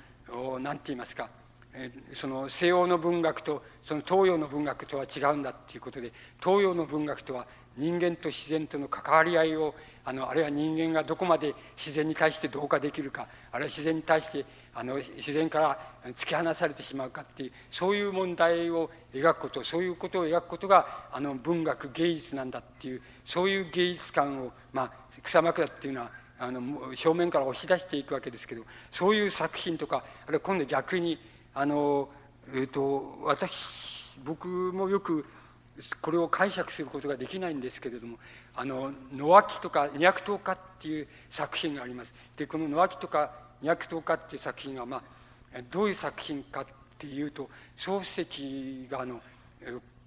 [0.60, 1.28] 何て言いますか
[2.14, 14.44] その西洋の文学とその東洋の文学とは違うんだっていうことで東洋の文学とは人間と自然との関わり合いをあのあるいは人間がどこまで自然に対して同化できるかあるいは自然に対して
[14.74, 15.78] あの自然から
[16.16, 24.92] 突き放されてしまうかっていうそういう問題を描くことそういうことを描くことがあの文学芸術なんだっていうそういう芸術観を、まあ、
[25.22, 26.60] 草枕っていうのはあの
[26.96, 31.18] 正面から押し出していくわけですけどそういう作品とかあるいは今度逆に
[31.54, 32.08] あの、
[32.52, 35.24] えーと私僕もよく
[36.00, 38.18] これを解釈することができないんですけれども
[38.54, 42.12] 「あの野脇」とか「二百頭家」っていう作品があります。
[42.36, 45.02] でこの「野脇」とか「二百頭家」っていう作品が、ま
[45.54, 46.66] あ、どういう作品かっ
[46.98, 49.20] ていうと漱石があの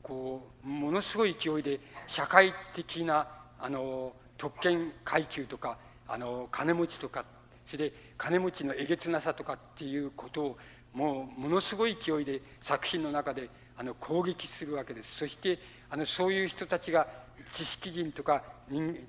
[0.03, 3.27] こうものすごい勢いで社会的な
[3.59, 5.77] あの特権階級とか
[6.07, 7.25] あの金持ちとか
[7.65, 10.57] それで金持ちのえげつなさとかっていうことを
[10.93, 17.07] もうものすごい勢いで作品の中であの攻撃するわけですそしてあのそういう人たちが
[17.53, 18.43] 知識人とか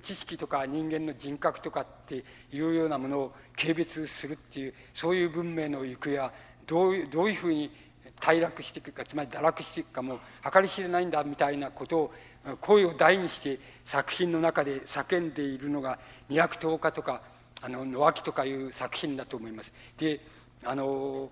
[0.03, 6.31] 知識とか人間の人格とかっていうようなものを軽蔑するっていうそういう文明の行方は
[6.67, 7.71] どういうどういうふうに
[8.19, 10.19] 退落していくかつまり堕落していくかも
[10.51, 12.13] 計り知れないんだみたいなことを
[12.61, 17.21] 声を大にして作品の中で叫んでいるのが「二百10日」とか
[17.61, 19.71] 「あの野脇」とかいう作品だと思います。
[19.97, 20.21] で
[20.63, 21.29] あの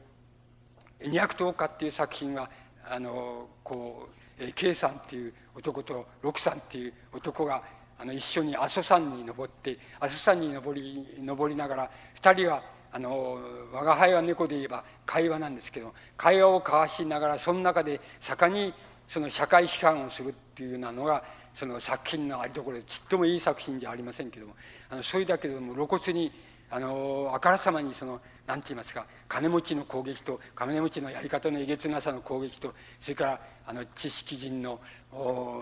[1.02, 2.50] 「二百10日」っていう作品は
[2.90, 7.64] あのこう K さんっていう男と六さんっていう男が
[7.98, 13.40] あの一緒に阿蘇山に登って阿蘇山に登り登りながら二人はあの
[13.74, 18.74] 我が輩は猫で言えば会話なんですけど会話を交わしながらその中で盛んに
[19.08, 21.24] その社会批判をするっていうようなのが
[21.58, 24.56] その作品のありどころでちっともいい作品じゃありませんけども
[24.90, 26.32] あのそれだけども露骨に
[26.70, 34.80] あのあからさまにその何て言いますか金持ちの攻撃と金持ちのやり方のえげつなさの攻撃とそれからあの知識人の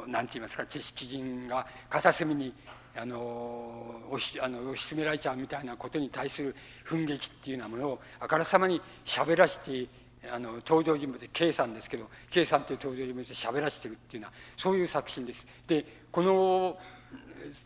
[0.08, 2.54] 何て言いますか知識人が片隅に
[2.96, 9.88] あの押しあの押し詰められちゃうみたいなことに対する奮撃っていうようなものをあからさまに喋らせて
[10.32, 15.46] あの登場人物で K さんですけど K さんという登場人物で喋らせてるっていうのはそういう作品です。
[15.68, 16.78] でこの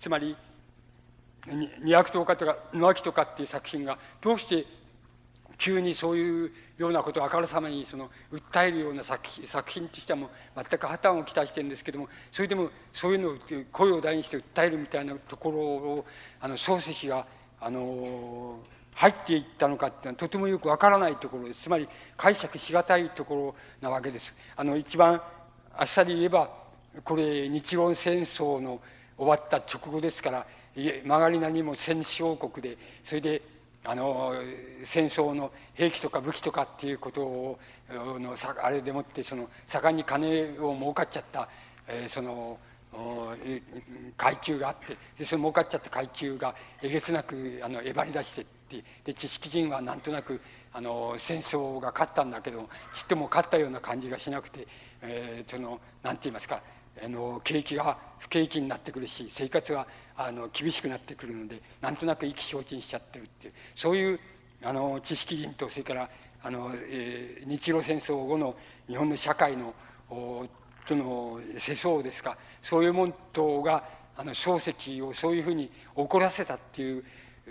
[0.01, 0.35] つまり
[1.81, 4.65] 二悪党かとか野脇とかっていう作品がどうして
[5.57, 13.37] 急にそういうようなことをあからさまにその訴えるような作品作品としてはもう全く破綻を期待してるんですけどもそれでもそういうのを
[13.71, 16.05] 声を大にして訴えるみたいなところを
[16.39, 17.25] あの漱石が
[17.59, 18.59] あの
[18.93, 21.61] 入っていったのかっていうのはとてもよくわからないところです。
[21.61, 24.33] つまり解釈しがたいところなわけです。
[24.55, 25.21] あの一番
[25.75, 26.49] あっさり言えば
[27.03, 28.79] これ日露戦争の
[29.17, 33.41] 終わった直後ですから曲がりなにも戦勝国でそれで
[33.83, 34.33] あの
[34.83, 41.47] 戦争の兵器とか武器とかっていうことをのあれでもってその盛んに金を儲かっちゃった、
[41.87, 42.57] えー、その
[44.17, 50.41] 階級があってでその儲かっちゃった階級がえげつなくあのえばり出してってで知識人はなんとなく
[50.73, 54.67] あの戦争が勝ったんだけどちっとも勝ったような感じがしなくて、
[55.01, 56.61] えー、そのなんて言いますか
[57.03, 64.19] あの景気が不景気になってくるし生活があの厳しくなってくるのでなんとなく意気消沈しちゃってるっていうそういう
[64.63, 66.09] あの知識人とそれから
[66.43, 68.55] あの、えー、日露戦争後の
[68.87, 69.73] 日本の社会の
[70.87, 73.83] との世相ですかそういうものとが
[74.15, 77.03] あの漱石をそういうふうに怒らせたっていう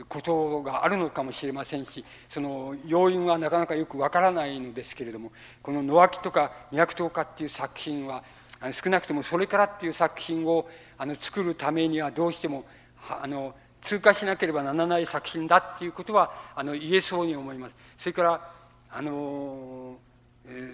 [0.08, 8.24] ことがあるのかもしれませんしその要因はなかなかよくわからないのですけれどもこの「野脇」とか「二等家」っていう作品は
[8.72, 10.68] 少なくとも「それから」っていう作品を
[10.98, 12.64] あの作るためにはどうしても
[13.08, 17.74] あの通過しなければならない作品だっていうことはあの言えそうに思います。
[17.98, 18.50] それから
[18.90, 19.96] あの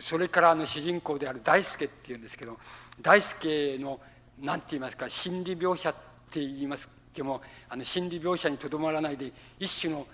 [0.01, 2.59] それからあの主人公である大輔っていうんですけど
[3.01, 4.01] 大輔の
[4.41, 5.95] 何て言いますか心理描写っ
[6.31, 10.07] て言いますけどもあの心理描写にとどまらないで一種の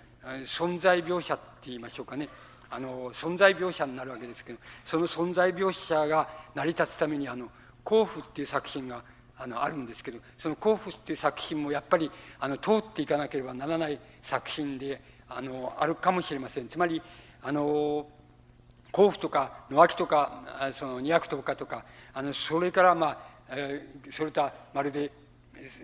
[0.44, 2.28] 存在描写って言いましょうかね。
[2.70, 7.48] あの存在描写になるわけですけどその存在描写が成り立つためにあの
[7.82, 9.02] 「甲府」っていう作品が
[9.38, 12.10] あのあるんですけどその「甲府」っていう作品もやっぱり
[12.40, 16.68] あの通っていかなければならない作品であのあるかもしれません。
[16.68, 17.00] つまり
[17.42, 18.06] あの
[18.90, 23.18] 甲府とか野脇とかその二百とかとかあのそれからまあ、
[23.50, 25.12] えー、それとはまるで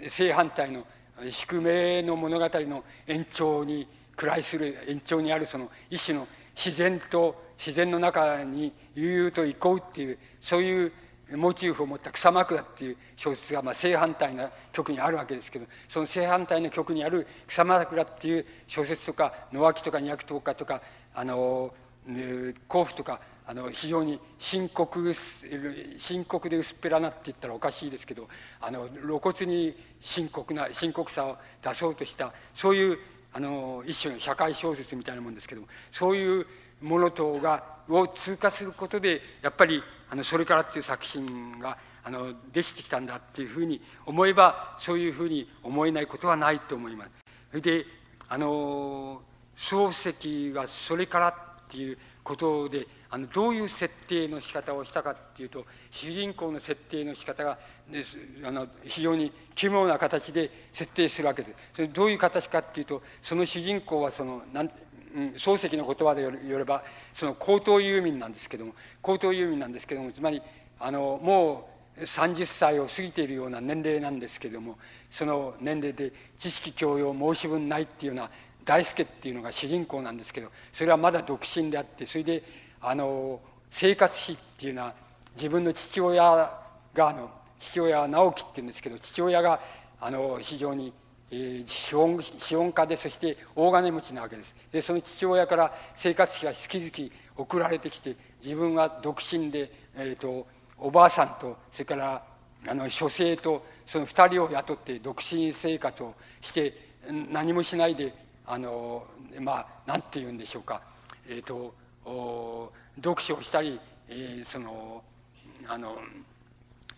[0.08, 0.86] 正反対の
[1.30, 6.26] 宿命の物語の延長に暮らする延長にあるその一種の
[6.56, 10.92] 自然と自然の中に悠々と行こうっていうそういう
[11.32, 20.82] モチーフを持った草枕っていう小説がまあ正反対な曲にあるわけですけどその正反対の曲にある草枕っていう小説とか野脇とか二百十日とか
[21.14, 21.72] あの
[22.68, 25.14] 甲府とかあの非常に深刻
[25.98, 28.28] 深刻で薄っぺらなって言ったらおかしいですけど
[28.60, 32.98] あの露骨に深刻な深刻さを出そうとしたそういう
[33.32, 36.46] あの一種の社会小説みたいなもんですけどもそういう
[36.80, 47.10] ものとがを通過することでやっぱりあのそれからっていう作品があのできてきたんだっていうふうに思えばそういうふうに思えないことはないと思います。
[47.50, 47.86] それで
[48.28, 49.22] あの
[49.56, 51.34] 漱石がそれからっ
[51.68, 57.58] ていうことであのどういう設定の仕方をしたかっていうと主人公の設定の仕方が
[58.44, 64.70] あの非常に奇妙な形で設定するわけですそれどういう形かっていうとその主人公はそのなん
[65.14, 66.82] 漱石の言葉でよれば
[67.14, 70.42] その高等遊民なんですけども高等遊民なんですけどもつまり
[70.80, 74.76] あのもう30歳を過ぎているような年齢なんですけども
[75.12, 78.30] その年齢で知識教養申し分ないっていうような
[78.64, 82.42] 大輔っていうのが主人公なんですけどそれはまだ独身であってそれで
[82.80, 84.94] あの生活費っていうのは
[85.36, 86.22] 自分の父親
[86.94, 89.60] があの父親は直樹っていうんですけど父親が
[90.00, 90.92] あの非常に、
[91.30, 94.54] えー、資本資本家でそして大金持ちなわけです。
[94.72, 100.46] でその父親から生活費が月々送られてきて自分は独身で、えーと、
[100.78, 102.22] おばあさんとそれから
[102.66, 106.74] あの書生とその2人を雇って独身生活をして
[107.30, 108.14] 何もしないで
[108.46, 109.04] あの
[109.40, 110.80] まあ何て言うんでしょうか。
[111.28, 111.74] えっ、ー、と
[112.96, 115.02] 読書をしたり、えー、その
[115.66, 115.96] あの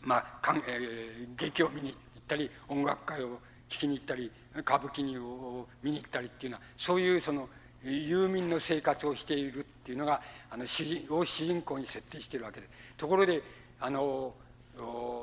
[0.03, 3.39] まあかん、えー、劇を見に行ったり音楽会を
[3.69, 7.49] 聴きに行ったり歌舞伎を見に行ったりっていうのはそういうその
[7.85, 10.21] 遊民の生活をしているっていうのが
[10.51, 12.69] あの主人を主人公に設定しているわけで。
[12.97, 13.43] ところで
[13.81, 14.35] あの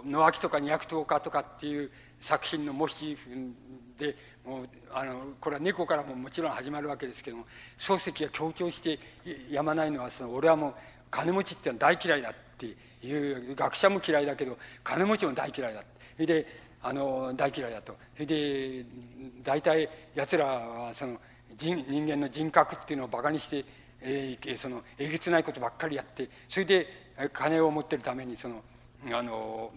[0.05, 1.91] 野脇とか二百頭家とかっていう
[2.21, 3.17] 作品の模試
[3.97, 4.15] で
[4.45, 7.45] もうあのこれは猫からももちろん始まるわけですけども
[7.77, 8.99] 漱石が強調して
[9.51, 10.73] やまないのはその俺はもう
[11.11, 15.83] 金持ちってのは大嫌いだっていう学者も嫌いだけど金持ちも大嫌いだ
[16.15, 17.95] それであの大嫌いだと。
[18.13, 18.85] それで
[19.41, 21.17] 大体やつらはその
[21.57, 23.65] 人人間の人格っていうのをバカにして、
[24.01, 26.87] えー、そのえげつないことばっかりやってそれで
[27.31, 28.61] 金を持ってるためにその
[29.11, 29.71] あの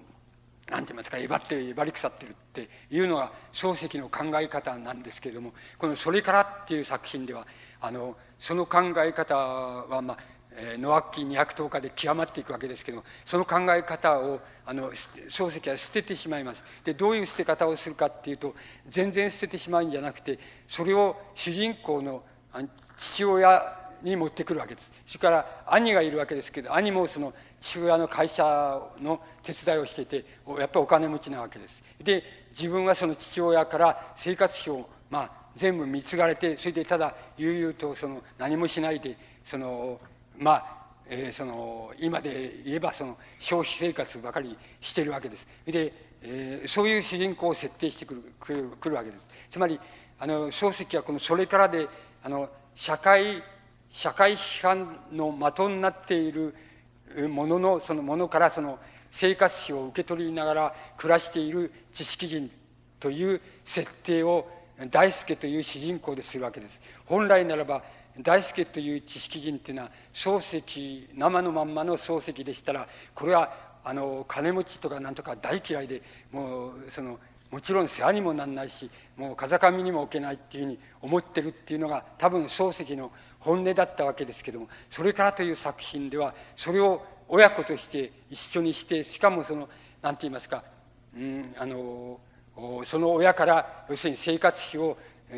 [0.68, 7.46] なんて言いますかえばってえばり腐ってるっていうのが漱石の考え方なんですけれどもこの「それから」っていう作品では
[7.80, 10.18] あのその考え方は、まあ、
[10.78, 14.90] 野脇二百頭家で極まっていくわけですけどその考え方をあの
[15.28, 16.62] 漱石は捨ててしまいます。
[16.84, 18.54] でどういう捨て方をするかっていうと
[18.88, 22.22] 全然捨ててしまうんじゃなくてそれを主人公の
[22.96, 24.90] 父親に持ってくるわけです。
[25.06, 30.24] それから兄がいるわけですけど兄もその父親の会社の手伝いをしてて
[30.58, 31.82] やっぱりお金持ちなわけです。
[32.02, 40.00] で自分はその父親から生活費を、まあ、全部貢がれてそれでただ悠々とその何もしないでその
[40.38, 40.76] まあ
[41.08, 45.46] えー、その今で言えばその消費生活ばかりしているわけです。
[45.64, 45.92] で、
[46.22, 49.26] えー、そういう主人公を設定してくるくるくるわけです。
[49.50, 49.78] つまり
[50.18, 51.88] あの漱石はこの「それからで」
[52.22, 53.42] あの社会
[53.90, 56.54] 社会批判の的になっている
[57.28, 58.78] もののそのものからその
[59.12, 62.50] 生活費を受け取りながら暮らしている知識人
[62.98, 64.48] という設定を
[64.90, 66.78] 大輔という主人公でするわけです。
[67.06, 67.82] 本来ならば
[68.22, 73.52] 大輔という知識人っていうのは漱石生のまんまの漱石でしたらこれは
[73.84, 77.18] あの金持ちとかなんとか大嫌いでもうその
[77.50, 89.68] もちろん世話にもなんないしもう風上にも置けないっていうふうに思ってるっていうのが多分漱石の本音だったわけですけどもそれからという作品ではそれを親子として一緒にしてしかもその
[90.02, 90.64] 何て言いますか、
[91.16, 92.18] うん、あの
[92.84, 94.96] その親から要するに生活費を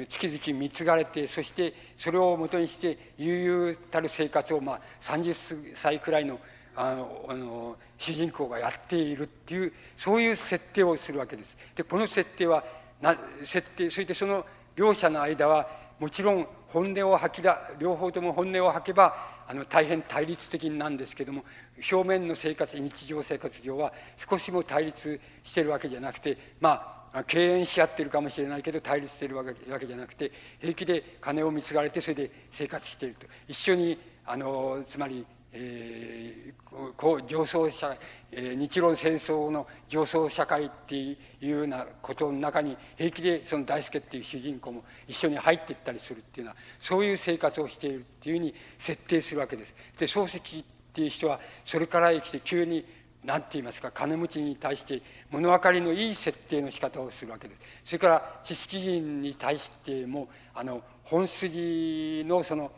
[0.09, 6.39] 月々貢がれてそしてそれをもとにして悠々たる生活を、まあ、30歳くらいの
[6.77, 11.57] あのあの主人公がやっているっていうそういう設定をするわけです。
[11.75, 12.63] でこの設定は
[13.01, 15.69] な設定そしてその両者の間は
[15.99, 19.17] もちろん本音を吐きだ両方とも本音を吐けば
[19.49, 21.45] あの大変対立的なんですけども
[21.91, 23.93] 表面の生活日常生活上は
[24.31, 30.31] 少しも対立してるわけじゃなくてまあ敬遠し合ってるかもしれないけど対立してるわけじゃなくて
[30.61, 37.97] 平気で金を貢がれてそれで生活していると一緒にあのつまりえー、こう上層社、
[38.33, 49.75] えー、日露戦争の上層社会っていうようなことの中に平気でその大輔っていう主人公も一緒に入っていったりするっていうのはそういう生活をしているっていうふうに設定するわけです。
[49.99, 52.85] で漱石っていう人はそれから生きて急に
[53.25, 57.61] 何て言いますか金持ちに対して物分かりのいい設定の仕方をするわけです。
[57.85, 62.71] それから知識人に対してもあの本筋のその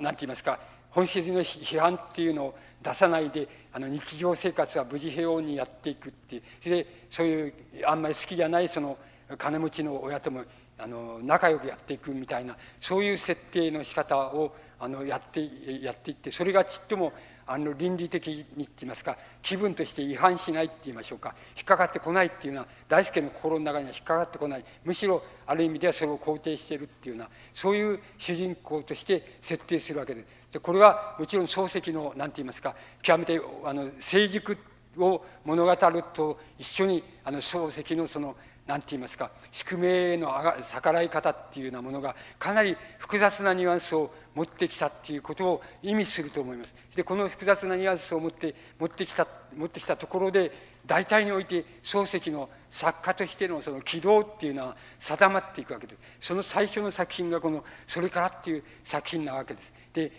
[0.00, 0.58] 何て言いますか
[0.90, 7.52] 本質の批判っていうのを出さないであの日常生活は無事平穏にやっていくっていうそれでそういう
[7.86, 8.96] あんまり好きじゃないその
[9.36, 10.44] 金持ちの親とも
[10.78, 15.40] あの仲良くやっていくみたいなそういう設定の仕方をあのやって
[15.82, 17.12] やっていってそれがちっとも
[17.46, 21.34] あの倫理的にって言いますか気分として違反しないって言いましょうか。
[21.56, 24.64] 引っかかってこないっていうのは大輔の心の中には引っかかってこない。
[24.84, 30.26] むしろある意味ではそれを肯定しているっていうようなそういう主人公として設定するわけです。
[30.52, 34.58] でこれはもちろん漱石の何て言いますか極めてあの成熟
[34.98, 38.34] を物語ると一緒にあの漱石のその
[38.66, 40.28] 何て言いますか宿命への
[40.72, 46.74] 逆らい方っていうようなものがかなり複雑なニュアンスを持ってきたっていうことを意味すると思います。
[46.94, 50.50] でこの複雑なニュアンスを持って持ってきた持ってきたところで
[50.84, 56.28] 大体において漱石の作家としてのその軌道っていうのは定まっていくわけです。
[56.28, 59.72] その最初の作品がこの「それから」っていう作品なわけです。
[59.92, 60.12] で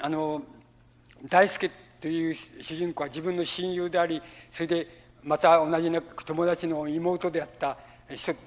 [0.00, 0.42] あの
[1.28, 5.90] 大輔という主人公は自分の親友でありそれでまた同じ
[6.26, 7.78] 友達の妹であった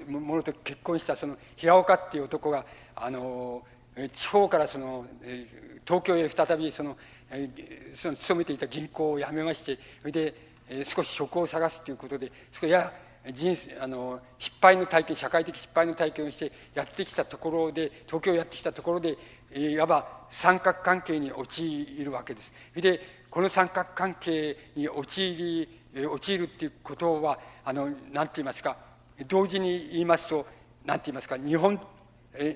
[0.10, 3.64] 者と結婚したその平岡っていう男があの
[4.14, 5.06] 地方からその
[5.86, 6.98] 東京へ再びその
[7.96, 10.34] その勤めていた銀行を辞めましてそれで
[10.84, 12.92] 少し職を探すということでそや
[13.34, 19.18] 人生あの失敗の体験社会的失敗の体験をしてやってきたところで東京をやってきたところで
[19.56, 22.52] いわば三角関係に陥るわけです。
[22.76, 28.78] でこの三角関係に陥り陥るっていうことはあの何て言いますか
[29.28, 30.46] 同時に言いますと
[30.86, 31.80] 何て言いますか日本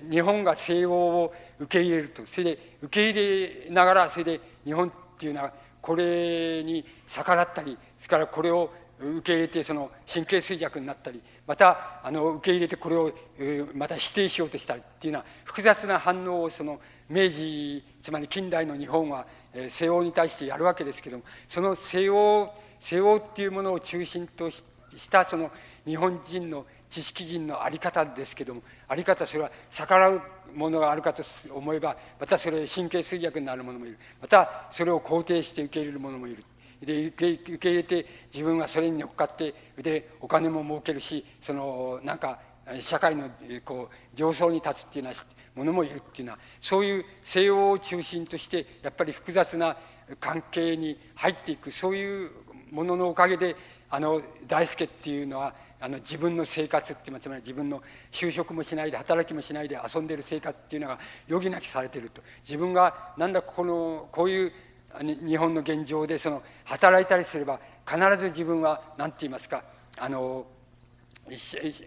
[0.10, 13.14] 日本が西欧を受け入れるとそれで受け入れながらそれで日本っていうのはこれに逆らったりそれからこれを受け入れてその神経衰弱になったりまたあの受け入れてこれを、
[13.74, 16.80] また否定しようとしたりっていうような複雑な反応をその
[17.10, 19.26] 明治つまり近代の日本は、
[19.70, 22.50] 西欧に対してやるわけですけどもその西欧
[22.82, 24.64] 西欧っていうものを中心とし
[25.10, 25.50] たその
[25.90, 30.22] 日本人の知識人の在り方ですけども在り方それは逆らう
[30.54, 33.98] ものがあるかと思えばまたそれ神経衰弱になる者もいる。
[34.22, 36.44] またそれを肯定して受け入れる者もいる。
[36.82, 42.40] で受け入れて自分はそれに乗っかってでお金も儲けるしそのなんか
[42.80, 43.30] 社会の
[43.66, 45.24] こう上層に立つっていうような
[45.56, 49.76] ものもいるっていうのはそういう西洋を中心としてやっぱり複雑な
[50.20, 52.32] 関係に入っていくそういう
[52.72, 53.56] もののおかげで
[53.90, 61.00] あの大輔っていうのはあの自分の生活っていうつまり自分の就職もしないで働きもしないで遊んでる生活っていうのが
[61.30, 62.22] 余儀なきされてると。
[62.44, 64.52] 自分がなんだこのこういう
[65.26, 69.64] 日本の現状でその働いたりすれば必ず自分は何て言いますか
[69.98, 70.46] あの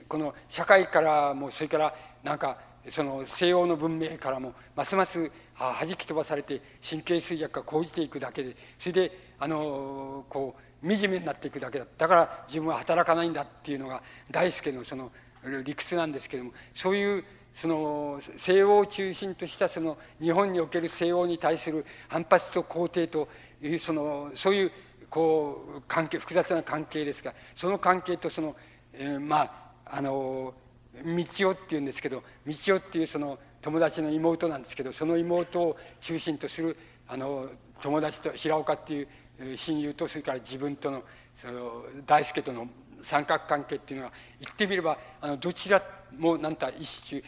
[0.09, 2.59] この社会からもそれからなんか
[2.91, 15.11] その西洋の文明からもますます弾き飛ばされて神経衰弱が講じていくだけでそれであのこう惨めになっていくだけだだから自分は働かないんだっていうのが大輔のその
[15.65, 23.29] 理屈なんですけどもそういうその西洋を中心としたその日本における西洋に対する反発と肯定と
[23.61, 24.73] いうそのそういう
[25.11, 28.57] こう関係複雑な関係ですがその関係とその、
[28.95, 30.55] えー、まああの
[31.05, 37.49] 道夫っていうんですけど道夫っていうその友達の妹なんですけどその妹を中心とするあの
[37.83, 39.09] 友達と平岡っていう
[39.57, 41.03] 親友とそれから自分との
[41.41, 42.69] その大輔との
[43.03, 45.83] 三角関係っていうのは言ってみればあのどちら
[46.17, 47.23] も何た一種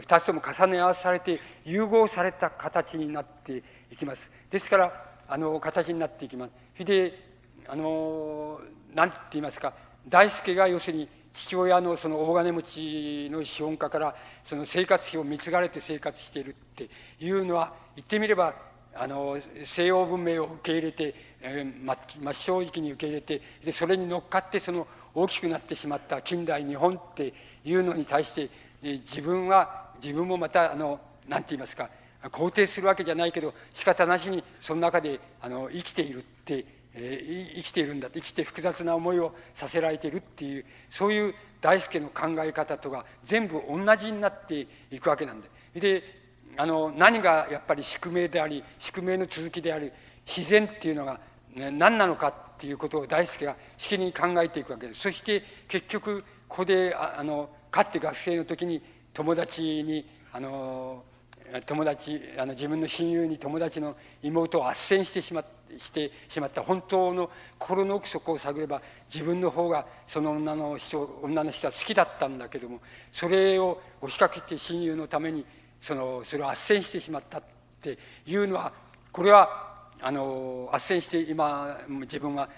[0.00, 4.30] 二つとも重ね合わされて融合された形になっていきます。
[4.50, 6.52] ですからあの形になっていきます。
[6.74, 7.30] それで
[7.66, 8.60] あの
[8.94, 9.72] 何て言いますか。
[10.08, 14.14] 大輔が要するに父親のその大金持ちの資本家から
[14.44, 18.54] その生活費を貢がれて生活しているっていうのは言ってみれば
[18.94, 27.32] あの西洋文明を受け入れて、えー、ま真正直に受け入れてでそれに乗っかってその大きくなってしまった近代日本って
[27.64, 28.50] いうのに対して
[28.82, 31.88] 自分は自分もまたあの何て言いますか
[32.22, 46.20] 肯定するわけじゃないけど仕方なしにその中であの生きているって、えー、生きているんだ生きて複雑な思いをさせられているっていうそういう大輔の考え方とが全部同じになっていくわけなんでで
[46.56, 49.90] あの何がやっぱり宿命であり宿命の続きであり
[50.26, 51.20] 自然っていうのが、
[51.54, 55.00] ね、何なのかっていうことを大輔がしきりに考えていくわけです。
[55.00, 61.02] そして結局ここでああのかって学生の時に友達にあの
[61.66, 65.44] 友達あの自分の親友に友達の妹を斡旋してしま
[65.78, 68.80] してしまった本当の心の奥底を探れば
[69.12, 72.80] 自分の方がその女の人女の人は好きだったんだけども
[73.12, 75.44] それを押しかけて親友のために
[75.80, 77.42] そのそれを斡旋してしまったっ
[77.80, 78.72] ていうのは
[79.12, 79.69] これは
[80.02, 82.48] あの斡旋して今自分は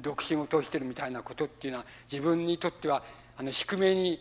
[0.00, 3.02] 独身を通してるみたいなことっていうのは自分にとっては
[3.36, 4.20] あの宿命に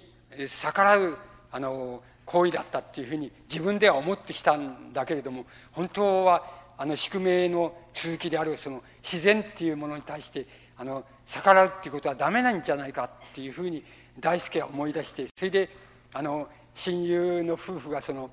[0.62, 1.18] 逆らう
[1.52, 6.44] あの行為だったっていうふうに自分では思ってきたんだけれども本当は
[6.78, 10.46] あの宿命の続きであるその自然っていうものに対して
[10.78, 13.84] あの逆らうっていうことはダメなんじゃないかっていうふうに
[14.20, 15.70] 大輔は思い出してそれで
[16.14, 18.30] あの親友の夫婦がその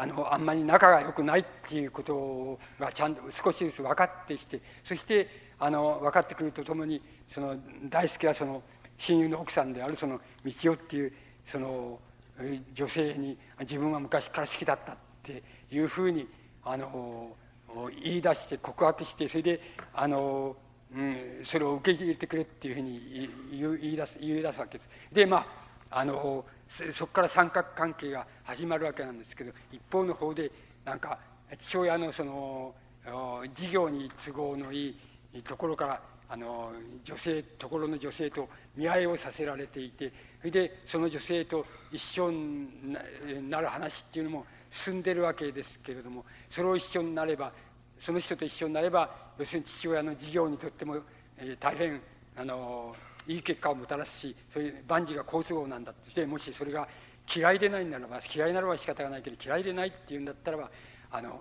[0.00, 7.54] あのあんまり仲が良くないっていうことがちゃんと少しずつ分かってきてそしてあの分かってくるとともにその
[7.84, 8.62] 大輔はその
[8.96, 11.12] 親友の奥さんであるその道夫っていう
[11.44, 11.98] その
[12.72, 16.26] 女性に自分は昔から好きだったっていうふうに
[16.64, 17.36] あの
[18.02, 19.60] 言い出して告白してそれで
[19.92, 20.56] あの、
[20.96, 24.88] うん、それを受け入れてくれっていうふうに言い出す言い出すわけです。
[25.12, 25.46] でま
[25.90, 26.46] ああの
[26.92, 30.50] そこから三角関係が始まるわけなんですけど一方の方で
[30.84, 31.16] なんか
[31.56, 32.74] 父親のその
[33.54, 34.96] 事業に都合のい
[35.32, 36.72] いところからあの
[37.04, 42.68] 女性ところの女性と見合いをさせられていてそれでその女性と一緒に
[43.48, 47.52] なる話っていうのも進んでるわけですけれどもそれを一緒になれば
[48.00, 50.96] その人と一緒になれば要するに父親の事業にとっても、
[51.38, 52.00] えー、大変
[52.36, 52.96] あの
[53.28, 56.88] いい結果をもたらすしそういう万事が好都合なんだとしてもしそれが
[57.34, 60.70] 嫌いでないならば嫌いならば仕方がないけど嫌いでないっていうんだったらば
[61.10, 61.40] あの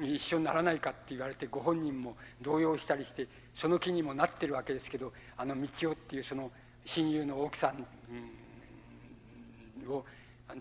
[0.00, 6.50] 一緒にならないかって言われてご本人も動揺したりしてその気にもなってるわけですけどあの道夫っていうその
[6.84, 7.84] 親友の奥さん
[9.90, 10.04] を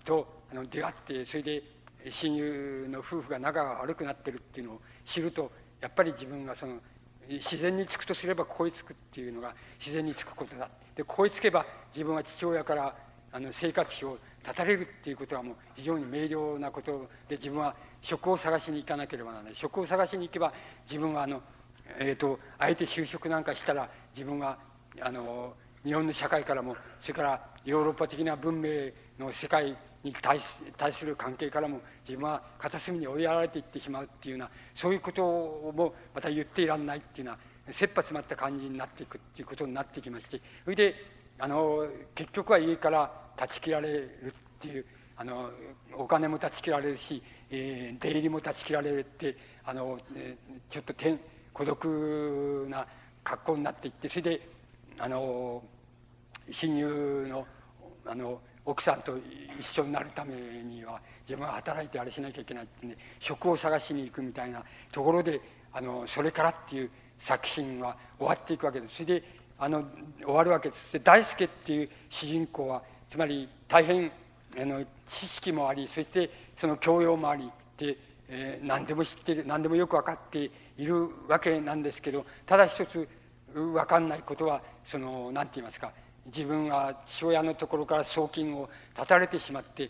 [0.04, 1.64] とあの出会ってそれで
[2.10, 6.78] 親友の夫婦が仲が悪くなってるっていうのを知るとやっぱり自分がその
[7.30, 12.96] 自然につくとすればここにつくっていうのが自然につくことだでここにつけば自分は父親から
[13.32, 19.56] あの生活費を断たれるっていうことはもう非常に明瞭なことで自分は職を探しに行かなければならない。
[19.56, 20.54] 職を探しに行けば
[20.86, 21.42] 自分はあの、
[22.00, 24.58] えーと、あえて就職なんかしたら自分は
[25.02, 28.70] あの日本の社会からもそれからヨーロッパ的な文明
[29.20, 35.22] の世界に対する関係からも自分は片隅に追いやられていってしまうっていうようなそういうこと
[35.76, 37.34] もまた言っていらんないっていうよ
[37.66, 40.96] うな切羽詰まった感じになっていくっていうことになってきましてそれで
[41.40, 44.86] あの結局は家から断ち切られるっていう
[45.16, 45.50] あの
[45.94, 49.36] お金も断ち切られるし、えー、出入りも断ち切られるって
[49.66, 50.94] あの、えー、ちょっと
[51.54, 52.86] 孤独な
[53.24, 54.50] 格好になっていってそれで
[54.98, 55.62] あの
[56.50, 57.48] 親友の
[58.06, 59.18] あの奥さんと
[59.58, 65.40] 一緒になるためには自分は働いてあれしなきゃいけないってね職を探しに行くみたいなところで
[65.72, 68.96] あのそれからっていう作品は終わっていくわけです。
[68.96, 69.24] それで
[69.60, 69.86] あの
[70.20, 70.94] 終わるわけです。
[70.94, 74.12] で大輔っていう主人公はつまり大変
[74.60, 83.08] あの知識もありそしてその教養もありで、えー、何でも知ってる何でもよく分かっているわけなんですけどただ一つ
[83.54, 85.92] 分かんないことはその何て言いますか
[86.26, 89.90] 自分は父親のところから送金を断たれてしまって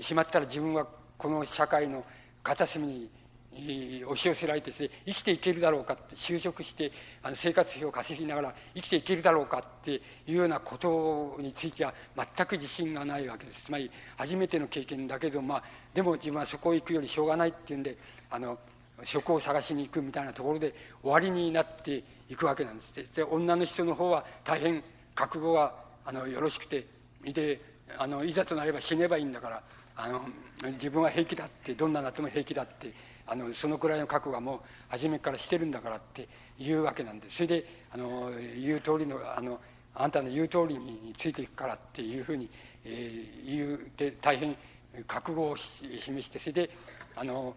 [0.00, 2.04] しまったら自分はこの社会の
[2.42, 3.10] 片隅に
[3.52, 13.64] 押し寄せられてですね生きていけるだろうかって就職してあの生活費を稼ぎながら生きていけるだろうかっていうようなことについては全く自信がないわけです。
[13.64, 15.62] つまり初めての経験だけどまあ
[15.92, 17.96] でも自分はそこを行くよりしょうがないっていうんで
[18.30, 18.58] あの
[19.04, 23.14] 職を探しに行くみたいなところで終わりになっていくわけなんです。
[23.14, 24.82] で女の人の方は大変
[25.14, 26.86] 覚悟があのよろしくて
[27.24, 27.60] で
[27.98, 29.62] あのいざとなれば死ねばいいんだから
[29.96, 30.22] あの
[30.72, 32.92] 自分は平気だってどんななっても平気だって
[33.30, 36.28] あのそのくらいの覚悟はもう初めからしてるんだからって
[36.58, 39.60] いうわけなんでそれであの言う通りのあの
[39.94, 42.50] あんたの言う通りについていくからっていうふうに、
[42.84, 44.56] えー、言うて大変
[45.06, 46.70] 覚悟を示してそれで
[47.14, 47.54] あの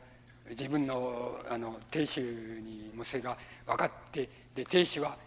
[0.49, 3.35] 自分のあの亭主にもそれが
[3.65, 5.17] 分かってで亭主は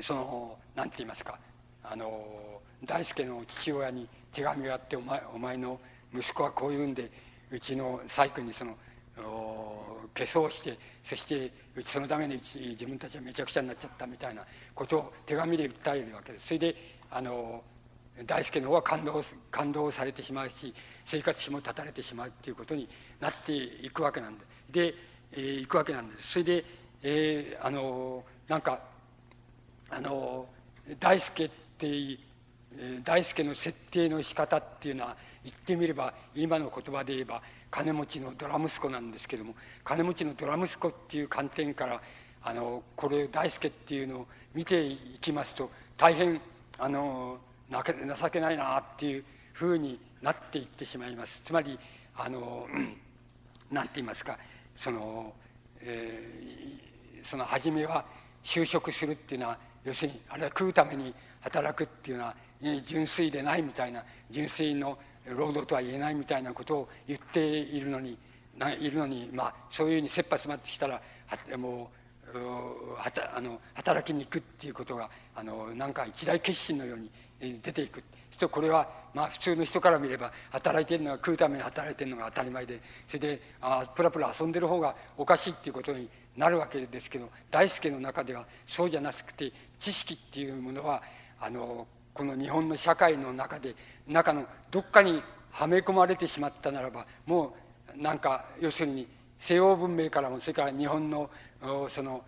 [0.00, 1.38] その何て言いますか
[1.84, 5.78] あの大輔の父親に手紙をやってお前お前の
[6.12, 7.10] 息子はこういうんで
[7.50, 8.76] うちの細君にその
[9.16, 11.52] 消そうしてそして
[11.84, 16.46] そのために自分たちはめちゃくちゃになっちゃったみたいなことを手紙で訴えるわけです。
[16.46, 16.76] それで
[17.10, 17.62] あの
[18.26, 22.88] 大輔の方は感動感動されてしまうし生活費も断たれてしまうっていうことに
[23.20, 24.94] なっていくわけなんでで、
[25.32, 26.32] えー、いくわけなんです。
[26.32, 26.64] それで、
[27.02, 28.80] えー、あのなんか
[29.90, 30.46] あの
[30.98, 32.18] 大輔って
[33.04, 39.54] 大輔の設定の仕方っていうのは言ってみれば今の言葉で言えば金持ちのドラ息子なんですけども
[39.84, 42.00] 金持ちのドラ息子っていう観点から
[42.42, 46.40] あのこれ大輔っていうのを見ていきますと大変
[46.78, 47.38] あの
[47.70, 51.42] 情けないなっていうふうになっていってしまいます。
[51.44, 51.78] つまり
[52.16, 52.66] あの
[53.70, 54.38] 何て言いますか
[54.76, 55.32] その、
[55.80, 58.04] えー、その初めは
[58.44, 62.36] 就職するっていうのは要するにあれは食うために働くっていうのは
[62.84, 64.98] 純粋でないみたいな純粋の
[65.34, 68.18] 労働とは言えないみたいなことを言っているのに
[68.80, 71.00] いるのに、まあ、そういうふうに切羽詰まってきたら
[71.58, 71.90] も
[72.34, 77.10] うはたあの働きに行くっていうことがあのなんか一大決心のように
[77.60, 78.02] 出ていく。
[78.36, 91.02] とこれは、まあ、普通の人から見れば働いてるのが食うために働いてるのが当たり前でそれであプラプラ遊んでる方がおかしいっていうことになるわけですけど大輔の中ではそうじゃなくて知識っていうものは
[91.40, 93.74] あのこの日本の社会の中で
[94.06, 97.54] 中のどっかにはめ込まれてしまったならばも
[97.96, 101.30] うなんか要するに西欧文明からもそれから日本の
[101.88, 102.22] その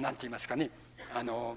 [0.00, 0.70] 何て言いますかね
[1.14, 1.56] あの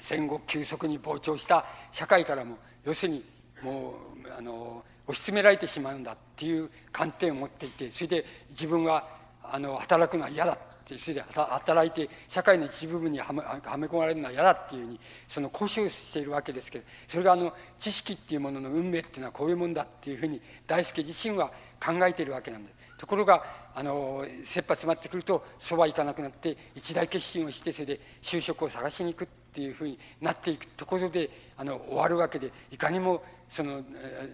[0.00, 3.24] 戦後急速に膨張した社会からも要するに
[3.62, 3.94] も
[4.24, 9.08] うあの押し詰められてしまうんだっていう観点を持っていてそれで自分は
[9.42, 10.56] あの働くのは嫌だ
[10.96, 21.50] それで働いて社会の一部分にはめ込まれるのは嫌だっていうふうにその交渉しているわけですけどそれがあの知識っていうものの運命っていうのはこういうもんだっていうふうに大輔自身は
[21.84, 22.78] 考えているわけなんです。
[22.98, 23.44] ところが
[23.74, 33.84] あの切羽詰まってくるとそうはいかなくなって一大決心をしてそれで就職を探しに行くっていうふうになっていくところであの終わるわけでいかにもその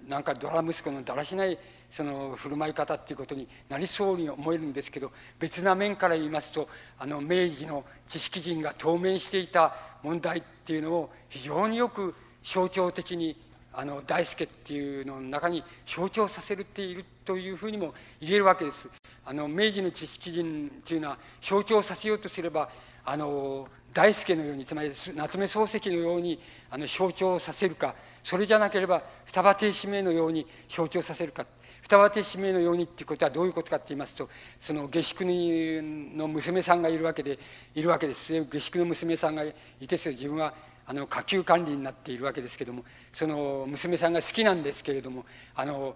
[0.08, 1.58] なんかドラ息子のだらしない
[1.96, 12.14] その振る舞い方っていうことになりそうに思えるんですけど別な面から言いますとあの明治の知識人が当面していた問題っていうのを非常によく
[12.44, 13.40] 象徴的に
[13.72, 18.88] あの大輔っていうのの中に象徴させるっているというふうにも言えるわけです。
[19.24, 22.68] あの明治の知識人というのは象徴させようとすれば
[23.04, 26.38] あの大輔のようにつまり夏目漱石のように
[26.70, 31.46] あの象徴させるかそれじゃなければ双葉亭使命のように象徴させるか
[31.84, 37.38] 双葉亭使命のようにっていうことはどういうことかって言いますとその下宿の娘さんがいるわけで
[37.74, 38.32] いるわけです。
[38.32, 39.52] 下宿の娘さんがい
[39.86, 40.54] て自分は
[40.86, 45.94] あの下級管理になっているわけですけどもその娘さんが好きなんですけれどもあの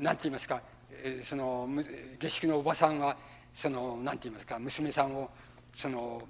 [0.00, 0.62] 何て言いますか
[1.28, 1.68] その
[2.18, 3.16] 下宿のおばさんは
[3.54, 5.28] その何て言いますか娘さんを
[5.76, 6.22] その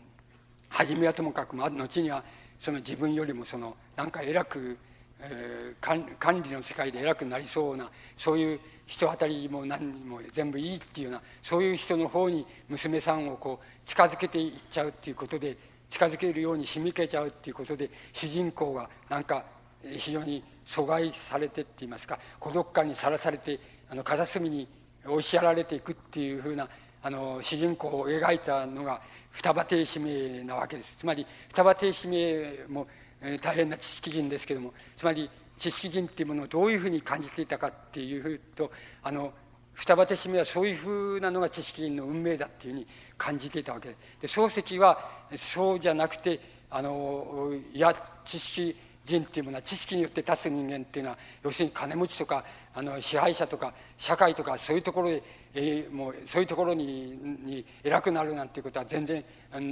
[0.69, 2.25] 初めはともかく後には
[2.59, 4.77] その自分よりもそのなんか偉く、
[5.21, 15.57] えー、管理の世界で偉くなりそうなそういう人当たりも何も全部いいっていうようなそういう人の方に娘さんをこう近づけていっちゃうっていうことで
[15.91, 19.45] 近づけるように仕向けちゃうっていうことで主人公がなんか
[19.97, 23.59] 非常に阻害されてって言いますか孤独感にさらされて
[23.91, 24.69] あの片隅に
[25.05, 26.69] 押しやられていくっていうふうな
[27.03, 32.87] あの主人公を描いたのが双葉亭使命なわけですつまり双葉亭使命も、
[33.23, 38.71] えー、大変な知識人ですけどもつまり知識人っていうものをどういうふうに感じていたかっていうと
[39.03, 39.33] あの
[39.75, 43.91] 双葉手締めはそういうふうなのが知識人の運命だっていうふうに感じていたわけ。
[44.21, 46.41] ですで漱石はそうじゃなくて
[46.71, 55.23] あのいや知識人っていうものは知識によって立つ人間っていうのは要するに金持ちとかあの支配者とか社会とかそういうところで、
[55.55, 59.25] えー、もうそういうところにに偉くなるなんていうことは全然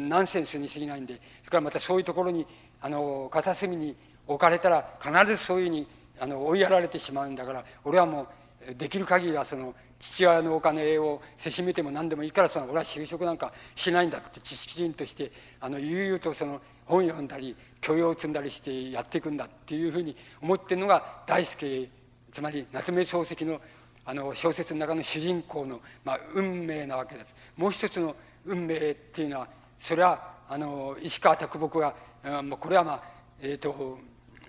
[0.08, 2.47] ナンセンスに過ぎないんでそれからまたそういうところに
[2.81, 3.97] あの片隅に
[4.27, 5.89] 置かれたら必ずそういうふうに
[6.19, 8.27] あの追いやられてしまうんだから俺はも
[8.71, 15.31] うできる限りはその父親のお金をせしめても何でもいいからその俺は就職なんかしないんだって知識人として
[15.61, 21.89] あの悠々とその本読んだり教養を積んだりしてやっていくんだっていうふうに思ってるのが大輔
[22.33, 23.61] つまり夏目漱石の
[24.09, 27.35] あの小説の中の主人公の、まあ、運命なわけです。
[27.57, 28.15] もう一つの
[28.45, 29.49] 運命っていうのは
[29.81, 33.03] それはあの石川啄木が、これはまあ
[33.41, 33.99] え、ー、と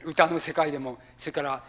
[0.06, 1.64] 歌の世界でもそれから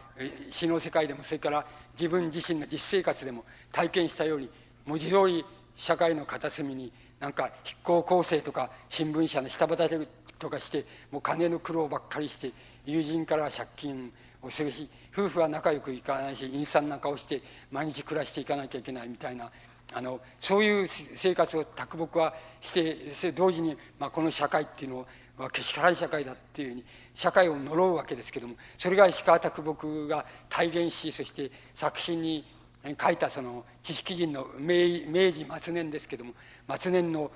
[0.50, 4.48] 詩の世界でもそれから自分自身の実生活でも体験したように
[4.86, 5.44] 文字通り
[5.76, 12.52] 社会の片隅になんか筆行構成とか新聞社の下働きとかしてもう金の苦労ばっかりして
[12.86, 14.12] 友人から借金
[14.42, 19.50] をするし夫婦は仲良くいかないし陰惨な顔して毎日暮らしていかなきゃいけないみたいな
[19.92, 25.06] あのそういう生活を卓木はして同時に、まあ、この社会っていうのを
[25.38, 26.84] はけしからん社会だっていうふうに
[27.14, 32.44] 社会を呪うわけですけどもそれが石川啄木が体現しそして作品に
[33.00, 36.32] 書いたその知識人の明明治末年ですけども
[36.78, 37.30] 末年の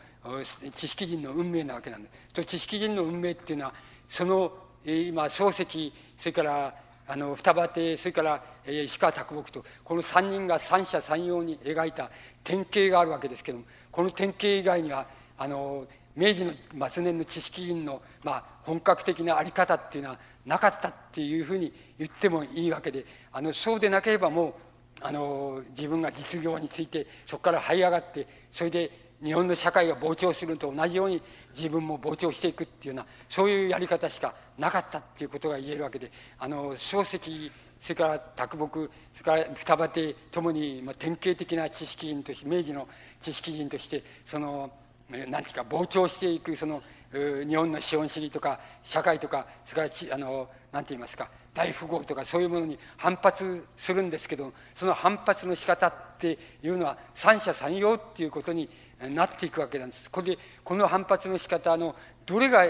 [0.75, 2.35] 知識人の運命なわけなんです。
[2.35, 3.75] と知識人の運命っていうのは
[4.09, 4.53] その
[4.85, 6.75] 今漱石それから
[7.09, 12.11] あの双葉亭それから石川啄木とこの3人が三者三様に描いた
[12.45, 15.07] 典型があるわけですけどもこの典型以外には
[15.37, 16.53] あの明治の
[16.91, 24.55] 末年の知識人の、まあ、本格的な在り方っていうのはなかったっていうふうに言ってもいいわけであのそうでなければもう
[25.01, 28.91] あの自分が実業についてそこから這い上がってそれで
[29.23, 31.23] 日本の社会が膨張するのと同じように
[31.57, 42.89] 自分も膨張していくっていうようなそういうやり方しかなかったっていうことが言えるわけであの漱石それから卓木それから双葉亭ともに、まあ、典型的な知識人として明治の
[43.21, 44.71] 知識人としてその
[45.09, 46.83] 何ていうか膨張していくその
[47.13, 58.69] 日本の資本主義とか社会とかそれからあの何て言いますか大富豪とかそういうものに反発するんですけどその反発の仕方っていうのは三者三様っていうことに
[59.11, 60.11] なっていくわけなんです。
[60.11, 62.67] これでこの反発の仕方のどれが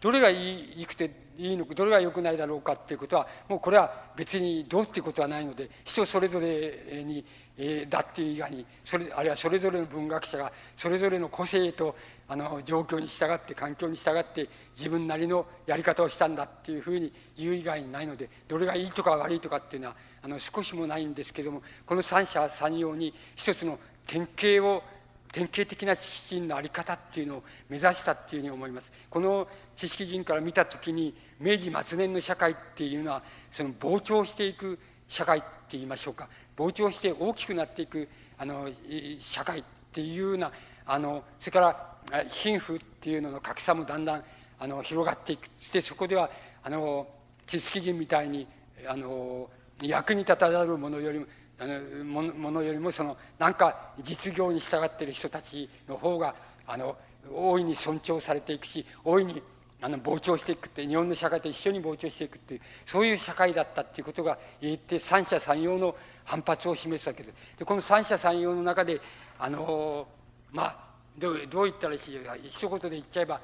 [0.00, 7.24] どれがいいくていいのかどれが良くないだろうかっていうことはもうこれは別にどうっていうことはないので人それぞれに
[7.56, 11.94] えー、だっていう以外にそれあるいはそれぞれの文学者がそれぞれの個性と
[12.28, 24.82] あの状況に従って環境に従って自分なりのやり方をしたんだっていうふうに言う以外にないのでどれがいいとか悪いとかっていうのはあの少しもないんですけどもこの三者三様に一つの典型を
[25.32, 28.92] 典型的な知識人の在り方っていうのを目指したっていうふうに思います。
[29.08, 36.28] この知識人から見た時に明治末年の社会っていうのはその膨張していく社会って言いましょうか。
[36.56, 38.08] 膨張して大きくなっていく
[38.38, 38.68] あの
[39.20, 40.52] 社会っていうような
[40.84, 44.24] あのそれから貧富っていうのの格差もだんだん
[44.58, 45.48] あの広がっていく。
[45.58, 46.30] そしてそこでは
[46.62, 47.06] あの
[47.46, 48.46] 知識人みたいに
[48.86, 49.48] あの
[49.80, 51.26] 役に立たざる者よりも
[51.58, 56.34] あのもものよりもそのなんか実業に従っている人たちの方が
[56.66, 56.96] あの
[57.32, 59.42] 大いに尊重されていくし大いに
[59.80, 69.00] あの膨張していくって日本の社会と一緒に膨張していくっていうそういう社会だったっていうことが言って三者三様の反発を示すわけですでこの三者三様の中で
[69.38, 70.06] あの
[70.50, 70.76] まあ
[71.18, 72.10] どうどう言ったらいいし
[72.48, 73.40] 一言で言っちゃえば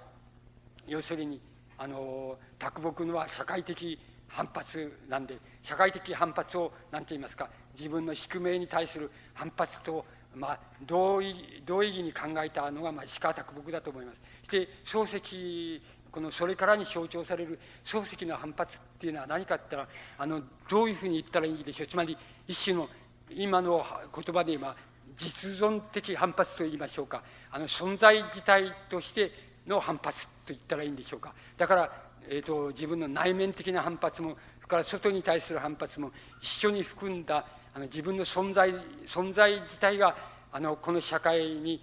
[0.87, 1.41] 要するに
[1.77, 14.19] あの卓木のは社会的反発なんで社会的反発を何て言いますか自分の宿命に対する反発と、まあ、同意同意義に考えたのが、まあ、石川啄木だと思います。
[14.45, 15.83] そして漱石
[16.19, 19.89] このそれからに象徴される漱石の反発っていうのは何かって言ったら
[20.19, 21.87] あのどういうふうに言ったらいいでしょう。
[21.87, 22.89] つまり一種の
[23.31, 24.75] 今の言葉で言えば
[25.17, 27.23] 実存的反発と言いましょうか。
[27.53, 29.31] あの存在自体として
[29.65, 31.33] の反発と言ったらいいんでしょうか。
[31.57, 31.93] だから、
[32.29, 36.11] えーと、自分の内面的な反発もそれから外に対する反発も
[36.43, 38.75] 一緒に含んだあの自分の存在
[39.07, 40.17] 存在自体が
[40.51, 41.81] あのこの社会に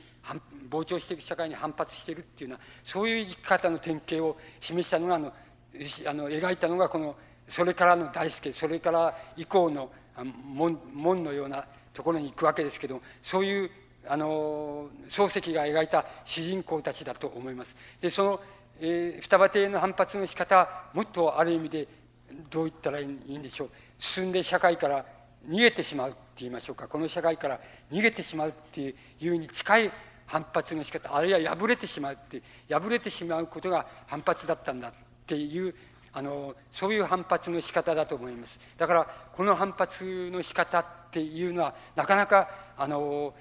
[0.70, 7.16] 膨張していく社会に反発しているっていうようなそういう生き方の典型を示したのがあのあの描いたのがこの
[7.50, 9.92] それからの大輔それから以降の
[10.44, 13.70] 門門のようなところに行くわけですけどそういう
[14.08, 17.76] あの漱石が描いた主人公たちだと思います。
[18.02, 18.40] でその、
[18.80, 21.88] えー、双葉亭の反発の仕方もっとある意味で
[22.50, 23.70] どう言ったらいいんでしょう。
[24.00, 25.06] 進んで社会から
[25.48, 26.88] 逃げてしまうって言いましょうか。
[26.88, 27.60] この社会から
[27.92, 29.92] 逃げてしまうっていうに近い
[30.26, 34.94] 反発の仕方あるいは破れてしまうって破れてしまうことが反発だったんだっ
[35.26, 35.74] ていう
[36.14, 38.58] あのそういう反発の仕方だと思います。
[38.78, 43.34] だからこの反発の仕方っていうのはなかなかあの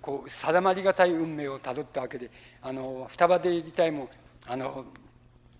[0.00, 2.30] こう定まりがたい運命をたどったわけで
[2.62, 4.08] あの双葉で自体も
[4.46, 4.86] あの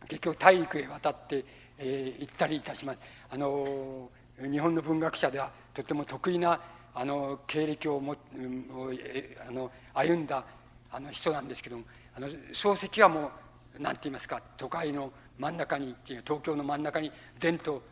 [0.09, 1.45] 結局大陸へ渡って、
[1.79, 2.99] えー、行ったりいたします。
[3.31, 4.11] あの
[4.51, 6.61] 日本の文学者ではとても得意な
[6.95, 8.17] あの経歴をも
[9.47, 10.45] あの歩んだ
[10.91, 11.85] あの人なんですけども
[12.17, 13.31] あの漱石はも
[13.79, 17.83] う何て言いますか都会の真ん中にっていう東京の真ん中に伝と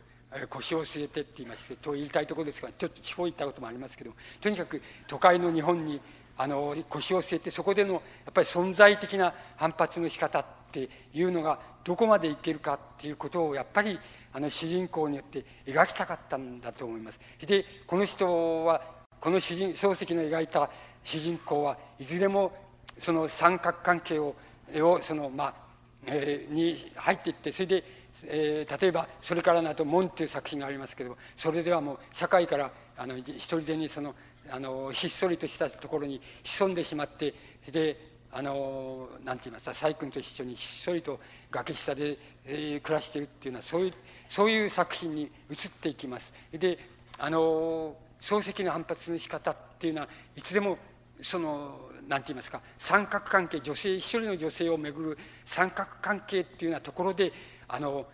[0.49, 6.01] 腰を据えてって言いますと言いたいところですがちょっと地方行ったこともありますけどとにかく都会の日本に
[6.37, 7.99] あの腰を据えてそこでのや
[8.29, 13.97] っぱり存在的な反発の仕方っていうのがどこまでいけるかっていうことをやっぱり
[14.33, 17.19] あの主人公によって描きたかったんだと思います。
[17.45, 18.81] でこの人は
[19.21, 20.69] この主人漱石の描いた
[21.05, 22.51] 主人公はいずれも
[22.99, 24.35] その三角関係を
[24.73, 25.53] をそのまあ、
[26.07, 27.83] えー、に入っていってそれで、
[28.23, 34.15] えー、例えばそれからのあと「門」という作品がありますけどそれではもう社会からあの一人でにその
[34.49, 37.33] あのひっそりとしたところに潜んでしまって
[37.71, 41.19] であのなんて言いますか細君と一緒にひっそりと
[41.51, 43.93] 崖下で、えー、暮らしているっていうのはそういう
[44.29, 46.33] そういう作品に移っていきます。
[46.51, 46.77] で
[47.17, 50.77] あの漱石の反発の仕方っていうのはいつでも
[51.21, 57.31] その何て言いますか三角関係女性一人の女性をめぐる三角関係っていうようなところで
[57.67, 58.05] あの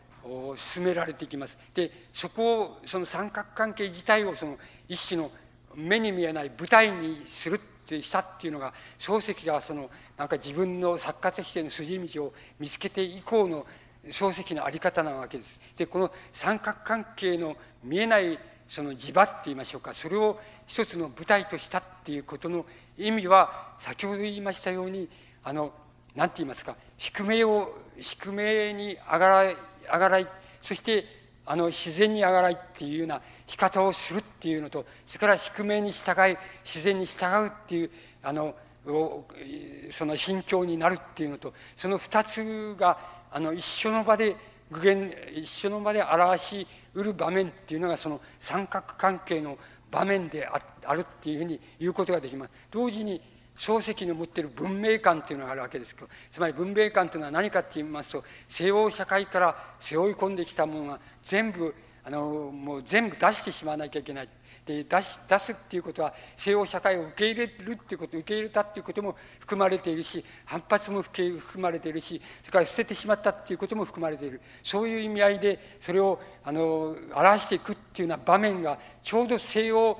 [0.56, 1.58] 進められていきます。
[1.74, 5.32] でそこをその三角関係自体をその一種の
[5.76, 13.66] 目に見えない舞台にするってしたっていうのが漱石がそのなんか自分の作家としての筋道を見つけて以降の
[14.08, 15.60] 漱石の在り方なわけです。
[15.78, 18.40] でこの三角関係の見えない
[18.72, 22.66] その地場って言いましょうかそれを一つの舞台としたっていうことの
[23.08, 25.10] 意味は先ほど言いましたように
[25.44, 25.74] あの
[26.16, 29.58] 何て言いますか宿命を宿命にあがらい
[29.90, 30.28] あがらい
[30.62, 31.06] そして
[31.46, 38.56] あの自然にあがらいっていうような生き方をするっていうのとそれから宿命に従い自然に従うっていうあの
[39.92, 42.98] その心境になるっていうのとその二つが
[43.32, 44.36] あの一緒の場で
[44.72, 49.58] 具現一緒の場で表しうる場面っていうのがその三角関係の
[49.92, 52.52] 場面であるっていうふうに言うことができます。
[52.72, 53.22] 同時に
[53.58, 62.22] 漱石の持っている文明観というのがあるわけですけどつまり文明観というのは何かって言いますと西欧社会から背負い込んできたものが全部あの
[62.52, 64.30] もう全部出してしまわなきゃいけない
[64.66, 74.42] で出し出すっていうことは西洋社会を受け入れるっていうこと受け入れたっていうことも含まれているし反発も含まれているしそれから捨ててしまったっていうことも含まれている。
[74.64, 80.00] そういう意味合いでそれをあの表していくっていうような場面がちょうど西洋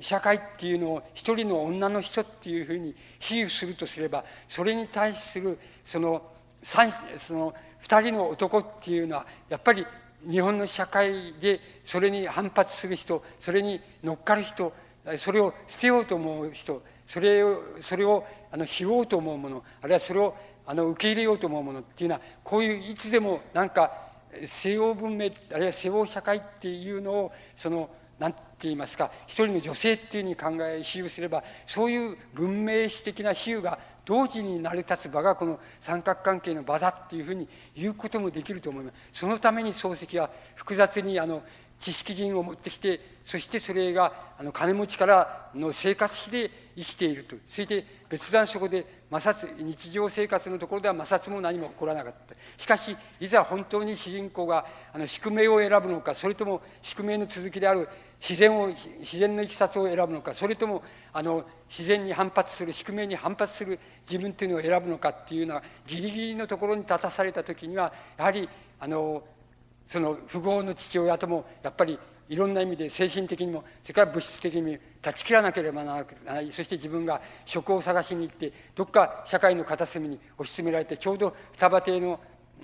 [0.00, 6.22] 社会っていうのを一人の女の人っていうふうに比喩するとすればそれに対するその
[6.62, 9.84] その二人の男っていうのはやっぱり
[10.28, 14.72] 日本の社会でそれに反発する人それに乗っかる人
[15.18, 20.34] それを捨てようと思う人それをそれをあの拾おうと思うものあるいはそれを
[20.64, 23.90] あの受け入れようと思うものっていうのはこういういつでもなんか
[24.46, 41.42] 西洋文明あるいは西洋社会っていうのをその何て言いますか一人の女性っていうふうに考え比喩すればそういう文明史的な比喩が同時に成り立つ場がこの三角関係の場だっていうふうに言うこともできると思いますそのために漱石は複雑にあの
[41.82, 47.34] 知識人を持ってきて、そしてそれが、あの、金持ちからの生活費で生きていると。
[47.48, 52.36] それで、別段そこで摩擦、日常生活のところでは摩擦も何も起こらなかった。
[52.56, 57.88] しかし、いざ本当に主人公が、あの、宿命を選ぶのか、それとも宿命の続きである
[58.22, 58.68] 自然を、
[59.00, 69.24] 自然のいきさつを選ぶのか、それとも、あの、自然に反発する、宿命に反発する自分というのを選ぶのかっていうのは、ギリギリのところに立たされた時には、やはり、あの、
[69.92, 76.50] その富豪の父親ともやっぱりいろんな意味で精神的にもそれから物質的にも断ち切らなければならない。
[76.52, 82.18] そして自分が職を探しに行ってどっか社会の片隅に押し詰められてちょうど双葉亭の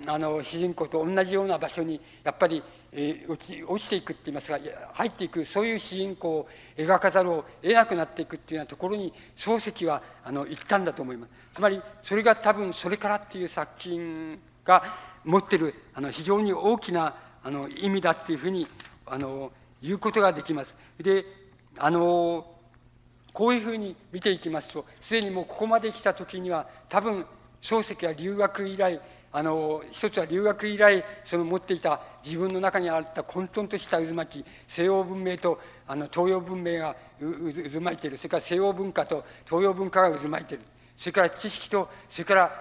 [0.07, 4.57] あの主人公と同じような場所にやっぱり、えー、落ち落ちていくって言いますか
[4.93, 14.83] 入っていくそういう主人公を描かざるを得なくなっていくっていうようなところに漱石はあの行ったんだと思いますつまりそれが多分「それから」っていう作品が
[15.23, 18.67] 持ってるあの非常に大きなあの意味だっていうふうに
[19.05, 19.51] あの
[19.81, 20.75] 言うことができます。
[20.99, 21.25] で
[21.77, 22.45] あの
[23.33, 27.25] こういうふうに見ていきますとすでにもうここまで来た時には多分
[27.61, 28.99] 漱石は留学以来
[29.31, 40.63] あの一つは留学以来その持っていた自分の中にあった混沌とした渦巻き西洋文明とあの東洋文明が渦巻いているそれから西洋文化と東洋文化が渦巻いている
[40.97, 42.51] それから知識とそれから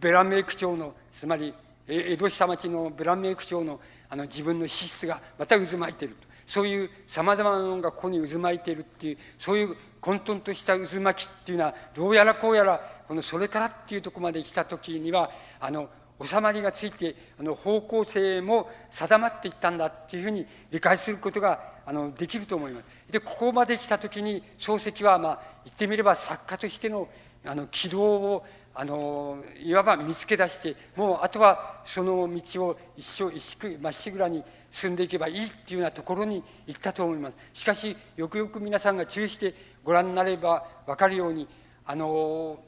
[0.00, 1.54] ベランメイク朝のつまり
[1.86, 6.16] 江戸下町のベランメイク町のあの自分の資質がまた渦巻いている。
[6.46, 15.88] そういう様々なものがここに渦巻いているっていう、そういう混沌とした渦巻きっていうのは、どうやらこうやら、このそれからっていうとこまで来た時には、あの、
[16.24, 23.12] 収まりがついて、あの、方向性も定まっていったんだっていうふうに理解することが、あの、できると思います。
[23.12, 27.08] で、ここまで来た時に、漱石は、まあ、言ってみれば作家としての、
[27.44, 28.46] あの、軌道を
[28.78, 41.48] あのいわば見つけ出してもうあとはその道を一生まっしぐらに進んでいけばいいっていうようなところに行ったと思いますしかしよくよく皆さんが注意してご覧になれば分かるように
[41.86, 42.58] あの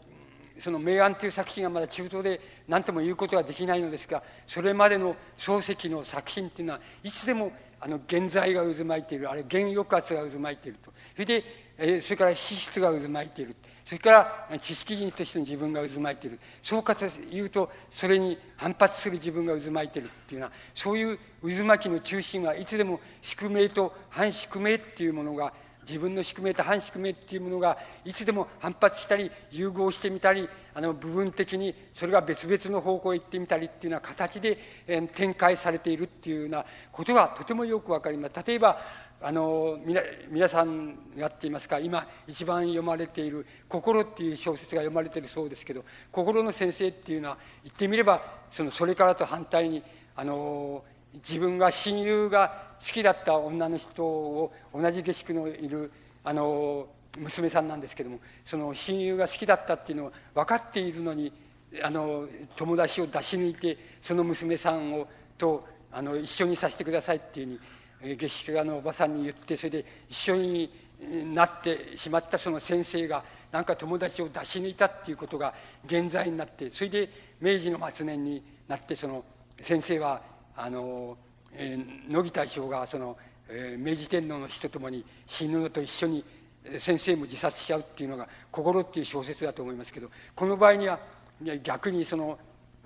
[0.60, 11.44] その「明暗」という作品がまだ中東で何とも言うことはできないのですがそれまでの漱石の作品っていうのはいつでもあの現在が渦巻いているあれ原抑圧が渦巻いているとそれで、
[11.78, 13.56] えー、それから資質が渦巻いている
[13.88, 14.10] それか
[14.50, 25.54] ら知識人としての自分が渦巻いているそうかつ言うとそれに反発する自分が渦巻いているっていうようなそういう渦巻きの中心はいつでも宿命と反宿命っていうものが
[25.89, 38.34] 自分の宿命と反宿命っていうものがいつでも反発したり融合してみたりあの部分的にそれが別々の方向へ行ってみたりっていうような形で、えー、展開されているっていうようなことがとてもよくわかります。
[38.47, 38.78] 例えば
[39.20, 39.78] あの
[40.31, 49.83] 皆さんやっていますか今一番読まれている「心」っていう小説が読まれているそうですけど心の先生っていうのは言ってみればそのそれからと反対に
[50.15, 50.84] あの
[51.26, 55.90] 自分が親友が好きだった女の人を同じ下宿のいる
[56.24, 61.32] あの娘さんなんですけどもその親友が好きだったっていうのを分かっているのに
[61.82, 67.58] あの友達を出し抜いてその娘さんをとあの一緒にさせてくださいっていう
[68.00, 70.70] ふうに下宿屋のおばさんに言ってそれで一緒に
[71.34, 75.55] なってしまったその先生がなんか友達を出し抜いたっていうことが
[75.86, 77.08] 現在になってそれで
[77.40, 79.24] 明治の末年になってその
[79.60, 80.20] 先生は
[80.60, 81.16] あの、
[81.52, 83.16] えー、乃木大将がその、
[83.48, 86.24] えー、明治天皇の死とともに死ぬのと一緒に
[86.80, 90.98] 先生も自殺しちゃうっていうのが「心」っていう小説だと思いますけどこの場合には
[91.62, 92.38] 逆にその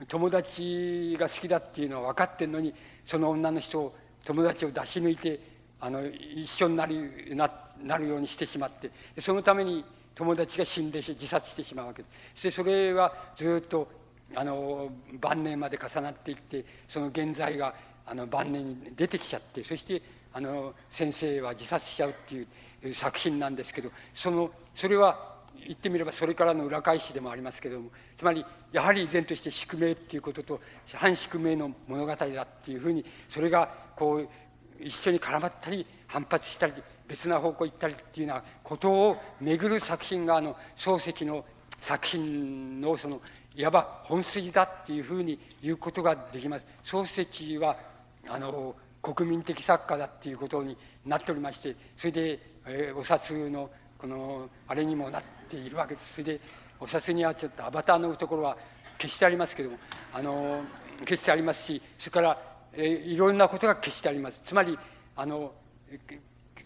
[0.06, 3.94] 友達が好きだっていうのは分かってんのにその女の人を
[4.24, 5.40] 友達を出し抜いて
[5.80, 7.50] あの一緒になるな
[7.82, 9.84] なるようにしてしまってそのために
[10.14, 12.14] 友達が死んで自殺してしまうわけです。
[12.34, 13.88] そしてそれはずっと
[14.34, 17.74] あの晩年まで重なっていってその現在が
[18.06, 20.02] あの晩年に出てきちゃってそして
[20.32, 22.42] あの先生は自殺しちゃうってい
[22.90, 25.32] う作品なんですけどそのそれは
[25.66, 30.60] 言ってみればそれからの裏返しでもありますけどもつまりやはり依然として宿命っていうことと
[30.94, 34.28] 反宿命の物語だっていうふうにそれがこう
[34.82, 36.72] 一緒に絡まったり反発したり
[37.06, 41.44] 別な方向行ったりっていうようなことを巡る作品があの漱石の
[41.80, 43.20] 作品のその
[43.54, 46.64] いわば本筋だっていうふうに言うことができます。
[46.84, 47.76] 漱石は
[48.28, 56.12] あの国民的作家だっていうことになっておりましてそれで、えー、お札のこのあれにもなっているわけです。
[56.12, 56.40] それで
[56.80, 58.56] お札にはちょっとアバターのところは
[58.98, 59.78] 消してありますけども
[60.12, 60.62] あの
[61.00, 62.38] 消してありますしそれから
[62.74, 64.40] えいろんなことが決してあります。
[64.44, 64.78] つまり
[65.16, 65.52] あの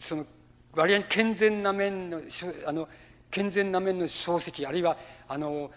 [0.01, 0.27] その
[0.75, 2.21] 割合に健全な面の
[2.67, 2.89] あの
[3.31, 5.71] 健全な面の漱石あるいはあの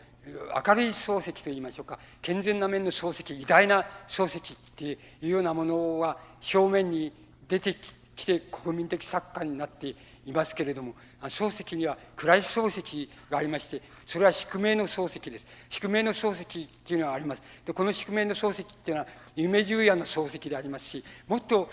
[0.66, 4.42] 明るい漱石といいましょうか健全な面の漱石偉大な漱石っ
[4.76, 6.18] ていうようなものは
[6.54, 7.12] 表面に
[7.48, 7.76] 出て
[8.16, 15.46] きて国民的作家になっていますけれども、漱石には暗い漱石がありまして、それは宿命の漱石です。
[15.70, 16.48] 宿命の漱石っ
[16.86, 17.42] ていうのはあります。
[17.66, 21.70] で、この宿命の漱石っていうのは、夢十夜の漱石でありますし、もっと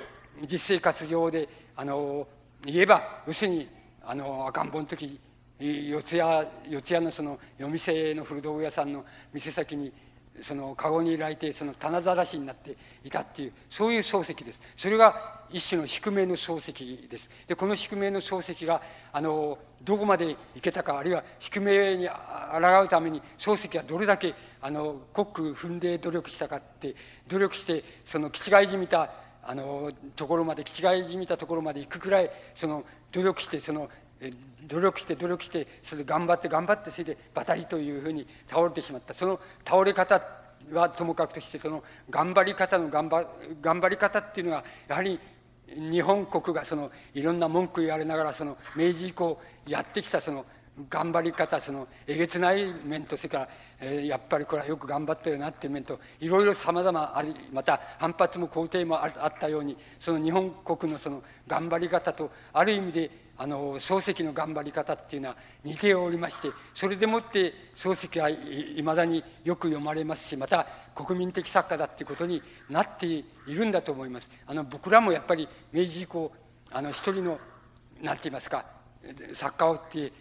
[0.51, 2.27] 実生活上で、あの、
[2.65, 3.69] 言えば、要するに、
[4.05, 5.21] あの、赤ん坊の時、
[5.59, 9.93] 四谷、四谷のその夜店の古道具屋さんの店先に、
[10.43, 14.61] その籠に入いてその棚ざらしになっていたっていうそういう漱石です。
[14.77, 17.29] それが一種の宿命の漱石です。
[17.47, 26.95] でこの宿命の漱石があのどこまでいけたかあるいは宿命に抗うために漱石はどれだけあの国苦踏んで努力したかって
[27.29, 29.11] 努力してその気違いじみた
[29.43, 33.89] あのところまで気違いじみたところまで行くくらいその努力してその
[34.67, 39.15] 努力して努力してそれで頑張って頑張ってそれでバタリというふうに倒れてしまった。
[39.15, 40.21] その倒れ方
[40.73, 43.27] はともかくとしてその頑張り方の頑張
[43.61, 45.21] 頑張り方っていうのはやはり
[45.69, 50.45] 日本国がそのいろんな文句言われながらその明治以降やってきたその
[50.91, 53.49] 頑張り方そのえげつない面とそれから、
[53.81, 74.29] え、やっぱりこれはよく頑張ったよなっていう面といろいろさまざまありまた反発も肯定もあったようにその日本国のその頑張り方とある意味であの漱石の頑張り方っていうのは似ておりましてそれでもって漱石はいまだによく読まれますしまた国民的作家だっていうことになっているんだと思います。
[74.47, 76.33] あの僕らもやっぱり明治以降
[76.71, 77.39] あの一人の
[78.03, 78.65] 何て言いますか
[79.35, 80.13] 作家をって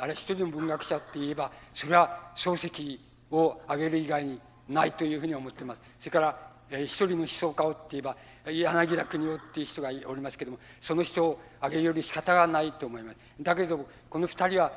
[0.00, 5.80] あれ一人の文学者って言えばそれは漱石を挙げる以外にないというふうに思ってます。
[6.00, 8.16] それから、一人の思想家をって言えば
[8.50, 13.16] 柳田国夫っていう人がおりますけどもその人を挙げるより仕方がないと思います。
[13.40, 14.72] だけどこの二人は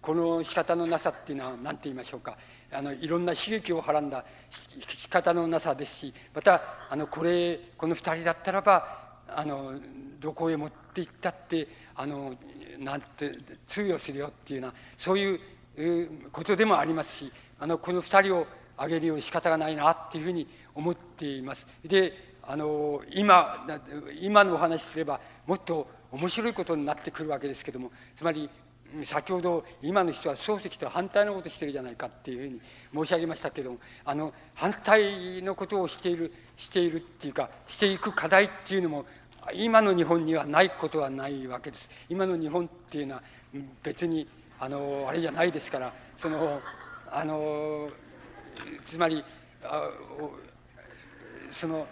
[0.00, 2.36] この仕方のなさっていうのは何て言いましょうか。
[2.72, 4.24] あのいろんな刺激をはらんだ
[4.88, 9.74] 仕方のなさですしまたあのこれこの二人だったらばあの
[10.18, 12.34] どこへ持って行ったってあの
[12.78, 13.32] なんて
[13.68, 18.46] 通用するよっていうようなそういうことでもありますしあのこの二人を
[18.76, 21.66] 挙げるように仕方がないなっていうふうに思っています。
[21.84, 23.66] であの今
[24.20, 28.48] 今のお話すればもっと面白いことになってくるわけですけどもつまり
[29.04, 32.60] 先ほど今の人は漱石と反対のことしてるじゃないかっていうふうに
[32.94, 39.06] 申し上げましたけどもあの反対のことをしているしているっていうかしていく課題っていうのも
[39.54, 41.88] 今の日本にはないことはないわけです。
[42.08, 43.22] 今の日本っていうのは
[43.82, 46.60] 別にあのあれじゃないですからその
[47.10, 47.88] あの
[48.84, 49.22] つまり
[49.62, 49.88] あ
[51.50, 51.86] その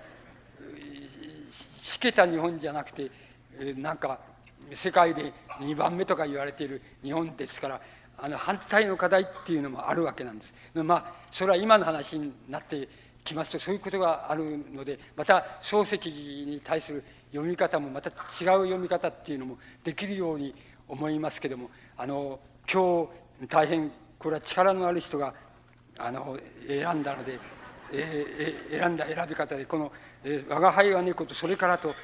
[1.94, 3.10] しけた日本じゃなくて
[3.58, 4.18] えなんか
[4.72, 7.80] 世界で2番目とか言われている日本ですから
[8.18, 10.82] あの反対の課題っていうのもあるわけなんです。
[10.82, 12.88] まあそれは今の話になって
[13.24, 20.54] きますとそういうことがあるのでまた漱石に対する読み方もまた違う読み方っていうのもできるように
[20.88, 22.38] 思いますけどもあの
[22.70, 23.08] 今
[23.40, 25.34] 日大変これは力のある人が
[25.98, 27.38] あの選んだので、
[27.92, 29.92] えー、選んだ選び方でこの、
[30.48, 31.94] 我が輩は猫とそれからと、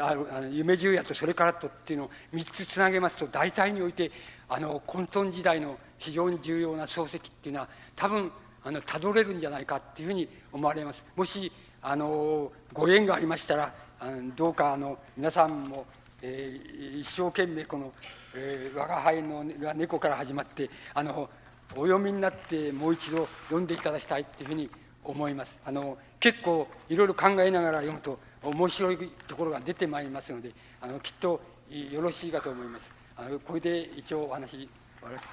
[0.00, 4.10] あの夢十夜とそれからとっていうのを3つつなげますと大体において
[4.48, 8.30] あの混沌時代の非常に重要な漱石っていうのは多分
[8.62, 11.04] あのたどれるんじゃないかっていうふうに思われます。
[11.16, 11.50] もし
[11.80, 15.86] あのご縁がありましたらあのどうかあの皆さんも、
[16.22, 17.92] えー、一生懸命この、
[18.34, 21.28] えー、我が輩の猫から始まってあの
[21.76, 24.70] お読みになってもう一度読んでいただきたいっていうふうに
[25.04, 25.56] 思います。
[25.64, 32.84] あの結構いろいろ考えながら読むと面白いところが出てまいりますのであのきっとよろしいかと思います。
[33.16, 34.68] あのこれで一応お話終
[35.02, 35.28] わらせて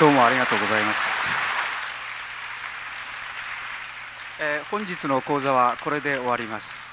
[0.00, 0.98] どうもありがとうございまし
[4.38, 6.92] た、えー、本日の講座はこれで終わります。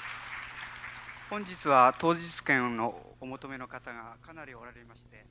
[1.29, 5.25] 本日は当日券のお求めの方がかなりおられまして